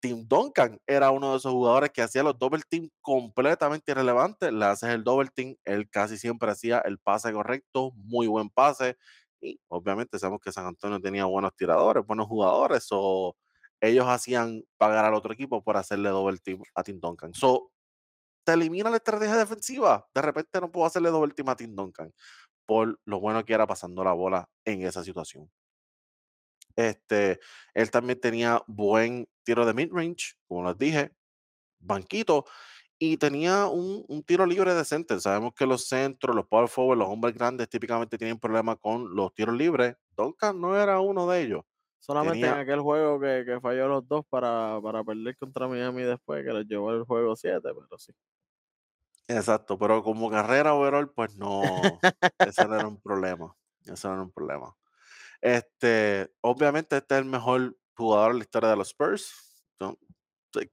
Tim 0.00 0.26
Duncan 0.26 0.80
era 0.84 1.12
uno 1.12 1.30
de 1.30 1.36
esos 1.36 1.52
jugadores 1.52 1.90
que 1.90 2.02
hacía 2.02 2.24
los 2.24 2.36
double 2.36 2.62
team 2.68 2.90
completamente 3.00 3.92
irrelevantes. 3.92 4.52
Le 4.52 4.64
haces 4.64 4.90
el 4.90 5.04
double 5.04 5.30
team, 5.32 5.54
él 5.64 5.88
casi 5.88 6.18
siempre 6.18 6.50
hacía 6.50 6.80
el 6.80 6.98
pase 6.98 7.32
correcto, 7.32 7.92
muy 7.94 8.26
buen 8.26 8.50
pase. 8.50 8.96
Y 9.40 9.60
obviamente 9.68 10.18
sabemos 10.18 10.40
que 10.40 10.50
San 10.50 10.66
Antonio 10.66 11.00
tenía 11.00 11.24
buenos 11.26 11.54
tiradores, 11.54 12.04
buenos 12.04 12.26
jugadores. 12.26 12.88
o 12.90 13.36
ellos 13.80 14.06
hacían 14.08 14.64
pagar 14.78 15.04
al 15.04 15.14
otro 15.14 15.32
equipo 15.32 15.62
por 15.62 15.76
hacerle 15.76 16.08
double 16.08 16.38
team 16.38 16.62
a 16.74 16.82
Tim 16.84 17.00
Duncan. 17.00 17.34
So, 17.34 17.71
te 18.44 18.52
elimina 18.52 18.90
la 18.90 18.96
estrategia 18.96 19.36
defensiva. 19.36 20.08
De 20.14 20.22
repente 20.22 20.60
no 20.60 20.70
puedo 20.70 20.86
hacerle 20.86 21.10
double 21.10 21.34
team 21.34 21.48
a 21.48 21.56
Tim 21.56 21.74
Duncan 21.74 22.12
por 22.66 22.98
lo 23.04 23.20
bueno 23.20 23.44
que 23.44 23.54
era 23.54 23.66
pasando 23.66 24.04
la 24.04 24.12
bola 24.12 24.48
en 24.64 24.82
esa 24.82 25.04
situación. 25.04 25.50
Este, 26.76 27.38
él 27.74 27.90
también 27.90 28.20
tenía 28.20 28.62
buen 28.66 29.28
tiro 29.44 29.66
de 29.66 29.74
mid-range, 29.74 30.36
como 30.48 30.68
les 30.68 30.78
dije, 30.78 31.12
banquito, 31.78 32.46
y 32.98 33.16
tenía 33.18 33.66
un, 33.66 34.04
un, 34.08 34.22
tiro 34.22 34.46
libre 34.46 34.74
decente. 34.74 35.20
Sabemos 35.20 35.52
que 35.54 35.66
los 35.66 35.86
centros, 35.88 36.34
los 36.34 36.46
power 36.46 36.68
forward, 36.68 36.98
los 36.98 37.08
hombres 37.08 37.34
grandes 37.34 37.68
típicamente 37.68 38.16
tienen 38.16 38.38
problemas 38.38 38.78
con 38.80 39.14
los 39.14 39.34
tiros 39.34 39.56
libres. 39.56 39.96
Duncan 40.16 40.60
no 40.60 40.80
era 40.80 41.00
uno 41.00 41.28
de 41.28 41.42
ellos. 41.42 41.62
Solamente 42.02 42.44
en 42.44 42.54
aquel 42.54 42.80
juego 42.80 43.20
que, 43.20 43.44
que, 43.46 43.60
falló 43.60 43.86
los 43.86 44.08
dos 44.08 44.24
para, 44.28 44.80
para 44.82 45.04
perder 45.04 45.36
contra 45.36 45.68
Miami 45.68 46.02
después, 46.02 46.44
que 46.44 46.52
les 46.52 46.66
llevó 46.66 46.90
el 46.90 47.04
juego 47.04 47.36
7, 47.36 47.60
pero 47.62 47.96
sí. 47.96 48.12
Exacto, 49.28 49.78
pero 49.78 50.02
como 50.02 50.28
carrera 50.28 50.74
overall, 50.74 51.08
pues 51.12 51.36
no, 51.36 51.62
ese 52.40 52.66
no 52.66 52.74
era 52.74 52.88
un 52.88 53.00
problema. 53.00 53.54
Ese 53.84 54.08
no 54.08 54.14
era 54.14 54.22
un 54.24 54.32
problema. 54.32 54.74
Este, 55.40 56.28
obviamente, 56.40 56.96
este 56.96 57.14
es 57.14 57.20
el 57.20 57.26
mejor 57.26 57.76
jugador 57.94 58.32
en 58.32 58.38
la 58.38 58.44
historia 58.44 58.70
de 58.70 58.76
los 58.76 58.88
Spurs. 58.88 59.32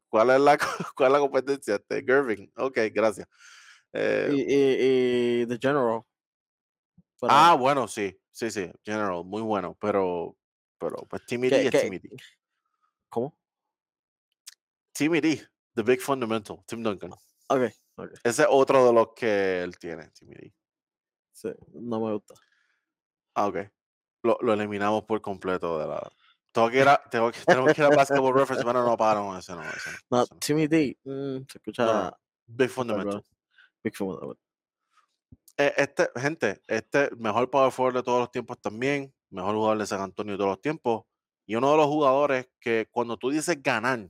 ¿Cuál 0.10 0.32
es 0.32 0.42
la, 0.42 0.58
cuál 0.96 1.10
es 1.10 1.14
la 1.14 1.20
competencia? 1.20 1.76
Este, 1.76 2.04
Gervin. 2.04 2.52
Ok, 2.58 2.80
gracias. 2.92 3.28
Eh, 3.94 4.32
y, 4.34 4.42
y, 4.42 5.42
y, 5.42 5.46
The 5.46 5.60
General. 5.62 6.02
ah, 7.22 7.56
bueno, 7.60 7.88
sí, 7.88 8.20
sí, 8.32 8.50
sí, 8.50 8.72
General, 8.84 9.24
muy 9.24 9.44
bueno, 9.44 9.78
pero, 9.80 10.36
pero 10.80 10.98
pues 11.10 11.26
Timmy 11.26 11.50
D 11.50 11.68
es 11.68 11.82
Timmy 11.82 12.00
D. 12.00 12.10
¿Cómo? 13.10 13.38
Timmy 14.94 15.22
D, 15.22 15.48
The 15.76 15.84
Big 15.84 16.02
Fundamental, 16.02 16.64
Tim 16.66 16.82
Duncan. 16.84 17.12
Ok, 17.12 17.62
ok. 17.96 18.12
Ese 18.24 18.44
es 18.44 18.48
otro 18.50 18.86
de 18.86 18.94
los 18.94 19.14
que 19.16 19.62
él 19.62 19.78
tiene, 19.78 20.10
Timmy 20.12 20.36
D. 20.36 20.54
Sí, 21.34 21.50
no 21.74 22.00
me 22.00 22.14
gusta. 22.14 22.34
Ah, 23.36 23.48
ok 23.48 23.58
lo, 24.24 24.38
lo, 24.42 24.54
eliminamos 24.54 25.04
por 25.04 25.22
completo 25.22 25.80
de 25.80 25.88
la. 25.88 26.12
Tengo 26.52 26.70
que 26.70 26.80
ir 26.80 26.88
a, 26.88 27.02
tengo 27.10 27.32
que, 27.32 27.40
tenemos 27.46 27.74
que 27.74 27.82
ir 27.82 27.88
a 27.88 27.96
Basketball 27.96 28.34
Reference, 28.34 28.66
pero 28.66 28.84
no 28.84 28.98
pagaron 28.98 29.38
ese, 29.38 29.54
no. 29.54 29.62
Ese 29.62 29.92
no, 29.92 29.98
no 30.10 30.24
ese 30.24 30.34
no. 30.34 30.40
Timmy 30.40 30.68
D, 30.68 30.98
mm, 31.04 31.38
se 31.50 31.58
escucha. 31.58 31.86
No, 31.86 32.18
Big 32.48 32.70
Fundamental. 32.70 33.24
Big 33.84 33.96
Fundamental. 33.96 34.38
Eh, 35.58 35.74
este, 35.78 36.10
gente, 36.16 36.62
este 36.68 37.10
mejor 37.18 37.50
power 37.50 37.72
forward 37.72 37.96
de 37.96 38.04
todos 38.04 38.20
los 38.20 38.32
tiempos 38.32 38.60
también, 38.60 39.14
mejor 39.30 39.56
jugador 39.56 39.78
de 39.78 39.86
San 39.86 40.02
Antonio 40.02 40.34
de 40.34 40.38
todos 40.38 40.52
los 40.52 40.62
tiempos, 40.62 41.06
y 41.46 41.56
uno 41.56 41.72
de 41.72 41.78
los 41.78 41.88
jugadores 41.88 42.48
que 42.60 42.88
cuando 42.92 43.18
tú 43.18 43.32
dices 43.32 43.62
ganar, 43.62 44.10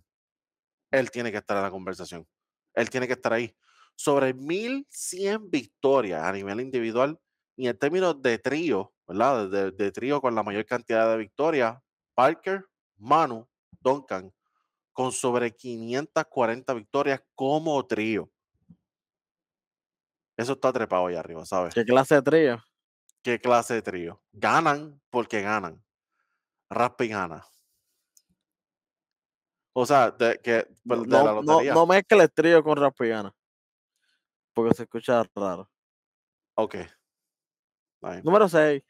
él 0.91 1.12
tiene 1.12 1.32
que 1.32 1.38
estar 1.38 1.58
en 1.58 1.64
la 1.64 1.72
conversación. 1.72 2.28
Él 2.74 2.90
tiene 2.90 3.08
que 3.08 3.14
estar 3.14 3.32
ahí. 3.34 3.56
Sobre 3.96 4.34
1100 4.34 5.50
victorias 5.50 6.24
a 6.24 6.32
nivel 6.32 6.62
individual 6.62 7.20
y 7.56 7.68
en 7.68 7.78
términos 7.78 8.22
de 8.22 8.38
trío, 8.40 8.94
¿verdad? 9.08 9.72
De, 9.72 9.91
trío 9.91 10.22
con 10.22 10.36
la 10.36 10.44
mayor 10.44 10.66
cantidad 10.66 11.10
de 11.10 11.18
victorias, 11.18 11.78
Parker, 12.16 12.66
Manu, 12.98 13.48
Duncan, 13.80 14.34
con 14.94 15.12
sobre 15.12 15.56
540 15.56 16.74
victorias 16.74 17.22
como 17.36 17.86
trío. 17.86 18.30
Eso 20.38 20.54
está 20.54 20.72
trepado 20.72 21.08
ahí 21.08 21.16
arriba, 21.16 21.46
¿sabes? 21.46 21.74
¿Qué 21.74 21.84
clase 21.84 22.16
de 22.16 22.22
trío? 22.22 22.64
¿Qué 23.22 23.40
clase 23.40 23.76
de 23.76 23.82
trío? 23.82 24.22
Ganan 24.32 25.02
porque 25.10 25.41
ganan. 25.41 25.84
Raspi 26.70 27.08
gana. 27.08 27.46
O 29.74 29.86
sea, 29.86 30.12
de, 30.12 30.40
que, 30.40 30.68
no, 30.84 31.04
de 31.04 31.08
la 31.08 31.34
lotería. 31.34 31.74
No, 31.74 31.82
no 31.82 31.86
mezcles 31.88 32.34
trío 32.34 32.64
con 32.64 32.78
Raspi 32.78 33.08
gana. 33.08 33.36
Porque 34.54 34.76
se 34.76 34.84
escucha 34.84 35.24
raro. 35.36 35.70
Ok. 36.56 36.76
Ahí. 38.02 38.22
Número 38.24 38.48
6. 38.48 38.84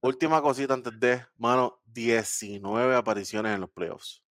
Última 0.00 0.42
cosita 0.42 0.74
antes 0.74 0.98
de, 0.98 1.24
mano, 1.36 1.80
19 1.84 2.96
apariciones 2.96 3.54
en 3.54 3.60
los 3.60 3.70
playoffs. 3.70 4.22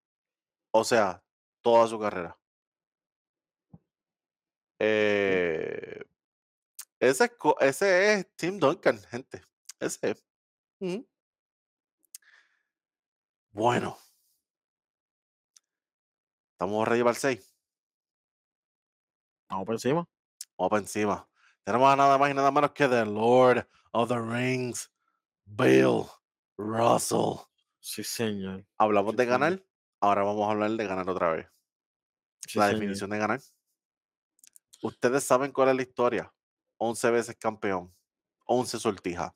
O 0.72 0.84
sea, 0.84 1.24
toda 1.62 1.88
su 1.88 2.00
carrera. 2.00 2.38
Eh, 4.80 6.04
ese, 7.10 7.32
ese 7.60 8.14
es 8.14 8.36
Tim 8.36 8.60
Duncan, 8.60 9.00
gente. 9.04 9.42
Ese 9.80 10.12
es. 10.12 10.26
Mm. 10.80 11.04
Bueno. 13.52 13.98
Estamos 16.54 16.88
ready 16.88 17.02
para 17.02 17.12
el 17.12 17.18
6. 17.18 17.54
Vamos 19.50 19.66
por 19.66 19.76
encima. 19.76 20.08
Vamos 20.58 20.70
por 20.70 20.80
encima. 20.80 21.30
Tenemos 21.64 21.92
a 21.92 21.96
nada 21.96 22.18
más 22.18 22.32
y 22.32 22.34
nada 22.34 22.52
menos 22.52 22.72
que 22.72 22.88
The 22.88 23.06
Lord 23.06 23.68
of 23.92 24.10
the 24.10 24.20
Rings, 24.20 24.92
Bill 25.46 26.06
Russell. 26.58 27.46
Sí, 27.80 28.04
señor. 28.04 28.66
Hablamos 28.78 29.12
Sí, 29.12 29.18
de 29.18 29.24
señor. 29.24 29.40
ganar, 29.40 29.66
ahora 30.00 30.24
vamos 30.24 30.48
a 30.48 30.52
hablar 30.52 30.72
de 30.72 30.88
ganar 30.88 31.10
otra 31.10 31.32
vez. 31.32 31.48
Sí, 32.48 32.58
la 32.60 32.68
señor. 32.68 32.80
definición 32.80 33.10
de 33.12 33.18
ganar. 33.18 33.42
Ustedes 34.82 35.24
saben 35.24 35.52
cuál 35.52 35.70
es 35.70 35.76
la 35.76 35.82
historia. 35.82 36.34
11 36.78 37.12
veces 37.12 37.36
campeón, 37.38 37.94
11 38.46 38.80
sortijas. 38.80 39.32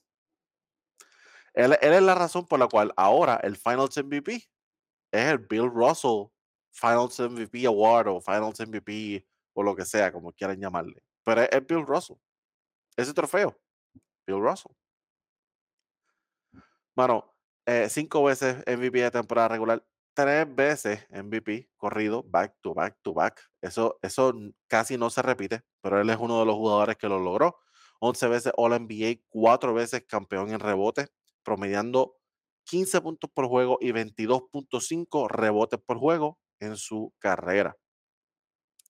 Él, 1.53 1.77
es 1.81 2.01
la 2.01 2.15
razón 2.15 2.45
por 2.45 2.59
la 2.59 2.67
cual 2.67 2.93
ahora 2.95 3.37
el 3.43 3.57
Finals 3.57 3.97
MVP 3.97 4.35
es 5.11 5.25
el 5.25 5.39
Bill 5.39 5.71
Russell 5.71 6.27
Finals 6.71 7.19
MVP 7.19 7.65
Award 7.65 8.07
o 8.09 8.21
Finals 8.21 8.59
MVP 8.59 9.25
o 9.53 9.63
lo 9.63 9.75
que 9.75 9.85
sea, 9.85 10.11
como 10.11 10.31
quieran 10.31 10.59
llamarle. 10.59 11.01
Pero 11.23 11.41
es, 11.41 11.49
es 11.51 11.65
Bill 11.65 11.85
Russell. 11.85 12.17
Ese 12.95 13.13
trofeo, 13.13 13.59
Bill 14.27 14.39
Russell. 14.39 14.71
Mano, 16.95 17.33
eh, 17.65 17.89
cinco 17.89 18.23
veces 18.23 18.57
MVP 18.65 19.01
de 19.01 19.11
temporada 19.11 19.49
regular, 19.49 19.85
tres 20.17 20.47
veces 20.55 21.05
MVP 21.11 21.69
corrido, 21.77 22.23
back 22.23 22.55
to 22.61 22.73
back 22.73 22.97
to 23.03 23.13
back. 23.13 23.39
Eso, 23.61 23.99
eso 24.01 24.33
casi 24.65 24.97
no 24.97 25.11
se 25.11 25.21
repite, 25.21 25.61
pero 25.79 26.01
él 26.01 26.09
es 26.09 26.17
uno 26.17 26.39
de 26.39 26.45
los 26.47 26.55
jugadores 26.55 26.97
que 26.97 27.07
lo 27.07 27.19
logró. 27.19 27.59
11 27.99 28.27
veces 28.27 28.53
All 28.57 28.71
NBA, 28.71 29.21
cuatro 29.29 29.75
veces 29.75 30.05
campeón 30.07 30.49
en 30.49 30.59
rebote, 30.59 31.09
promediando 31.43 32.15
15 32.63 32.99
puntos 33.01 33.29
por 33.31 33.47
juego 33.47 33.77
y 33.79 33.91
22.5 33.91 35.29
rebotes 35.29 35.79
por 35.85 35.99
juego 35.99 36.39
en 36.59 36.77
su 36.77 37.13
carrera. 37.19 37.77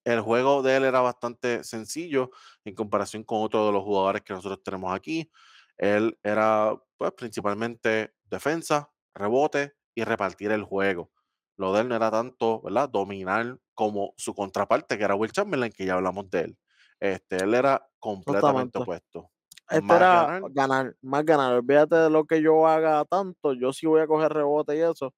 El 0.04 0.22
juego 0.22 0.62
de 0.62 0.76
él 0.76 0.84
era 0.84 1.02
bastante 1.02 1.62
sencillo 1.62 2.30
en 2.64 2.74
comparación 2.74 3.22
con 3.22 3.42
otros 3.42 3.66
de 3.66 3.72
los 3.72 3.84
jugadores 3.84 4.22
que 4.22 4.32
nosotros 4.32 4.62
tenemos 4.62 4.94
aquí. 4.94 5.30
Él 5.76 6.18
era 6.22 6.74
pues, 6.96 7.12
principalmente 7.12 8.14
defensa, 8.24 8.90
rebote 9.12 9.74
y 9.94 10.04
repartir 10.04 10.52
el 10.52 10.62
juego. 10.62 11.10
Lo 11.58 11.72
de 11.72 11.82
él 11.82 11.88
no 11.88 11.96
era 11.96 12.10
tanto, 12.10 12.62
¿verdad? 12.62 12.88
Dominar 12.88 13.58
como 13.74 14.14
su 14.16 14.32
contraparte, 14.32 14.96
que 14.96 15.04
era 15.04 15.16
Will 15.16 15.32
Chamberlain, 15.32 15.72
que 15.72 15.84
ya 15.84 15.94
hablamos 15.94 16.30
de 16.30 16.40
él. 16.42 16.58
Este, 17.00 17.36
él 17.36 17.54
era 17.54 17.84
completamente 17.98 18.78
opuesto. 18.78 19.30
Este 19.68 19.82
Más 19.82 19.96
era 19.98 20.24
ganar, 20.24 20.42
ganar, 20.52 20.96
más 21.02 21.24
ganar. 21.24 21.54
Olvídate 21.54 21.96
de 21.96 22.10
lo 22.10 22.24
que 22.24 22.40
yo 22.40 22.66
haga 22.66 23.04
tanto. 23.04 23.54
Yo 23.54 23.72
sí 23.72 23.86
voy 23.86 24.00
a 24.00 24.06
coger 24.06 24.32
rebote 24.32 24.76
y 24.76 24.80
eso, 24.80 25.12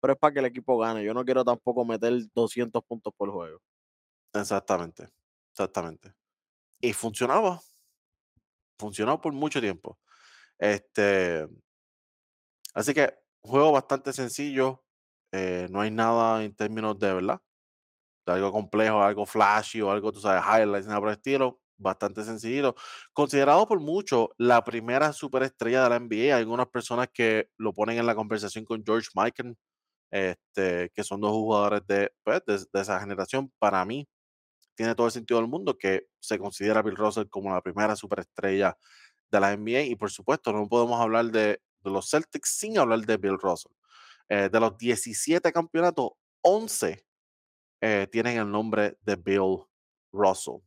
pero 0.00 0.14
es 0.14 0.18
para 0.18 0.34
que 0.34 0.40
el 0.40 0.46
equipo 0.46 0.76
gane. 0.76 1.04
Yo 1.04 1.14
no 1.14 1.24
quiero 1.24 1.44
tampoco 1.44 1.84
meter 1.84 2.12
200 2.34 2.84
puntos 2.84 3.14
por 3.16 3.30
juego. 3.30 3.60
Exactamente, 4.34 5.08
exactamente. 5.52 6.12
Y 6.80 6.92
funcionaba. 6.92 7.60
Funcionó 8.78 9.20
por 9.20 9.32
mucho 9.32 9.60
tiempo. 9.60 9.98
Este, 10.58 11.48
así 12.74 12.92
que, 12.92 13.14
juego 13.40 13.72
bastante 13.72 14.12
sencillo. 14.12 14.83
Eh, 15.34 15.66
no 15.70 15.80
hay 15.80 15.90
nada 15.90 16.44
en 16.44 16.54
términos 16.54 16.96
de, 16.98 17.12
¿verdad? 17.12 17.40
Algo 18.26 18.52
complejo, 18.52 19.02
algo 19.02 19.26
flashy 19.26 19.82
o 19.82 19.90
algo, 19.90 20.12
tú 20.12 20.20
sabes, 20.20 20.44
highlights, 20.44 20.86
nada 20.86 21.00
por 21.00 21.08
el 21.10 21.16
estilo. 21.16 21.60
Bastante 21.76 22.24
sencillo. 22.24 22.74
Considerado 23.12 23.66
por 23.66 23.80
muchos 23.80 24.28
la 24.38 24.62
primera 24.64 25.12
superestrella 25.12 25.84
de 25.84 25.90
la 25.90 25.96
NBA. 25.96 26.36
Hay 26.36 26.42
algunas 26.42 26.68
personas 26.68 27.08
que 27.12 27.48
lo 27.58 27.72
ponen 27.74 27.98
en 27.98 28.06
la 28.06 28.14
conversación 28.14 28.64
con 28.64 28.84
George 28.84 29.08
Michael, 29.14 29.56
este, 30.10 30.90
que 30.94 31.04
son 31.04 31.20
dos 31.20 31.32
jugadores 31.32 31.82
de, 31.86 32.12
pues, 32.24 32.42
de 32.46 32.80
esa 32.80 33.00
generación. 33.00 33.52
Para 33.58 33.84
mí, 33.84 34.08
tiene 34.76 34.94
todo 34.94 35.06
el 35.08 35.12
sentido 35.12 35.40
del 35.40 35.48
mundo 35.50 35.76
que 35.78 36.06
se 36.20 36.38
considera 36.38 36.80
a 36.80 36.82
Bill 36.82 36.96
Russell 36.96 37.28
como 37.28 37.52
la 37.52 37.62
primera 37.62 37.96
superestrella 37.96 38.76
de 39.30 39.40
la 39.40 39.56
NBA 39.56 39.82
y 39.82 39.96
por 39.96 40.10
supuesto 40.10 40.52
no 40.52 40.68
podemos 40.68 41.00
hablar 41.00 41.26
de, 41.26 41.60
de 41.84 41.90
los 41.90 42.10
Celtics 42.10 42.56
sin 42.58 42.78
hablar 42.78 43.00
de 43.00 43.16
Bill 43.16 43.38
Russell. 43.38 43.72
Eh, 44.28 44.48
de 44.50 44.60
los 44.60 44.76
17 44.78 45.52
campeonatos, 45.52 46.12
11 46.42 47.06
eh, 47.80 48.06
tienen 48.10 48.38
el 48.38 48.50
nombre 48.50 48.96
de 49.02 49.16
Bill 49.16 49.64
Russell. 50.12 50.60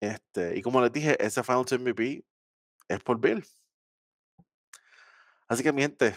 Este, 0.00 0.56
y 0.56 0.62
como 0.62 0.80
les 0.80 0.92
dije, 0.92 1.16
ese 1.24 1.42
Finals 1.44 1.72
MVP 1.72 2.24
es 2.88 3.00
por 3.02 3.20
Bill. 3.20 3.44
Así 5.46 5.62
que, 5.62 5.72
mi 5.72 5.82
gente, 5.82 6.16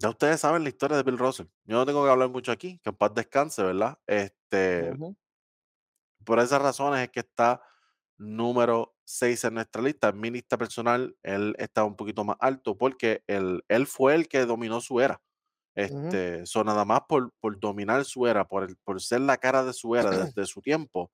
ya 0.00 0.08
ustedes 0.08 0.40
saben 0.40 0.62
la 0.64 0.70
historia 0.70 0.96
de 0.96 1.02
Bill 1.02 1.18
Russell. 1.18 1.46
Yo 1.64 1.76
no 1.76 1.86
tengo 1.86 2.02
que 2.04 2.10
hablar 2.10 2.28
mucho 2.28 2.50
aquí, 2.50 2.78
que 2.78 2.90
en 2.90 2.96
paz 2.96 3.14
descanse, 3.14 3.62
¿verdad? 3.62 3.98
Este, 4.06 4.92
por 6.24 6.40
esas 6.40 6.60
razones 6.60 7.02
es 7.02 7.10
que 7.10 7.20
está 7.20 7.62
número 8.20 8.94
6 9.04 9.44
en 9.44 9.54
nuestra 9.54 9.82
lista. 9.82 10.10
En 10.10 10.20
mi 10.20 10.30
lista 10.30 10.58
personal, 10.58 11.16
él 11.22 11.54
está 11.58 11.84
un 11.84 11.96
poquito 11.96 12.24
más 12.24 12.36
alto 12.40 12.76
porque 12.78 13.24
él, 13.26 13.64
él 13.68 13.86
fue 13.88 14.14
el 14.14 14.28
que 14.28 14.46
dominó 14.46 14.80
su 14.80 15.00
era. 15.00 15.22
Este, 15.76 16.46
so 16.46 16.64
nada 16.64 16.84
más 16.84 17.02
por, 17.08 17.32
por 17.40 17.58
dominar 17.60 18.04
su 18.04 18.26
era, 18.26 18.46
por, 18.48 18.64
el- 18.64 18.76
por 18.84 19.00
ser 19.02 19.22
la 19.22 19.38
cara 19.38 19.64
de 19.64 19.72
su 19.72 19.96
era 19.96 20.12
desde 20.12 20.46
su 20.46 20.62
tiempo, 20.62 21.12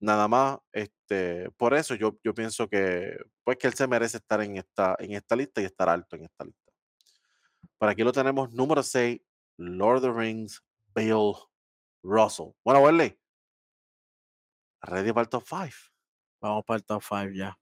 nada 0.00 0.28
más, 0.28 0.58
este, 0.72 1.50
por 1.52 1.74
eso 1.74 1.94
yo, 1.96 2.18
yo 2.24 2.34
pienso 2.34 2.68
que, 2.68 3.16
pues 3.44 3.58
que 3.58 3.68
él 3.68 3.74
se 3.74 3.88
merece 3.88 4.18
estar 4.18 4.42
en 4.42 4.58
esta, 4.58 4.96
en 4.98 5.12
esta 5.14 5.36
lista 5.36 5.62
y 5.62 5.66
estar 5.66 5.88
alto 5.88 6.16
en 6.16 6.24
esta 6.24 6.44
lista. 6.44 6.72
Por 7.78 7.88
aquí 7.88 8.02
lo 8.02 8.12
tenemos, 8.12 8.50
número 8.52 8.82
6, 8.82 9.20
Lord 9.58 9.98
of 9.98 10.02
the 10.04 10.12
Rings, 10.12 10.62
Bill 10.94 11.34
Russell. 12.02 12.52
Bueno, 12.64 12.80
Wesley, 12.80 13.18
ready 14.82 15.12
para 15.12 15.22
el 15.22 15.28
top 15.28 15.44
5. 15.46 15.91
Vamos 16.42 16.64
para 16.64 16.78
el 16.78 16.84
top 16.84 17.00
5 17.00 17.30
ya. 17.36 17.56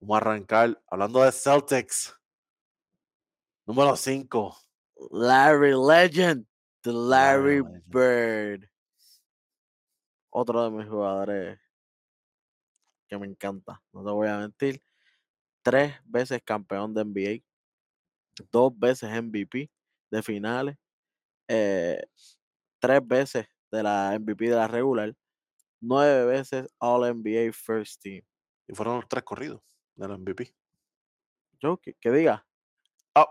Vamos 0.00 0.14
a 0.14 0.18
arrancar 0.18 0.80
hablando 0.86 1.20
de 1.24 1.32
Celtics. 1.32 2.16
Número 3.66 3.96
5, 3.96 4.56
Larry 5.10 5.72
Legend, 5.74 6.46
the 6.82 6.92
Larry. 6.92 7.60
Bird. 7.86 8.70
Otro 10.30 10.62
de 10.62 10.70
mis 10.70 10.88
jugadores 10.88 11.58
que 13.08 13.18
me 13.18 13.26
encanta, 13.26 13.82
no 13.92 14.04
te 14.04 14.10
voy 14.12 14.28
a 14.28 14.38
mentir. 14.38 14.80
Tres 15.62 15.94
veces 16.04 16.40
campeón 16.44 16.94
de 16.94 17.04
NBA, 17.04 17.44
dos 18.52 18.78
veces 18.78 19.10
MVP 19.10 19.68
de 20.08 20.22
finales, 20.22 20.76
eh, 21.48 22.00
tres 22.78 23.00
veces 23.04 23.48
de 23.72 23.82
la 23.82 24.16
MVP 24.16 24.48
de 24.48 24.54
la 24.54 24.68
regular, 24.68 25.12
nueve 25.82 26.24
veces 26.24 26.68
All 26.78 27.02
NBA 27.14 27.52
First 27.52 28.00
Team. 28.02 28.22
y 28.68 28.74
fueron 28.74 28.96
los 28.96 29.08
tres 29.08 29.22
corridos 29.24 29.60
del 29.96 30.16
MVP. 30.18 30.54
Yo, 31.60 31.76
que, 31.76 31.94
que 31.94 32.10
diga, 32.10 32.46
Ah. 33.14 33.26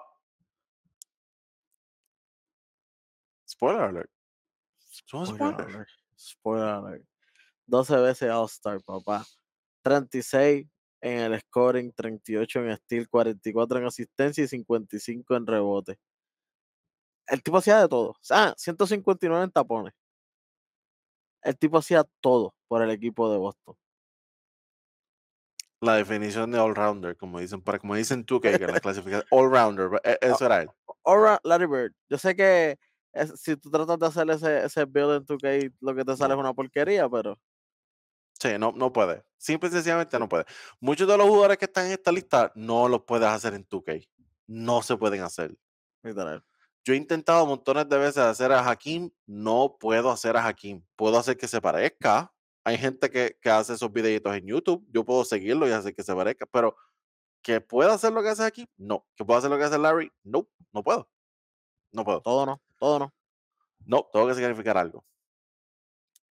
Spoiler 3.50 3.82
alert. 3.82 4.10
Son 5.06 5.26
spoiler 5.26 5.54
spoilers. 5.56 5.76
alert, 5.76 5.90
spoiler 6.18 6.68
alert. 6.68 7.06
12 7.68 7.96
veces 7.98 8.30
All-Star, 8.30 8.82
papá. 8.84 9.26
36 9.84 10.68
en 11.02 11.20
el 11.34 11.40
scoring, 11.42 11.92
38 11.94 12.60
en 12.66 12.78
steal, 12.78 13.10
44 13.10 13.80
en 13.80 13.86
asistencia 13.86 14.44
y 14.44 14.48
55 14.48 15.36
en 15.36 15.48
rebote. 15.48 16.00
El 17.28 17.42
tipo 17.42 17.58
hacía 17.58 17.80
de 17.80 17.88
todo. 17.88 18.16
Ah, 18.30 18.54
159 18.58 19.44
en 19.46 19.52
tapones. 19.52 19.94
El 21.44 21.58
tipo 21.58 21.78
hacía 21.78 22.04
todo 22.22 22.54
por 22.68 22.82
el 22.82 22.92
equipo 22.92 23.32
de 23.32 23.38
Boston. 23.38 23.76
La 25.82 25.96
definición 25.96 26.52
de 26.52 26.60
all-rounder, 26.60 27.18
como 27.18 27.40
dicen, 27.40 27.62
para 27.62 27.80
como 27.80 27.96
dicen 27.96 28.24
2K, 28.26 28.60
que 28.60 28.68
la 28.68 28.80
clasificación 28.82 29.24
all-rounder, 29.32 30.00
e- 30.04 30.18
eso 30.22 30.46
era 30.46 30.62
él. 30.62 30.70
Ahora, 31.04 31.40
Larry 31.44 31.66
Bird, 31.66 31.94
yo 32.08 32.18
sé 32.20 32.36
que 32.36 32.78
es- 33.14 33.40
si 33.42 33.56
tú 33.58 33.72
tratas 33.72 33.98
de 33.98 34.06
hacer 34.06 34.30
ese, 34.30 34.66
ese 34.66 34.86
build 34.86 35.14
en 35.16 35.26
2K, 35.26 35.74
lo 35.82 35.96
que 35.96 36.06
te 36.06 36.16
sale 36.16 36.36
No. 36.36 36.36
es 36.36 36.40
una 36.46 36.54
porquería, 36.54 37.10
pero 37.10 37.38
Sí, 38.40 38.58
no, 38.58 38.72
no 38.72 38.92
puede. 38.92 39.24
Simple 39.38 39.70
y 39.70 39.72
sencillamente 39.72 40.18
no 40.18 40.28
puede. 40.28 40.46
Muchos 40.80 41.08
de 41.08 41.16
los 41.16 41.28
jugadores 41.28 41.58
que 41.60 41.66
están 41.66 41.86
en 41.88 41.92
esta 41.92 42.12
lista 42.12 42.52
no 42.56 42.88
los 42.88 43.04
puedes 43.04 43.28
hacer 43.28 43.54
en 43.54 43.68
2K. 43.68 44.08
No 44.48 44.82
se 44.82 44.98
pueden 44.98 45.22
hacer. 45.22 45.56
literal. 46.04 46.44
Yo 46.84 46.94
he 46.94 46.98
intentado 46.98 47.46
montones 47.46 47.88
de 47.88 47.98
veces 47.98 48.18
hacer 48.18 48.52
a 48.52 48.68
Hakim, 48.68 49.12
no 49.28 49.78
puedo 49.80 50.10
hacer 50.10 50.36
a 50.36 50.46
Hakim. 50.46 50.84
Puedo 50.96 51.18
hacer 51.18 51.38
que 51.38 51.48
se 51.48 51.62
parezca. 51.62 52.34
Hay 52.64 52.78
gente 52.78 53.10
que, 53.10 53.38
que 53.42 53.50
hace 53.50 53.74
esos 53.74 53.92
videitos 53.92 54.36
en 54.36 54.48
YouTube. 54.48 54.86
Yo 54.92 55.06
puedo 55.06 55.24
seguirlo 55.24 55.68
y 55.68 55.72
hacer 55.72 55.94
que 55.94 56.04
se 56.04 56.16
parezca, 56.16 56.46
pero 56.46 56.76
que 57.42 57.62
pueda 57.62 57.94
hacer 57.94 58.14
lo 58.14 58.22
que 58.22 58.30
hace 58.30 58.44
Hakim, 58.44 58.68
no. 58.78 59.06
Que 59.16 59.26
pueda 59.26 59.40
hacer 59.40 59.50
lo 59.50 59.58
que 59.58 59.64
hace 59.64 59.78
Larry, 59.78 60.12
no, 60.24 60.48
no 60.72 60.84
puedo. 60.84 61.10
No 61.92 62.04
puedo. 62.04 62.22
Todo 62.22 62.46
no, 62.46 62.62
todo 62.78 63.00
no. 63.00 63.14
No, 63.86 64.08
tengo 64.12 64.28
que 64.28 64.36
significar 64.36 64.78
algo. 64.78 65.04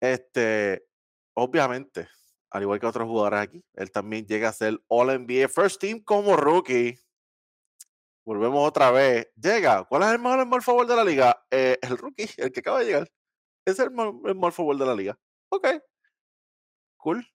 Este, 0.01 0.87
obviamente, 1.35 2.09
al 2.51 2.63
igual 2.63 2.81
que 2.81 2.87
otros 2.87 3.07
jugadores 3.07 3.41
aquí, 3.41 3.65
él 3.75 3.91
también 3.91 4.27
llega 4.27 4.49
a 4.49 4.53
ser 4.53 4.81
All 4.89 5.09
NBA 5.09 5.49
First 5.49 5.81
Team 5.81 6.01
como 6.01 6.37
rookie. 6.37 6.99
Volvemos 8.25 8.67
otra 8.69 8.91
vez. 8.91 9.29
Llega. 9.37 9.85
¿Cuál 9.85 10.03
es 10.03 10.09
el 10.11 10.19
mejor 10.21 10.43
small 10.45 10.63
forward 10.63 10.89
de 10.89 10.97
la 10.97 11.05
liga? 11.05 11.47
Eh, 11.51 11.79
el 11.83 11.99
rookie, 11.99 12.29
el 12.39 12.53
que 12.53 12.61
acaba 12.61 12.81
de 12.81 12.87
llegar. 12.87 13.09
Es 13.67 13.79
el 13.81 13.89
small 13.91 14.53
forward 14.53 14.79
de 14.79 14.87
la 14.87 14.95
liga. 14.95 15.19
Ok. 15.51 15.69
Cool. 16.99 17.27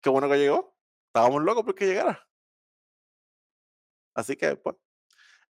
Qué 0.00 0.08
bueno 0.10 0.28
que 0.28 0.36
llegó. 0.38 0.76
Estábamos 1.08 1.42
locos 1.42 1.64
porque 1.64 1.86
llegara. 1.86 2.24
Así 4.14 4.36
que, 4.36 4.56
pues. 4.56 4.76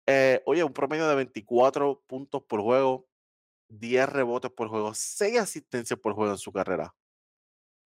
eh, 0.06 0.42
oye, 0.46 0.64
un 0.64 0.72
promedio 0.72 1.08
de 1.08 1.16
24 1.16 2.02
puntos 2.06 2.42
por 2.44 2.62
juego, 2.62 3.08
10 3.70 4.08
rebotes 4.08 4.50
por 4.52 4.68
juego, 4.68 4.94
6 4.94 5.38
asistencias 5.40 6.00
por 6.00 6.14
juego 6.14 6.32
en 6.32 6.38
su 6.38 6.52
carrera. 6.52 6.94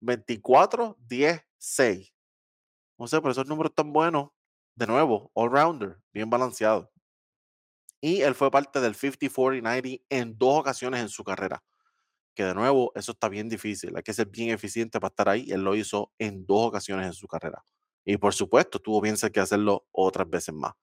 24, 0.02 0.98
10, 1.00 1.42
6. 1.58 2.14
No 3.00 3.08
sé, 3.08 3.20
pero 3.22 3.32
esos 3.32 3.48
números 3.48 3.74
tan 3.76 3.94
buenos. 3.94 4.32
De 4.76 4.88
nuevo, 4.88 5.32
all-rounder, 5.34 5.98
bien 6.14 6.30
balanceado. 6.30 6.92
Y 8.02 8.22
él 8.22 8.34
fue 8.36 8.50
parte 8.50 8.80
del 8.82 8.96
50, 8.96 9.34
40, 9.34 9.70
90 9.70 10.04
en 10.10 10.38
dos 10.38 10.60
ocasiones 10.60 11.02
en 11.02 11.10
su 11.10 11.24
carrera. 11.24 11.64
Que 12.36 12.46
de 12.46 12.56
nuevo, 12.56 12.92
eso 12.96 13.12
está 13.14 13.30
bien 13.30 13.50
difícil. 13.50 13.96
Hay 13.96 14.04
que 14.04 14.14
ser 14.14 14.28
bien 14.28 14.50
eficiente 14.50 15.00
para 15.00 15.10
estar 15.10 15.30
ahí. 15.30 15.52
Él 15.52 15.64
lo 15.64 15.76
hizo 15.76 16.12
en 16.18 16.46
dos 16.46 16.68
ocasiones 16.68 17.08
en 17.08 17.14
su 17.14 17.28
carrera. 17.28 17.64
Y 18.06 18.18
por 18.18 18.34
supuesto, 18.34 18.80
tuvo 18.80 19.02
bien 19.02 19.16
que 19.32 19.40
hacerlo 19.40 19.88
otras 19.92 20.30
veces 20.30 20.56
más. 20.56 20.74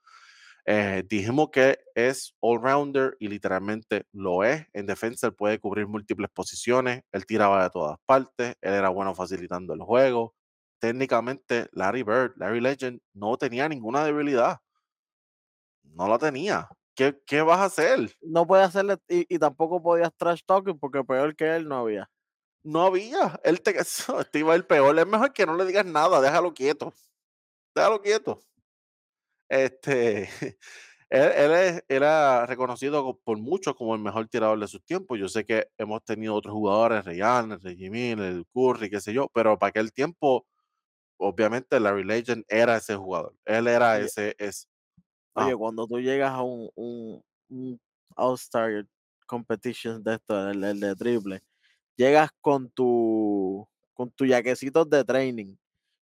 Eh, 0.66 1.02
dijimos 1.08 1.48
que 1.50 1.78
es 1.94 2.34
all-rounder 2.40 3.16
y 3.18 3.28
literalmente 3.28 4.06
lo 4.12 4.44
es. 4.44 4.66
En 4.74 4.86
defensa 4.86 5.28
él 5.28 5.34
puede 5.34 5.58
cubrir 5.58 5.86
múltiples 5.86 6.30
posiciones, 6.30 7.02
él 7.10 7.24
tiraba 7.26 7.64
de 7.64 7.70
todas 7.70 7.98
partes, 8.04 8.54
él 8.60 8.74
era 8.74 8.90
bueno 8.90 9.14
facilitando 9.14 9.72
el 9.72 9.80
juego. 9.80 10.34
Técnicamente, 10.80 11.68
Larry 11.72 12.02
Bird, 12.02 12.32
Larry 12.36 12.60
Legend, 12.60 13.00
no 13.14 13.36
tenía 13.36 13.68
ninguna 13.68 14.04
debilidad. 14.04 14.60
No 15.82 16.08
la 16.08 16.18
tenía. 16.18 16.68
¿Qué, 16.94 17.16
qué 17.26 17.42
vas 17.42 17.58
a 17.60 17.64
hacer? 17.64 18.12
No 18.20 18.46
puede 18.46 18.64
hacerle, 18.64 18.96
y, 19.08 19.32
y 19.32 19.38
tampoco 19.38 19.82
podías 19.82 20.12
trash 20.16 20.40
talking 20.44 20.78
porque 20.78 21.04
peor 21.04 21.34
que 21.36 21.56
él 21.56 21.68
no 21.68 21.78
había. 21.78 22.10
No 22.64 22.82
había. 22.86 23.40
Él 23.44 23.62
te, 23.62 23.76
este 23.80 24.38
iba 24.40 24.54
el 24.54 24.66
peor. 24.66 24.98
Es 24.98 25.06
mejor 25.06 25.32
que 25.32 25.46
no 25.46 25.56
le 25.56 25.66
digas 25.66 25.86
nada, 25.86 26.20
déjalo 26.20 26.54
quieto. 26.54 26.92
Déjalo 27.74 28.02
quieto. 28.02 28.40
Este, 29.48 30.28
él, 31.10 31.32
él 31.34 31.52
es- 31.52 31.84
era 31.88 32.46
reconocido 32.46 33.02
co- 33.04 33.20
por 33.24 33.38
muchos 33.38 33.74
como 33.74 33.94
el 33.94 34.00
mejor 34.02 34.28
tirador 34.28 34.58
de 34.60 34.68
sus 34.68 34.84
tiempos. 34.84 35.18
Yo 35.18 35.28
sé 35.28 35.44
que 35.44 35.68
hemos 35.78 36.04
tenido 36.04 36.34
otros 36.34 36.54
jugadores, 36.54 37.06
Allen, 37.22 37.60
Reggie 37.60 37.90
Miller, 37.90 38.20
el 38.32 38.46
Curry, 38.52 38.90
qué 38.90 39.00
sé 39.00 39.12
yo, 39.12 39.28
pero 39.32 39.58
para 39.58 39.70
aquel 39.70 39.92
tiempo, 39.92 40.46
obviamente 41.18 41.78
Larry 41.80 42.04
Legend 42.04 42.44
era 42.48 42.76
ese 42.76 42.96
jugador. 42.96 43.34
Él 43.44 43.66
era 43.68 43.94
Oye. 43.94 44.06
ese, 44.06 44.34
es 44.38 44.68
Oye, 45.34 45.54
cuando 45.56 45.86
tú 45.86 46.00
llegas 46.00 46.32
a 46.32 46.42
un, 46.42 46.70
un, 46.74 47.22
un 47.48 47.80
All-Star 48.16 48.86
Competition 49.26 50.02
de 50.02 50.14
esto, 50.14 50.50
el, 50.50 50.64
el 50.64 50.80
de 50.80 50.94
triple, 50.96 51.42
llegas 51.96 52.30
con 52.40 52.70
tu 52.70 53.68
con 53.94 54.10
tu 54.12 54.26
jaquecitos 54.26 54.88
de 54.90 55.04
training, 55.04 55.56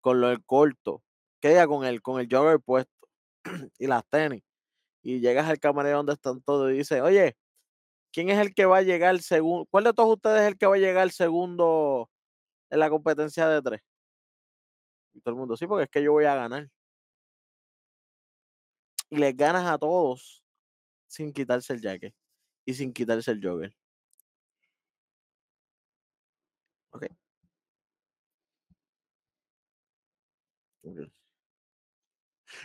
con 0.02 0.20
lo 0.20 0.28
del 0.28 0.44
corto, 0.44 1.02
que 1.40 1.48
diga 1.50 1.66
con 1.66 1.84
el, 1.86 2.02
con 2.02 2.20
el 2.20 2.28
jogger 2.30 2.60
puesto 2.60 2.92
y 3.78 3.86
las 3.86 4.04
tenis, 4.10 4.42
y 5.02 5.20
llegas 5.20 5.48
al 5.48 5.58
camarero 5.60 5.98
donde 5.98 6.14
están 6.14 6.42
todos 6.42 6.70
y 6.72 6.78
dices, 6.78 7.00
oye, 7.02 7.36
¿quién 8.12 8.30
es 8.30 8.38
el 8.38 8.54
que 8.54 8.66
va 8.66 8.78
a 8.78 8.82
llegar 8.82 9.20
segundo? 9.20 9.66
¿Cuál 9.70 9.84
de 9.84 9.92
todos 9.94 10.16
ustedes 10.16 10.42
es 10.42 10.48
el 10.48 10.58
que 10.58 10.66
va 10.66 10.76
a 10.76 10.78
llegar 10.78 11.10
segundo 11.12 12.10
en 12.70 12.80
la 12.80 12.90
competencia 12.90 13.48
de 13.48 13.62
tres? 13.62 13.80
Y 15.14 15.20
todo 15.20 15.34
el 15.34 15.38
mundo, 15.38 15.56
sí, 15.56 15.66
porque 15.66 15.84
es 15.84 15.90
que 15.90 16.02
yo 16.02 16.12
voy 16.12 16.24
a 16.26 16.34
ganar. 16.34 16.68
Y 19.10 19.16
les 19.16 19.36
ganas 19.36 19.66
a 19.66 19.78
todos 19.78 20.42
sin 21.06 21.32
quitarse 21.32 21.72
el 21.72 21.80
jacket 21.80 22.14
y 22.64 22.74
sin 22.74 22.92
quitarse 22.92 23.30
el 23.32 23.40
jogger. 23.42 23.74
Ok. 26.90 27.06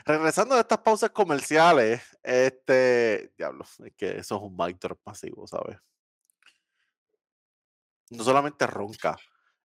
Regresando 0.05 0.55
de 0.55 0.61
estas 0.61 0.79
pausas 0.79 1.11
comerciales, 1.11 2.01
este, 2.23 3.33
diablo, 3.37 3.63
es 3.63 3.93
que 3.95 4.17
eso 4.17 4.35
es 4.35 4.41
un 4.41 4.55
mic 4.55 4.79
drop 4.79 4.99
masivo, 5.05 5.47
¿sabes? 5.47 5.77
No 8.09 8.23
solamente 8.23 8.67
ronca, 8.67 9.17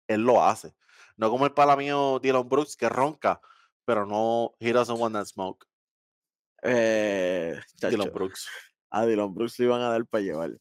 él 0.07 0.21
lo 0.21 0.43
hace. 0.43 0.75
No 1.17 1.29
como 1.29 1.45
el 1.45 1.53
pala 1.53 1.75
mío 1.75 2.19
Dylan 2.21 2.47
Brooks 2.49 2.75
que 2.75 2.89
ronca, 2.89 3.39
pero 3.85 4.05
no, 4.05 4.55
he 4.59 4.71
doesn't 4.71 4.99
want 4.99 5.13
that 5.15 5.25
smoke. 5.25 5.65
Eh, 6.61 7.59
Dylan 7.81 8.11
Brooks. 8.13 8.47
a 8.89 9.05
Dylan 9.05 9.33
Brooks 9.33 9.59
le 9.59 9.65
iban 9.65 9.81
a 9.81 9.89
dar 9.89 10.05
para 10.05 10.23
llevar. 10.23 10.51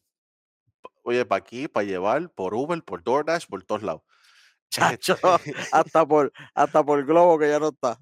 Oye, 1.03 1.25
para 1.25 1.39
aquí, 1.39 1.67
para 1.67 1.85
llevar, 1.85 2.29
por 2.31 2.53
Uber, 2.53 2.81
por 2.83 3.03
DoorDash, 3.03 3.47
por 3.47 3.63
todos 3.63 3.83
lados. 3.83 4.01
Chacho, 4.69 5.15
Este, 5.45 5.53
hasta 5.71 6.05
por, 6.05 6.31
hasta 6.55 6.83
por 6.83 7.05
Globo 7.05 7.37
que 7.37 7.49
ya 7.49 7.59
no 7.59 7.69
está. 7.69 7.97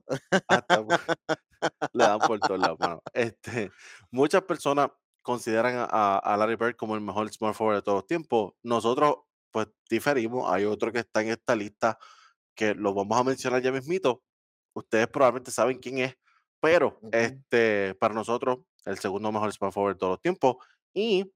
hasta 0.47 0.85
por- 0.85 0.99
le 1.93 2.03
dan 2.03 2.19
por 2.19 2.39
todos 2.39 2.59
lados, 2.59 2.79
mano. 2.79 3.01
Este, 3.13 3.71
muchas 4.09 4.41
personas 4.43 4.89
consideran 5.21 5.85
a, 5.89 6.17
a 6.17 6.37
Larry 6.37 6.55
Bird 6.55 6.75
como 6.75 6.95
el 6.95 7.01
mejor 7.01 7.31
small 7.31 7.53
forward 7.53 7.75
de 7.77 7.81
todos 7.83 7.97
los 7.99 8.07
tiempos. 8.07 8.53
Nosotros, 8.63 9.17
pues, 9.51 9.67
diferimos. 9.89 10.51
Hay 10.51 10.65
otro 10.65 10.91
que 10.91 10.99
está 10.99 11.21
en 11.21 11.29
esta 11.29 11.55
lista 11.55 11.99
que 12.55 12.75
lo 12.75 12.93
vamos 12.93 13.17
a 13.19 13.23
mencionar 13.23 13.61
ya 13.61 13.71
mismito. 13.71 14.23
Ustedes 14.73 15.07
probablemente 15.07 15.51
saben 15.51 15.79
quién 15.79 15.99
es, 15.99 16.15
pero 16.59 16.97
Ujú. 17.01 17.09
este, 17.11 17.95
para 17.95 18.13
nosotros, 18.13 18.59
el 18.85 18.97
segundo 18.99 19.31
mejor 19.31 19.51
small 19.53 19.71
forward 19.71 19.95
de 19.95 19.99
todos 19.99 20.11
los 20.13 20.21
tiempos. 20.21 20.57
Y 20.93 21.31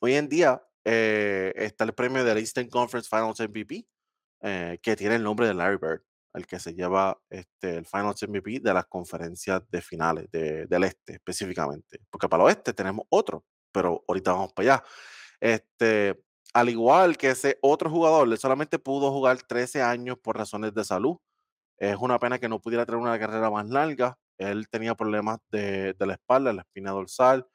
hoy 0.00 0.14
en 0.14 0.28
día 0.28 0.62
eh, 0.84 1.52
está 1.56 1.84
el 1.84 1.94
premio 1.94 2.24
del 2.24 2.38
Eastern 2.38 2.68
Conference 2.68 3.08
Finals 3.08 3.40
MVP, 3.40 3.86
eh, 4.42 4.78
que 4.82 4.96
tiene 4.96 5.16
el 5.16 5.22
nombre 5.22 5.46
de 5.46 5.54
Larry 5.54 5.76
Bird, 5.76 6.02
el 6.34 6.46
que 6.46 6.58
se 6.58 6.74
lleva 6.74 7.20
este, 7.30 7.76
el 7.76 7.86
Finals 7.86 8.22
MVP 8.22 8.58
de 8.60 8.74
las 8.74 8.86
conferencias 8.86 9.62
de 9.70 9.80
finales 9.82 10.30
de- 10.30 10.66
del 10.66 10.84
este 10.84 11.14
específicamente. 11.14 12.00
Porque 12.10 12.28
para 12.28 12.42
el 12.42 12.46
oeste 12.48 12.72
tenemos 12.72 13.06
otro, 13.10 13.44
pero 13.70 14.04
ahorita 14.08 14.32
vamos 14.32 14.52
para 14.52 14.74
allá. 14.76 14.84
Este, 15.40 16.20
al 16.52 16.68
igual 16.68 17.16
que 17.16 17.30
ese 17.30 17.58
otro 17.62 17.90
jugador, 17.90 18.28
él 18.28 18.38
solamente 18.38 18.78
pudo 18.78 19.10
jugar 19.10 19.42
13 19.42 19.82
años 19.82 20.18
por 20.18 20.36
razones 20.36 20.74
de 20.74 20.84
salud. 20.84 21.16
Es 21.78 21.96
una 21.96 22.18
pena 22.18 22.38
que 22.38 22.48
no 22.48 22.60
pudiera 22.60 22.86
tener 22.86 23.00
una 23.00 23.18
carrera 23.18 23.50
más 23.50 23.68
larga. 23.68 24.18
Él 24.38 24.68
tenía 24.68 24.94
problemas 24.94 25.38
de, 25.50 25.96
la 25.98 26.14
espalda, 26.14 26.52
la 26.52 26.62
espina 26.62 26.92
dorsal. 26.92 27.46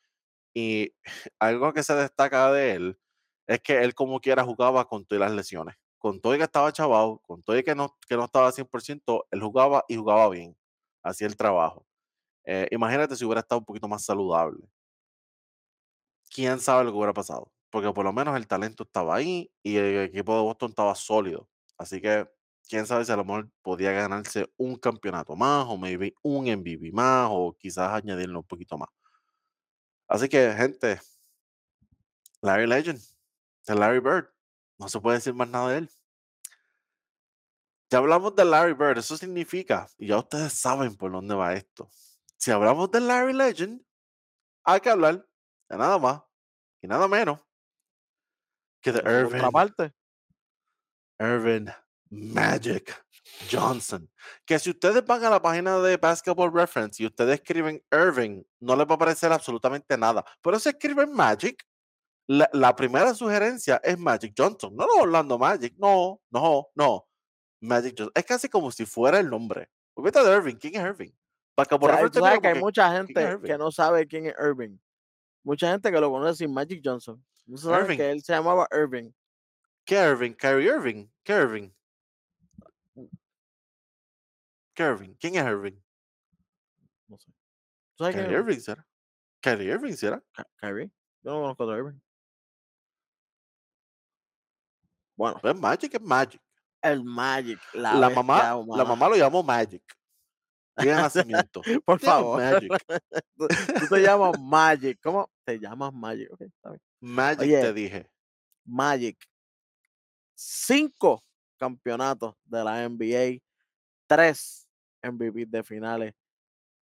Y 0.54 0.94
algo 1.40 1.74
que 1.74 1.84
se 1.84 1.96
destaca 1.96 2.52
de 2.52 2.74
él 2.74 3.00
es 3.48 3.62
que 3.62 3.84
él 3.84 3.96
como 3.96 4.20
quiera 4.20 4.44
jugaba 4.44 4.86
con 4.86 5.06
todas 5.06 5.22
las 5.22 5.34
lesiones. 5.34 5.76
Con 6.00 6.22
todo 6.22 6.36
y 6.36 6.38
que 6.38 6.44
estaba 6.44 6.72
chavado, 6.74 7.20
con 7.20 7.44
todo 7.44 7.58
y 7.58 7.64
que 7.64 7.76
no, 7.76 7.98
que 8.08 8.16
no 8.16 8.26
estaba 8.26 8.52
100%, 8.52 9.26
él 9.32 9.42
jugaba 9.42 9.84
y 9.88 9.96
jugaba 9.96 10.30
bien. 10.30 10.58
Hacía 11.04 11.28
el 11.28 11.38
trabajo. 11.38 11.86
Eh, 12.46 12.68
imagínate 12.72 13.16
si 13.16 13.26
hubiera 13.26 13.42
estado 13.42 13.60
un 13.60 13.66
poquito 13.66 13.88
más 13.88 14.04
saludable. 14.06 14.68
¿Quién 16.34 16.60
sabe 16.60 16.86
lo 16.86 16.92
que 16.92 16.98
hubiera 16.98 17.14
pasado? 17.14 17.52
Porque 17.78 17.94
por 17.94 18.06
lo 18.06 18.12
menos 18.12 18.36
el 18.36 18.48
talento 18.48 18.82
estaba 18.82 19.18
ahí 19.18 19.52
y 19.62 19.78
el 19.78 20.00
equipo 20.06 20.36
de 20.36 20.42
Boston 20.42 20.72
estaba 20.72 20.96
sólido. 20.96 21.48
Así 21.78 22.02
que 22.02 22.28
quién 22.68 22.88
sabe 22.88 23.06
si 23.06 23.12
a 23.12 23.16
lo 23.16 23.24
mejor 23.24 23.52
podía 23.62 23.92
ganarse 23.92 24.52
un 24.58 24.78
campeonato 24.78 25.36
más 25.36 25.68
o 25.68 25.78
maybe 25.78 26.16
un 26.24 26.46
MVP 26.46 26.92
más 26.92 27.28
o 27.32 27.56
quizás 27.56 27.94
añadirle 27.94 28.36
un 28.36 28.44
poquito 28.44 28.80
más. 28.80 28.90
Así 30.08 30.28
que, 30.28 30.52
gente, 30.54 31.00
Larry 32.42 32.66
Legend, 32.66 33.00
de 33.68 33.76
Larry 33.76 34.00
Bird. 34.00 34.28
No 34.80 34.90
se 34.90 35.00
puede 35.00 35.18
decir 35.18 35.36
más 35.36 35.48
nada 35.48 35.70
de 35.70 35.78
él. 35.78 35.90
Ya 37.92 38.00
hablamos 38.00 38.36
de 38.36 38.44
Larry 38.44 38.74
Bird, 38.74 38.98
eso 38.98 39.16
significa, 39.16 39.88
y 40.00 40.08
ya 40.08 40.18
ustedes 40.18 40.52
saben 40.54 40.96
por 40.96 41.12
dónde 41.12 41.36
va 41.36 41.54
esto. 41.54 41.92
Si 42.38 42.50
hablamos 42.50 42.90
de 42.90 43.02
Larry 43.02 43.34
Legend, 43.34 43.86
hay 44.64 44.80
que 44.80 44.90
hablar 44.90 45.30
de 45.70 45.78
nada 45.78 46.00
más 46.00 46.24
y 46.82 46.88
nada 46.88 47.08
menos 47.08 47.47
que 48.88 48.94
de 48.94 49.02
De 49.02 49.10
su 49.10 49.16
Irvin, 49.20 49.42
contraparte. 49.42 49.94
Irvin 51.20 51.70
Magic 52.10 53.04
Johnson. 53.52 54.10
Que 54.46 54.60
si 54.60 54.70
ustedes 54.70 55.06
van 55.06 55.24
a 55.26 55.30
la 55.30 55.42
página 55.42 55.80
de 55.80 55.98
Basketball 55.98 56.54
Reference 56.54 57.02
y 57.02 57.06
ustedes 57.06 57.36
escriben 57.40 57.84
Irving, 57.92 58.44
no 58.62 58.76
les 58.76 58.88
va 58.88 58.92
a 58.92 58.96
aparecer 58.96 59.32
absolutamente 59.32 59.98
nada. 59.98 60.24
Pero 60.42 60.60
si 60.60 60.70
escriben 60.70 61.12
Magic, 61.12 61.64
la, 62.28 62.50
la 62.54 62.76
primera 62.76 63.14
sugerencia 63.14 63.82
es 63.84 63.98
Magic 63.98 64.34
Johnson. 64.38 64.76
No, 64.76 64.86
no, 64.86 65.02
Orlando 65.02 65.38
Magic. 65.38 65.76
No, 65.78 66.22
no, 66.32 66.70
no. 66.76 67.08
Magic 67.62 67.96
Johnson. 67.98 68.14
Es 68.16 68.26
casi 68.26 68.48
como 68.48 68.72
si 68.72 68.86
fuera 68.86 69.20
el 69.20 69.30
nombre. 69.30 69.70
Olvídate 69.96 70.30
de 70.30 70.36
Irving. 70.36 70.56
¿Quién 70.56 70.76
es 70.76 70.82
Irving? 70.82 71.12
O 71.60 71.66
tú 71.66 71.80
te 72.12 72.20
sabes 72.20 72.40
mira 72.40 72.40
que 72.40 72.48
hay 72.50 72.54
que, 72.54 72.60
mucha 72.60 72.84
¿quién 72.84 72.94
es 72.94 73.08
gente 73.08 73.14
que 73.14 73.32
Irving? 73.32 73.58
no 73.58 73.72
sabe 73.72 74.08
quién 74.08 74.28
es 74.28 74.36
Irving. 74.40 74.78
Mucha 75.44 75.72
gente 75.72 75.92
que 75.92 76.00
lo 76.00 76.10
conoce 76.12 76.44
sin 76.44 76.54
Magic 76.54 76.82
Johnson. 76.84 77.24
No 77.46 77.88
que 77.88 78.12
él 78.12 78.22
se 78.22 78.34
llamaba 78.34 78.68
Irving. 78.72 79.12
¿Qué 79.86 79.96
Irving? 79.96 80.34
Kyrie 80.34 80.68
Irving. 80.68 81.08
¿Qué 81.24 81.34
Irving? 81.34 81.70
¿Qué 84.74 84.84
Irving? 84.84 85.16
¿Quién 85.20 85.36
es 85.36 85.46
Irving? 85.46 85.80
No 87.08 87.18
sé. 87.18 87.32
¿Tú 87.96 88.04
sabes 88.04 88.16
Kyrie 88.16 88.36
es 88.36 88.40
Irving 88.42 88.60
será. 88.60 88.86
Kyrie 89.42 89.72
Irving 89.72 89.94
será. 89.94 90.22
Ky- 90.34 90.44
Kyrie? 90.58 90.92
Yo 91.24 91.32
no 91.32 91.42
conozco 91.42 91.72
a 91.72 91.78
Irving. 91.78 92.00
Bueno, 95.16 95.40
Pues 95.42 95.56
Magic 95.56 95.94
es 95.96 96.02
Magic. 96.02 96.42
el 96.82 97.04
Magic, 97.04 97.60
la, 97.74 98.10
mamá, 98.10 98.64
la 98.68 98.86
mamá 98.86 99.10
lo 99.10 99.16
llamó 99.16 99.42
Magic. 99.42 99.82
Día 100.78 100.96
de 100.96 101.02
nacimiento. 101.02 101.62
Por 101.86 102.00
favor. 102.00 102.42
Magic. 102.42 102.72
tú, 103.38 103.48
tú 103.48 103.96
te 103.96 104.02
llamas 104.02 104.40
Magic. 104.40 105.00
¿Cómo? 105.02 105.30
Te 105.44 105.60
llamas 105.60 105.94
Magic. 105.94 106.32
Ok, 106.32 106.42
está 106.42 106.70
bien. 106.70 106.82
Magic 107.00 107.42
Oye. 107.42 107.62
te 107.62 107.74
dije. 107.74 108.10
Magic. 108.66 109.18
Cinco 110.36 111.24
campeonatos 111.58 112.36
de 112.46 112.64
la 112.64 112.88
NBA. 112.88 113.42
Tres 114.08 114.68
MVP 115.04 115.46
de 115.48 115.64
finales. 115.64 116.14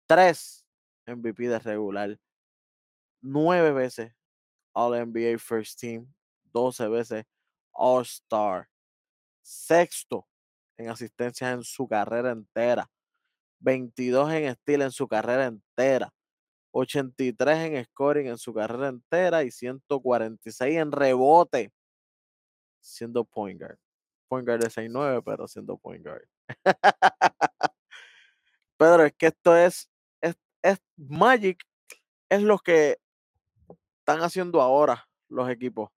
Tres 0.07 0.65
MVP 1.07 1.49
de 1.49 1.59
regular. 1.59 2.19
Nueve 3.21 3.73
veces 3.73 4.13
All 4.73 5.07
NBA 5.07 5.39
First 5.39 5.81
Team. 5.81 6.13
Doce 6.53 6.89
veces 6.89 7.25
All 7.73 8.03
Star. 8.03 8.69
Sexto 9.43 10.27
en 10.77 10.89
asistencias 10.89 11.55
en 11.55 11.63
su 11.63 11.87
carrera 11.87 12.33
entera. 12.33 12.91
22 13.65 14.33
en 14.33 14.55
steal 14.55 14.83
en 14.83 14.91
su 14.93 15.09
carrera 15.09 15.47
entera. 15.47 16.13
83 16.73 17.59
en 17.59 17.85
scoring 17.85 18.27
en 18.27 18.39
su 18.39 18.53
carrera 18.53 18.89
entera 18.89 19.45
y 19.45 19.51
146 19.51 20.77
en 20.77 20.93
rebote 20.93 21.73
siendo 22.81 23.25
point 23.25 23.61
guard. 23.61 23.79
Point 24.29 24.47
guard 24.47 24.61
de 24.61 24.69
6'9, 24.69 25.23
pero 25.25 25.49
siendo 25.49 25.77
point 25.77 26.05
guard. 26.05 26.27
Pedro, 28.77 29.05
es 29.05 29.13
que 29.15 29.27
esto 29.27 29.57
es, 29.57 29.89
Magic, 30.97 31.63
es 32.29 32.43
lo 32.43 32.59
que 32.59 32.99
están 34.01 34.21
haciendo 34.21 34.61
ahora 34.61 35.09
los 35.29 35.49
equipos. 35.49 35.91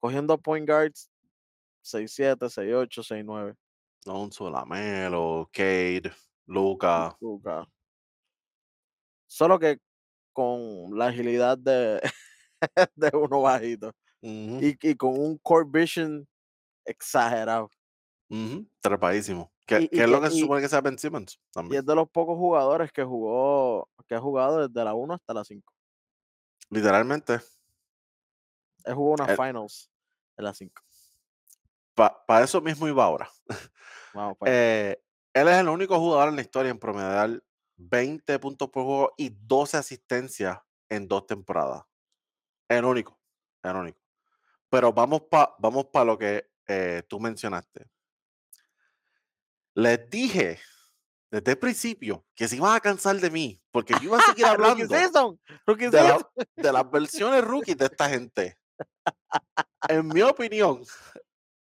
Cogiendo 0.00 0.38
point 0.38 0.68
guards 0.68 1.10
6'7, 1.84 2.48
6'8, 2.48 3.02
6'9. 3.02 3.56
Alonso 4.04 4.50
Lamelo, 4.50 5.48
Cade, 5.52 6.12
Luca. 6.46 7.16
Solo 9.26 9.58
que 9.58 9.78
con 10.32 10.96
la 10.98 11.06
agilidad 11.06 11.56
de, 11.58 12.00
de 12.94 13.10
uno 13.16 13.42
bajito 13.42 13.92
y, 14.20 14.76
y 14.90 14.94
con 14.96 15.18
un 15.18 15.38
core 15.38 15.66
vision 15.68 16.26
exagerado. 16.84 17.70
ujú, 18.28 18.66
Trepadísimo. 18.80 19.50
¿Qué, 19.66 19.80
Y- 19.80 19.84
y 19.84 19.88
qué 19.88 20.04
es 20.04 20.08
lo 20.10 20.20
que- 20.20 20.26
que 20.26 20.30
se 20.32 20.36
y- 20.38 20.40
supone 20.40 20.60
que 20.60 20.68
sea 20.68 20.80
Ben 20.80 20.98
Simmons? 20.98 21.34
Y 21.34 21.52
También. 21.52 21.80
es 21.80 21.86
de 21.86 21.94
los 21.94 22.08
pocos 22.10 22.36
jugadores 22.36 22.92
que 22.92 23.04
jugó, 23.04 23.88
que 24.06 24.14
ha 24.14 24.20
jugado 24.20 24.66
desde 24.68 24.84
la 24.84 24.94
1 24.94 25.14
hasta 25.14 25.32
la 25.34 25.44
5. 25.44 25.72
Literalmente, 26.70 27.40
Él 28.84 28.94
jugó 28.94 29.12
unas 29.12 29.28
Eh, 29.30 29.36
finals 29.36 29.90
en 30.36 30.44
la 30.44 30.54
5. 30.54 30.82
para 31.94 32.42
eso 32.44 32.60
mismo 32.60 32.88
iba 32.88 33.04
ahora. 33.04 33.28
Vamos. 34.14 34.36
Eh, 34.46 35.00
él 35.34 35.48
es 35.48 35.56
el 35.58 35.68
único 35.68 35.98
jugador 35.98 36.28
en 36.28 36.36
la 36.36 36.42
historia 36.42 36.70
en 36.70 36.78
promediar 36.78 37.42
20 37.76 38.38
puntos 38.38 38.68
por 38.70 38.84
juego 38.84 39.12
y 39.16 39.30
12 39.30 39.76
asistencias 39.76 40.58
en 40.88 41.08
dos 41.08 41.26
temporadas. 41.26 41.84
El 42.68 42.84
único, 42.84 43.18
el 43.62 43.76
único. 43.76 43.98
Pero 44.68 44.92
vamos 44.92 45.22
para 45.30 45.54
vamos 45.58 45.86
pa 45.86 46.04
lo 46.04 46.16
que 46.18 46.50
eh, 46.66 47.02
tú 47.08 47.18
mencionaste. 47.20 47.88
Les 49.74 50.08
dije 50.10 50.60
desde 51.30 51.52
el 51.52 51.58
principio 51.58 52.26
que 52.34 52.46
se 52.46 52.56
iban 52.56 52.74
a 52.76 52.80
cansar 52.80 53.16
de 53.16 53.30
mí 53.30 53.62
porque 53.70 53.94
yo 53.94 54.04
iba 54.04 54.18
a 54.18 54.22
seguir 54.22 54.44
hablando 54.76 54.86
season, 54.98 55.40
de, 55.90 56.02
la- 56.02 56.30
de 56.56 56.72
las 56.72 56.90
versiones 56.90 57.42
rookies 57.42 57.76
de 57.78 57.86
esta 57.86 58.08
gente. 58.08 58.58
En 59.88 60.08
mi 60.08 60.20
opinión, 60.22 60.82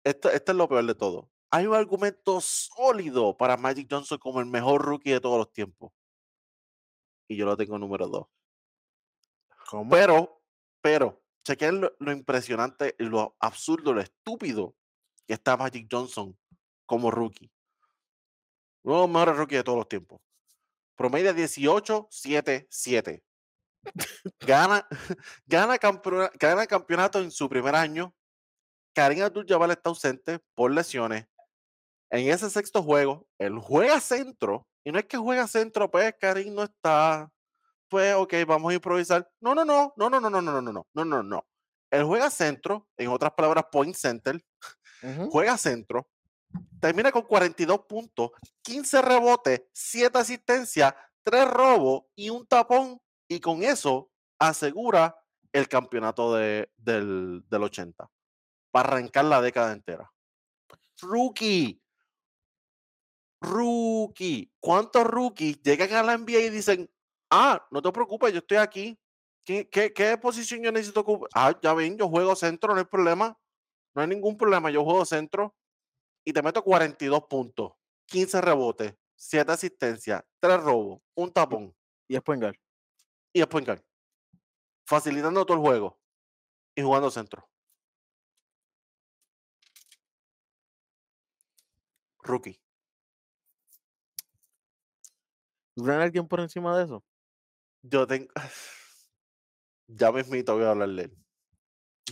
esto, 0.04 0.30
esto 0.30 0.52
es 0.52 0.58
lo 0.58 0.70
peor 0.70 0.86
de 0.86 0.96
todo. 0.96 1.32
Hay 1.56 1.68
un 1.68 1.74
argumento 1.76 2.42
sólido 2.42 3.38
para 3.38 3.56
Magic 3.56 3.88
Johnson 3.90 4.18
como 4.18 4.42
el 4.42 4.46
mejor 4.46 4.82
rookie 4.84 5.12
de 5.12 5.22
todos 5.22 5.38
los 5.38 5.54
tiempos. 5.54 5.94
y 7.30 7.38
yo 7.38 7.46
lo 7.46 7.56
tengo 7.56 7.80
número 7.80 8.08
2. 8.08 8.28
¿Cómo? 9.70 9.90
Pero, 9.90 10.44
pero, 10.82 11.24
chequen 11.46 11.80
lo, 11.80 11.96
lo 12.00 12.12
impresionante, 12.12 12.94
lo 13.00 13.36
absurdo, 13.40 13.94
lo 13.94 14.02
estúpido 14.02 14.76
que 15.26 15.34
está 15.34 15.56
Magic 15.56 15.88
Johnson 15.90 16.38
como 16.86 17.10
rookie. 17.10 17.50
Uno 18.84 18.96
de 18.96 19.02
los 19.04 19.10
mejores 19.10 19.38
rookies 19.38 19.60
de 19.60 19.64
todos 19.64 19.78
los 19.78 19.88
tiempos. 19.88 20.20
Promedio 20.96 21.34
18, 21.34 22.08
7, 22.12 22.68
7. 22.70 23.24
Gana, 24.42 24.86
gana, 25.46 25.78
campeona- 25.78 26.32
gana 26.38 26.68
campeonato 26.68 27.20
en 27.22 27.32
su 27.32 27.48
primer 27.48 27.76
año. 27.76 28.14
Karim 28.94 29.24
Abdul-Jabbar 29.24 29.72
está 29.72 29.90
ausente 29.90 30.40
por 30.54 30.72
lesiones. 30.72 31.26
En 32.16 32.30
ese 32.30 32.50
sexto 32.50 32.82
juego, 32.84 33.28
él 33.40 33.58
juega 33.60 34.00
centro. 34.00 34.68
Y 34.84 34.92
no 34.92 35.00
es 35.00 35.06
que 35.06 35.18
juega 35.18 35.48
centro, 35.48 35.90
pues 35.90 36.14
Karim 36.20 36.54
no 36.54 36.64
está. 36.64 37.30
Pues, 37.90 38.14
ok, 38.16 38.34
vamos 38.48 38.72
a 38.72 38.76
improvisar. 38.76 39.30
No, 39.42 39.54
no, 39.56 39.66
no, 39.66 39.94
no, 39.98 40.10
no, 40.10 40.20
no, 40.20 40.30
no, 40.30 40.42
no, 40.42 40.52
no, 40.52 40.62
no, 40.62 40.72
no, 40.72 40.86
no, 40.94 41.06
no, 41.06 41.24
no. 41.24 41.46
Él 41.92 42.04
juega 42.04 42.30
centro, 42.30 42.88
en 42.98 43.10
otras 43.10 43.32
palabras, 43.34 43.66
point 43.72 43.96
center. 43.96 44.44
Juega 45.30 45.58
centro. 45.58 46.08
Termina 46.80 47.12
con 47.12 47.24
42 47.24 47.82
puntos, 47.88 48.32
15 48.64 49.02
rebotes, 49.02 49.64
7 49.74 50.18
asistencias, 50.18 50.94
3 51.24 51.48
robos 51.50 52.04
y 52.16 52.30
un 52.30 52.46
tapón. 52.48 53.00
Y 53.28 53.40
con 53.40 53.62
eso 53.64 54.10
asegura 54.40 55.16
el 55.52 55.68
campeonato 55.68 56.34
de- 56.36 56.70
del, 56.78 57.44
del 57.50 57.64
80 57.64 58.08
para 58.72 58.90
arrancar 58.90 59.26
la 59.26 59.42
década 59.42 59.72
entera. 59.74 60.12
Rookie. 61.02 61.82
Rookie. 63.46 64.52
¿Cuántos 64.60 65.04
rookies 65.06 65.62
llegan 65.62 65.94
a 65.94 66.04
la 66.04 66.18
NBA 66.18 66.40
y 66.40 66.50
dicen, 66.50 66.90
ah, 67.30 67.66
no 67.72 67.82
te 67.82 67.92
preocupes, 67.92 68.34
yo 68.34 68.40
estoy 68.40 68.58
aquí? 68.58 69.00
¿Qué, 69.46 69.70
qué, 69.70 69.94
qué 69.94 70.18
posición 70.18 70.64
yo 70.64 70.72
necesito 70.72 71.02
ocupar? 71.02 71.30
Ah, 71.34 71.58
ya 71.62 71.74
ven, 71.74 71.98
yo 71.98 72.10
juego 72.10 72.36
centro, 72.36 72.74
no 72.74 72.80
hay 72.80 72.86
problema. 72.86 73.38
No 73.96 74.02
hay 74.02 74.08
ningún 74.10 74.36
problema, 74.38 74.70
yo 74.70 74.84
juego 74.84 75.06
centro 75.06 75.56
y 76.26 76.34
te 76.34 76.42
meto 76.42 76.64
42 76.64 77.24
puntos, 77.30 77.74
15 78.08 78.42
rebotes, 78.42 78.96
7 79.16 79.52
asistencias, 79.52 80.24
3 80.40 80.62
robos, 80.62 81.02
un 81.16 81.32
tapón 81.32 81.74
Y 82.08 82.16
es 82.16 82.22
point 82.22 82.42
guard. 82.42 82.56
y 83.32 83.40
después 83.40 83.64
point 83.64 83.68
guard, 83.68 83.86
Facilitando 84.86 85.46
todo 85.46 85.58
el 85.58 85.64
juego 85.64 86.00
y 86.76 86.82
jugando 86.82 87.10
centro. 87.10 87.48
Rookie. 92.24 92.60
¿Tú 95.76 95.84
tienes 95.84 96.02
alguien 96.02 96.28
por 96.28 96.40
encima 96.40 96.78
de 96.78 96.86
eso? 96.86 97.04
Yo 97.84 98.08
tengo. 98.08 98.28
Ya 99.88 100.12
mismito 100.12 100.56
voy 100.56 100.64
a 100.64 100.72
hablar 100.72 100.90
de 100.90 101.04
él. 101.04 101.18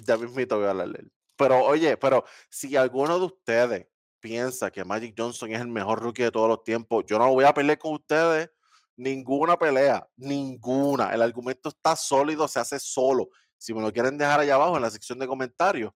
Ya 0.05 0.15
mismito 0.15 0.57
voy 0.57 0.67
a 0.67 0.69
hablar 0.69 0.89
de 0.89 0.99
él. 0.99 1.11
Pero 1.35 1.63
oye, 1.63 1.97
pero 1.97 2.23
si 2.47 2.75
alguno 2.75 3.17
de 3.17 3.25
ustedes 3.25 3.87
piensa 4.19 4.69
que 4.69 4.85
Magic 4.85 5.15
Johnson 5.17 5.51
es 5.51 5.59
el 5.59 5.69
mejor 5.69 5.99
rookie 5.99 6.21
de 6.21 6.31
todos 6.31 6.47
los 6.47 6.63
tiempos, 6.63 7.03
yo 7.07 7.17
no 7.17 7.33
voy 7.33 7.45
a 7.45 7.53
pelear 7.53 7.79
con 7.79 7.95
ustedes 7.95 8.51
ninguna 8.95 9.57
pelea, 9.57 10.07
ninguna. 10.15 11.13
El 11.15 11.23
argumento 11.23 11.69
está 11.69 11.95
sólido, 11.95 12.47
se 12.47 12.59
hace 12.59 12.79
solo. 12.79 13.29
Si 13.57 13.73
me 13.73 13.81
lo 13.81 13.91
quieren 13.91 14.19
dejar 14.19 14.41
allá 14.41 14.53
abajo 14.53 14.75
en 14.75 14.83
la 14.83 14.91
sección 14.91 15.17
de 15.17 15.25
comentarios, 15.25 15.91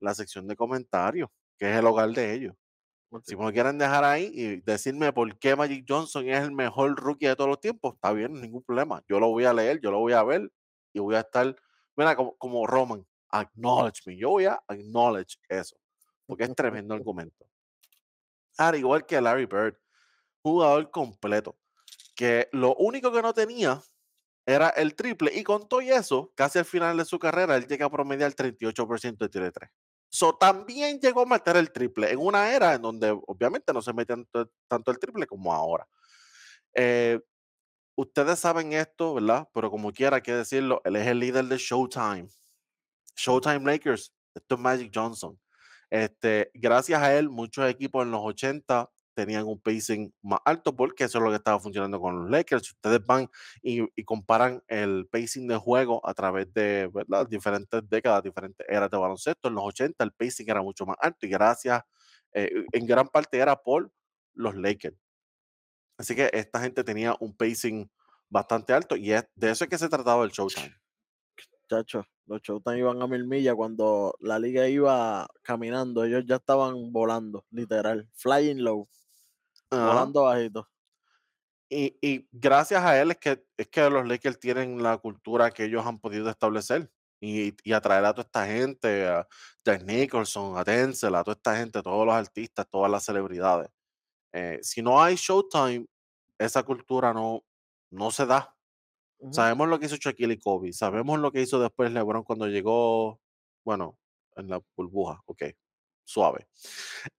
la 0.00 0.14
sección 0.14 0.46
de 0.48 0.56
comentarios, 0.56 1.28
que 1.58 1.70
es 1.70 1.76
el 1.76 1.86
hogar 1.86 2.08
de 2.10 2.32
ellos. 2.32 2.54
Si 3.24 3.34
me 3.34 3.44
lo 3.44 3.52
quieren 3.52 3.76
dejar 3.76 4.04
ahí 4.04 4.30
y 4.32 4.60
decirme 4.60 5.12
por 5.12 5.36
qué 5.38 5.56
Magic 5.56 5.84
Johnson 5.88 6.28
es 6.28 6.42
el 6.44 6.52
mejor 6.52 6.94
rookie 6.94 7.26
de 7.26 7.34
todos 7.34 7.50
los 7.50 7.60
tiempos, 7.60 7.94
está 7.94 8.12
bien, 8.12 8.40
ningún 8.40 8.62
problema. 8.62 9.02
Yo 9.08 9.18
lo 9.18 9.28
voy 9.28 9.44
a 9.44 9.52
leer, 9.52 9.80
yo 9.80 9.90
lo 9.90 9.98
voy 9.98 10.12
a 10.12 10.22
ver 10.22 10.52
y 10.92 11.00
voy 11.00 11.16
a 11.16 11.20
estar, 11.20 11.56
mira, 11.96 12.14
como, 12.14 12.36
como 12.36 12.66
Roman, 12.68 13.04
acknowledge 13.30 14.02
me. 14.06 14.16
Yo 14.16 14.30
voy 14.30 14.44
a 14.44 14.60
acknowledge 14.68 15.38
eso, 15.48 15.76
porque 16.26 16.44
es 16.44 16.54
tremendo 16.54 16.94
argumento. 16.94 17.46
Al 18.58 18.76
igual 18.76 19.04
que 19.06 19.20
Larry 19.20 19.46
Bird, 19.46 19.76
jugador 20.42 20.90
completo, 20.92 21.58
que 22.14 22.48
lo 22.52 22.76
único 22.76 23.10
que 23.10 23.22
no 23.22 23.34
tenía 23.34 23.82
era 24.46 24.68
el 24.70 24.94
triple 24.94 25.32
y 25.34 25.42
con 25.42 25.68
todo 25.68 25.80
y 25.80 25.90
eso, 25.90 26.32
casi 26.36 26.60
al 26.60 26.64
final 26.64 26.96
de 26.96 27.04
su 27.04 27.18
carrera, 27.18 27.56
él 27.56 27.66
llega 27.66 27.86
a 27.86 27.90
promediar 27.90 28.32
38% 28.34 29.24
de 29.24 29.28
tiro 29.28 29.44
de 29.44 29.52
tres. 29.52 29.70
So, 30.12 30.34
también 30.34 30.98
llegó 31.00 31.22
a 31.22 31.26
meter 31.26 31.56
el 31.56 31.70
triple 31.70 32.10
en 32.10 32.18
una 32.18 32.52
era 32.52 32.74
en 32.74 32.82
donde 32.82 33.10
obviamente 33.26 33.72
no 33.72 33.80
se 33.80 33.92
mete 33.92 34.14
tanto, 34.14 34.50
tanto 34.68 34.90
el 34.90 34.98
triple 34.98 35.26
como 35.26 35.54
ahora. 35.54 35.86
Eh, 36.74 37.20
ustedes 37.94 38.40
saben 38.40 38.72
esto, 38.72 39.14
¿verdad? 39.14 39.48
Pero 39.54 39.70
como 39.70 39.92
quiera 39.92 40.16
hay 40.16 40.22
que 40.22 40.34
decirlo, 40.34 40.82
él 40.84 40.96
es 40.96 41.06
el 41.06 41.20
líder 41.20 41.44
de 41.44 41.56
Showtime. 41.56 42.28
Showtime 43.16 43.60
Lakers, 43.60 44.12
esto 44.34 44.54
es 44.56 44.60
Magic 44.60 44.90
Johnson. 44.92 45.38
Este, 45.88 46.50
gracias 46.54 47.00
a 47.00 47.16
él, 47.16 47.28
muchos 47.28 47.68
equipos 47.70 48.04
en 48.04 48.10
los 48.10 48.20
80 48.24 48.90
tenían 49.14 49.46
un 49.46 49.60
pacing 49.60 50.12
más 50.22 50.40
alto 50.44 50.74
porque 50.74 51.04
eso 51.04 51.18
es 51.18 51.24
lo 51.24 51.30
que 51.30 51.36
estaba 51.36 51.60
funcionando 51.60 52.00
con 52.00 52.22
los 52.22 52.30
Lakers. 52.30 52.66
Si 52.66 52.72
ustedes 52.72 53.04
van 53.04 53.28
y, 53.62 53.80
y 53.94 54.04
comparan 54.04 54.62
el 54.68 55.06
pacing 55.10 55.46
de 55.48 55.56
juego 55.56 56.06
a 56.06 56.14
través 56.14 56.52
de 56.52 56.90
¿verdad? 56.92 57.26
diferentes 57.28 57.88
décadas, 57.88 58.22
diferentes 58.22 58.66
eras 58.68 58.90
de 58.90 58.96
baloncesto, 58.96 59.48
en 59.48 59.54
los 59.54 59.64
80 59.64 60.04
el 60.04 60.12
pacing 60.12 60.48
era 60.48 60.62
mucho 60.62 60.86
más 60.86 60.96
alto 61.00 61.26
y 61.26 61.30
gracias, 61.30 61.82
eh, 62.32 62.64
en 62.72 62.86
gran 62.86 63.08
parte 63.08 63.38
era 63.38 63.56
por 63.56 63.90
los 64.34 64.54
Lakers. 64.54 64.96
Así 65.98 66.14
que 66.14 66.30
esta 66.32 66.60
gente 66.60 66.82
tenía 66.82 67.14
un 67.20 67.36
pacing 67.36 67.90
bastante 68.30 68.72
alto 68.72 68.96
y 68.96 69.12
es, 69.12 69.26
de 69.34 69.50
eso 69.50 69.64
es 69.64 69.70
que 69.70 69.78
se 69.78 69.88
trataba 69.88 70.24
el 70.24 70.30
Showtime. 70.30 70.74
Chacho, 71.68 72.04
los 72.26 72.40
Showtime 72.42 72.78
iban 72.78 73.02
a 73.02 73.06
mil 73.06 73.26
millas 73.26 73.54
cuando 73.54 74.14
la 74.20 74.38
liga 74.38 74.66
iba 74.68 75.28
caminando. 75.42 76.04
Ellos 76.04 76.24
ya 76.26 76.36
estaban 76.36 76.92
volando, 76.92 77.44
literal. 77.50 78.08
Flying 78.14 78.62
low. 78.64 78.88
Volando 79.70 80.24
bajito. 80.24 80.68
Y, 81.68 81.96
y 82.02 82.28
gracias 82.32 82.82
a 82.82 83.00
él 83.00 83.12
es 83.12 83.18
que, 83.18 83.44
es 83.56 83.68
que 83.68 83.88
los 83.88 84.06
Lakers 84.06 84.40
tienen 84.40 84.82
la 84.82 84.98
cultura 84.98 85.52
que 85.52 85.64
ellos 85.64 85.86
han 85.86 86.00
podido 86.00 86.28
establecer 86.28 86.90
y, 87.20 87.54
y 87.62 87.72
atraer 87.72 88.04
a 88.04 88.12
toda 88.12 88.24
esta 88.24 88.46
gente, 88.46 89.06
a 89.06 89.26
Jack 89.64 89.84
Nicholson, 89.84 90.58
a 90.58 90.64
Denzel, 90.64 91.14
a 91.14 91.22
toda 91.22 91.36
esta 91.36 91.56
gente, 91.56 91.80
todos 91.82 92.04
los 92.04 92.14
artistas, 92.14 92.66
todas 92.68 92.90
las 92.90 93.04
celebridades. 93.04 93.70
Eh, 94.32 94.58
si 94.62 94.82
no 94.82 95.00
hay 95.00 95.14
Showtime, 95.14 95.86
esa 96.38 96.62
cultura 96.64 97.12
no, 97.12 97.44
no 97.90 98.10
se 98.10 98.26
da. 98.26 98.56
Ujú. 99.18 99.32
Sabemos 99.32 99.68
lo 99.68 99.78
que 99.78 99.86
hizo 99.86 99.96
Shaquille 99.96 100.34
y 100.34 100.38
Kobe, 100.38 100.72
sabemos 100.72 101.20
lo 101.20 101.30
que 101.30 101.42
hizo 101.42 101.60
después 101.60 101.92
LeBron 101.92 102.24
cuando 102.24 102.46
llegó, 102.48 103.20
bueno, 103.64 103.98
en 104.34 104.48
la 104.48 104.60
burbuja, 104.76 105.20
ok, 105.26 105.42
suave. 106.10 106.48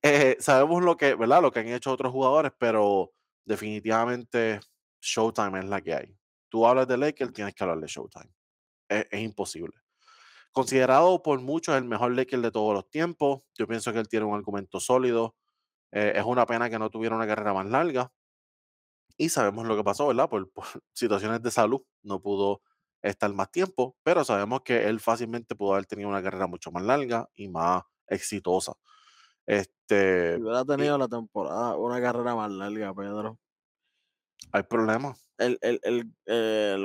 Eh, 0.01 0.35
sabemos 0.39 0.83
lo 0.83 0.97
que, 0.97 1.15
¿verdad? 1.15 1.41
Lo 1.41 1.51
que 1.51 1.59
han 1.59 1.67
hecho 1.69 1.91
otros 1.91 2.11
jugadores, 2.11 2.51
pero 2.57 3.13
definitivamente 3.45 4.59
Showtime 5.01 5.59
es 5.59 5.65
la 5.65 5.81
que 5.81 5.93
hay. 5.93 6.17
Tú 6.49 6.67
hablas 6.67 6.87
de 6.87 6.97
Lakers, 6.97 7.33
tienes 7.33 7.55
que 7.55 7.63
hablar 7.63 7.79
de 7.79 7.87
Showtime. 7.87 8.29
Es, 8.89 9.07
es 9.09 9.21
imposible. 9.21 9.73
Considerado 10.51 11.21
por 11.21 11.39
muchos 11.39 11.75
el 11.75 11.85
mejor 11.85 12.11
Lakers 12.13 12.43
de 12.43 12.51
todos 12.51 12.73
los 12.73 12.89
tiempos, 12.89 13.41
yo 13.57 13.65
pienso 13.67 13.93
que 13.93 13.99
él 13.99 14.09
tiene 14.09 14.25
un 14.25 14.35
argumento 14.35 14.79
sólido. 14.81 15.37
Eh, 15.93 16.13
es 16.15 16.23
una 16.25 16.45
pena 16.45 16.69
que 16.69 16.77
no 16.77 16.89
tuviera 16.89 17.15
una 17.15 17.27
carrera 17.27 17.53
más 17.53 17.67
larga. 17.67 18.11
Y 19.17 19.29
sabemos 19.29 19.65
lo 19.65 19.77
que 19.77 19.83
pasó, 19.83 20.07
¿verdad? 20.07 20.29
Por, 20.29 20.51
por 20.51 20.65
situaciones 20.93 21.41
de 21.41 21.51
salud, 21.51 21.81
no 22.03 22.21
pudo 22.21 22.61
estar 23.01 23.33
más 23.33 23.51
tiempo, 23.51 23.95
pero 24.03 24.23
sabemos 24.23 24.61
que 24.61 24.87
él 24.87 24.99
fácilmente 24.99 25.55
pudo 25.55 25.73
haber 25.73 25.85
tenido 25.85 26.09
una 26.09 26.21
carrera 26.21 26.47
mucho 26.47 26.71
más 26.71 26.83
larga 26.83 27.27
y 27.33 27.47
más 27.47 27.83
exitosa. 28.07 28.73
Este, 29.45 30.35
Si 30.35 30.41
hubiera 30.41 30.63
tenido 30.65 30.97
la 30.97 31.07
temporada, 31.07 31.75
una 31.77 31.99
carrera 32.01 32.35
más 32.35 32.51
larga, 32.51 32.93
Pedro. 32.93 33.39
hay 34.51 34.63
problemas. 34.63 35.25
El, 35.37 35.57
el, 35.61 35.79
el, 35.83 36.13
eh, 36.27 36.77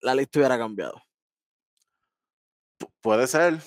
la- 0.00 0.14
lista 0.14 0.38
hubiera 0.38 0.58
cambiado. 0.58 1.00
Pu- 2.78 2.92
Puede 3.00 3.26
ser, 3.26 3.58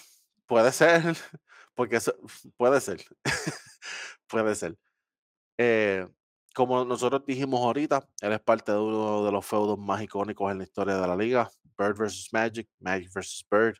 puede 0.46 0.72
ser, 0.72 1.02
porque 1.76 1.98
eso, 1.98 2.14
puede 2.58 2.80
ser, 2.82 3.04
puede 4.28 4.56
ser. 4.56 4.78
Eh, 5.58 6.08
como 6.54 6.86
nosotros 6.86 7.26
dijimos 7.26 7.60
ahorita, 7.62 8.08
él 8.22 8.32
es 8.34 8.40
parte 8.42 8.72
de 8.72 8.78
uno 8.80 9.26
de 9.26 9.32
los 9.32 9.46
feudos 9.46 9.78
más 9.78 10.02
icónicos 10.02 10.52
en 10.52 10.60
la 10.60 10.64
historia 10.64 10.96
de 10.96 11.08
la 11.08 11.16
liga, 11.16 11.50
Bird 11.78 11.98
versus 11.98 12.30
Magic, 12.32 12.70
Magic 12.80 13.12
versus 13.14 13.46
Bird. 13.50 13.78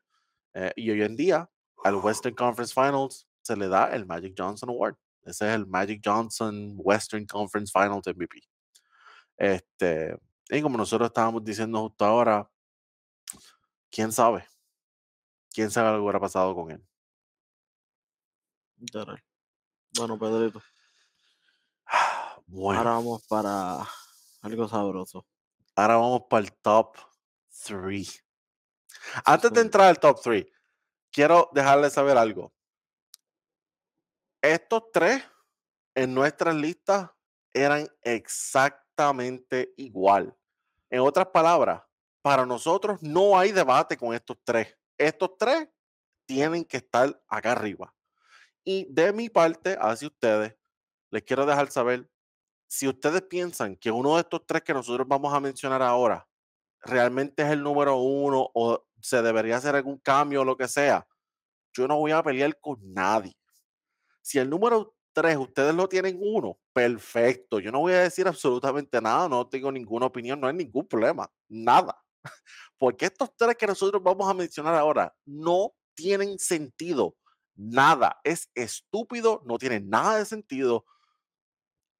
Eh, 0.54 0.72
y 0.76 0.90
hoy 0.90 1.02
en 1.04 1.16
día, 1.16 1.50
al 1.86 1.96
Western 1.98 2.34
Conference 2.34 2.74
Finals 2.74 3.28
se 3.44 3.56
le 3.56 3.68
da 3.68 3.94
el 3.94 4.08
Magic 4.08 4.34
Johnson 4.36 4.70
Award. 4.70 4.98
Ese 5.22 5.48
es 5.48 5.54
el 5.56 5.68
Magic 5.68 6.02
Johnson 6.04 6.74
Western 6.78 7.28
Conference 7.28 7.72
Finals 7.72 8.08
MVP. 8.08 8.42
Este, 9.38 10.18
y 10.50 10.62
como 10.64 10.80
nosotros 10.80 11.08
estábamos 11.08 11.44
diciendo 11.44 11.82
justo 11.82 12.04
ahora, 12.04 12.50
quién 13.92 14.12
sabe, 14.12 14.48
quién 15.54 15.70
sabe 15.70 15.92
lo 15.92 15.98
que 15.98 16.02
hubiera 16.02 16.20
pasado 16.20 16.56
con 16.56 16.72
él. 16.72 16.84
Bueno, 19.96 20.18
Pedrito, 20.18 20.64
Bueno, 22.48 22.80
ahora 22.80 22.92
vamos 22.94 23.28
para 23.28 23.88
algo 24.42 24.68
sabroso. 24.68 25.24
Ahora 25.76 25.98
vamos 25.98 26.24
para 26.28 26.46
el 26.46 26.52
top 26.52 26.98
3. 27.64 28.24
Antes 29.24 29.54
de 29.54 29.62
entrar 29.62 29.88
al 29.88 30.00
top 30.00 30.20
3, 30.24 30.46
quiero 31.16 31.50
dejarles 31.54 31.94
saber 31.94 32.18
algo. 32.18 32.54
Estos 34.42 34.92
tres 34.92 35.24
en 35.96 36.14
nuestras 36.14 36.54
listas 36.54 37.10
eran 37.54 37.88
exactamente 38.02 39.74
igual. 39.78 40.38
En 40.90 41.00
otras 41.00 41.28
palabras, 41.28 41.82
para 42.22 42.46
nosotros 42.46 43.02
no 43.02 43.40
hay 43.40 43.54
debate 43.54 43.96
con 43.96 44.14
estos 44.14 44.38
tres. 44.44 44.78
Estos 44.98 45.38
tres 45.38 45.70
tienen 46.26 46.66
que 46.66 46.78
estar 46.78 47.18
acá 47.30 47.54
arriba. 47.54 47.94
Y 48.66 48.86
de 48.94 49.14
mi 49.14 49.30
parte, 49.30 49.78
hacia 49.80 50.10
ustedes, 50.10 50.54
les 51.12 51.24
quiero 51.24 51.46
dejar 51.46 51.72
saber, 51.72 52.10
si 52.68 52.90
ustedes 52.90 53.22
piensan 53.22 53.78
que 53.78 53.90
uno 53.90 54.16
de 54.16 54.22
estos 54.22 54.46
tres 54.46 54.64
que 54.64 54.74
nosotros 54.74 55.08
vamos 55.08 55.34
a 55.34 55.40
mencionar 55.40 55.82
ahora 55.82 56.28
realmente 56.82 57.42
es 57.44 57.50
el 57.50 57.64
número 57.64 57.96
uno 57.96 58.50
o 58.54 58.86
se 59.06 59.22
debería 59.22 59.58
hacer 59.58 59.76
algún 59.76 60.00
cambio 60.00 60.42
o 60.42 60.46
lo 60.46 60.58
que 60.58 60.68
sea, 60.68 61.08
yo 61.74 61.88
no 61.88 61.98
voy 61.98 62.12
a 62.12 62.24
pelear 62.24 62.60
con 62.60 62.80
nadie. 62.82 63.38
Si 64.22 64.40
el 64.40 64.50
número 64.50 64.96
tres 65.14 65.38
ustedes 65.38 65.76
lo 65.76 65.88
tienen 65.88 66.18
uno, 66.20 66.58
perfecto. 66.74 67.60
Yo 67.60 67.72
no 67.72 67.82
voy 67.82 67.94
a 67.94 68.02
decir 68.02 68.28
absolutamente 68.28 69.00
nada, 69.00 69.30
no 69.30 69.48
tengo 69.48 69.72
ninguna 69.72 70.08
opinión, 70.08 70.40
no 70.40 70.48
hay 70.48 70.56
ningún 70.56 70.88
problema, 70.88 71.32
nada. 71.48 71.96
Porque 72.80 73.06
estos 73.06 73.30
tres 73.38 73.56
que 73.56 73.68
nosotros 73.68 74.02
vamos 74.02 74.28
a 74.28 74.34
mencionar 74.34 74.74
ahora 74.74 75.16
no 75.24 75.76
tienen 75.94 76.40
sentido, 76.40 77.16
nada. 77.56 78.20
Es 78.24 78.50
estúpido, 78.56 79.44
no 79.46 79.60
tiene 79.60 79.82
nada 79.82 80.18
de 80.18 80.26
sentido 80.26 80.84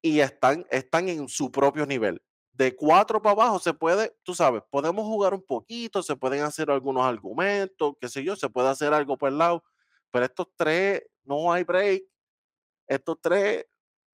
y 0.02 0.18
están, 0.18 0.66
están 0.70 1.08
en 1.08 1.28
su 1.28 1.52
propio 1.52 1.86
nivel. 1.86 2.20
De 2.56 2.74
cuatro 2.74 3.20
para 3.20 3.32
abajo 3.32 3.58
se 3.58 3.74
puede, 3.74 4.16
tú 4.22 4.34
sabes, 4.34 4.62
podemos 4.70 5.04
jugar 5.04 5.34
un 5.34 5.42
poquito, 5.42 6.02
se 6.02 6.16
pueden 6.16 6.42
hacer 6.42 6.70
algunos 6.70 7.04
argumentos, 7.04 7.94
qué 8.00 8.08
sé 8.08 8.24
yo, 8.24 8.34
se 8.34 8.48
puede 8.48 8.68
hacer 8.68 8.94
algo 8.94 9.18
por 9.18 9.28
el 9.28 9.36
lado, 9.36 9.62
pero 10.10 10.24
estos 10.24 10.48
tres 10.56 11.02
no 11.24 11.52
hay 11.52 11.64
break. 11.64 12.04
Estos 12.88 13.20
tres 13.20 13.66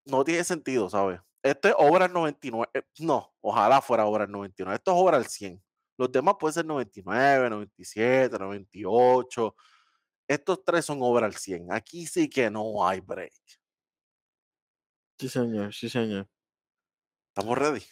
no 0.06 0.24
tiene 0.24 0.42
sentido, 0.44 0.88
¿sabes? 0.88 1.20
Este 1.42 1.68
es 1.68 1.74
obra 1.76 2.06
al 2.06 2.12
99. 2.14 2.70
eh, 2.72 2.82
no, 3.00 3.34
ojalá 3.42 3.82
fuera 3.82 4.06
obra 4.06 4.24
al 4.24 4.30
99. 4.30 4.76
Esto 4.76 4.92
es 4.92 4.96
obra 4.96 5.18
al 5.18 5.26
100. 5.26 5.62
Los 5.98 6.10
demás 6.10 6.36
pueden 6.40 6.54
ser 6.54 6.64
99, 6.64 7.50
97, 7.50 8.38
98. 8.38 9.54
Estos 10.26 10.64
tres 10.64 10.86
son 10.86 11.00
obra 11.02 11.26
al 11.26 11.34
100. 11.34 11.72
Aquí 11.72 12.06
sí 12.06 12.30
que 12.30 12.50
no 12.50 12.86
hay 12.88 13.00
break. 13.00 13.34
Sí, 15.18 15.28
señor, 15.28 15.74
sí, 15.74 15.90
señor. 15.90 16.26
¿Estamos 17.28 17.58
ready? 17.58 17.82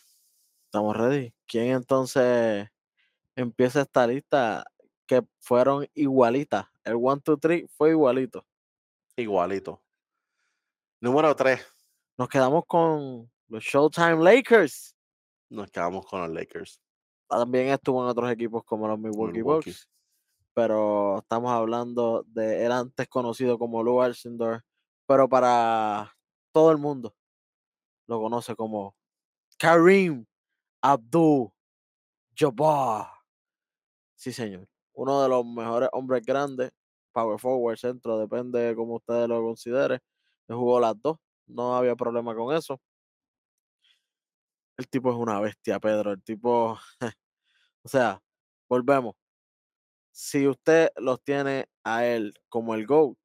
Estamos 0.69 0.95
ready. 0.99 1.33
¿Quién 1.47 1.69
entonces 1.69 2.69
empieza 3.35 3.81
esta 3.81 4.07
lista 4.07 4.65
que 5.07 5.23
fueron 5.41 5.89
igualitas? 5.95 6.67
El 6.85 6.97
1, 6.97 7.23
2, 7.25 7.39
3 7.41 7.71
fue 7.75 7.91
igualito. 7.93 8.45
Igualito. 9.17 9.83
Número 11.01 11.35
3. 11.35 11.67
Nos 12.19 12.29
quedamos 12.29 12.67
con 12.67 13.31
los 13.49 13.65
Showtime 13.65 14.23
Lakers. 14.23 14.95
Nos 15.49 15.71
quedamos 15.71 16.05
con 16.05 16.21
los 16.21 16.31
Lakers. 16.31 16.83
También 17.27 17.69
estuvo 17.69 18.03
en 18.03 18.11
otros 18.11 18.31
equipos 18.31 18.63
como 18.63 18.89
los 18.89 18.99
Milwaukee 18.99 19.39
Milwaukee. 19.39 19.71
Bucks. 19.71 19.89
Pero 20.53 21.21
estamos 21.21 21.51
hablando 21.51 22.27
de 22.27 22.67
él 22.67 22.73
antes 22.73 23.09
conocido 23.09 23.59
como 23.59 23.83
Lou 23.83 24.03
Alcindor. 24.03 24.63
Pero 25.07 25.31
para 25.31 26.15
todo 26.53 26.71
el 26.73 26.77
mundo 26.77 27.17
lo 28.07 28.21
conoce 28.21 28.55
como 28.55 28.95
Kareem 29.57 30.27
Abdul 30.83 31.51
Jabbar. 32.35 33.09
Sí, 34.17 34.33
señor. 34.33 34.69
Uno 34.95 35.23
de 35.23 35.29
los 35.29 35.47
mejores 35.47 35.89
hombres 35.93 36.25
grandes, 36.25 36.73
power 37.13 37.39
forward, 37.39 37.79
centro, 37.79 38.19
depende 38.19 38.59
de 38.61 38.75
cómo 38.77 38.97
ustedes 38.97 39.29
lo 39.29 39.43
consideren. 39.43 40.01
Jugó 40.49 40.81
las 40.81 41.01
dos, 41.01 41.19
no 41.47 41.77
había 41.77 41.95
problema 41.95 42.35
con 42.35 42.55
eso. 42.55 42.81
El 44.77 44.89
tipo 44.89 45.11
es 45.11 45.17
una 45.17 45.41
bestia, 45.41 45.81
Pedro. 45.81 46.13
El 46.13 46.23
tipo, 46.23 46.79
o 47.83 47.89
sea, 47.89 48.21
volvemos. 48.69 49.15
Si 50.13 50.47
usted 50.49 50.91
los 50.97 51.23
tiene 51.23 51.67
a 51.85 52.05
él 52.05 52.35
como 52.49 52.75
el 52.75 52.87
GOAT, 52.87 53.17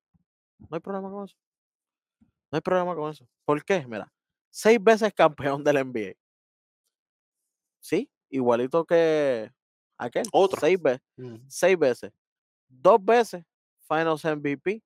no 0.60 0.76
hay 0.76 0.80
problema 0.80 1.10
con 1.10 1.26
eso. 1.26 1.36
No 2.52 2.58
hay 2.58 2.62
problema 2.62 2.96
con 2.96 3.12
eso. 3.12 3.28
¿Por 3.46 3.64
qué? 3.64 3.86
Mira, 3.88 4.12
seis 4.52 4.78
veces 4.82 5.14
campeón 5.14 5.64
del 5.64 5.78
NBA. 5.78 6.14
Sí, 7.84 8.10
igualito 8.30 8.86
que 8.86 9.52
aquel. 9.98 10.24
Otro. 10.32 10.60
Seis 10.60 10.82
veces. 10.82 11.02
Seis. 11.50 11.78
Dos 12.70 13.04
veces 13.04 13.44
Finals 13.88 14.24
MVP. 14.24 14.82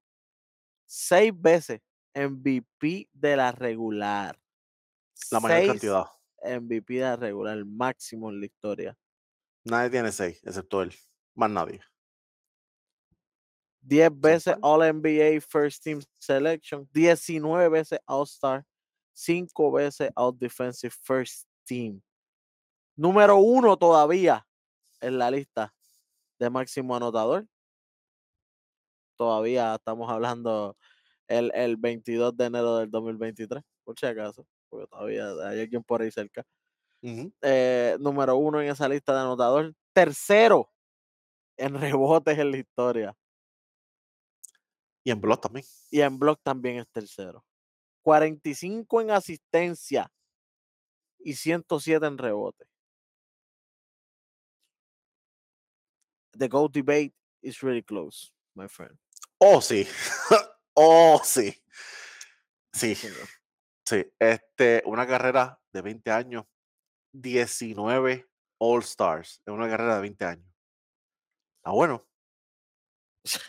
Seis 0.88 1.32
veces 1.36 1.80
MVP 2.16 3.08
de 3.14 3.38
la 3.38 3.52
regular. 3.52 4.40
La 5.32 5.40
mayor 5.40 5.58
Seis 5.58 5.72
cantidad. 5.72 6.06
MVP 6.44 6.96
de 6.96 7.02
la 7.02 7.16
regular, 7.16 7.58
el 7.58 7.66
máximo 7.66 8.30
en 8.32 8.40
la 8.40 8.46
historia. 8.48 8.98
Nadie 9.64 9.90
tiene 9.92 10.12
6, 10.12 10.42
excepto 10.44 10.82
él. 10.82 10.94
Más 11.36 11.50
nadie. 11.52 11.82
Diez 13.82 14.10
veces. 14.20 14.56
All 14.62 14.82
NBA 14.82 15.40
First 15.42 15.84
Team 15.84 16.02
Selection. 16.18 16.90
19 16.94 17.70
veces 17.70 18.00
All 18.08 18.24
Star. 18.24 18.66
Cinco 19.14 19.72
veces 19.72 20.10
All 20.16 20.36
Defensive 20.38 20.94
First 21.04 21.48
Team. 21.66 22.02
Número 22.98 23.38
uno 23.38 23.78
todavía 23.78 24.48
en 25.02 25.20
la 25.20 25.30
lista 25.30 25.74
de 26.40 26.50
máximo 26.50 26.96
anotador. 26.96 27.48
Todavía 29.16 29.76
estamos 29.76 30.10
hablando 30.12 30.76
el, 31.28 31.52
el 31.54 31.78
22 31.78 32.36
de 32.36 32.46
enero 32.46 32.78
del 32.78 32.90
2023, 32.90 33.64
por 33.84 34.00
si 34.00 34.08
acaso, 34.08 34.48
porque 34.70 34.88
todavía 34.88 35.30
hay 35.48 35.62
alguien 35.62 35.84
por 35.84 36.02
ahí 36.02 36.12
cerca. 36.12 36.44
Eh, 37.42 37.98
número 38.00 38.36
uno 38.36 38.62
en 38.62 38.70
esa 38.70 38.90
lista 38.90 39.14
de 39.14 39.22
anotador. 39.22 39.74
Tercero 39.94 40.72
en 41.58 41.80
rebotes 41.80 42.38
en 42.38 42.52
la 42.52 42.58
historia. 42.58 43.16
Y 45.04 45.12
en 45.12 45.22
blog 45.22 45.40
también. 45.40 45.66
Y 45.92 46.02
en 46.02 46.18
block 46.18 46.40
también 46.44 46.78
es 46.78 46.88
tercero. 46.90 47.46
45 48.02 49.02
en 49.02 49.12
asistencia 49.12 50.12
y 51.20 51.34
107 51.34 52.06
en 52.06 52.18
rebote. 52.18 52.66
The 56.38 56.48
GOAT 56.48 56.74
debate 56.74 57.14
is 57.42 57.62
really 57.64 57.82
close, 57.82 58.32
my 58.56 58.68
friend. 58.68 58.98
Oh, 59.40 59.62
sí. 59.62 59.88
oh, 60.76 61.22
sí. 61.24 61.56
Sí, 62.74 62.96
sí. 62.96 64.06
Este, 64.20 64.84
una 64.86 65.08
carrera 65.08 65.60
de 65.72 65.82
20 65.82 66.12
años, 66.12 66.46
19 67.14 68.28
All 68.60 68.82
Stars 68.82 69.42
en 69.46 69.54
una 69.54 69.70
carrera 69.70 69.96
de 69.96 70.02
20 70.02 70.26
años. 70.26 70.48
Está 71.58 71.72
bueno. 71.72 72.08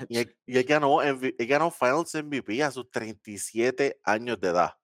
Y 0.08 0.18
él, 0.18 0.36
y 0.46 0.58
él 0.58 0.64
ganó, 0.64 1.02
él 1.02 1.34
ganó 1.40 1.70
Finals 1.70 2.14
MVP 2.14 2.62
a 2.62 2.70
sus 2.70 2.90
37 2.90 4.00
años 4.04 4.40
de 4.40 4.48
edad. 4.48 4.78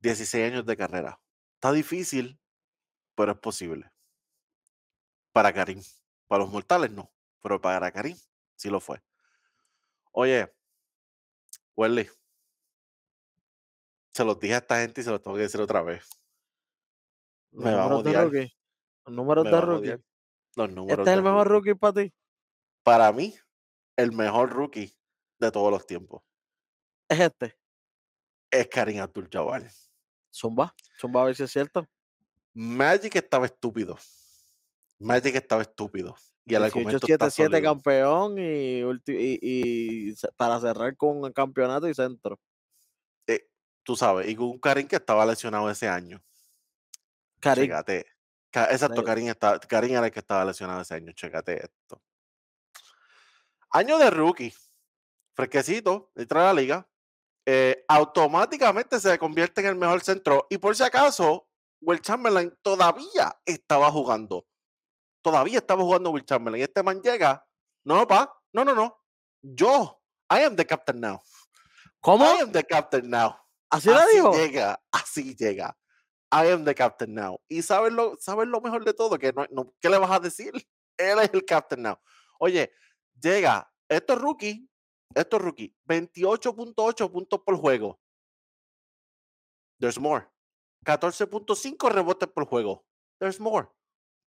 16 0.00 0.52
años 0.52 0.66
de 0.66 0.76
carrera. 0.76 1.20
Está 1.54 1.72
difícil, 1.72 2.38
pero 3.14 3.32
es 3.32 3.38
posible. 3.38 3.90
Para 5.32 5.52
Karim. 5.52 5.80
Para 6.32 6.44
los 6.44 6.50
mortales 6.50 6.90
no, 6.90 7.12
pero 7.42 7.60
para 7.60 7.92
Karim 7.92 8.16
sí 8.56 8.70
lo 8.70 8.80
fue. 8.80 9.02
Oye, 10.12 10.50
Welly, 11.76 12.08
se 14.14 14.24
los 14.24 14.40
dije 14.40 14.54
a 14.54 14.58
esta 14.58 14.80
gente 14.80 15.02
y 15.02 15.04
se 15.04 15.10
los 15.10 15.20
tengo 15.20 15.36
que 15.36 15.42
decir 15.42 15.60
otra 15.60 15.82
vez. 15.82 16.08
Los 17.50 17.66
Me 17.66 17.74
van 17.74 17.80
a 17.80 17.82
números 17.82 18.04
de 18.04 18.10
odiar. 18.10 18.24
rookie. 18.24 18.52
Los 19.04 19.14
números 19.14 19.44
Me 19.44 19.50
de 19.50 19.56
a 19.58 19.60
rookie. 19.60 20.04
Los 20.56 20.70
números 20.70 20.98
Este 21.00 21.10
es 21.10 21.16
el 21.18 21.22
mejor 21.22 21.48
rookie. 21.48 21.70
rookie 21.70 21.74
para 21.78 21.92
ti. 22.02 22.14
Para 22.82 23.12
mí, 23.12 23.34
el 23.98 24.12
mejor 24.12 24.48
rookie 24.54 24.96
de 25.38 25.50
todos 25.52 25.70
los 25.70 25.86
tiempos 25.86 26.22
Es 27.10 27.20
este. 27.20 27.58
es 28.50 28.68
Karim 28.68 29.02
Abdul-Jabbar. 29.02 29.68
Zumba. 30.34 30.74
Zumba 30.98 31.20
a 31.20 31.24
ver 31.26 31.36
si 31.36 31.42
es 31.42 31.50
cierto. 31.52 31.86
Magic 32.54 33.16
estaba 33.16 33.44
estúpido. 33.44 33.98
Magic 35.02 35.34
estaba 35.34 35.62
estúpido. 35.62 36.16
Y 36.44 36.54
el 36.54 36.64
argumento 36.64 37.06
está 37.06 37.26
7-7 37.26 37.30
sólido. 37.30 37.62
campeón 37.62 38.34
y, 38.38 40.12
para 40.36 40.60
cerrar 40.60 40.96
con 40.96 41.24
el 41.24 41.32
campeonato 41.32 41.88
y 41.88 41.94
centro. 41.94 42.40
Eh, 43.26 43.48
tú 43.84 43.94
sabes, 43.96 44.28
y 44.28 44.34
con 44.34 44.58
Karim 44.58 44.88
que 44.88 44.96
estaba 44.96 45.24
lesionado 45.24 45.70
ese 45.70 45.88
año. 45.88 46.20
Karim. 47.40 47.64
Chécate. 47.66 48.06
Ca- 48.50 48.70
Exacto, 48.70 49.02
Karim, 49.04 49.28
está, 49.28 49.58
Karim 49.60 49.92
era 49.96 50.06
el 50.06 50.12
que 50.12 50.18
estaba 50.20 50.44
lesionado 50.44 50.82
ese 50.82 50.94
año. 50.94 51.12
Chécate 51.12 51.64
esto. 51.64 52.02
Año 53.70 53.98
de 53.98 54.10
rookie. 54.10 54.52
Fresquecito, 55.34 56.10
entra 56.14 56.42
a 56.42 56.52
la 56.52 56.60
liga. 56.60 56.88
eh, 57.44 57.84
automáticamente 57.88 59.00
se 59.00 59.18
convierte 59.18 59.62
en 59.62 59.66
el 59.68 59.74
mejor 59.74 60.00
centro. 60.02 60.46
Y 60.48 60.58
por 60.58 60.76
si 60.76 60.84
acaso, 60.84 61.48
Will 61.80 62.00
Chamberlain 62.00 62.56
todavía 62.62 63.36
estaba 63.44 63.90
jugando. 63.90 64.46
Todavía 65.22 65.58
estaba 65.58 65.82
jugando 65.82 66.10
Will 66.10 66.24
Chamberlain. 66.24 66.60
Y 66.60 66.64
este 66.64 66.82
man 66.82 67.00
llega. 67.00 67.46
No, 67.84 68.06
pa. 68.06 68.32
No, 68.52 68.64
no, 68.64 68.74
no. 68.74 68.98
Yo. 69.40 70.00
I 70.30 70.44
am 70.44 70.56
the 70.56 70.66
captain 70.66 71.00
now. 71.00 71.20
¿Cómo? 72.00 72.24
I 72.24 72.42
am 72.42 72.52
the 72.52 72.64
captain 72.64 73.08
now. 73.08 73.36
¿Así 73.70 73.88
lo 73.88 74.32
llega. 74.32 74.82
Así 74.90 75.34
llega. 75.34 75.76
I 76.32 76.50
am 76.50 76.64
the 76.64 76.74
captain 76.74 77.14
now. 77.14 77.38
Y 77.46 77.62
sabes 77.62 77.92
lo, 77.92 78.16
sabes 78.18 78.48
lo 78.48 78.60
mejor 78.60 78.84
de 78.84 78.94
todo, 78.94 79.18
que 79.18 79.32
no, 79.32 79.46
no, 79.50 79.74
¿qué 79.80 79.90
le 79.90 79.98
vas 79.98 80.10
a 80.10 80.18
decir? 80.18 80.52
Él 80.96 81.18
es 81.18 81.30
el 81.32 81.44
captain 81.44 81.82
now. 81.82 81.98
Oye, 82.38 82.72
llega, 83.20 83.70
esto 83.88 84.14
es 84.14 84.18
rookie, 84.18 84.68
esto 85.14 85.36
es 85.36 85.42
rookie, 85.42 85.76
28.8 85.86 87.10
puntos 87.12 87.40
por 87.44 87.56
juego. 87.56 88.00
There's 89.78 89.98
more. 89.98 90.26
14.5 90.86 91.90
rebotes 91.90 92.28
por 92.28 92.46
juego. 92.46 92.84
There's 93.18 93.38
more. 93.38 93.68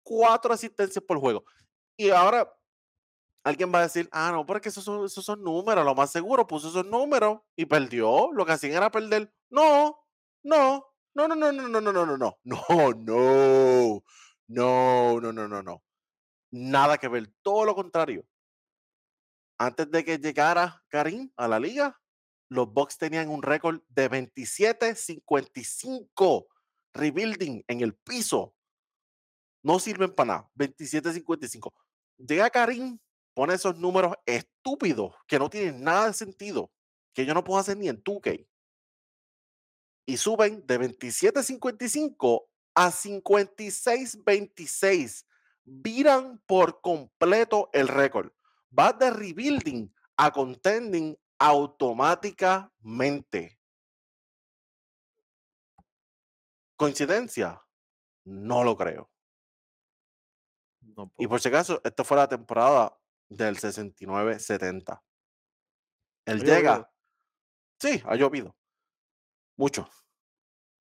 Cuatro 0.10 0.52
asistencias 0.52 1.06
por 1.06 1.20
juego. 1.20 1.46
Y 1.96 2.10
ahora 2.10 2.52
alguien 3.44 3.72
va 3.72 3.78
a 3.78 3.84
decir, 3.84 4.10
ah, 4.12 4.32
no, 4.32 4.44
porque 4.44 4.70
esos 4.70 4.84
son, 4.84 5.06
esos 5.06 5.24
son 5.24 5.44
números, 5.44 5.86
lo 5.86 5.94
más 5.94 6.10
seguro 6.10 6.48
puso 6.48 6.70
esos 6.70 6.88
números 6.88 7.42
y 7.56 7.68
perdió. 7.68 8.32
Lo 8.34 8.44
que 8.44 8.54
hacían 8.54 8.74
era 8.74 8.90
perder. 8.90 9.32
No, 9.52 10.00
no, 10.42 10.84
no, 11.14 11.28
no, 11.28 11.36
no, 11.36 11.52
no, 11.52 11.62
no, 11.62 11.70
no, 11.70 11.80
no, 11.82 11.94
no, 11.94 12.08
no, 12.18 12.40
no, 12.44 12.94
no, 12.96 14.04
no, 14.48 15.22
no, 15.22 15.32
no, 15.32 15.48
no, 15.48 15.62
no. 15.62 15.84
Nada 16.50 16.98
que 16.98 17.08
ver, 17.08 17.32
todo 17.44 17.66
lo 17.66 17.76
contrario. 17.76 18.26
Antes 19.60 19.92
de 19.92 20.04
que 20.04 20.18
llegara 20.18 20.84
Karim 20.88 21.32
a 21.38 21.48
la 21.48 21.60
liga, 21.60 22.02
los 22.50 22.74
Bucks 22.74 22.98
tenían 22.98 23.30
un 23.30 23.44
récord 23.44 23.80
de 23.90 24.10
27-55 24.10 26.48
rebuilding 26.96 27.64
en 27.68 27.82
el 27.82 27.94
piso. 27.94 28.56
No 29.62 29.78
sirven 29.80 30.14
para 30.14 30.28
nada. 30.28 30.50
27-55. 30.56 31.74
Llega 32.18 32.50
Karim, 32.50 32.98
pone 33.34 33.54
esos 33.54 33.78
números 33.78 34.16
estúpidos 34.26 35.14
que 35.28 35.40
no 35.40 35.50
tienen 35.50 35.82
nada 35.84 36.08
de 36.08 36.14
sentido, 36.14 36.72
que 37.14 37.26
yo 37.26 37.34
no 37.34 37.44
puedo 37.44 37.60
hacer 37.60 37.76
ni 37.78 37.90
en 37.90 38.02
2K. 38.04 38.48
Y 40.06 40.18
suben 40.18 40.66
de 40.66 40.80
27-55 40.80 42.46
a 42.76 42.92
56-26. 42.92 45.26
Viran 45.66 46.42
por 46.46 46.80
completo 46.82 47.70
el 47.74 47.88
récord. 47.88 48.32
Va 48.78 48.94
de 48.94 49.10
rebuilding 49.12 49.92
a 50.18 50.32
contending 50.32 51.18
automáticamente. 51.38 53.60
¿Coincidencia? 56.76 57.62
No 58.24 58.64
lo 58.64 58.78
creo. 58.78 59.10
No 61.00 61.14
Y 61.18 61.28
por 61.28 61.40
si 61.40 61.48
acaso, 61.48 61.80
esta 61.84 62.04
fue 62.04 62.18
la 62.18 62.28
temporada 62.28 62.98
del 63.30 63.58
69-70. 63.58 65.02
Él 66.26 66.44
llega. 66.44 66.92
Sí, 67.80 68.02
ha 68.06 68.16
llovido. 68.16 68.56
Mucho. 69.56 69.90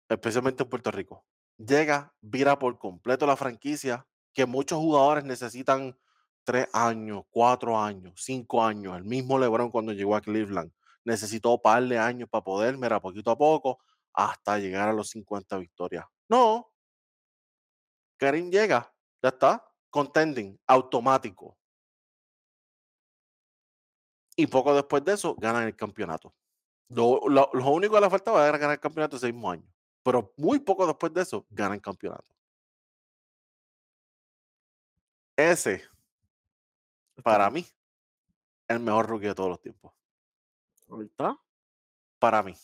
Especialmente 0.08 0.64
en 0.64 0.68
Puerto 0.68 0.90
Rico. 0.90 1.24
Llega, 1.56 2.14
vira 2.20 2.58
por 2.58 2.78
completo 2.78 3.26
la 3.26 3.36
franquicia, 3.36 4.06
que 4.32 4.46
muchos 4.46 4.78
jugadores 4.78 5.24
necesitan 5.24 5.98
tres 6.44 6.68
años, 6.72 7.24
cuatro 7.30 7.78
años, 7.78 8.14
cinco 8.16 8.64
años. 8.64 8.96
El 8.96 9.04
mismo 9.04 9.38
LeBron 9.38 9.70
cuando 9.70 9.92
llegó 9.92 10.16
a 10.16 10.20
Cleveland 10.20 10.72
necesitó 11.04 11.60
par 11.60 11.84
de 11.84 11.98
años 11.98 12.28
para 12.28 12.44
poder, 12.44 12.76
mira, 12.76 13.00
poquito 13.00 13.30
a 13.30 13.38
poco, 13.38 13.78
hasta 14.12 14.58
llegar 14.58 14.88
a 14.88 14.92
los 14.92 15.10
50 15.10 15.56
victorias. 15.58 16.04
No. 16.28 16.70
Karim 18.18 18.50
llega, 18.50 18.92
ya 19.22 19.28
está, 19.28 19.67
contending, 19.90 20.58
automático. 20.66 21.56
Y 24.36 24.46
poco 24.46 24.74
después 24.74 25.04
de 25.04 25.14
eso, 25.14 25.34
ganan 25.36 25.64
el 25.64 25.74
campeonato. 25.74 26.34
Lo, 26.88 27.20
lo- 27.28 27.50
lo 27.52 27.70
único 27.70 27.94
que 27.94 28.00
le 28.00 28.10
faltaba 28.10 28.46
era 28.48 28.56
ganar 28.56 28.74
el 28.74 28.80
campeonato 28.80 29.16
ese 29.16 29.32
mismo 29.32 29.50
año. 29.50 29.68
Pero 30.02 30.32
muy 30.36 30.58
poco 30.60 30.86
después 30.86 31.12
de 31.12 31.22
eso, 31.22 31.44
ganan 31.50 31.74
el 31.74 31.82
campeonato. 31.82 32.34
Ese, 35.36 35.82
para 37.22 37.48
mí, 37.50 37.64
el 38.68 38.80
mejor 38.80 39.06
rookie 39.08 39.26
de 39.26 39.34
todos 39.34 39.50
los 39.50 39.60
tiempos. 39.60 39.92
Está. 41.00 41.38
Para 42.18 42.42
mí. 42.42 42.54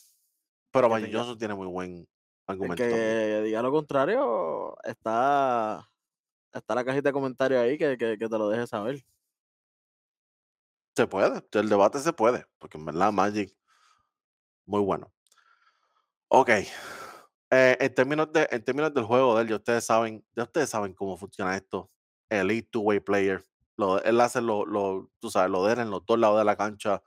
Pero 0.72 0.88
Magic 0.88 1.12
Johnson 1.14 1.38
tiene 1.38 1.54
muy 1.54 1.68
buen 1.68 1.98
El 1.98 2.06
argumento 2.46 2.82
que 2.82 3.42
diga 3.42 3.62
lo 3.62 3.70
contrario, 3.70 4.76
está, 4.82 5.88
está 6.54 6.74
la 6.74 6.84
cajita 6.84 7.08
de 7.08 7.12
comentarios 7.12 7.62
ahí 7.62 7.76
que, 7.78 7.96
que, 7.98 8.16
te 8.16 8.38
lo 8.38 8.48
deje 8.48 8.66
saber. 8.66 9.04
Se 10.96 11.06
puede, 11.06 11.42
el 11.52 11.68
debate 11.68 11.98
se 11.98 12.12
puede, 12.12 12.46
porque 12.58 12.78
en 12.78 12.84
verdad 12.84 13.12
Magic, 13.12 13.54
muy 14.64 14.80
bueno. 14.80 15.12
Ok. 16.28 16.50
eh, 17.50 17.76
en, 17.80 17.94
términos 17.94 18.32
de, 18.32 18.48
en 18.50 18.64
términos 18.64 18.94
del 18.94 19.04
juego 19.04 19.36
de 19.36 19.42
él, 19.42 19.48
ya 19.48 19.56
ustedes 19.56 19.84
saben, 19.84 20.24
ya 20.36 20.44
ustedes 20.44 20.70
saben 20.70 20.94
cómo 20.94 21.16
funciona 21.16 21.56
esto. 21.56 21.90
Elite 22.28 22.68
two-way 22.70 23.00
player. 23.00 23.44
Lo, 23.76 24.02
él 24.02 24.20
hace 24.20 24.40
lo, 24.40 24.64
lo, 24.64 25.10
tú 25.20 25.30
sabes, 25.30 25.50
lo 25.50 25.64
de 25.66 25.74
él 25.74 25.80
en 25.80 25.90
los 25.90 26.06
dos 26.06 26.18
lados 26.18 26.38
de 26.38 26.44
la 26.44 26.56
cancha. 26.56 27.02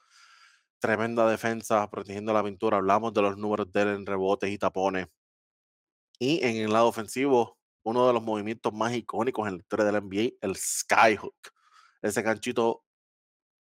Tremenda 0.80 1.28
defensa, 1.30 1.90
protegiendo 1.90 2.34
la 2.34 2.44
pintura. 2.44 2.78
Hablamos 2.78 3.14
de 3.14 3.22
los 3.22 3.38
números 3.38 3.72
de 3.72 3.82
él 3.82 3.88
en 3.90 4.06
rebotes 4.06 4.50
y 4.52 4.58
tapones. 4.58 5.08
Y 6.20 6.44
en 6.46 6.58
el 6.58 6.74
lado 6.74 6.88
ofensivo, 6.88 7.58
uno 7.88 8.06
de 8.08 8.14
los 8.14 8.22
movimientos 8.24 8.74
más 8.74 8.94
icónicos 8.94 9.48
en 9.48 9.54
la 9.56 9.60
historia 9.60 9.86
del 9.86 9.96
NBA, 9.96 10.46
el 10.46 10.56
skyhook. 10.56 11.36
Ese 12.02 12.22
ganchito 12.22 12.84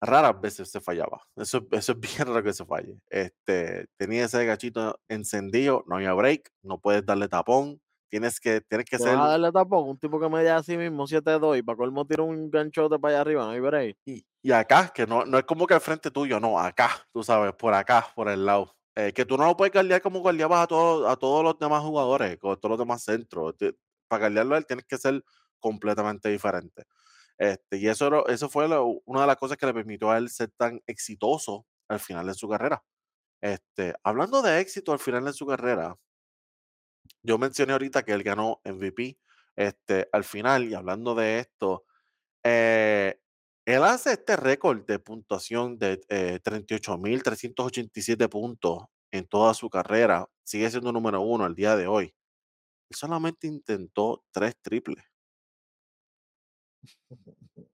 raras 0.01 0.39
veces 0.39 0.69
se 0.69 0.81
fallaba. 0.81 1.21
Eso, 1.35 1.65
eso 1.71 1.91
es 1.93 1.99
bien 1.99 2.27
raro 2.27 2.43
que 2.43 2.53
se 2.53 2.65
falle. 2.65 2.99
Este, 3.09 3.87
tenía 3.97 4.25
ese 4.25 4.45
gachito 4.45 4.99
encendido, 5.07 5.83
no 5.87 5.95
había 5.95 6.13
break, 6.13 6.51
no 6.61 6.79
puedes 6.79 7.05
darle 7.05 7.27
tapón. 7.27 7.81
Tienes 8.09 8.39
que, 8.39 8.61
tienes 8.61 8.85
que 8.85 8.99
ser. 8.99 9.17
darle 9.17 9.51
tapón, 9.51 9.89
un 9.89 9.97
tipo 9.97 10.19
que 10.19 10.29
media 10.29 10.57
así 10.57 10.77
mismo, 10.77 11.07
7-2, 11.07 11.57
y 11.57 11.63
para 11.63 11.77
colmo 11.77 12.05
tira 12.05 12.21
un 12.21 12.51
ganchote 12.51 12.99
para 12.99 13.15
allá 13.15 13.21
arriba, 13.21 13.45
no 13.45 13.49
hay 13.49 13.59
break. 13.59 13.97
Y, 14.05 14.23
y 14.43 14.51
acá, 14.51 14.91
que 14.93 15.07
no, 15.07 15.25
no 15.25 15.39
es 15.39 15.45
como 15.45 15.65
que 15.65 15.73
al 15.73 15.81
frente 15.81 16.11
tuyo, 16.11 16.39
no, 16.39 16.59
acá, 16.59 17.07
tú 17.11 17.23
sabes, 17.23 17.53
por 17.53 17.73
acá, 17.73 18.05
por 18.15 18.29
el 18.29 18.45
lado. 18.45 18.75
Eh, 18.95 19.11
que 19.11 19.25
tú 19.25 19.37
no 19.37 19.45
lo 19.47 19.57
puedes 19.57 19.73
guardiar 19.73 20.01
como 20.03 20.19
guardiabas 20.19 20.63
a 20.65 20.67
todos, 20.67 21.11
a 21.11 21.15
todos 21.15 21.43
los 21.43 21.57
demás 21.57 21.81
jugadores, 21.81 22.37
con 22.37 22.55
todos 22.59 22.71
los 22.71 22.79
demás 22.79 23.03
centros. 23.03 23.57
Te- 23.57 23.73
para 24.13 24.25
guardiarlo 24.27 24.55
a 24.55 24.57
él 24.59 24.65
tienes 24.65 24.85
que 24.85 24.97
ser 24.97 25.23
completamente 25.59 26.29
diferente. 26.29 26.85
Este, 27.37 27.77
y 27.77 27.87
eso, 27.87 28.27
eso 28.27 28.49
fue 28.49 28.67
lo- 28.69 29.01
una 29.05 29.21
de 29.21 29.27
las 29.27 29.37
cosas 29.37 29.57
que 29.57 29.65
le 29.67 29.73
permitió 29.73 30.11
a 30.11 30.17
él 30.17 30.29
ser 30.29 30.51
tan 30.57 30.81
exitoso 30.87 31.65
al 31.89 31.99
final 31.99 32.27
de 32.27 32.33
su 32.35 32.49
carrera. 32.49 32.83
Este, 33.41 33.95
hablando 34.03 34.41
de 34.41 34.59
éxito 34.61 34.93
al 34.93 34.99
final 34.99 35.25
de 35.25 35.33
su 35.33 35.45
carrera, 35.47 35.97
yo 37.23 37.37
mencioné 37.37 37.73
ahorita 37.73 38.03
que 38.03 38.13
él 38.13 38.23
ganó 38.23 38.61
MVP 38.63 39.19
este, 39.55 40.09
al 40.11 40.23
final, 40.23 40.65
y 40.65 40.73
hablando 40.73 41.13
de 41.15 41.39
esto, 41.39 41.85
eh, 42.43 43.19
él 43.65 43.83
hace 43.83 44.13
este 44.13 44.35
récord 44.37 44.85
de 44.85 44.99
puntuación 44.99 45.77
de 45.79 46.01
eh, 46.09 46.39
38.387 46.43 48.29
puntos 48.29 48.85
en 49.11 49.27
toda 49.27 49.53
su 49.55 49.69
carrera. 49.69 50.27
Sigue 50.43 50.71
siendo 50.71 50.91
número 50.93 51.21
uno 51.21 51.45
al 51.45 51.55
día 51.55 51.75
de 51.77 51.87
hoy. 51.87 52.13
Solamente 52.93 53.47
intentó 53.47 54.23
tres 54.31 54.55
triples. 54.61 55.03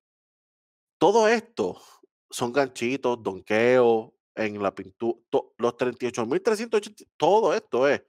Todo 1.00 1.28
esto 1.28 1.82
son 2.30 2.52
ganchitos, 2.52 3.22
donqueos 3.24 4.12
en 4.36 4.62
la 4.62 4.74
pintura. 4.74 5.20
los 5.58 5.74
38.380, 5.78 7.08
todo 7.18 7.54
esto 7.54 7.88
es 7.88 8.04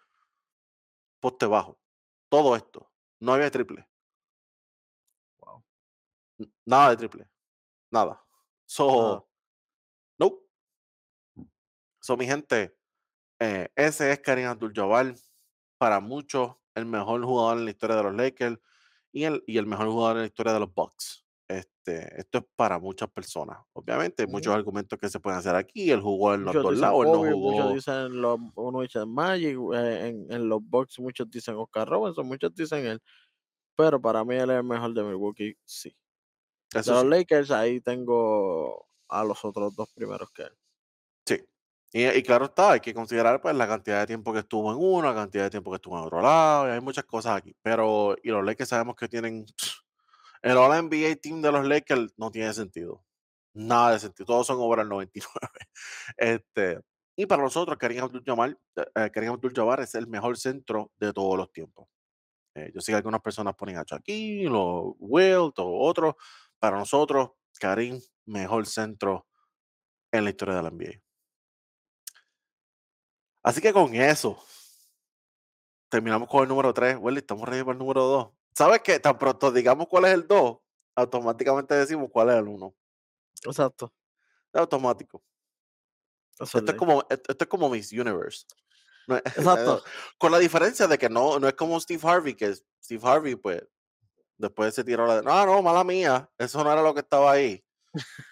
poste 1.21 1.47
bajo. 1.47 1.79
Todo 2.29 2.57
esto. 2.57 2.91
No 3.21 3.35
había 3.35 3.51
triple. 3.51 3.87
Wow. 5.39 5.65
Nada 6.65 6.91
de 6.91 6.97
triple. 6.97 7.31
Nada. 7.91 8.25
So, 8.67 9.29
nope. 10.19 10.47
So, 12.01 12.17
mi 12.17 12.27
gente, 12.27 12.77
eh, 13.41 13.69
ese 13.75 14.13
es 14.13 14.21
Karim 14.21 14.47
Abdul-Jabbar. 14.47 15.15
Para 15.79 16.01
muchos, 16.01 16.57
el 16.75 16.87
mejor 16.87 17.25
jugador 17.25 17.59
en 17.59 17.65
la 17.65 17.71
historia 17.71 17.97
de 17.97 18.03
los 18.05 18.15
Lakers 18.15 18.59
y 19.13 19.25
el, 19.25 19.43
y 19.47 19.59
el 19.59 19.67
mejor 19.67 19.89
jugador 19.89 20.17
en 20.17 20.23
la 20.23 20.27
historia 20.29 20.53
de 20.53 20.61
los 20.61 20.73
Bucks. 20.75 21.25
Este, 21.49 22.21
esto 22.21 22.39
es 22.39 22.45
para 22.57 22.79
muchas 22.79 23.11
personas. 23.11 23.59
Obviamente, 23.73 24.23
hay 24.23 24.29
muchos 24.29 24.55
argumentos 24.55 24.99
que 24.99 25.09
se 25.09 25.19
pueden 25.21 25.39
hacer 25.41 25.55
aquí. 25.57 25.91
Él 25.91 26.01
jugó 26.01 26.35
en 26.35 26.45
los 26.45 26.55
Muchos 26.55 26.63
dos 26.63 26.77
lados. 26.77 27.05
Él 27.07 27.13
no 27.13 27.19
Kobe, 27.19 27.35
muchos 27.37 27.67
jugó. 27.67 27.75
dicen 27.75 28.21
los, 28.21 28.39
uno 28.55 28.83
dice 28.83 29.05
Magic, 29.07 29.57
eh, 29.75 30.09
en, 30.09 30.33
en 30.33 30.49
los 30.49 30.61
box 30.63 30.99
muchos 31.01 31.29
dicen 31.31 31.57
Oscar 31.57 31.89
Robinson, 31.89 32.27
muchos 32.27 32.55
dicen 32.55 32.87
él. 32.87 33.03
Pero 33.77 34.01
para 34.01 34.25
mí 34.25 34.37
él 34.37 34.51
es 34.51 34.59
el 34.59 34.65
mejor 34.65 34.95
de 34.95 35.03
Milwaukee, 35.05 35.57
sí. 35.65 35.97
De 36.73 36.81
Eso 36.81 36.93
los 36.95 37.03
sí. 37.03 37.09
Lakers, 37.09 37.51
ahí 37.51 37.81
tengo 37.81 38.87
a 39.09 39.25
los 39.25 39.45
otros 39.45 39.75
dos 39.75 39.91
primeros 39.93 40.31
que 40.33 40.43
él. 40.43 40.53
Y, 41.93 42.07
y 42.07 42.23
claro 42.23 42.47
está, 42.47 42.73
hay 42.73 42.81
que 42.81 42.95
considerar 42.95 43.41
pues 43.41 43.55
la 43.57 43.67
cantidad 43.67 44.01
de 44.01 44.07
tiempo 44.07 44.33
que 44.33 44.41
estuvo 44.41 44.71
en 44.71 44.79
uno, 44.79 45.09
la 45.09 45.15
cantidad 45.15 45.45
de 45.45 45.51
tiempo 45.51 45.71
que 45.71 45.77
estuvo 45.77 45.99
en 45.99 46.05
otro 46.05 46.21
lado, 46.23 46.69
y 46.69 46.73
hay 46.73 46.81
muchas 46.81 47.05
cosas 47.05 47.37
aquí. 47.37 47.55
Pero, 47.63 48.17
y 48.23 48.31
los 48.31 48.45
Lakers 48.45 48.69
sabemos 48.71 48.95
que 48.97 49.09
tienen 49.09 49.45
el 50.43 50.57
All 50.57 50.85
NBA 50.85 51.17
Team 51.17 51.43
de 51.43 51.53
los 51.53 51.67
Lakers 51.67 52.13
no 52.17 52.31
tiene 52.31 52.53
sentido. 52.55 53.05
Nada 53.55 53.93
de 53.93 53.99
sentido. 54.01 54.27
Todos 54.27 54.47
son 54.47 54.81
el 54.81 54.89
99. 54.89 55.49
Este, 56.17 56.81
y 57.17 57.27
para 57.27 57.43
nosotros, 57.43 57.77
Karim 57.77 58.03
Abdul-Jabbar 58.03 58.57
eh, 58.95 59.11
Karim 59.13 59.33
Abdul-Jabbar 59.33 59.81
es 59.81 59.95
el 59.95 60.07
mejor 60.07 60.39
centro 60.39 60.93
de 60.99 61.13
todos 61.13 61.37
los 61.37 61.53
tiempos. 61.53 61.89
Eh, 62.55 62.71
yo 62.75 62.81
sé 62.81 62.93
que 62.93 62.97
algunas 62.97 63.21
personas 63.21 63.55
ponen 63.55 63.79
a 63.79 63.85
Shaquille, 63.87 64.49
o 64.53 64.97
Wilt 64.99 65.59
o 65.59 65.79
otros. 65.81 66.15
Para 66.59 66.79
nosotros, 66.79 67.31
Karim, 67.59 68.01
mejor 68.27 68.67
centro 68.67 69.27
en 70.13 70.25
la 70.25 70.31
historia 70.31 70.57
de 70.57 70.63
la 70.63 70.71
NBA. 70.71 71.10
Así 73.43 73.61
que 73.61 73.73
con 73.73 73.95
eso, 73.95 74.43
terminamos 75.89 76.29
con 76.29 76.43
el 76.43 76.49
número 76.49 76.73
3. 76.75 76.97
Well, 76.99 77.17
estamos 77.17 77.49
ready 77.49 77.63
para 77.63 77.73
el 77.73 77.79
número 77.79 78.03
2. 78.03 78.29
¿Sabes 78.55 78.81
qué? 78.83 79.01
Tan 79.01 79.19
pronto 79.19 79.51
digamos 79.51 79.87
cuál 79.89 80.05
es 80.07 80.13
el 80.13 80.27
2, 80.27 80.59
automáticamente 80.97 81.75
decimos 81.75 82.11
cuál 82.13 82.31
es 82.31 82.37
el 82.37 82.49
1. 82.49 82.75
Exacto. 83.47 83.93
Es 84.53 84.61
automático. 84.61 85.23
Esto 86.39 86.59
es 86.59 86.75
como, 86.75 87.01
esto 87.09 87.33
esto 87.33 87.45
es 87.45 87.49
como 87.49 87.69
Miss 87.69 87.93
Universe. 87.93 88.47
No 89.07 89.17
Exacto. 89.25 89.83
Con 90.19 90.33
la 90.33 90.39
diferencia 90.39 90.87
de 90.87 90.99
que 90.99 91.09
no, 91.09 91.39
no 91.39 91.49
es 91.49 91.55
como 91.55 91.79
Steve 91.81 92.01
Harvey, 92.03 92.35
que 92.35 92.55
Steve 92.83 93.01
Harvey, 93.03 93.37
pues, 93.37 93.63
después 94.37 94.75
se 94.75 94.85
tiró 94.85 95.07
la 95.07 95.17
de, 95.17 95.23
no, 95.23 95.47
no, 95.47 95.63
mala 95.63 95.85
mía, 95.85 96.31
eso 96.39 96.65
no 96.65 96.73
era 96.73 96.83
lo 96.83 96.95
que 96.95 97.01
estaba 97.01 97.33
ahí. 97.33 97.63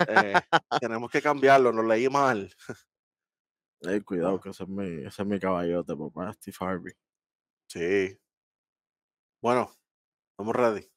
Eh, 0.06 0.32
tenemos 0.80 1.10
que 1.10 1.20
cambiarlo, 1.20 1.72
lo 1.72 1.82
leí 1.82 2.08
mal. 2.08 2.54
Ey, 3.82 4.00
cuidado, 4.00 4.40
que 4.40 4.50
ese 4.50 4.64
es 4.64 4.68
mi, 4.68 5.04
ese 5.04 5.22
es 5.22 5.26
mi 5.26 5.38
caballote, 5.38 5.94
papá, 5.94 6.32
Steve 6.32 6.56
Harvey. 6.60 6.92
Sí. 7.68 8.18
Bueno, 9.40 9.70
estamos 10.30 10.56
ready. 10.56 10.90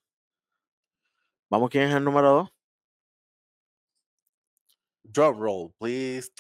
Vamos, 1.50 1.70
¿quién 1.70 1.90
es 1.90 1.96
el 1.96 2.04
número 2.04 2.32
2? 2.32 2.54
Drum 5.04 5.40
roll, 5.40 5.74
please. 5.78 6.32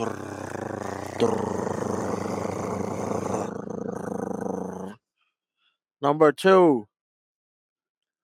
Number 6.01 6.33
2. 6.33 6.87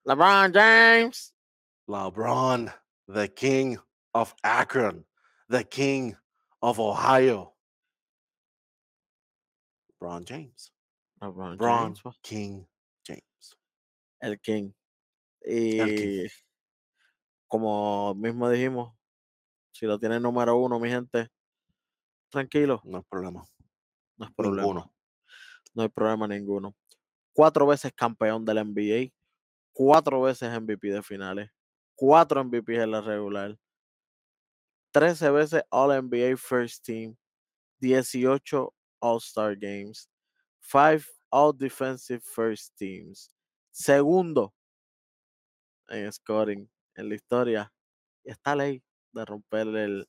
LeBron 0.08 0.54
James. 0.54 1.34
LeBron, 1.88 2.74
the 3.08 3.28
king 3.28 3.78
of 4.14 4.34
Akron, 4.44 5.06
the 5.50 5.64
king 5.64 6.16
of 6.62 6.80
Ohio. 6.80 7.57
LeBron 10.00 10.26
James. 10.26 10.74
Pa, 11.20 11.32
King 12.22 12.66
James. 13.04 13.58
el 14.20 14.40
King. 14.40 14.72
El 15.42 15.96
King. 15.96 16.26
Y 16.26 16.28
como 17.48 18.14
mismo 18.16 18.50
dijimos, 18.50 18.96
si 19.72 19.86
lo 19.86 20.00
tiene 20.00 20.20
número 20.20 20.58
uno, 20.58 20.80
mi 20.80 20.90
gente, 20.90 21.30
tranquilo, 22.30 22.82
No 22.84 22.98
hay 22.98 23.04
problema. 23.10 23.44
no 24.18 24.26
es 24.26 24.34
problema. 24.34 24.62
Ninguno. 24.62 24.94
No 25.74 25.84
hay 25.84 25.90
problema 25.90 26.28
ninguno. 26.28 26.76
Cuatro 27.34 27.68
veces 27.68 27.94
campeón 27.94 28.46
del 28.46 28.58
NBA, 28.58 29.14
cuatro 29.72 30.22
veces 30.22 30.52
MVP 30.60 30.90
de 30.90 31.04
finales, 31.04 31.50
cuatro 31.96 32.44
MVP 32.44 32.76
en 32.76 32.92
la 32.92 33.02
regular, 33.02 33.58
13 34.92 35.30
veces 35.32 35.64
All 35.70 35.90
NBA 36.04 36.36
First 36.38 36.84
Team, 36.86 37.16
18 37.80 38.74
All 39.00 39.18
Star 39.18 39.56
Games, 39.56 40.10
5 40.62 41.06
All 41.30 41.58
Defensive 41.58 42.22
First 42.22 42.76
Teams, 42.78 43.30
segundo 43.72 44.54
en 45.90 46.12
scoring 46.12 46.70
en 46.96 47.10
la 47.10 47.16
historia. 47.16 47.74
Y 48.24 48.32
está 48.32 48.56
ley 48.56 48.84
de 49.14 49.26
romper 49.26 49.68
el 49.68 50.08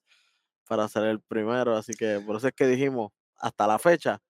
para 0.67 0.89
ser 0.89 1.05
el 1.05 1.21
primero, 1.21 1.77
así 1.77 1.95
que 1.95 2.21
por 2.27 2.37
eso 2.37 2.49
es 2.49 2.55
que 2.55 2.67
dijimos 2.67 3.13
hasta 3.37 3.67
la 3.67 3.79
fecha 3.79 4.21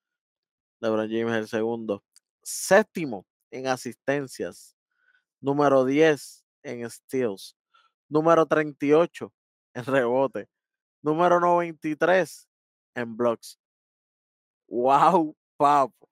LeBron 0.80 1.08
James 1.08 1.32
es 1.32 1.38
el 1.38 1.48
segundo. 1.48 2.04
Séptimo 2.42 3.26
en 3.50 3.66
asistencias. 3.66 4.76
Número 5.40 5.84
10 5.84 6.44
en 6.62 6.88
steals. 6.90 7.56
Número 8.08 8.46
38 8.46 9.32
en 9.74 9.84
rebote. 9.84 10.48
Número 11.02 11.40
93 11.40 12.48
en 12.94 13.16
blocks. 13.16 13.58
Wow, 14.68 15.34
papo. 15.58 16.08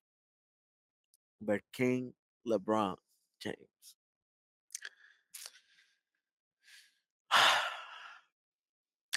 The 1.40 1.62
King 1.72 2.12
LeBron 2.46 2.96
James. 3.38 3.96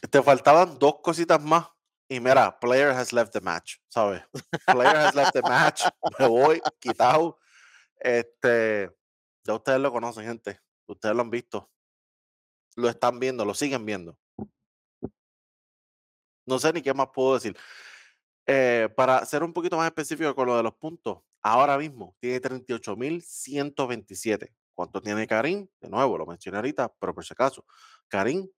Te 0.10 0.22
faltaban 0.22 0.78
dos 0.78 0.96
cositas 1.02 1.42
más. 1.42 1.68
Y 2.12 2.20
mira, 2.20 2.60
player 2.60 2.90
has 2.90 3.14
left 3.14 3.32
the 3.34 3.42
match, 3.42 3.76
¿sabes? 3.88 4.24
Player 4.66 4.98
has 4.98 5.14
left 5.14 5.34
the 5.34 5.44
match. 5.44 5.84
Me 6.20 6.28
voy, 6.28 6.60
quitado. 6.80 7.38
Este, 8.00 8.90
ya 9.44 9.54
ustedes 9.54 9.80
lo 9.80 9.92
conocen, 9.92 10.26
gente. 10.26 10.60
Ustedes 10.88 11.16
lo 11.16 11.22
han 11.22 11.30
visto. 11.30 11.70
Lo 12.76 12.90
están 12.90 13.20
viendo, 13.20 13.46
lo 13.46 13.54
siguen 13.54 13.86
viendo. 13.86 14.18
No 16.48 16.58
sé 16.58 16.74
ni 16.74 16.82
qué 16.82 16.96
más 16.96 17.10
puedo 17.14 17.36
decir. 17.36 17.56
Eh, 18.52 18.90
para 18.96 19.24
ser 19.26 19.44
un 19.44 19.54
poquito 19.54 19.78
más 19.78 19.86
específico 19.86 20.34
con 20.34 20.48
lo 20.48 20.58
de 20.58 20.64
los 20.64 20.74
puntos, 20.74 21.20
ahora 21.44 21.78
mismo 21.78 22.16
tiene 22.20 22.42
38.127. 22.42 24.56
¿Cuánto 24.74 25.00
tiene 25.02 25.28
Karim? 25.28 25.68
De 25.80 25.88
nuevo, 25.88 26.18
lo 26.18 26.26
mencioné 26.26 26.58
ahorita, 26.58 26.92
pero 27.00 27.14
por 27.14 27.24
si 27.24 27.34
acaso, 27.34 27.64
Karim 28.08 28.50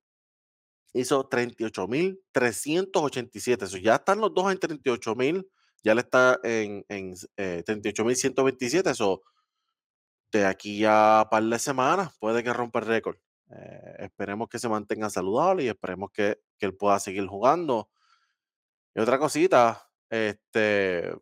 hizo 0.94 1.28
38.387. 1.28 3.64
Eso 3.64 3.78
ya 3.80 3.96
están 3.96 4.22
los 4.22 4.34
dos 4.34 4.50
en 4.50 4.60
38.000. 4.60 5.46
Ya 5.84 5.94
le 5.94 6.02
está 6.02 6.40
en, 6.42 6.86
en 6.88 7.14
eh, 7.36 7.62
38.127. 7.66 8.92
Eso 8.92 9.24
de 10.32 10.46
aquí 10.46 10.86
a 10.88 11.28
par 11.30 11.44
de 11.44 11.60
semanas 11.60 12.16
puede 12.18 12.46
que 12.46 12.54
rompa 12.54 12.80
el 12.80 12.86
récord. 12.86 13.18
Eh, 13.50 13.96
esperemos 14.00 14.48
que 14.48 14.58
se 14.58 14.70
mantenga 14.70 15.10
saludable 15.10 15.66
y 15.66 15.68
esperemos 15.68 16.12
que, 16.12 16.40
que 16.58 16.66
él 16.66 16.78
pueda 16.78 16.98
seguir 16.98 17.28
jugando. 17.28 17.90
Y 18.96 19.00
otra 19.00 19.18
cosita, 19.18 19.90
este. 20.10 21.14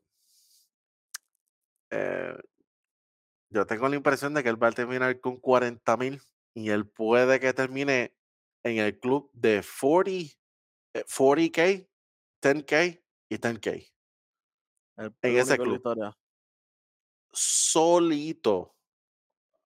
eh, 1.91 2.37
yo 3.51 3.65
tengo 3.65 3.87
la 3.87 3.95
impresión 3.95 4.33
de 4.33 4.43
que 4.43 4.49
él 4.49 4.61
va 4.61 4.67
a 4.67 4.71
terminar 4.71 5.19
con 5.19 5.37
40 5.37 5.97
mil 5.97 6.21
y 6.53 6.69
él 6.69 6.87
puede 6.87 7.39
que 7.39 7.53
termine 7.53 8.15
en 8.63 8.77
el 8.77 8.99
club 8.99 9.29
de 9.33 9.63
40, 9.63 10.09
eh, 10.93 11.03
40K, 11.05 11.87
10K 12.41 13.01
y 13.29 13.37
10K. 13.37 13.91
El, 14.97 15.15
En 15.21 15.37
ese 15.37 15.57
club. 15.57 15.75
historia. 15.75 16.15
Solito. 17.31 18.75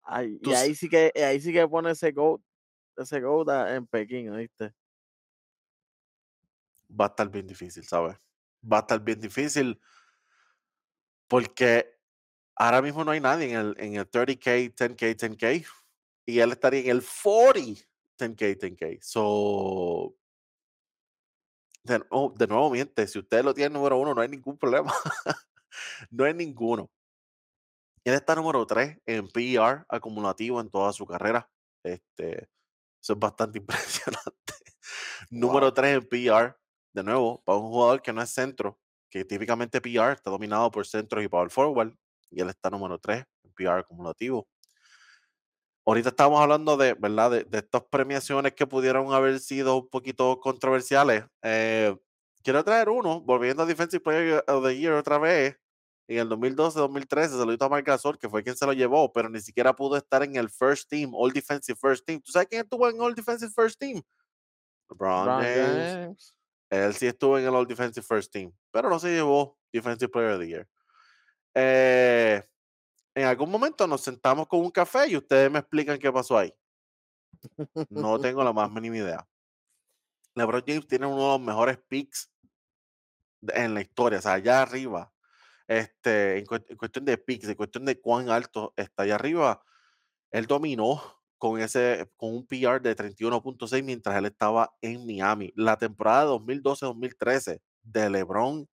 Ay, 0.03 0.37
y 0.41 0.53
ahí 0.53 0.75
sí 0.75 0.89
que 0.89 1.11
ahí 1.15 1.39
sí 1.39 1.53
que 1.53 1.67
pone 1.67 1.91
ese 1.91 2.11
goat, 2.11 2.41
ese 2.97 3.17
en 3.17 3.87
Pekín, 3.87 4.35
¿viste? 4.35 4.73
Va 6.99 7.05
a 7.05 7.07
estar 7.09 7.29
bien 7.29 7.47
difícil, 7.47 7.83
¿sabes? 7.83 8.17
Va 8.71 8.77
a 8.77 8.81
estar 8.81 8.99
bien 8.99 9.19
difícil 9.19 9.81
porque 11.27 11.99
ahora 12.55 12.81
mismo 12.81 13.03
no 13.03 13.11
hay 13.11 13.19
nadie 13.19 13.51
en 13.51 13.57
el, 13.59 13.75
en 13.79 13.95
el 13.95 14.09
30K, 14.09 14.51
10K, 14.75 15.15
10K 15.17 15.65
y 16.25 16.39
él 16.39 16.51
estaría 16.51 16.81
en 16.81 16.89
el 16.89 17.03
40 17.03 17.81
10K, 18.19 18.59
10K. 18.59 18.99
So, 19.01 20.15
de, 21.83 21.99
nuevo- 21.99 22.33
de 22.37 22.47
nuevo, 22.47 22.69
miente, 22.69 23.07
si 23.07 23.19
usted 23.19 23.43
lo 23.43 23.53
tiene 23.53 23.73
número 23.73 23.97
uno, 23.97 24.13
no 24.13 24.21
hay 24.21 24.29
ningún 24.29 24.57
problema. 24.57 24.93
no 26.11 26.23
hay 26.25 26.33
ninguno. 26.33 26.89
Él 28.05 28.13
está 28.13 28.35
número 28.35 28.65
3 28.67 28.99
en 29.05 29.27
PER 29.29 29.85
acumulativo 29.87 30.59
en 30.61 30.69
toda 30.69 30.91
su 30.93 31.05
carrera. 31.05 31.49
Este, 31.83 32.49
eso 33.01 33.13
es 33.13 33.19
bastante 33.19 33.57
impresionante. 33.59 34.53
Número 35.29 35.67
Wow. 35.67 35.73
3 35.73 35.97
en 35.97 36.07
PER, 36.07 36.55
de 36.93 37.03
nuevo, 37.03 37.41
para 37.43 37.57
un 37.57 37.69
jugador 37.69 38.01
que 38.01 38.13
no 38.13 38.21
es 38.21 38.29
centro, 38.29 38.79
que 39.09 39.25
típicamente 39.25 39.81
PER 39.81 40.13
está 40.13 40.29
dominado 40.29 40.71
por 40.71 40.85
centros 40.85 41.23
y 41.23 41.27
power 41.27 41.49
forward, 41.49 41.93
y 42.29 42.41
él 42.41 42.49
está 42.49 42.69
número 42.69 42.99
3 42.99 43.25
en 43.43 43.53
PER 43.53 43.69
acumulativo. 43.69 44.47
Ahorita 45.85 46.09
estamos 46.09 46.39
hablando 46.39 46.77
de, 46.77 46.93
¿verdad? 46.93 47.31
De, 47.31 47.43
de 47.43 47.57
estas 47.57 47.83
premiaciones 47.83 48.53
que 48.53 48.65
pudieron 48.65 49.11
haber 49.13 49.39
sido 49.39 49.77
un 49.77 49.89
poquito 49.89 50.39
controversiales. 50.39 51.25
Eh, 51.41 51.93
quiero 52.41 52.63
traer 52.63 52.89
uno, 52.89 53.21
volviendo 53.21 53.63
a 53.63 53.65
Defensive 53.65 54.01
Player 54.01 54.43
of 54.47 54.63
the 54.65 54.77
Year 54.77 54.93
otra 54.93 55.17
vez. 55.17 55.57
En 56.07 56.19
el 56.19 56.29
2012-2013 56.29 57.29
se 57.29 57.45
lo 57.45 57.65
a 57.65 57.69
Marc 57.69 57.87
Gasol, 57.87 58.19
que 58.19 58.29
fue 58.29 58.43
quien 58.43 58.57
se 58.57 58.65
lo 58.65 58.73
llevó, 58.73 59.11
pero 59.11 59.29
ni 59.29 59.39
siquiera 59.39 59.73
pudo 59.73 59.95
estar 59.95 60.21
en 60.21 60.35
el 60.35 60.49
First 60.49 60.89
Team, 60.89 61.11
All 61.13 61.31
Defensive 61.31 61.77
First 61.79 62.05
Team. 62.05 62.21
¿Tú 62.21 62.31
sabes 62.31 62.49
quién 62.49 62.61
estuvo 62.61 62.89
en 62.89 62.99
All 62.99 63.15
Defensive 63.15 63.51
First 63.51 63.79
Team? 63.79 64.01
LeBron 64.89 65.25
LeBron 65.25 65.43
James, 65.43 65.93
James. 65.93 66.35
Él 66.73 66.93
sí 66.95 67.07
estuvo 67.07 67.37
en 67.37 67.45
el 67.45 67.53
All 67.53 67.67
Defensive 67.67 68.05
First 68.05 68.31
Team, 68.31 68.51
pero 68.71 68.89
no 68.89 68.99
se 68.99 69.09
llevó 69.13 69.59
Defensive 69.71 70.09
Player 70.09 70.31
of 70.31 70.39
the 70.39 70.47
Year. 70.47 70.67
Eh, 71.53 72.43
en 73.13 73.25
algún 73.25 73.51
momento 73.51 73.85
nos 73.85 74.01
sentamos 74.01 74.47
con 74.47 74.61
un 74.61 74.71
café 74.71 75.07
y 75.07 75.17
ustedes 75.17 75.51
me 75.51 75.59
explican 75.59 75.99
qué 75.99 76.11
pasó 76.11 76.37
ahí. 76.37 76.53
No 77.89 78.19
tengo 78.19 78.43
la 78.43 78.53
más 78.53 78.71
mínima 78.71 78.97
idea. 78.97 79.27
LeBron 80.35 80.63
James 80.65 80.87
tiene 80.87 81.05
uno 81.05 81.17
de 81.17 81.37
los 81.37 81.41
mejores 81.41 81.77
picks 81.77 82.31
en 83.49 83.73
la 83.73 83.81
historia, 83.81 84.19
o 84.19 84.21
sea, 84.21 84.33
allá 84.33 84.61
arriba, 84.61 85.13
este, 85.67 86.39
en, 86.39 86.45
cuestión 86.45 87.05
de 87.05 87.17
picks, 87.17 87.47
en 87.49 87.55
cuestión 87.55 87.85
de 87.85 87.99
cuán 87.99 88.29
alto 88.29 88.73
está 88.77 89.03
allá 89.03 89.15
arriba, 89.15 89.63
él 90.31 90.47
dominó 90.47 91.22
con, 91.43 91.59
ese, 91.59 92.09
con 92.15 92.33
un 92.33 92.47
PR 92.47 92.81
de 92.81 92.95
31.6 92.95 93.83
mientras 93.83 94.15
él 94.15 94.27
estaba 94.27 94.73
en 94.81 95.05
Miami. 95.05 95.51
La 95.57 95.77
temporada 95.77 96.27
2012-2013 96.27 97.59
de 97.81 98.09
LeBron 98.09 98.69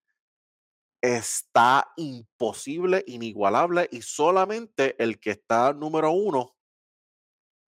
está 1.00 1.90
imposible, 1.96 3.02
inigualable 3.08 3.88
y 3.90 4.02
solamente 4.02 4.94
el 5.02 5.18
que 5.18 5.32
está 5.32 5.72
número 5.72 6.12
uno 6.12 6.54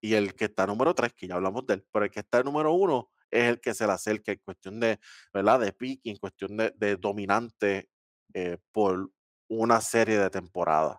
y 0.01 0.15
el 0.15 0.37
que 0.37 0.45
está 0.45 0.69
número 0.69 0.95
tres, 0.95 1.13
que 1.15 1.27
ya 1.27 1.35
hablamos 1.35 1.67
de 1.67 1.75
él, 1.75 1.87
pero 1.91 2.05
el 2.05 2.11
que 2.13 2.21
está 2.21 2.45
número 2.45 2.73
uno 2.73 3.11
es 3.29 3.49
el 3.49 3.61
que 3.61 3.75
se 3.75 3.85
le 3.85 3.95
acerca 3.95 4.31
en 4.31 4.39
cuestión 4.39 4.79
de, 4.79 5.01
¿verdad? 5.35 5.59
De 5.59 5.73
pick 5.73 6.03
en 6.05 6.17
cuestión 6.19 6.57
de, 6.57 6.97
dominante 6.97 7.89
eh, 8.35 8.57
por 8.71 9.11
una 9.49 9.81
serie 9.81 10.17
de 10.21 10.31
temporadas. 10.31 10.99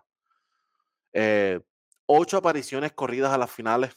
Eh, 1.14 1.58
ocho 2.06 2.36
apariciones 2.36 2.92
corridas 2.92 3.32
a 3.32 3.38
las 3.38 3.50
finales. 3.50 3.94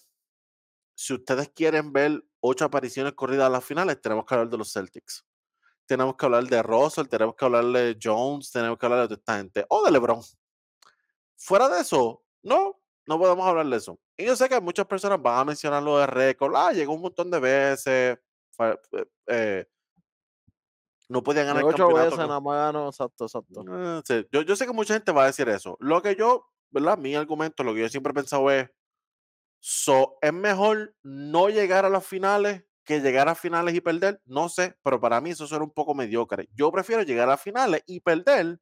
Si 0.95 1.13
ustedes 1.13 1.49
quieren 1.49 1.93
ver 1.93 2.23
ocho 2.39 2.65
apariciones 2.65 3.13
corridas 3.13 3.47
a 3.47 3.49
las 3.49 3.63
finales, 3.63 4.01
tenemos 4.01 4.25
que 4.25 4.33
hablar 4.33 4.49
de 4.49 4.57
los 4.57 4.71
Celtics. 4.71 5.25
Tenemos 5.85 6.15
que 6.15 6.25
hablar 6.25 6.43
de 6.43 6.61
Russell, 6.63 7.07
tenemos 7.07 7.35
que 7.35 7.45
hablar 7.45 7.65
de 7.65 7.97
Jones, 8.01 8.51
tenemos 8.51 8.77
que 8.77 8.85
hablar 8.85 9.07
de 9.07 9.15
esta 9.15 9.37
gente, 9.37 9.65
o 9.69 9.85
de 9.85 9.91
LeBron. 9.91 10.21
Fuera 11.37 11.69
de 11.69 11.81
eso, 11.81 12.23
no, 12.43 12.81
no 13.05 13.19
podemos 13.19 13.47
hablar 13.47 13.67
de 13.67 13.77
eso. 13.77 13.99
Y 14.17 14.25
yo 14.25 14.35
sé 14.35 14.49
que 14.49 14.59
muchas 14.59 14.85
personas 14.85 15.21
van 15.21 15.39
a 15.39 15.45
mencionar 15.45 15.81
lo 15.83 15.97
de 15.99 16.07
récord. 16.07 16.53
Ah, 16.55 16.73
llegó 16.73 16.93
un 16.93 17.01
montón 17.01 17.29
de 17.29 17.39
veces. 17.39 18.17
Eh, 18.59 18.77
eh, 19.27 19.65
no 21.09 21.23
podía 21.23 21.43
ganar 21.43 21.63
el 21.63 21.69
campeonato. 21.69 22.03
Veces, 22.03 22.17
nada 22.17 22.39
más 22.41 22.55
ganó, 22.57 22.87
exacto, 22.89 23.25
exacto. 23.25 23.63
Eh, 24.09 24.27
yo, 24.31 24.41
yo, 24.41 24.55
sé 24.55 24.65
que 24.65 24.73
mucha 24.73 24.93
gente 24.93 25.11
va 25.11 25.23
a 25.23 25.27
decir 25.27 25.47
eso. 25.47 25.77
Lo 25.79 26.01
que 26.01 26.15
yo, 26.15 26.49
¿verdad? 26.71 26.97
Mi 26.97 27.15
argumento, 27.15 27.63
lo 27.63 27.73
que 27.73 27.81
yo 27.81 27.89
siempre 27.89 28.11
he 28.11 28.15
pensado 28.15 28.49
es, 28.51 28.69
so, 29.59 30.17
es 30.21 30.33
mejor 30.33 30.95
no 31.03 31.49
llegar 31.49 31.85
a 31.85 31.89
las 31.89 32.05
finales 32.05 32.63
que 32.85 33.01
llegar 33.01 33.27
a 33.27 33.35
finales 33.35 33.75
y 33.75 33.81
perder. 33.81 34.21
No 34.25 34.47
sé, 34.49 34.75
pero 34.81 34.99
para 34.99 35.19
mí 35.19 35.31
eso 35.31 35.45
suena 35.45 35.65
un 35.65 35.71
poco 35.71 35.93
mediocre. 35.93 36.47
Yo 36.53 36.71
prefiero 36.71 37.03
llegar 37.03 37.29
a 37.29 37.37
finales 37.37 37.81
y 37.85 37.99
perder 37.99 38.59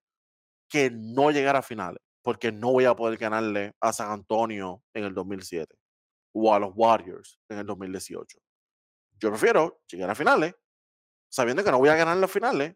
que 0.68 0.90
no 0.92 1.32
llegar 1.32 1.56
a 1.56 1.62
finales, 1.62 2.02
porque 2.24 2.52
no 2.52 2.72
voy 2.72 2.86
a 2.86 2.96
poder 2.96 3.20
ganarle 3.20 3.74
a 3.80 3.94
San 3.94 4.12
Antonio 4.12 4.84
en 4.94 5.04
el 5.04 5.14
2007 5.14 5.76
o 6.34 6.54
a 6.54 6.60
los 6.60 6.72
Warriors 6.76 7.40
en 7.50 7.60
el 7.60 7.66
2018. 7.68 8.40
Yo 9.20 9.30
prefiero 9.30 9.82
llegar 9.88 10.10
a 10.10 10.16
finales 10.16 10.56
sabiendo 11.30 11.64
que 11.64 11.72
no 11.72 11.78
voy 11.78 11.90
a 11.90 11.96
ganar 11.96 12.18
las 12.18 12.32
finales, 12.32 12.76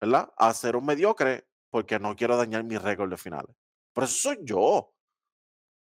¿verdad? 0.00 0.32
A 0.36 0.54
ser 0.54 0.76
un 0.76 0.86
mediocre 0.86 1.48
porque 1.70 1.98
no 1.98 2.14
quiero 2.16 2.36
dañar 2.36 2.64
mi 2.64 2.78
récord 2.78 3.10
de 3.10 3.16
finales. 3.16 3.54
Pero 3.98 4.06
eso 4.06 4.28
soy 4.28 4.38
yo. 4.42 4.94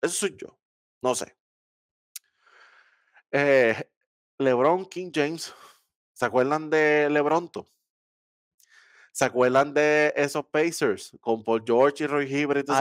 Eso 0.01 0.13
soy 0.13 0.37
yo. 0.37 0.57
No 1.01 1.13
sé. 1.15 1.35
Eh, 3.29 3.91
LeBron 4.37 4.85
King 4.85 5.11
James. 5.13 5.53
¿Se 6.13 6.23
acuerdan 6.23 6.69
de 6.69 7.09
LeBronto? 7.09 7.67
¿Se 9.11 9.25
acuerdan 9.25 9.73
de 9.73 10.13
esos 10.15 10.45
Pacers 10.45 11.11
con 11.19 11.43
Paul 11.43 11.63
George 11.67 12.05
y 12.05 12.07
Roy 12.07 12.33
Hibbert 12.33 12.69
y 12.69 12.71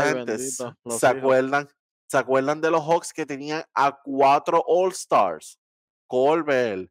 ¿Se 0.92 1.06
acuerdan? 1.08 1.68
¿Se 2.06 2.16
acuerdan 2.16 2.60
de 2.60 2.70
los 2.70 2.84
Hawks 2.84 3.12
que 3.12 3.26
tenían 3.26 3.64
a 3.74 4.00
cuatro 4.04 4.62
All-Stars? 4.64 5.58
Colbert, 6.06 6.88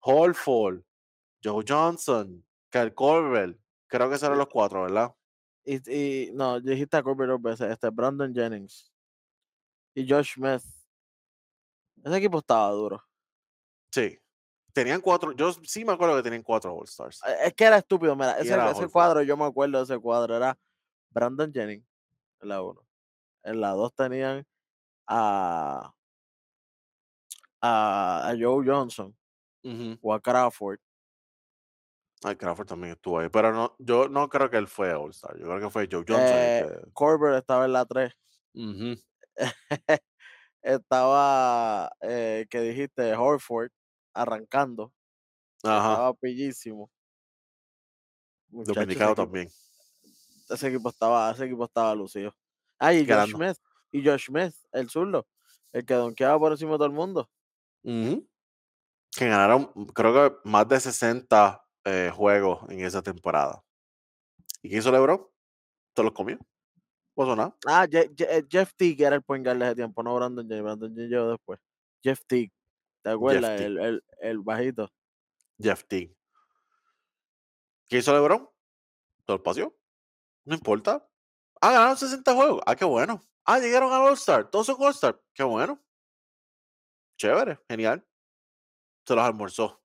Holford, 0.00 0.82
Joe 1.40 1.64
Johnson, 1.64 2.44
Kyle 2.68 2.92
Colbert. 2.92 3.56
Creo 3.86 4.10
que 4.10 4.16
eran 4.16 4.38
los 4.38 4.48
cuatro, 4.48 4.82
¿verdad? 4.82 5.14
Y, 5.66 6.30
no, 6.32 6.60
dijiste 6.60 6.96
a 6.96 7.02
Colbert 7.02 7.32
dos 7.32 7.42
veces. 7.42 7.70
Este, 7.72 7.90
Brandon 7.90 8.32
Jennings 8.32 8.92
y 9.94 10.08
Josh 10.08 10.34
Smith. 10.34 10.62
Ese 12.04 12.16
equipo 12.16 12.38
estaba 12.38 12.70
duro. 12.70 13.02
Sí. 13.90 14.18
Tenían 14.72 15.00
cuatro, 15.00 15.32
yo 15.32 15.52
sí 15.64 15.84
me 15.84 15.92
acuerdo 15.92 16.16
que 16.16 16.22
tenían 16.22 16.42
cuatro 16.42 16.74
All 16.74 16.84
Stars. 16.84 17.20
E, 17.26 17.46
es 17.46 17.54
que 17.54 17.64
era 17.64 17.78
estúpido, 17.78 18.14
mira, 18.14 18.38
ese, 18.38 18.54
ese 18.70 18.88
cuadro, 18.88 19.22
yo 19.22 19.36
me 19.36 19.46
acuerdo 19.46 19.78
de 19.78 19.84
ese 19.84 19.98
cuadro, 19.98 20.36
era 20.36 20.56
Brandon 21.10 21.50
Jennings 21.52 21.86
en 22.40 22.48
la 22.48 22.62
uno. 22.62 22.86
En 23.42 23.60
la 23.60 23.70
dos 23.70 23.94
tenían 23.94 24.46
a, 25.06 25.94
a, 27.62 28.34
Joe 28.38 28.64
Johnson 28.66 29.16
o 30.02 30.12
a 30.12 30.20
Crawford. 30.20 30.78
Ay, 32.26 32.34
Crawford 32.34 32.66
también 32.66 32.94
estuvo 32.94 33.20
ahí, 33.20 33.28
pero 33.28 33.52
no, 33.52 33.76
yo 33.78 34.08
no 34.08 34.28
creo 34.28 34.50
que 34.50 34.56
él 34.56 34.66
fue 34.66 34.92
All 34.92 35.12
Star, 35.12 35.38
yo 35.38 35.44
creo 35.46 35.60
que 35.60 35.70
fue 35.70 35.88
Joe 35.88 36.04
Johnson. 36.04 36.26
Eh, 36.28 36.66
Corbett 36.92 37.38
estaba 37.38 37.66
en 37.66 37.72
la 37.72 37.84
3. 37.84 38.12
estaba, 40.60 41.88
eh, 42.00 42.46
que 42.50 42.60
dijiste, 42.62 43.14
Horford 43.14 43.70
arrancando. 44.12 44.92
Ajá. 45.62 45.92
Estaba 45.92 46.14
pillísimo. 46.14 46.90
Dominicano 48.48 49.14
también. 49.14 49.48
Ese 50.48 50.66
equipo 50.66 50.88
estaba, 50.88 51.30
ese 51.30 51.44
equipo 51.44 51.64
estaba 51.64 51.94
lucido. 51.94 52.34
Ah, 52.80 52.92
y 52.92 53.06
Josh 53.06 53.30
Smith. 53.30 53.56
Y 53.92 54.04
Josh 54.04 54.26
Smith, 54.26 54.54
el 54.72 54.90
zurdo. 54.90 55.28
El 55.72 55.86
que 55.86 55.94
donkeaba 55.94 56.36
por 56.40 56.50
encima 56.50 56.72
de 56.72 56.78
todo 56.78 56.86
el 56.86 56.92
mundo. 56.92 57.30
Que 57.84 59.28
ganaron, 59.28 59.66
creo 59.94 60.12
que 60.12 60.36
más 60.42 60.68
de 60.68 60.80
60 60.80 61.62
eh, 61.86 62.10
juegos 62.12 62.68
en 62.68 62.80
esa 62.80 63.00
temporada. 63.00 63.62
¿Y 64.60 64.68
qué 64.68 64.78
hizo 64.78 64.90
LeBron? 64.90 65.24
¿Te 65.94 66.02
los 66.02 66.12
comió? 66.12 66.36
¿Pasó 67.14 67.36
nada? 67.36 67.56
Ah, 67.64 67.86
eh, 67.90 68.44
Jeff 68.50 68.72
Teague 68.74 69.04
era 69.04 69.14
el 69.14 69.22
point 69.22 69.44
guard 69.44 69.58
de 69.58 69.66
ese 69.66 69.76
tiempo, 69.76 70.02
no 70.02 70.16
Brandon 70.16 70.46
James. 70.48 70.64
Brandon 70.64 70.94
James 70.94 71.10
llegó 71.10 71.30
después. 71.30 71.60
Jeff 72.02 72.20
Teague. 72.26 72.52
¿Te 73.02 73.10
acuerdas? 73.10 73.60
El, 73.60 73.78
el, 73.78 74.04
el, 74.20 74.38
bajito. 74.40 74.90
Jeff 75.60 75.84
Teague. 75.86 76.14
¿Qué 77.88 77.98
hizo 77.98 78.12
LeBron? 78.12 78.50
El 79.28 79.40
paseo. 79.40 79.76
No 80.44 80.56
importa. 80.56 81.08
Ah, 81.60 81.70
ganaron 81.70 81.96
60 81.96 82.34
juegos. 82.34 82.62
Ah, 82.66 82.74
qué 82.74 82.84
bueno. 82.84 83.22
Ah, 83.44 83.60
llegaron 83.60 83.92
al 83.92 84.02
All-Star. 84.02 84.50
Todos 84.50 84.66
son 84.66 84.76
All-Star. 84.80 85.22
Qué 85.32 85.44
bueno. 85.44 85.80
Chévere. 87.16 87.60
Genial. 87.68 88.04
Se 89.06 89.14
los 89.14 89.24
almorzó. 89.24 89.80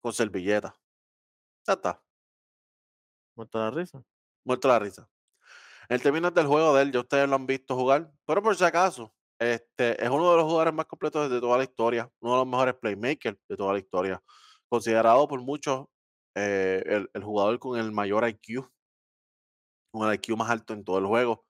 Con 0.00 0.12
servilleta. 0.12 0.79
Ya 1.66 1.74
está. 1.74 2.02
Muerto 3.36 3.58
la 3.58 3.70
risa. 3.70 4.02
Muerto 4.44 4.68
la 4.68 4.78
risa. 4.78 5.08
En 5.88 6.00
términos 6.00 6.32
del 6.34 6.46
juego 6.46 6.74
de 6.74 6.82
él, 6.82 6.92
ya 6.92 7.00
ustedes 7.00 7.28
lo 7.28 7.36
han 7.36 7.46
visto 7.46 7.74
jugar. 7.76 8.12
Pero 8.24 8.42
por 8.42 8.56
si 8.56 8.64
acaso, 8.64 9.12
este, 9.40 10.02
es 10.02 10.10
uno 10.10 10.30
de 10.30 10.36
los 10.36 10.44
jugadores 10.44 10.74
más 10.74 10.86
completos 10.86 11.30
de 11.30 11.40
toda 11.40 11.58
la 11.58 11.64
historia, 11.64 12.10
uno 12.20 12.34
de 12.34 12.38
los 12.40 12.46
mejores 12.46 12.74
playmakers 12.74 13.38
de 13.48 13.56
toda 13.56 13.72
la 13.72 13.78
historia, 13.78 14.22
considerado 14.68 15.26
por 15.26 15.40
muchos 15.40 15.86
eh, 16.34 17.06
el, 17.12 17.24
jugador 17.24 17.58
con 17.58 17.78
el 17.78 17.90
mayor 17.90 18.28
IQ, 18.28 18.70
con 19.90 20.08
el 20.08 20.14
IQ 20.14 20.36
más 20.36 20.50
alto 20.50 20.74
en 20.74 20.84
todo 20.84 20.98
el 20.98 21.06
juego. 21.06 21.44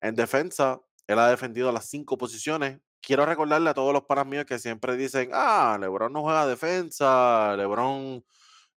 En 0.00 0.14
defensa, 0.14 0.80
él 1.06 1.18
ha 1.18 1.28
defendido 1.28 1.72
las 1.72 1.88
cinco 1.88 2.18
posiciones. 2.18 2.80
Quiero 3.00 3.24
recordarle 3.24 3.70
a 3.70 3.74
todos 3.74 3.92
los 3.92 4.04
panas 4.04 4.26
míos 4.26 4.44
que 4.44 4.58
siempre 4.58 4.96
dicen, 4.96 5.30
ah, 5.32 5.78
LeBron 5.80 6.12
no 6.12 6.22
juega 6.22 6.46
defensa, 6.46 7.56
LeBron 7.56 8.24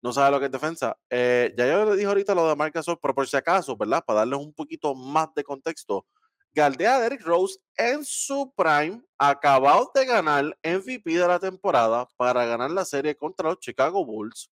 no 0.03 0.13
sabe 0.13 0.31
lo 0.31 0.41
que 0.41 0.47
es 0.47 0.53
defensa. 0.53 0.97
Eh, 1.11 1.53
ya 1.57 1.67
yo 1.67 1.85
le 1.85 1.97
dije 1.97 2.07
ahorita 2.07 2.35
lo 2.35 2.49
de 2.49 2.57
Marcus 2.57 2.87
pero 3.01 3.15
por 3.15 3.29
si 3.29 3.37
acaso, 3.37 3.77
¿verdad? 3.77 4.05
Para 4.05 4.21
darles 4.21 4.39
un 4.39 4.53
poquito 4.53 4.95
más 4.95 5.33
de 5.35 5.45
contexto, 5.45 6.07
Galdea 6.53 6.99
Derrick 6.99 7.23
Rose 7.23 7.59
en 7.77 8.05
su 8.05 8.53
prime, 8.57 9.03
acabado 9.19 9.91
de 9.95 10.05
ganar 10.05 10.45
MVP 10.65 11.13
de 11.13 11.29
la 11.29 11.39
temporada 11.39 12.07
para 12.17 12.45
ganar 12.45 12.71
la 12.71 12.85
serie 12.85 13.15
contra 13.15 13.51
los 13.51 13.61
Chicago 13.61 14.05
Bulls. 14.05 14.51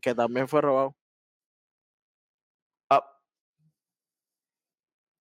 Que, 0.00 0.14
también 0.14 0.48
fue 0.48 0.62
robado. 0.62 0.96
Ah. 2.88 3.04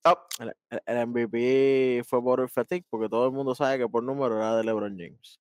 Ah. 0.06 0.28
El, 0.86 1.08
MVP 1.08 2.04
fue 2.06 2.22
por 2.24 2.40
el 2.40 2.50
fatigue, 2.50 2.86
porque 2.90 3.10
todo 3.10 3.26
el 3.26 3.34
mundo 3.34 3.54
sabe 3.54 3.78
que 3.80 3.88
por 3.88 4.04
número 4.04 4.38
era 4.38 4.56
de 4.56 4.64
LeBron 4.64 4.98
James. 4.98 5.40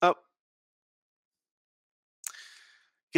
Ah. 0.00 0.14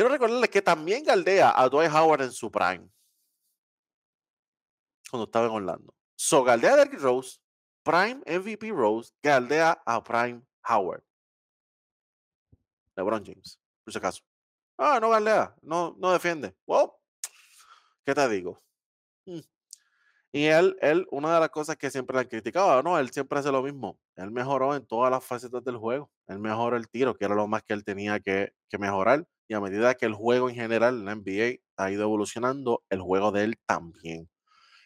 Quiero 0.01 0.14
recordarles 0.14 0.48
que 0.48 0.62
también 0.62 1.05
galdea 1.05 1.52
a 1.55 1.68
Dwight 1.68 1.93
Howard 1.93 2.22
en 2.22 2.32
su 2.32 2.51
prime. 2.51 2.89
Cuando 5.10 5.27
estaba 5.27 5.44
en 5.44 5.52
Orlando. 5.52 5.94
So, 6.16 6.43
galdea 6.43 6.72
a 6.72 6.77
Derrick 6.77 6.98
Rose, 7.02 7.39
Prime 7.82 8.22
MVP 8.27 8.70
Rose, 8.70 9.12
galdea 9.22 9.82
a 9.85 10.02
Prime 10.02 10.40
Howard. 10.66 11.02
LeBron 12.97 13.22
James, 13.22 13.60
por 13.85 13.93
si 13.93 13.98
acaso. 13.98 14.22
Ah, 14.78 14.98
no 15.02 15.10
galea, 15.10 15.55
no, 15.60 15.94
no 15.98 16.12
defiende. 16.12 16.56
Well, 16.64 16.93
¿qué 18.02 18.14
te 18.14 18.27
digo? 18.31 18.59
Mm. 19.27 19.40
Y 20.32 20.47
él, 20.47 20.78
él, 20.81 21.06
una 21.10 21.35
de 21.35 21.40
las 21.40 21.51
cosas 21.51 21.77
que 21.77 21.90
siempre 21.90 22.14
le 22.14 22.20
han 22.20 22.28
criticado, 22.28 22.82
no, 22.82 22.98
él 22.98 23.10
siempre 23.10 23.39
hace 23.39 23.52
lo 23.52 23.62
mismo. 23.62 24.01
Él 24.16 24.31
mejoró 24.31 24.74
en 24.74 24.86
todas 24.86 25.10
las 25.10 25.22
facetas 25.22 25.62
del 25.62 25.77
juego. 25.77 26.10
Él 26.27 26.39
mejoró 26.39 26.78
el 26.78 26.89
tiro, 26.89 27.14
que 27.14 27.27
era 27.27 27.35
lo 27.35 27.47
más 27.47 27.62
que 27.64 27.74
él 27.74 27.85
tenía 27.85 28.18
que, 28.18 28.55
que 28.70 28.78
mejorar. 28.78 29.27
Y 29.51 29.55
a 29.55 29.60
medida 29.60 29.97
que 29.97 30.06
el 30.06 30.14
juego 30.14 30.48
en 30.48 30.55
general, 30.55 31.05
la 31.05 31.16
NBA, 31.16 31.59
ha 31.77 31.90
ido 31.90 32.05
evolucionando, 32.05 32.85
el 32.89 33.01
juego 33.01 33.32
de 33.32 33.43
él 33.43 33.59
también. 33.66 34.31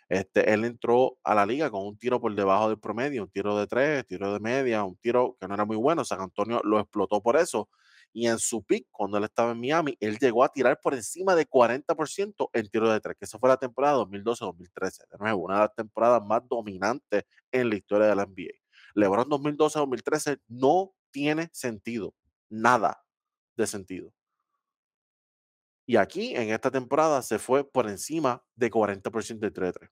Este, 0.09 0.55
él 0.55 0.65
entró 0.65 1.19
a 1.23 1.35
la 1.35 1.45
liga 1.45 1.70
con 1.70 1.86
un 1.86 1.99
tiro 1.99 2.19
por 2.19 2.35
debajo 2.35 2.70
del 2.70 2.78
promedio, 2.78 3.24
un 3.24 3.31
tiro 3.31 3.59
de 3.59 3.66
tres, 3.66 4.07
tiro 4.07 4.32
de 4.32 4.41
media, 4.41 4.82
un 4.82 4.97
tiro 4.97 5.36
que 5.39 5.47
no 5.47 5.53
era 5.53 5.66
muy 5.66 5.77
bueno. 5.77 6.03
San 6.03 6.23
Antonio 6.23 6.62
lo 6.65 6.81
explotó 6.81 7.23
por 7.23 7.36
eso. 7.36 7.69
Y 8.11 8.27
en 8.27 8.39
su 8.39 8.65
pick, 8.65 8.86
cuando 8.91 9.19
él 9.19 9.24
estaba 9.24 9.53
en 9.53 9.61
Miami, 9.61 9.99
él 10.01 10.16
llegó 10.19 10.43
a 10.43 10.49
tirar 10.49 10.81
por 10.81 10.95
encima 10.95 11.35
de 11.35 11.47
40% 11.47 12.49
en 12.51 12.69
tiro 12.70 12.91
de 12.91 13.01
tres, 13.01 13.19
que 13.19 13.27
eso 13.27 13.39
fue 13.39 13.51
la 13.51 13.59
temporada 13.59 13.99
2012-2013. 13.99 15.11
De 15.11 15.19
nuevo, 15.19 15.43
una 15.43 15.57
de 15.57 15.61
las 15.61 15.74
temporadas 15.74 16.24
más 16.24 16.41
dominantes 16.49 17.24
en 17.53 17.69
la 17.69 17.77
historia 17.77 18.07
de 18.07 18.16
la 18.16 18.24
NBA. 18.24 18.55
LeBron 18.95 19.28
2012-2013 19.28 20.41
no 20.49 20.95
tiene 21.11 21.51
sentido. 21.53 22.15
Nada 22.49 23.05
de 23.59 23.66
sentido. 23.66 24.15
Y 25.86 25.97
aquí, 25.97 26.35
en 26.35 26.51
esta 26.51 26.70
temporada, 26.70 27.20
se 27.23 27.39
fue 27.39 27.69
por 27.69 27.89
encima 27.89 28.43
de 28.55 28.70
40% 28.70 29.39
de 29.39 29.51
3 29.51 29.69
de 29.69 29.73
3. 29.73 29.90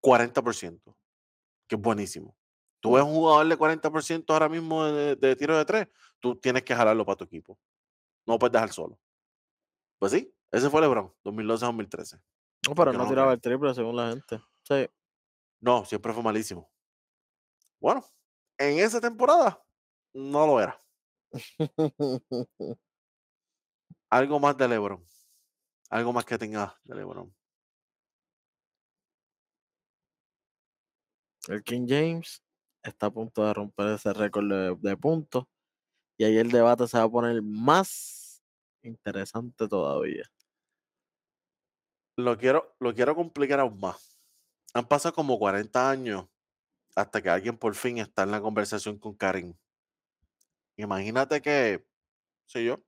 40%, 0.00 0.96
que 1.66 1.76
es 1.76 1.80
buenísimo. 1.80 2.36
Tú 2.80 2.92
ves 2.92 3.04
un 3.04 3.12
jugador 3.12 3.46
de 3.48 3.58
40% 3.58 4.24
ahora 4.32 4.48
mismo 4.48 4.84
de, 4.84 5.16
de 5.16 5.36
tiro 5.36 5.58
de 5.58 5.64
3, 5.64 5.88
tú 6.18 6.36
tienes 6.36 6.62
que 6.62 6.74
jalarlo 6.74 7.04
para 7.04 7.16
tu 7.16 7.24
equipo. 7.24 7.58
No 8.26 8.38
puedes 8.38 8.52
dejar 8.52 8.72
solo. 8.72 8.98
Pues 9.98 10.12
sí, 10.12 10.32
ese 10.50 10.70
fue 10.70 10.80
LeBron, 10.80 11.12
2012-2013. 11.24 12.20
No, 12.68 12.74
pero 12.74 12.92
no 12.92 13.00
no 13.00 13.08
tiraba 13.08 13.32
el 13.32 13.40
triple 13.40 13.74
según 13.74 13.96
la 13.96 14.10
gente. 14.10 14.40
Sí. 14.62 14.88
No, 15.60 15.84
siempre 15.84 16.12
fue 16.12 16.22
malísimo. 16.22 16.70
Bueno, 17.78 18.04
en 18.58 18.78
esa 18.78 19.00
temporada 19.00 19.62
no 20.14 20.46
lo 20.46 20.60
era. 20.60 20.82
Algo 24.10 24.40
más 24.40 24.56
de 24.56 24.68
LeBron. 24.68 25.04
Algo 25.90 26.12
más 26.12 26.24
que 26.24 26.38
tenga 26.38 26.78
de 26.84 26.94
LeBron. 26.94 27.34
el 31.48 31.64
King 31.64 31.86
James 31.88 32.42
está 32.82 33.06
a 33.06 33.10
punto 33.10 33.44
de 33.44 33.52
romper 33.52 33.88
ese 33.88 34.12
récord 34.12 34.48
de, 34.48 34.76
de 34.76 34.96
puntos. 34.96 35.46
Y 36.16 36.24
ahí 36.24 36.36
el 36.36 36.50
debate 36.50 36.86
se 36.86 36.98
va 36.98 37.04
a 37.04 37.10
poner 37.10 37.42
más 37.42 38.42
interesante 38.82 39.66
todavía. 39.66 40.30
Lo 42.16 42.36
quiero, 42.36 42.76
lo 42.78 42.94
quiero 42.94 43.14
complicar 43.14 43.60
aún 43.60 43.80
más. 43.80 44.18
Han 44.74 44.86
pasado 44.86 45.14
como 45.14 45.38
40 45.38 45.90
años 45.90 46.26
hasta 46.94 47.22
que 47.22 47.30
alguien 47.30 47.56
por 47.56 47.74
fin 47.74 47.98
está 47.98 48.24
en 48.24 48.30
la 48.30 48.40
conversación 48.40 48.98
con 48.98 49.14
Karim. 49.14 49.54
Imagínate 50.76 51.40
que, 51.40 51.84
sé 52.46 52.64
yo, 52.64 52.82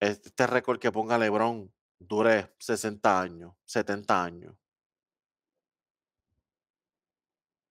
este 0.00 0.46
récord 0.46 0.78
que 0.78 0.92
ponga 0.92 1.18
LeBron 1.18 1.72
dure 1.98 2.54
60 2.58 3.20
años, 3.20 3.54
70 3.64 4.24
años. 4.24 4.56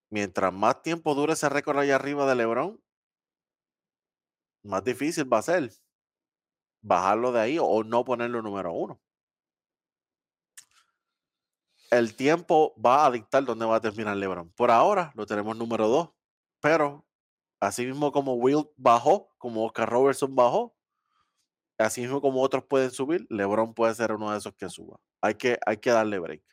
Mientras 0.10 0.54
más 0.54 0.82
tiempo 0.82 1.16
dure 1.16 1.34
ese 1.34 1.50
récord 1.50 1.80
allá 1.80 1.96
arriba 1.96 2.28
de 2.28 2.36
LeBron, 2.36 2.84
más 4.64 4.84
difícil 4.84 5.32
va 5.32 5.40
a 5.40 5.42
ser 5.42 5.72
bajarlo 6.82 7.32
de 7.32 7.42
ahí 7.42 7.58
o 7.60 7.84
no 7.84 8.06
ponerlo 8.06 8.42
número 8.42 8.74
uno. 8.74 9.02
El 11.90 12.16
tiempo 12.16 12.74
va 12.84 13.06
a 13.06 13.12
dictar 13.12 13.44
dónde 13.44 13.66
va 13.66 13.78
a 13.78 13.82
terminar 13.82 14.18
LeBron. 14.18 14.52
Por 14.52 14.72
ahora 14.72 15.12
lo 15.16 15.26
tenemos 15.26 15.56
número 15.56 15.88
dos, 15.88 16.10
pero 16.60 17.06
así 17.60 17.86
mismo 17.86 18.12
como 18.12 18.34
Will 18.36 18.70
bajó, 18.78 19.34
como 19.38 19.66
Oscar 19.66 19.90
Robertson 19.90 20.36
bajó, 20.36 20.76
así 21.78 22.02
mismo 22.02 22.22
como 22.22 22.42
otros 22.42 22.64
pueden 22.66 22.92
subir, 22.92 23.26
LeBron 23.30 23.74
puede 23.74 23.96
ser 23.96 24.12
uno 24.14 24.32
de 24.32 24.38
esos 24.38 24.54
que 24.56 24.70
suba. 24.70 25.00
Hay 25.22 25.36
que, 25.36 25.58
hay 25.66 25.78
que 25.78 25.90
darle 25.92 26.20
break. 26.20 26.44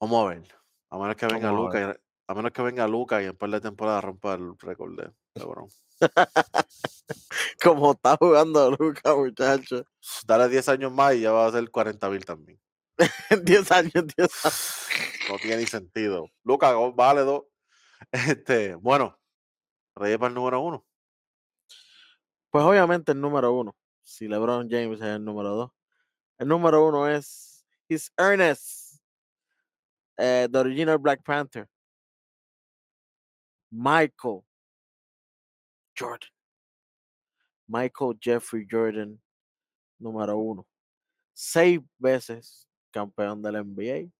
Vamos 0.00 0.24
a 0.24 0.28
ver. 0.34 0.54
A 0.90 0.98
menos 0.98 1.16
que 1.16 1.26
venga 1.26 1.50
Luca, 1.52 1.80
y- 1.80 2.00
a 2.28 2.34
menos 2.34 2.52
que 2.52 2.62
venga 2.62 2.86
Luca 2.88 3.22
y 3.22 3.26
en 3.26 3.36
par 3.36 3.50
de 3.50 3.60
temporada 3.60 4.00
rompa 4.00 4.34
el 4.34 4.56
récord 4.58 4.96
de 4.96 5.12
LeBron. 5.34 5.68
Como 7.62 7.92
está 7.92 8.16
jugando 8.16 8.70
Luca, 8.70 9.14
muchacho. 9.14 9.84
Dale 10.26 10.48
10 10.48 10.68
años 10.68 10.92
más 10.92 11.14
y 11.14 11.20
ya 11.22 11.32
va 11.32 11.46
a 11.46 11.52
ser 11.52 11.70
40 11.70 12.10
mil 12.10 12.24
también. 12.24 12.60
10 13.44 13.72
años, 13.72 13.92
10 14.16 14.44
años. 14.44 14.80
No 15.30 15.38
tiene 15.38 15.56
ni 15.56 15.66
sentido. 15.66 16.28
Luca, 16.44 16.72
dos. 16.72 17.44
Este, 18.12 18.74
bueno, 18.74 19.18
Reyes 19.96 20.18
para 20.18 20.28
el 20.28 20.34
número 20.34 20.60
uno. 20.60 20.86
Pues 22.54 22.64
obviamente 22.64 23.10
el 23.10 23.20
número 23.20 23.52
uno. 23.52 23.74
Si 24.04 24.28
LeBron 24.28 24.70
James 24.70 25.00
es 25.00 25.06
el 25.06 25.24
número 25.24 25.56
dos. 25.56 25.72
El 26.38 26.46
número 26.46 26.86
uno 26.86 27.08
es 27.08 27.66
His 27.88 28.12
Ernest. 28.16 29.02
eh, 30.16 30.46
the 30.48 30.58
original 30.58 30.96
Black 30.96 31.20
Panther. 31.24 31.68
Michael 33.72 34.44
Jordan. 35.98 36.30
Michael 37.66 38.16
Jeffrey 38.20 38.64
Jordan, 38.70 39.20
número 39.98 40.38
uno. 40.38 40.64
Seis 41.32 41.80
veces 41.98 42.68
campeón 42.92 43.42
del 43.42 43.64
NBA. 43.64 44.12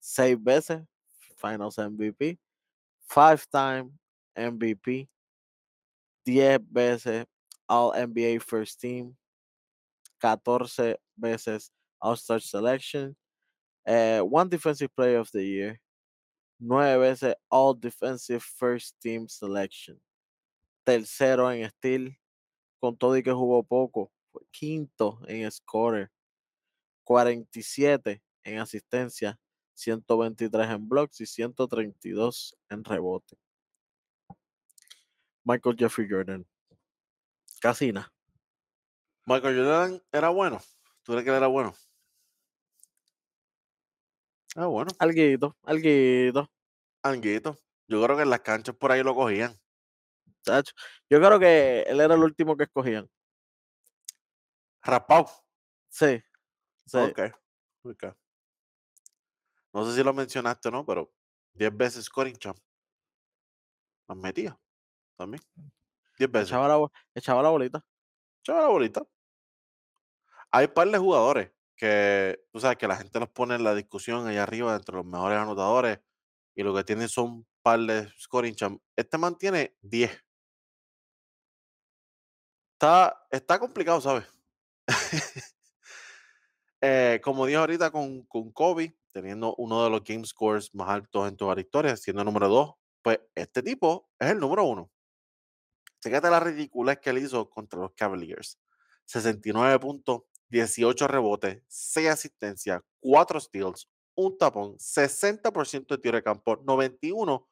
Seis 0.00 0.36
veces 0.42 0.82
Finals 1.36 1.78
MVP. 1.78 2.36
Five 3.06 3.46
time 3.48 3.92
MVP. 4.34 5.08
Diez 6.24 6.58
veces 6.68 7.24
All 7.68 7.92
NBA 7.92 8.40
First 8.40 8.80
Team. 8.80 9.16
14 10.20 10.96
veces 11.16 11.70
All-Star 12.00 12.40
Selection. 12.40 13.16
eh, 13.86 14.20
one 14.20 14.48
Defensive 14.48 14.90
Player 14.96 15.18
of 15.18 15.30
the 15.30 15.42
Year. 15.44 15.80
Nueve 16.58 16.98
veces 16.98 17.34
All 17.50 17.74
Defensive 17.74 18.42
First 18.42 18.96
Team 19.00 19.28
Selection. 19.28 20.00
Tercero 20.84 21.50
en 21.52 21.68
Steel, 21.70 22.16
con 22.80 22.96
todo 22.96 23.16
y 23.16 23.22
que 23.22 23.32
jugó 23.32 23.62
poco. 23.62 24.10
Quinto 24.50 25.20
en 25.28 25.50
Scorer. 25.50 26.10
47 27.04 28.22
en 28.44 28.58
asistencia. 28.58 29.38
123 29.74 30.70
en 30.70 30.88
blocks 30.88 31.20
y 31.20 31.26
132 31.26 32.56
en 32.70 32.82
rebote. 32.82 33.36
Michael 35.44 35.76
Jeffrey 35.78 36.08
Jordan. 36.10 36.46
Casi 37.66 37.90
nada. 37.90 38.12
Michael 39.24 39.56
Jordan 39.56 40.02
era 40.12 40.28
bueno. 40.28 40.62
¿Tú 41.02 41.10
crees 41.10 41.24
que 41.24 41.30
él 41.30 41.36
era 41.36 41.48
bueno? 41.48 41.74
Ah, 44.54 44.66
bueno, 44.66 44.92
Alguito, 45.00 45.56
alguito. 45.64 46.48
Anguito. 47.02 47.60
Yo 47.88 48.00
creo 48.04 48.16
que 48.16 48.22
en 48.22 48.30
las 48.30 48.42
canchas 48.42 48.76
por 48.76 48.92
ahí 48.92 49.02
lo 49.02 49.16
cogían. 49.16 49.52
Yo 51.10 51.18
creo 51.18 51.40
que 51.40 51.82
él 51.88 52.00
era 52.00 52.14
el 52.14 52.22
último 52.22 52.56
que 52.56 52.62
escogían. 52.62 53.10
Raspado. 54.80 55.28
Sí. 55.88 56.22
sí. 56.86 56.98
Ok. 56.98 57.20
ok. 57.82 58.04
No 59.72 59.84
sé 59.84 59.96
si 59.96 60.04
lo 60.04 60.14
mencionaste 60.14 60.68
o 60.68 60.70
no, 60.70 60.86
pero 60.86 61.12
10 61.54 61.76
veces 61.76 62.04
scoring 62.04 62.36
champ. 62.36 62.58
Las 64.06 64.16
metía. 64.16 64.56
También. 65.16 65.42
10 66.18 66.30
veces. 66.30 66.48
Echaba 66.48 66.68
la, 66.68 66.86
echaba 67.14 67.42
la 67.42 67.50
bolita. 67.50 67.84
Echaba 68.42 68.62
la 68.62 68.68
bolita. 68.68 69.06
Hay 70.50 70.68
par 70.68 70.88
de 70.88 70.98
jugadores 70.98 71.52
que, 71.76 72.40
tú 72.52 72.60
sabes, 72.60 72.78
que 72.78 72.88
la 72.88 72.96
gente 72.96 73.20
los 73.20 73.28
pone 73.28 73.54
en 73.54 73.64
la 73.64 73.74
discusión 73.74 74.26
allá 74.26 74.42
arriba 74.42 74.74
entre 74.74 74.96
los 74.96 75.04
mejores 75.04 75.38
anotadores 75.38 76.00
y 76.54 76.62
lo 76.62 76.74
que 76.74 76.84
tienen 76.84 77.08
son 77.08 77.46
par 77.62 77.80
de 77.80 78.08
scoring 78.18 78.54
champ. 78.54 78.80
Este 78.96 79.18
mantiene 79.18 79.76
10. 79.82 80.24
Está, 82.72 83.26
está 83.30 83.58
complicado, 83.58 84.00
¿sabes? 84.00 84.24
Eh, 86.82 87.20
como 87.24 87.46
dije 87.46 87.56
ahorita 87.56 87.90
con, 87.90 88.26
con 88.26 88.52
Kobe, 88.52 88.96
teniendo 89.10 89.54
uno 89.56 89.82
de 89.82 89.90
los 89.90 90.04
game 90.04 90.24
scores 90.26 90.72
más 90.74 90.90
altos 90.90 91.26
en 91.26 91.34
toda 91.36 91.54
la 91.54 91.62
historia, 91.62 91.96
siendo 91.96 92.22
número 92.22 92.48
2, 92.48 92.74
pues 93.02 93.18
este 93.34 93.62
tipo 93.62 94.10
es 94.18 94.30
el 94.30 94.38
número 94.38 94.64
1. 94.64 94.90
Fíjate 96.06 96.30
la 96.30 96.38
ridiculez 96.38 97.00
que 97.00 97.10
él 97.10 97.18
hizo 97.18 97.50
contra 97.50 97.80
los 97.80 97.92
Cavaliers. 97.94 98.60
69 99.06 99.80
puntos, 99.80 100.22
18 100.50 101.08
rebotes, 101.08 101.64
6 101.66 102.08
asistencias, 102.08 102.80
4 103.00 103.40
steals, 103.40 103.90
un 104.14 104.38
tapón, 104.38 104.76
60% 104.78 105.88
de 105.88 105.98
tiro 105.98 106.16
de 106.16 106.22
campo, 106.22 106.62
91 106.64 107.48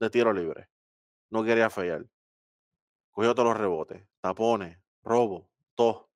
de 0.00 0.08
tiro 0.08 0.32
libre. 0.32 0.70
No 1.28 1.44
quería 1.44 1.68
fallar. 1.68 2.06
cogió 3.10 3.34
todos 3.34 3.50
los 3.50 3.58
rebotes, 3.58 4.02
tapones, 4.22 4.78
robos, 5.02 5.46
todo. 5.74 6.08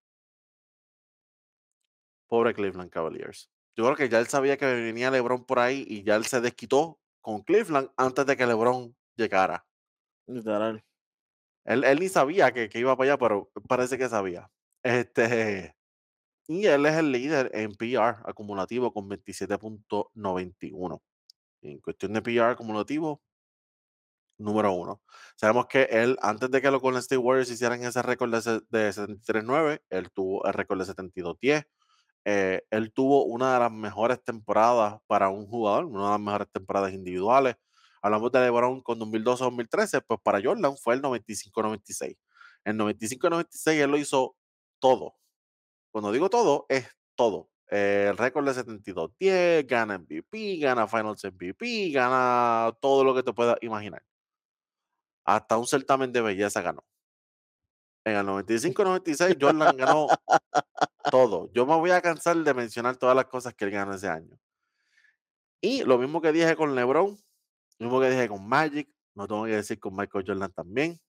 Pobre 2.29 2.55
Cleveland 2.55 2.91
Cavaliers. 2.91 3.51
Yo 3.77 3.85
creo 3.85 3.97
que 3.97 4.09
ya 4.09 4.21
él 4.21 4.29
sabía 4.29 4.57
que 4.57 4.65
venía 4.65 5.11
LeBron 5.11 5.45
por 5.45 5.59
ahí 5.59 5.85
y 5.87 6.03
ya 6.03 6.17
él 6.17 6.25
se 6.25 6.41
desquitó 6.41 6.99
con 7.21 7.43
Cleveland 7.43 7.91
antes 7.99 8.25
de 8.25 8.39
que 8.39 8.47
LeBron 8.47 8.97
llegara. 9.17 9.67
Literal. 10.27 10.83
Él, 11.65 11.85
él 11.85 12.01
ni 12.01 12.09
sabía 12.09 12.53
que, 12.53 12.69
que 12.69 12.79
iba 12.79 12.97
para 12.97 13.13
allá, 13.13 13.19
pero 13.19 13.51
parece 13.69 13.99
que 13.99 14.09
sabía. 14.09 14.51
Este, 14.83 15.75
y 16.49 16.67
él 16.67 16.87
es 16.87 16.95
el 16.97 17.11
líder 17.13 17.51
en 17.55 17.75
PR 17.75 18.19
acumulativo 18.25 18.93
con 18.93 19.09
27.91. 19.09 21.01
En 21.63 21.79
cuestión 21.81 22.13
de 22.13 22.23
PR 22.23 22.51
acumulativo, 22.51 23.23
número 24.39 24.73
uno. 24.73 25.03
Sabemos 25.37 25.67
que 25.67 25.85
él, 25.85 26.19
antes 26.21 26.51
de 26.51 26.61
que 26.61 26.71
los 26.71 26.81
Golden 26.81 27.01
State 27.01 27.19
Warriors 27.19 27.51
hicieran 27.51 27.83
ese 27.85 28.03
récord 28.03 28.31
de, 28.31 28.61
de 28.69 28.91
73-9, 28.91 29.81
él 29.91 30.11
tuvo 30.13 30.45
el 30.47 30.53
récord 30.53 30.79
de 30.79 30.93
72-10. 30.93 31.67
Eh, 32.27 32.63
él 32.71 32.93
tuvo 32.93 33.25
una 33.25 33.55
de 33.55 33.61
las 33.61 33.73
mejores 33.73 34.23
temporadas 34.23 34.99
para 35.07 35.29
un 35.29 35.47
jugador, 35.47 35.87
una 35.87 36.05
de 36.05 36.11
las 36.11 36.21
mejores 36.21 36.49
temporadas 36.53 36.93
individuales. 36.93 37.57
Hablamos 38.05 38.31
de 38.33 38.41
LeBron 38.41 38.83
con 38.83 39.01
2012-2013, 39.01 40.05
pues 40.07 40.21
para 40.23 40.39
Jordan 40.39 40.77
fue 40.77 40.93
el 40.93 41.01
95-96. 41.01 42.19
El 42.63 42.77
95-96 42.77 43.71
él 43.81 43.91
lo 43.91 43.97
hizo 43.97 44.37
todo. 44.79 45.15
Cuando 45.91 46.13
digo 46.13 46.29
todo, 46.29 46.67
es 46.69 46.87
todo. 47.15 47.49
Eh, 47.71 48.09
el 48.11 48.19
récord 48.19 48.45
de 48.45 48.63
72-10, 48.63 49.67
gana 49.67 49.97
MVP, 49.97 50.59
gana 50.59 50.87
Finals 50.87 51.25
MVP, 51.25 51.93
gana 51.93 52.77
todo 52.79 53.05
lo 53.05 53.15
que 53.15 53.23
te 53.23 53.33
puedas 53.33 53.57
imaginar. 53.63 54.05
Hasta 55.25 55.57
un 55.57 55.67
certamen 55.67 56.13
de 56.13 56.21
belleza 56.21 56.61
ganó. 56.61 56.85
En 58.05 58.17
el 58.17 58.27
95-96 58.27 59.39
Jordan 59.41 59.79
ganó 59.79 60.09
todo. 61.11 61.51
Yo 61.55 61.65
me 61.65 61.75
voy 61.77 61.93
a 61.93 62.03
cansar 62.03 62.37
de 62.37 62.53
mencionar 62.53 62.99
todas 62.99 63.17
las 63.17 63.25
cosas 63.25 63.55
que 63.55 63.65
él 63.65 63.71
ganó 63.71 63.95
ese 63.95 64.09
año. 64.09 64.39
Y 65.63 65.85
lo 65.85 65.97
mismo 65.97 66.21
que 66.21 66.33
dije 66.33 66.55
con 66.55 66.75
LeBron, 66.75 67.19
lo 67.79 67.87
mismo 67.87 68.01
que 68.01 68.11
dije 68.11 68.29
con 68.29 68.47
Magic, 68.49 68.89
no 69.15 69.27
tengo 69.27 69.45
que 69.45 69.57
decir 69.57 69.79
con 69.79 69.95
Michael 69.97 70.25
Jordan 70.27 70.53
también. 70.53 71.01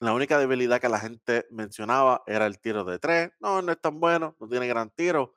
La 0.00 0.14
única 0.14 0.38
debilidad 0.38 0.80
que 0.80 0.88
la 0.88 0.98
gente 0.98 1.46
mencionaba 1.50 2.22
era 2.26 2.46
el 2.46 2.58
tiro 2.58 2.84
de 2.84 2.98
tres. 2.98 3.30
No, 3.40 3.62
no 3.62 3.72
es 3.72 3.80
tan 3.80 4.00
bueno, 4.00 4.36
no 4.40 4.48
tiene 4.48 4.66
gran 4.66 4.90
tiro. 4.90 5.34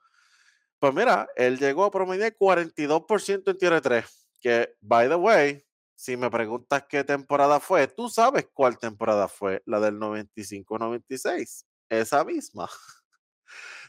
Pues 0.80 0.94
mira, 0.94 1.28
él 1.36 1.60
llegó 1.60 1.86
a 1.86 1.92
promediar 1.92 2.36
42% 2.36 3.52
en 3.52 3.58
tiro 3.58 3.76
de 3.76 3.82
tres. 3.82 4.28
Que, 4.42 4.76
by 4.82 5.08
the 5.08 5.16
way, 5.16 5.64
si 5.96 6.18
me 6.18 6.30
preguntas 6.30 6.86
qué 6.90 7.04
temporada 7.04 7.60
fue, 7.60 7.88
tú 7.88 8.10
sabes 8.10 8.48
cuál 8.54 8.78
temporada 8.78 9.28
fue, 9.28 9.62
la 9.66 9.80
del 9.80 10.00
95-96. 10.00 11.66
Esa 11.90 12.24
misma. 12.24 12.70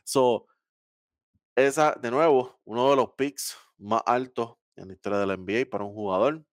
So, 0.09 0.47
esa, 1.57 1.93
de 2.01 2.13
nuevo, 2.13 2.61
uno 2.65 2.91
de 2.91 2.97
los 2.97 3.11
picks 3.15 3.57
más 3.79 4.03
altos 4.07 4.57
en 4.77 4.89
la 4.89 4.95
historia 4.95 5.19
de 5.19 5.27
la 5.27 5.35
NBA 5.37 5.69
para 5.71 5.85
un 5.85 5.93
jugador. 5.95 6.45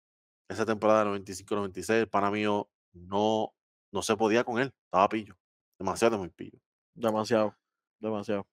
Esa 0.50 0.66
temporada 0.66 1.04
del 1.06 1.24
95-96, 1.24 1.90
el 1.94 2.10
pana 2.10 2.30
mío 2.32 2.70
no, 2.94 3.54
no 3.92 4.02
se 4.02 4.16
podía 4.18 4.44
con 4.44 4.60
él, 4.60 4.74
estaba 4.86 5.08
pillo, 5.10 5.36
demasiado 5.80 6.18
muy 6.18 6.30
pillo. 6.30 6.60
Demasiado. 6.94 7.56
Demasiado. 8.00 8.48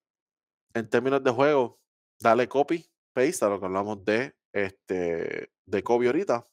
En 0.72 0.88
términos 0.88 1.22
de 1.22 1.30
juego, 1.30 1.80
dale 2.20 2.48
copy, 2.48 2.88
paste 3.12 3.44
a 3.44 3.48
lo 3.48 3.59
que 3.59 3.66
hablamos 3.66 4.05
de, 4.05 4.34
este, 4.52 5.52
de 5.66 5.82
Kobe 5.82 6.06
ahorita, 6.06 6.47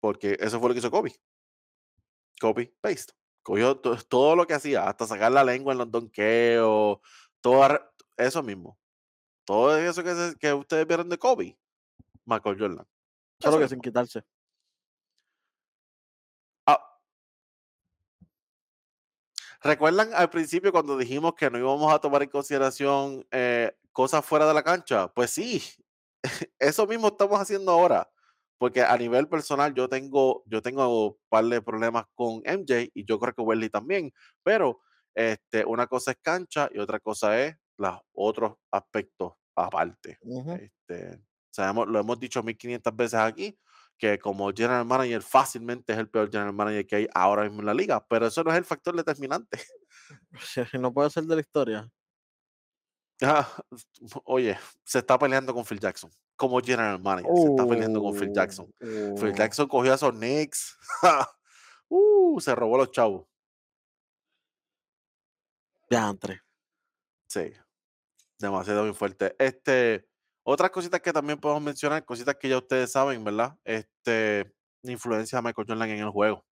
porque 0.00 0.36
eso 0.38 0.60
fue 0.60 0.68
lo 0.68 0.74
que 0.74 0.80
hizo 0.80 0.90
Kobe. 0.90 1.14
Copy, 2.40 2.66
paste. 2.80 3.12
Cogió 3.42 3.76
to- 3.80 3.96
todo 4.08 4.36
lo 4.36 4.46
que 4.46 4.54
hacía, 4.54 4.88
hasta 4.88 5.06
sacar 5.06 5.32
la 5.32 5.42
lengua 5.44 5.72
en 5.72 5.78
los 5.78 5.90
donkeos, 5.90 6.98
todo 7.40 7.80
eso 8.16 8.42
mismo. 8.42 8.78
Todo 9.44 9.76
eso 9.76 10.04
que, 10.04 10.14
se- 10.14 10.36
que 10.38 10.52
ustedes 10.52 10.86
vieron 10.86 11.08
de 11.08 11.18
Kobe, 11.18 11.58
Michael 12.24 12.58
Jordan. 12.58 12.86
Solo 13.40 13.58
que 13.58 13.68
sin 13.68 13.80
quitarse. 13.80 14.22
Ah. 16.66 16.78
¿Recuerdan 19.62 20.12
al 20.14 20.30
principio 20.30 20.72
cuando 20.72 20.96
dijimos 20.96 21.34
que 21.34 21.50
no 21.50 21.58
íbamos 21.58 21.92
a 21.92 21.98
tomar 21.98 22.22
en 22.22 22.30
consideración 22.30 23.26
eh, 23.30 23.76
cosas 23.92 24.24
fuera 24.24 24.46
de 24.46 24.54
la 24.54 24.62
cancha? 24.62 25.08
Pues 25.08 25.30
sí, 25.30 25.62
eso 26.58 26.86
mismo 26.86 27.08
estamos 27.08 27.40
haciendo 27.40 27.72
ahora. 27.72 28.08
Porque 28.58 28.80
a 28.80 28.96
nivel 28.96 29.28
personal 29.28 29.74
yo 29.74 29.88
tengo, 29.88 30.44
yo 30.46 30.62
tengo 30.62 31.06
un 31.08 31.16
par 31.28 31.44
de 31.46 31.60
problemas 31.60 32.04
con 32.14 32.42
MJ 32.46 32.90
y 32.94 33.04
yo 33.04 33.18
creo 33.18 33.34
que 33.34 33.42
Wesley 33.42 33.68
también. 33.68 34.12
Pero 34.44 34.80
este, 35.16 35.64
una 35.64 35.88
cosa 35.88 36.12
es 36.12 36.18
cancha 36.22 36.68
y 36.72 36.78
otra 36.78 37.00
cosa 37.00 37.40
es 37.40 37.56
los 37.76 37.98
otros 38.12 38.54
aspectos 38.70 39.32
aparte. 39.56 40.18
Este, 40.60 41.20
sabemos, 41.52 41.86
lo 41.86 42.00
hemos 42.00 42.18
dicho 42.18 42.42
1500 42.42 42.96
veces 42.96 43.20
aquí, 43.20 43.56
que 43.96 44.18
como 44.18 44.50
general 44.52 44.84
manager 44.84 45.22
fácilmente 45.22 45.92
es 45.92 45.98
el 45.98 46.08
peor 46.08 46.30
general 46.30 46.52
manager 46.52 46.86
que 46.86 46.96
hay 46.96 47.08
ahora 47.14 47.44
mismo 47.44 47.60
en 47.60 47.66
la 47.66 47.74
liga, 47.74 48.04
pero 48.08 48.26
eso 48.26 48.42
no 48.42 48.50
es 48.50 48.56
el 48.58 48.64
factor 48.64 48.96
determinante. 48.96 49.58
No 50.82 50.92
puede 50.92 51.08
ser 51.08 51.24
de 51.24 51.36
la 51.36 51.40
historia. 51.40 51.90
Ah, 53.22 53.48
Oye, 54.24 54.58
se 54.84 54.98
está 54.98 55.18
peleando 55.18 55.54
con 55.54 55.64
Phil 55.64 55.78
Jackson. 55.78 56.10
Como 56.36 56.60
general 56.60 57.00
manager, 57.00 57.30
se 57.36 57.48
está 57.50 57.66
peleando 57.66 58.02
con 58.02 58.18
Phil 58.18 58.32
Jackson. 58.32 58.66
Phil 58.80 59.30
Oh, 59.32 59.36
Jackson 59.36 59.68
cogió 59.68 59.92
a 59.92 59.94
esos 59.94 60.12
Knicks. 60.12 60.76
uh, 61.88 62.40
se 62.40 62.54
robó 62.54 62.78
los 62.78 62.90
chavos. 62.90 63.26
Diantre. 65.88 66.42
Sí, 67.28 67.52
demasiado 68.38 68.84
muy 68.84 68.94
fuerte. 68.94 69.36
Este, 69.38 70.08
otras 70.44 70.70
cositas 70.70 71.00
que 71.00 71.12
también 71.12 71.38
podemos 71.38 71.62
mencionar, 71.62 72.04
cositas 72.04 72.36
que 72.36 72.48
ya 72.48 72.58
ustedes 72.58 72.92
saben, 72.92 73.22
¿verdad? 73.24 73.56
Este, 73.64 74.52
influencia 74.82 75.38
de 75.38 75.42
Michael 75.42 75.66
Jordan 75.68 75.90
en 75.90 75.98
el 76.00 76.10
juego, 76.10 76.44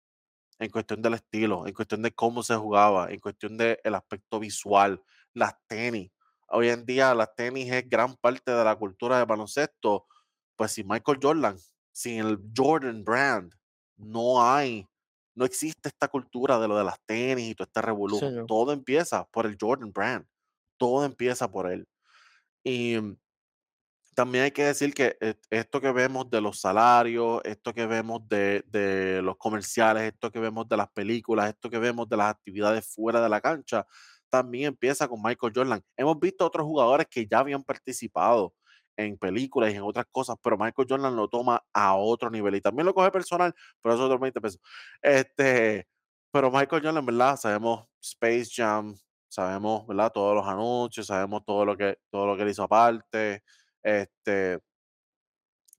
en 0.60 0.70
cuestión 0.70 1.02
del 1.02 1.16
estilo, 1.16 1.66
en 1.68 1.74
cuestión 1.74 2.02
de 2.02 2.12
cómo 2.12 2.44
se 2.44 2.56
jugaba, 2.56 3.12
en 3.12 3.20
cuestión 3.20 3.58
del 3.58 3.96
aspecto 3.96 4.40
visual, 4.40 5.02
las 5.34 5.54
tenis. 5.68 6.12
Hoy 6.50 6.70
en 6.70 6.86
día 6.86 7.14
las 7.14 7.34
tenis 7.36 7.72
es 7.72 7.88
gran 7.88 8.16
parte 8.16 8.52
de 8.52 8.64
la 8.64 8.76
cultura 8.76 9.18
de 9.18 9.26
baloncesto. 9.26 10.06
Pues 10.56 10.74
sin 10.74 10.88
Michael 10.88 11.20
Jordan, 11.22 11.58
sin 11.92 12.20
el 12.20 12.40
Jordan 12.56 13.04
brand, 13.04 13.54
no 13.96 14.44
hay, 14.44 14.86
no 15.36 15.46
existe 15.46 15.90
esta 15.90 16.08
cultura 16.08 16.60
de 16.60 16.68
lo 16.68 16.78
de 16.78 16.84
las 16.84 17.00
tenis 17.06 17.52
y 17.52 17.56
todo 17.56 17.68
este 17.68 18.20
señor. 18.20 18.46
Todo 18.46 18.74
empieza 18.74 19.26
por 19.26 19.46
el 19.46 19.58
Jordan 19.60 19.92
brand. 19.92 20.26
Todo 20.78 21.06
empieza 21.06 21.50
por 21.50 21.72
él. 21.72 21.88
Y 22.64 23.00
mm, 23.00 23.18
también 24.20 24.46
hay 24.46 24.52
que 24.52 24.64
decir 24.66 24.94
que 24.94 25.18
et- 25.22 25.40
esto 25.50 25.80
que 25.82 25.92
vemos 25.92 26.30
de 26.30 26.42
los 26.42 26.60
salarios, 26.60 27.42
esto 27.46 27.74
que 27.74 27.86
vemos 27.88 28.28
de, 28.28 28.64
de 28.68 29.22
los 29.22 29.38
comerciales, 29.38 30.04
esto 30.14 30.32
que 30.32 30.40
vemos 30.40 30.68
de 30.68 30.78
las 30.78 30.90
películas, 30.92 31.50
esto 31.50 31.70
que 31.70 31.80
vemos 31.80 32.10
de 32.10 32.18
las 32.18 32.32
actividades 32.32 32.86
fuera 32.94 33.22
de 33.22 33.30
la 33.30 33.42
cancha, 33.42 33.86
también 34.30 34.68
empieza 34.70 35.08
con 35.08 35.22
Michael 35.22 35.54
Jordan. 35.56 35.82
Hemos 35.98 36.20
visto 36.20 36.46
otros 36.46 36.66
jugadores 36.66 37.08
que 37.10 37.26
ya 37.28 37.40
habían 37.40 37.64
participado 37.64 38.54
en 38.98 39.18
películas 39.18 39.72
y 39.74 39.78
en 39.78 39.84
otras 39.84 40.06
cosas, 40.12 40.36
pero 40.44 40.58
Michael 40.58 40.88
Jordan 40.90 41.16
lo 41.16 41.28
toma 41.30 41.64
a 41.74 41.96
otro 41.96 42.30
nivel 42.30 42.56
y 42.56 42.62
también 42.62 42.86
lo 42.86 42.94
coge 42.94 43.12
personal, 43.12 43.54
pero 43.82 43.96
eso 43.96 44.04
es 44.04 44.06
otros 44.08 44.20
20 44.20 44.42
pesos. 44.42 44.60
Este, 45.02 45.88
pero 46.32 46.52
Michael 46.52 46.84
Jordan, 46.84 47.06
¿verdad? 47.06 47.38
Sabemos 47.38 47.86
Space 48.02 48.50
Jam, 48.56 48.96
sabemos, 49.30 49.88
¿verdad? 49.88 50.12
Todos 50.12 50.36
los 50.36 50.46
anuncios, 50.48 51.08
sabemos 51.08 51.44
todo 51.46 51.64
lo 51.66 51.78
que, 51.78 51.98
todo 52.12 52.28
lo 52.28 52.36
que 52.36 52.44
él 52.44 52.50
hizo 52.50 52.64
aparte. 52.64 53.42
Este, 53.84 54.60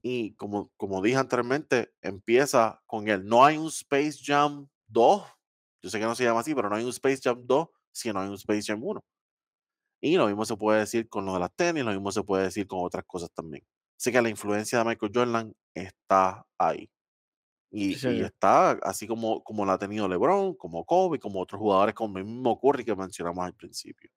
y 0.01 0.33
como, 0.35 0.71
como 0.77 1.01
dije 1.01 1.17
anteriormente, 1.17 1.93
empieza 2.01 2.81
con 2.87 3.07
él. 3.07 3.25
No 3.25 3.45
hay 3.45 3.57
un 3.57 3.67
Space 3.67 4.19
Jam 4.23 4.67
2. 4.87 5.23
Yo 5.83 5.89
sé 5.89 5.99
que 5.99 6.05
no 6.05 6.15
se 6.15 6.23
llama 6.23 6.39
así, 6.41 6.55
pero 6.55 6.69
no 6.69 6.75
hay 6.75 6.83
un 6.83 6.89
Space 6.89 7.21
Jam 7.23 7.45
2 7.45 7.67
si 7.91 8.11
no 8.13 8.19
hay 8.21 8.29
un 8.29 8.35
Space 8.35 8.63
Jam 8.67 8.83
1. 8.83 9.03
Y 10.01 10.17
lo 10.17 10.27
mismo 10.27 10.45
se 10.45 10.57
puede 10.57 10.79
decir 10.79 11.09
con 11.09 11.25
lo 11.25 11.33
de 11.33 11.39
las 11.41 11.55
tenis, 11.55 11.83
lo 11.83 11.91
mismo 11.91 12.11
se 12.11 12.23
puede 12.23 12.45
decir 12.45 12.67
con 12.67 12.79
otras 12.83 13.05
cosas 13.05 13.31
también. 13.33 13.65
Así 13.99 14.11
que 14.11 14.21
la 14.21 14.29
influencia 14.29 14.79
de 14.79 14.85
Michael 14.85 15.11
Jordan 15.13 15.53
está 15.75 16.45
ahí. 16.57 16.89
Sí, 17.81 17.95
Y, 17.95 18.01
y 18.03 18.21
señor. 18.21 18.25
está 18.25 18.71
así 18.83 19.07
como, 19.07 19.43
como 19.43 19.65
la 19.65 19.73
ha 19.73 19.79
tenido 19.79 20.07
LeBron, 20.09 20.55
como 20.55 20.85
Kobe, 20.85 21.19
como 21.19 21.41
otros 21.41 21.59
jugadores, 21.59 21.95
como 21.95 22.17
el 22.19 22.25
mismo 22.25 22.59
Curry 22.59 22.85
que 22.85 22.95
mencionamos 22.95 23.45
al 23.45 23.55
principio. 23.55 24.11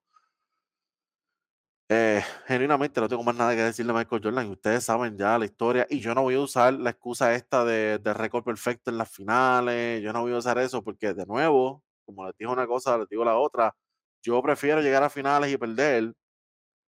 Eh, 1.87 2.23
genuinamente 2.47 2.99
no 2.99 3.07
tengo 3.07 3.23
más 3.23 3.35
nada 3.35 3.55
que 3.55 3.61
decirle 3.61 3.91
a 3.91 3.95
Michael 3.95 4.21
Jordan. 4.23 4.47
y 4.47 4.51
Ustedes 4.51 4.83
saben 4.83 5.17
ya 5.17 5.37
la 5.37 5.45
historia. 5.45 5.85
Y 5.89 5.99
yo 5.99 6.15
no 6.15 6.23
voy 6.23 6.35
a 6.35 6.39
usar 6.41 6.73
la 6.73 6.89
excusa 6.91 7.33
esta 7.35 7.63
de, 7.63 7.99
de 7.99 8.13
récord 8.13 8.43
perfecto 8.43 8.89
en 8.91 8.97
las 8.97 9.09
finales. 9.09 10.01
Yo 10.01 10.11
no 10.13 10.21
voy 10.21 10.33
a 10.33 10.37
usar 10.37 10.57
eso 10.57 10.83
porque, 10.83 11.13
de 11.13 11.25
nuevo, 11.25 11.83
como 12.05 12.25
les 12.25 12.35
digo 12.37 12.51
una 12.51 12.65
cosa, 12.67 12.97
les 12.97 13.07
digo 13.09 13.23
la 13.23 13.37
otra. 13.37 13.75
Yo 14.23 14.41
prefiero 14.41 14.81
llegar 14.81 15.03
a 15.03 15.09
finales 15.09 15.51
y 15.51 15.57
perder 15.57 16.13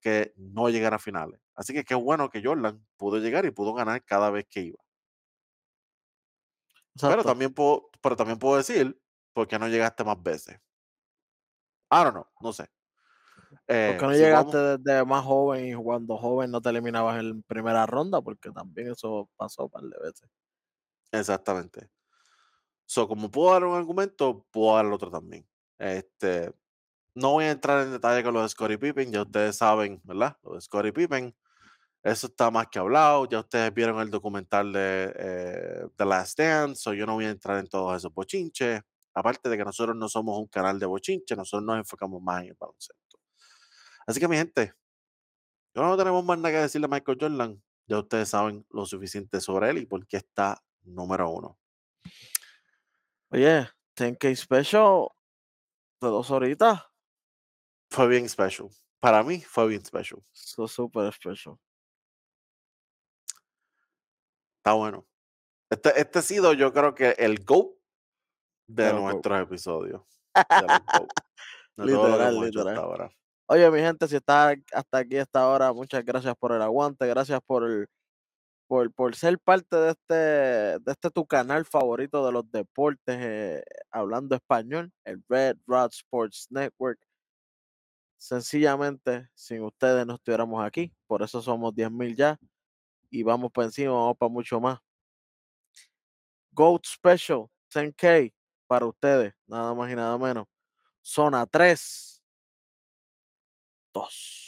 que 0.01 0.33
no 0.37 0.69
llegar 0.69 0.93
a 0.93 0.99
finales. 0.99 1.39
Así 1.55 1.73
que 1.73 1.83
qué 1.85 1.95
bueno 1.95 2.29
que 2.29 2.43
Jordan 2.43 2.85
pudo 2.97 3.19
llegar 3.19 3.45
y 3.45 3.51
pudo 3.51 3.73
ganar 3.73 4.03
cada 4.05 4.29
vez 4.31 4.47
que 4.49 4.61
iba. 4.61 4.79
Pero 7.01 7.23
también 7.23 7.53
puedo, 7.53 7.89
pero 8.01 8.15
también 8.15 8.39
puedo 8.39 8.57
decir, 8.57 8.99
¿por 9.33 9.47
qué 9.47 9.57
no 9.59 9.67
llegaste 9.67 10.03
más 10.03 10.21
veces? 10.21 10.59
I 11.91 12.03
don't 12.03 12.13
know, 12.13 12.25
no 12.41 12.53
sé. 12.53 12.67
¿Por 13.83 13.97
qué 13.97 14.05
Eh, 14.05 14.07
no 14.07 14.13
si 14.13 14.25
llegaste 14.25 14.57
desde 14.77 15.05
más 15.05 15.23
joven 15.25 15.65
y 15.67 15.73
jugando 15.73 16.17
joven 16.17 16.51
no 16.51 16.61
te 16.61 16.69
eliminabas 16.69 17.19
en 17.19 17.43
primera 17.43 17.85
ronda? 17.85 18.21
Porque 18.21 18.51
también 18.51 18.89
eso 18.91 19.29
pasó 19.37 19.65
un 19.65 19.69
par 19.71 19.83
de 19.83 19.97
veces. 19.99 20.29
exactamente. 21.11 21.89
So, 22.85 23.07
como 23.07 23.31
puedo 23.31 23.53
dar 23.53 23.65
un 23.65 23.75
argumento, 23.75 24.45
puedo 24.51 24.75
dar 24.75 24.85
el 24.85 24.93
otro 24.93 25.11
también. 25.11 25.47
Este, 25.79 26.53
no 27.15 27.33
voy 27.33 27.45
a 27.45 27.51
entrar 27.51 27.83
en 27.85 27.93
detalle 27.93 28.23
con 28.23 28.33
lo 28.33 28.43
de 28.43 28.49
Scottie 28.49 28.77
Pippen, 28.79 29.11
ya 29.11 29.23
ustedes 29.23 29.57
saben, 29.57 30.01
¿verdad? 30.03 30.37
Lo 30.43 30.55
de 30.55 30.61
Scottie 30.61 30.93
Pippen, 30.93 31.35
eso 32.03 32.27
está 32.27 32.51
más 32.51 32.67
que 32.69 32.79
hablado, 32.79 33.27
ya 33.29 33.39
ustedes 33.41 33.73
vieron 33.73 33.99
el 34.01 34.11
documental 34.11 34.73
de 34.73 35.13
eh, 35.17 35.87
The 35.95 36.05
Last 36.05 36.39
Dance, 36.39 36.81
so 36.81 36.93
yo 36.93 37.05
no 37.05 37.15
voy 37.15 37.25
a 37.25 37.31
entrar 37.31 37.59
en 37.59 37.67
todos 37.67 37.97
esos 37.97 38.13
bochinches. 38.13 38.81
Aparte 39.13 39.49
de 39.49 39.57
que 39.57 39.65
nosotros 39.65 39.95
no 39.95 40.09
somos 40.09 40.37
un 40.39 40.47
canal 40.47 40.79
de 40.79 40.85
bochinche, 40.87 41.35
nosotros 41.35 41.65
nos 41.65 41.77
enfocamos 41.79 42.21
más 42.21 42.43
en 42.43 42.49
el 42.49 42.55
baloncesto. 42.59 43.06
Así 44.07 44.21
que 44.21 44.27
mi 44.27 44.37
gente, 44.37 44.73
yo 45.75 45.83
no 45.83 45.97
tenemos 45.97 46.23
más 46.23 46.37
nada 46.37 46.51
que 46.51 46.61
decirle 46.61 46.85
a 46.85 46.89
Michael 46.89 47.17
Jordan. 47.19 47.63
Ya 47.87 47.99
ustedes 47.99 48.29
saben 48.29 48.65
lo 48.69 48.85
suficiente 48.85 49.39
sobre 49.41 49.69
él 49.69 49.79
y 49.79 49.85
por 49.85 50.07
qué 50.07 50.17
está 50.17 50.63
número 50.81 51.29
uno. 51.29 51.59
Oye, 53.29 53.69
10K 53.95 54.35
Special 54.35 55.09
de 56.01 56.07
dos 56.07 56.31
horitas. 56.31 56.81
Fue 57.89 58.07
bien 58.07 58.27
special. 58.27 58.69
Para 58.99 59.23
mí 59.23 59.41
fue 59.41 59.67
bien 59.67 59.85
special. 59.85 60.23
Eso 60.33 60.65
es 60.65 60.71
súper 60.71 61.11
special. 61.13 61.57
Está 64.57 64.73
bueno. 64.73 65.05
Este, 65.69 65.99
este 65.99 66.19
ha 66.19 66.21
sido, 66.21 66.53
yo 66.53 66.71
creo 66.71 66.95
que 66.95 67.11
el 67.11 67.43
GOAT 67.43 67.75
de, 68.67 68.93
nuestros 68.93 69.41
episodios. 69.41 70.01
De 71.77 71.85
Literal, 71.85 72.39
literal. 72.41 73.15
Oye, 73.49 73.69
mi 73.71 73.79
gente, 73.79 74.07
si 74.09 74.17
estás 74.17 74.57
hasta 74.73 74.97
aquí, 74.97 75.17
hasta 75.17 75.39
ahora, 75.41 75.71
muchas 75.71 76.03
gracias 76.03 76.35
por 76.37 76.51
el 76.51 76.61
aguante, 76.61 77.07
gracias 77.07 77.39
por 77.45 77.87
por, 78.67 78.93
por 78.93 79.15
ser 79.15 79.39
parte 79.39 79.75
de 79.77 79.91
este, 79.91 80.13
de 80.15 80.91
este 80.91 81.11
tu 81.11 81.25
canal 81.27 81.65
favorito 81.65 82.25
de 82.25 82.31
los 82.33 82.51
deportes, 82.51 83.17
eh, 83.19 83.63
hablando 83.91 84.35
español, 84.35 84.91
el 85.05 85.23
Red 85.29 85.57
Rod 85.67 85.91
Sports 85.93 86.47
Network. 86.51 86.99
Sencillamente, 88.19 89.27
sin 89.35 89.63
ustedes 89.63 90.05
no 90.05 90.15
estuviéramos 90.15 90.63
aquí, 90.65 90.91
por 91.07 91.21
eso 91.21 91.41
somos 91.41 91.73
10.000 91.75 92.15
ya, 92.15 92.37
y 93.11 93.23
vamos 93.23 93.51
para 93.51 93.67
encima, 93.67 93.93
vamos 93.93 94.17
para 94.17 94.31
mucho 94.31 94.59
más. 94.61 94.79
Goat 96.53 96.85
Special, 96.85 97.49
10K, 97.69 98.33
para 98.67 98.85
ustedes, 98.85 99.33
nada 99.47 99.73
más 99.73 99.91
y 99.91 99.95
nada 99.95 100.17
menos. 100.17 100.45
Zona 101.01 101.45
3, 101.45 102.16
2. 104.05 104.46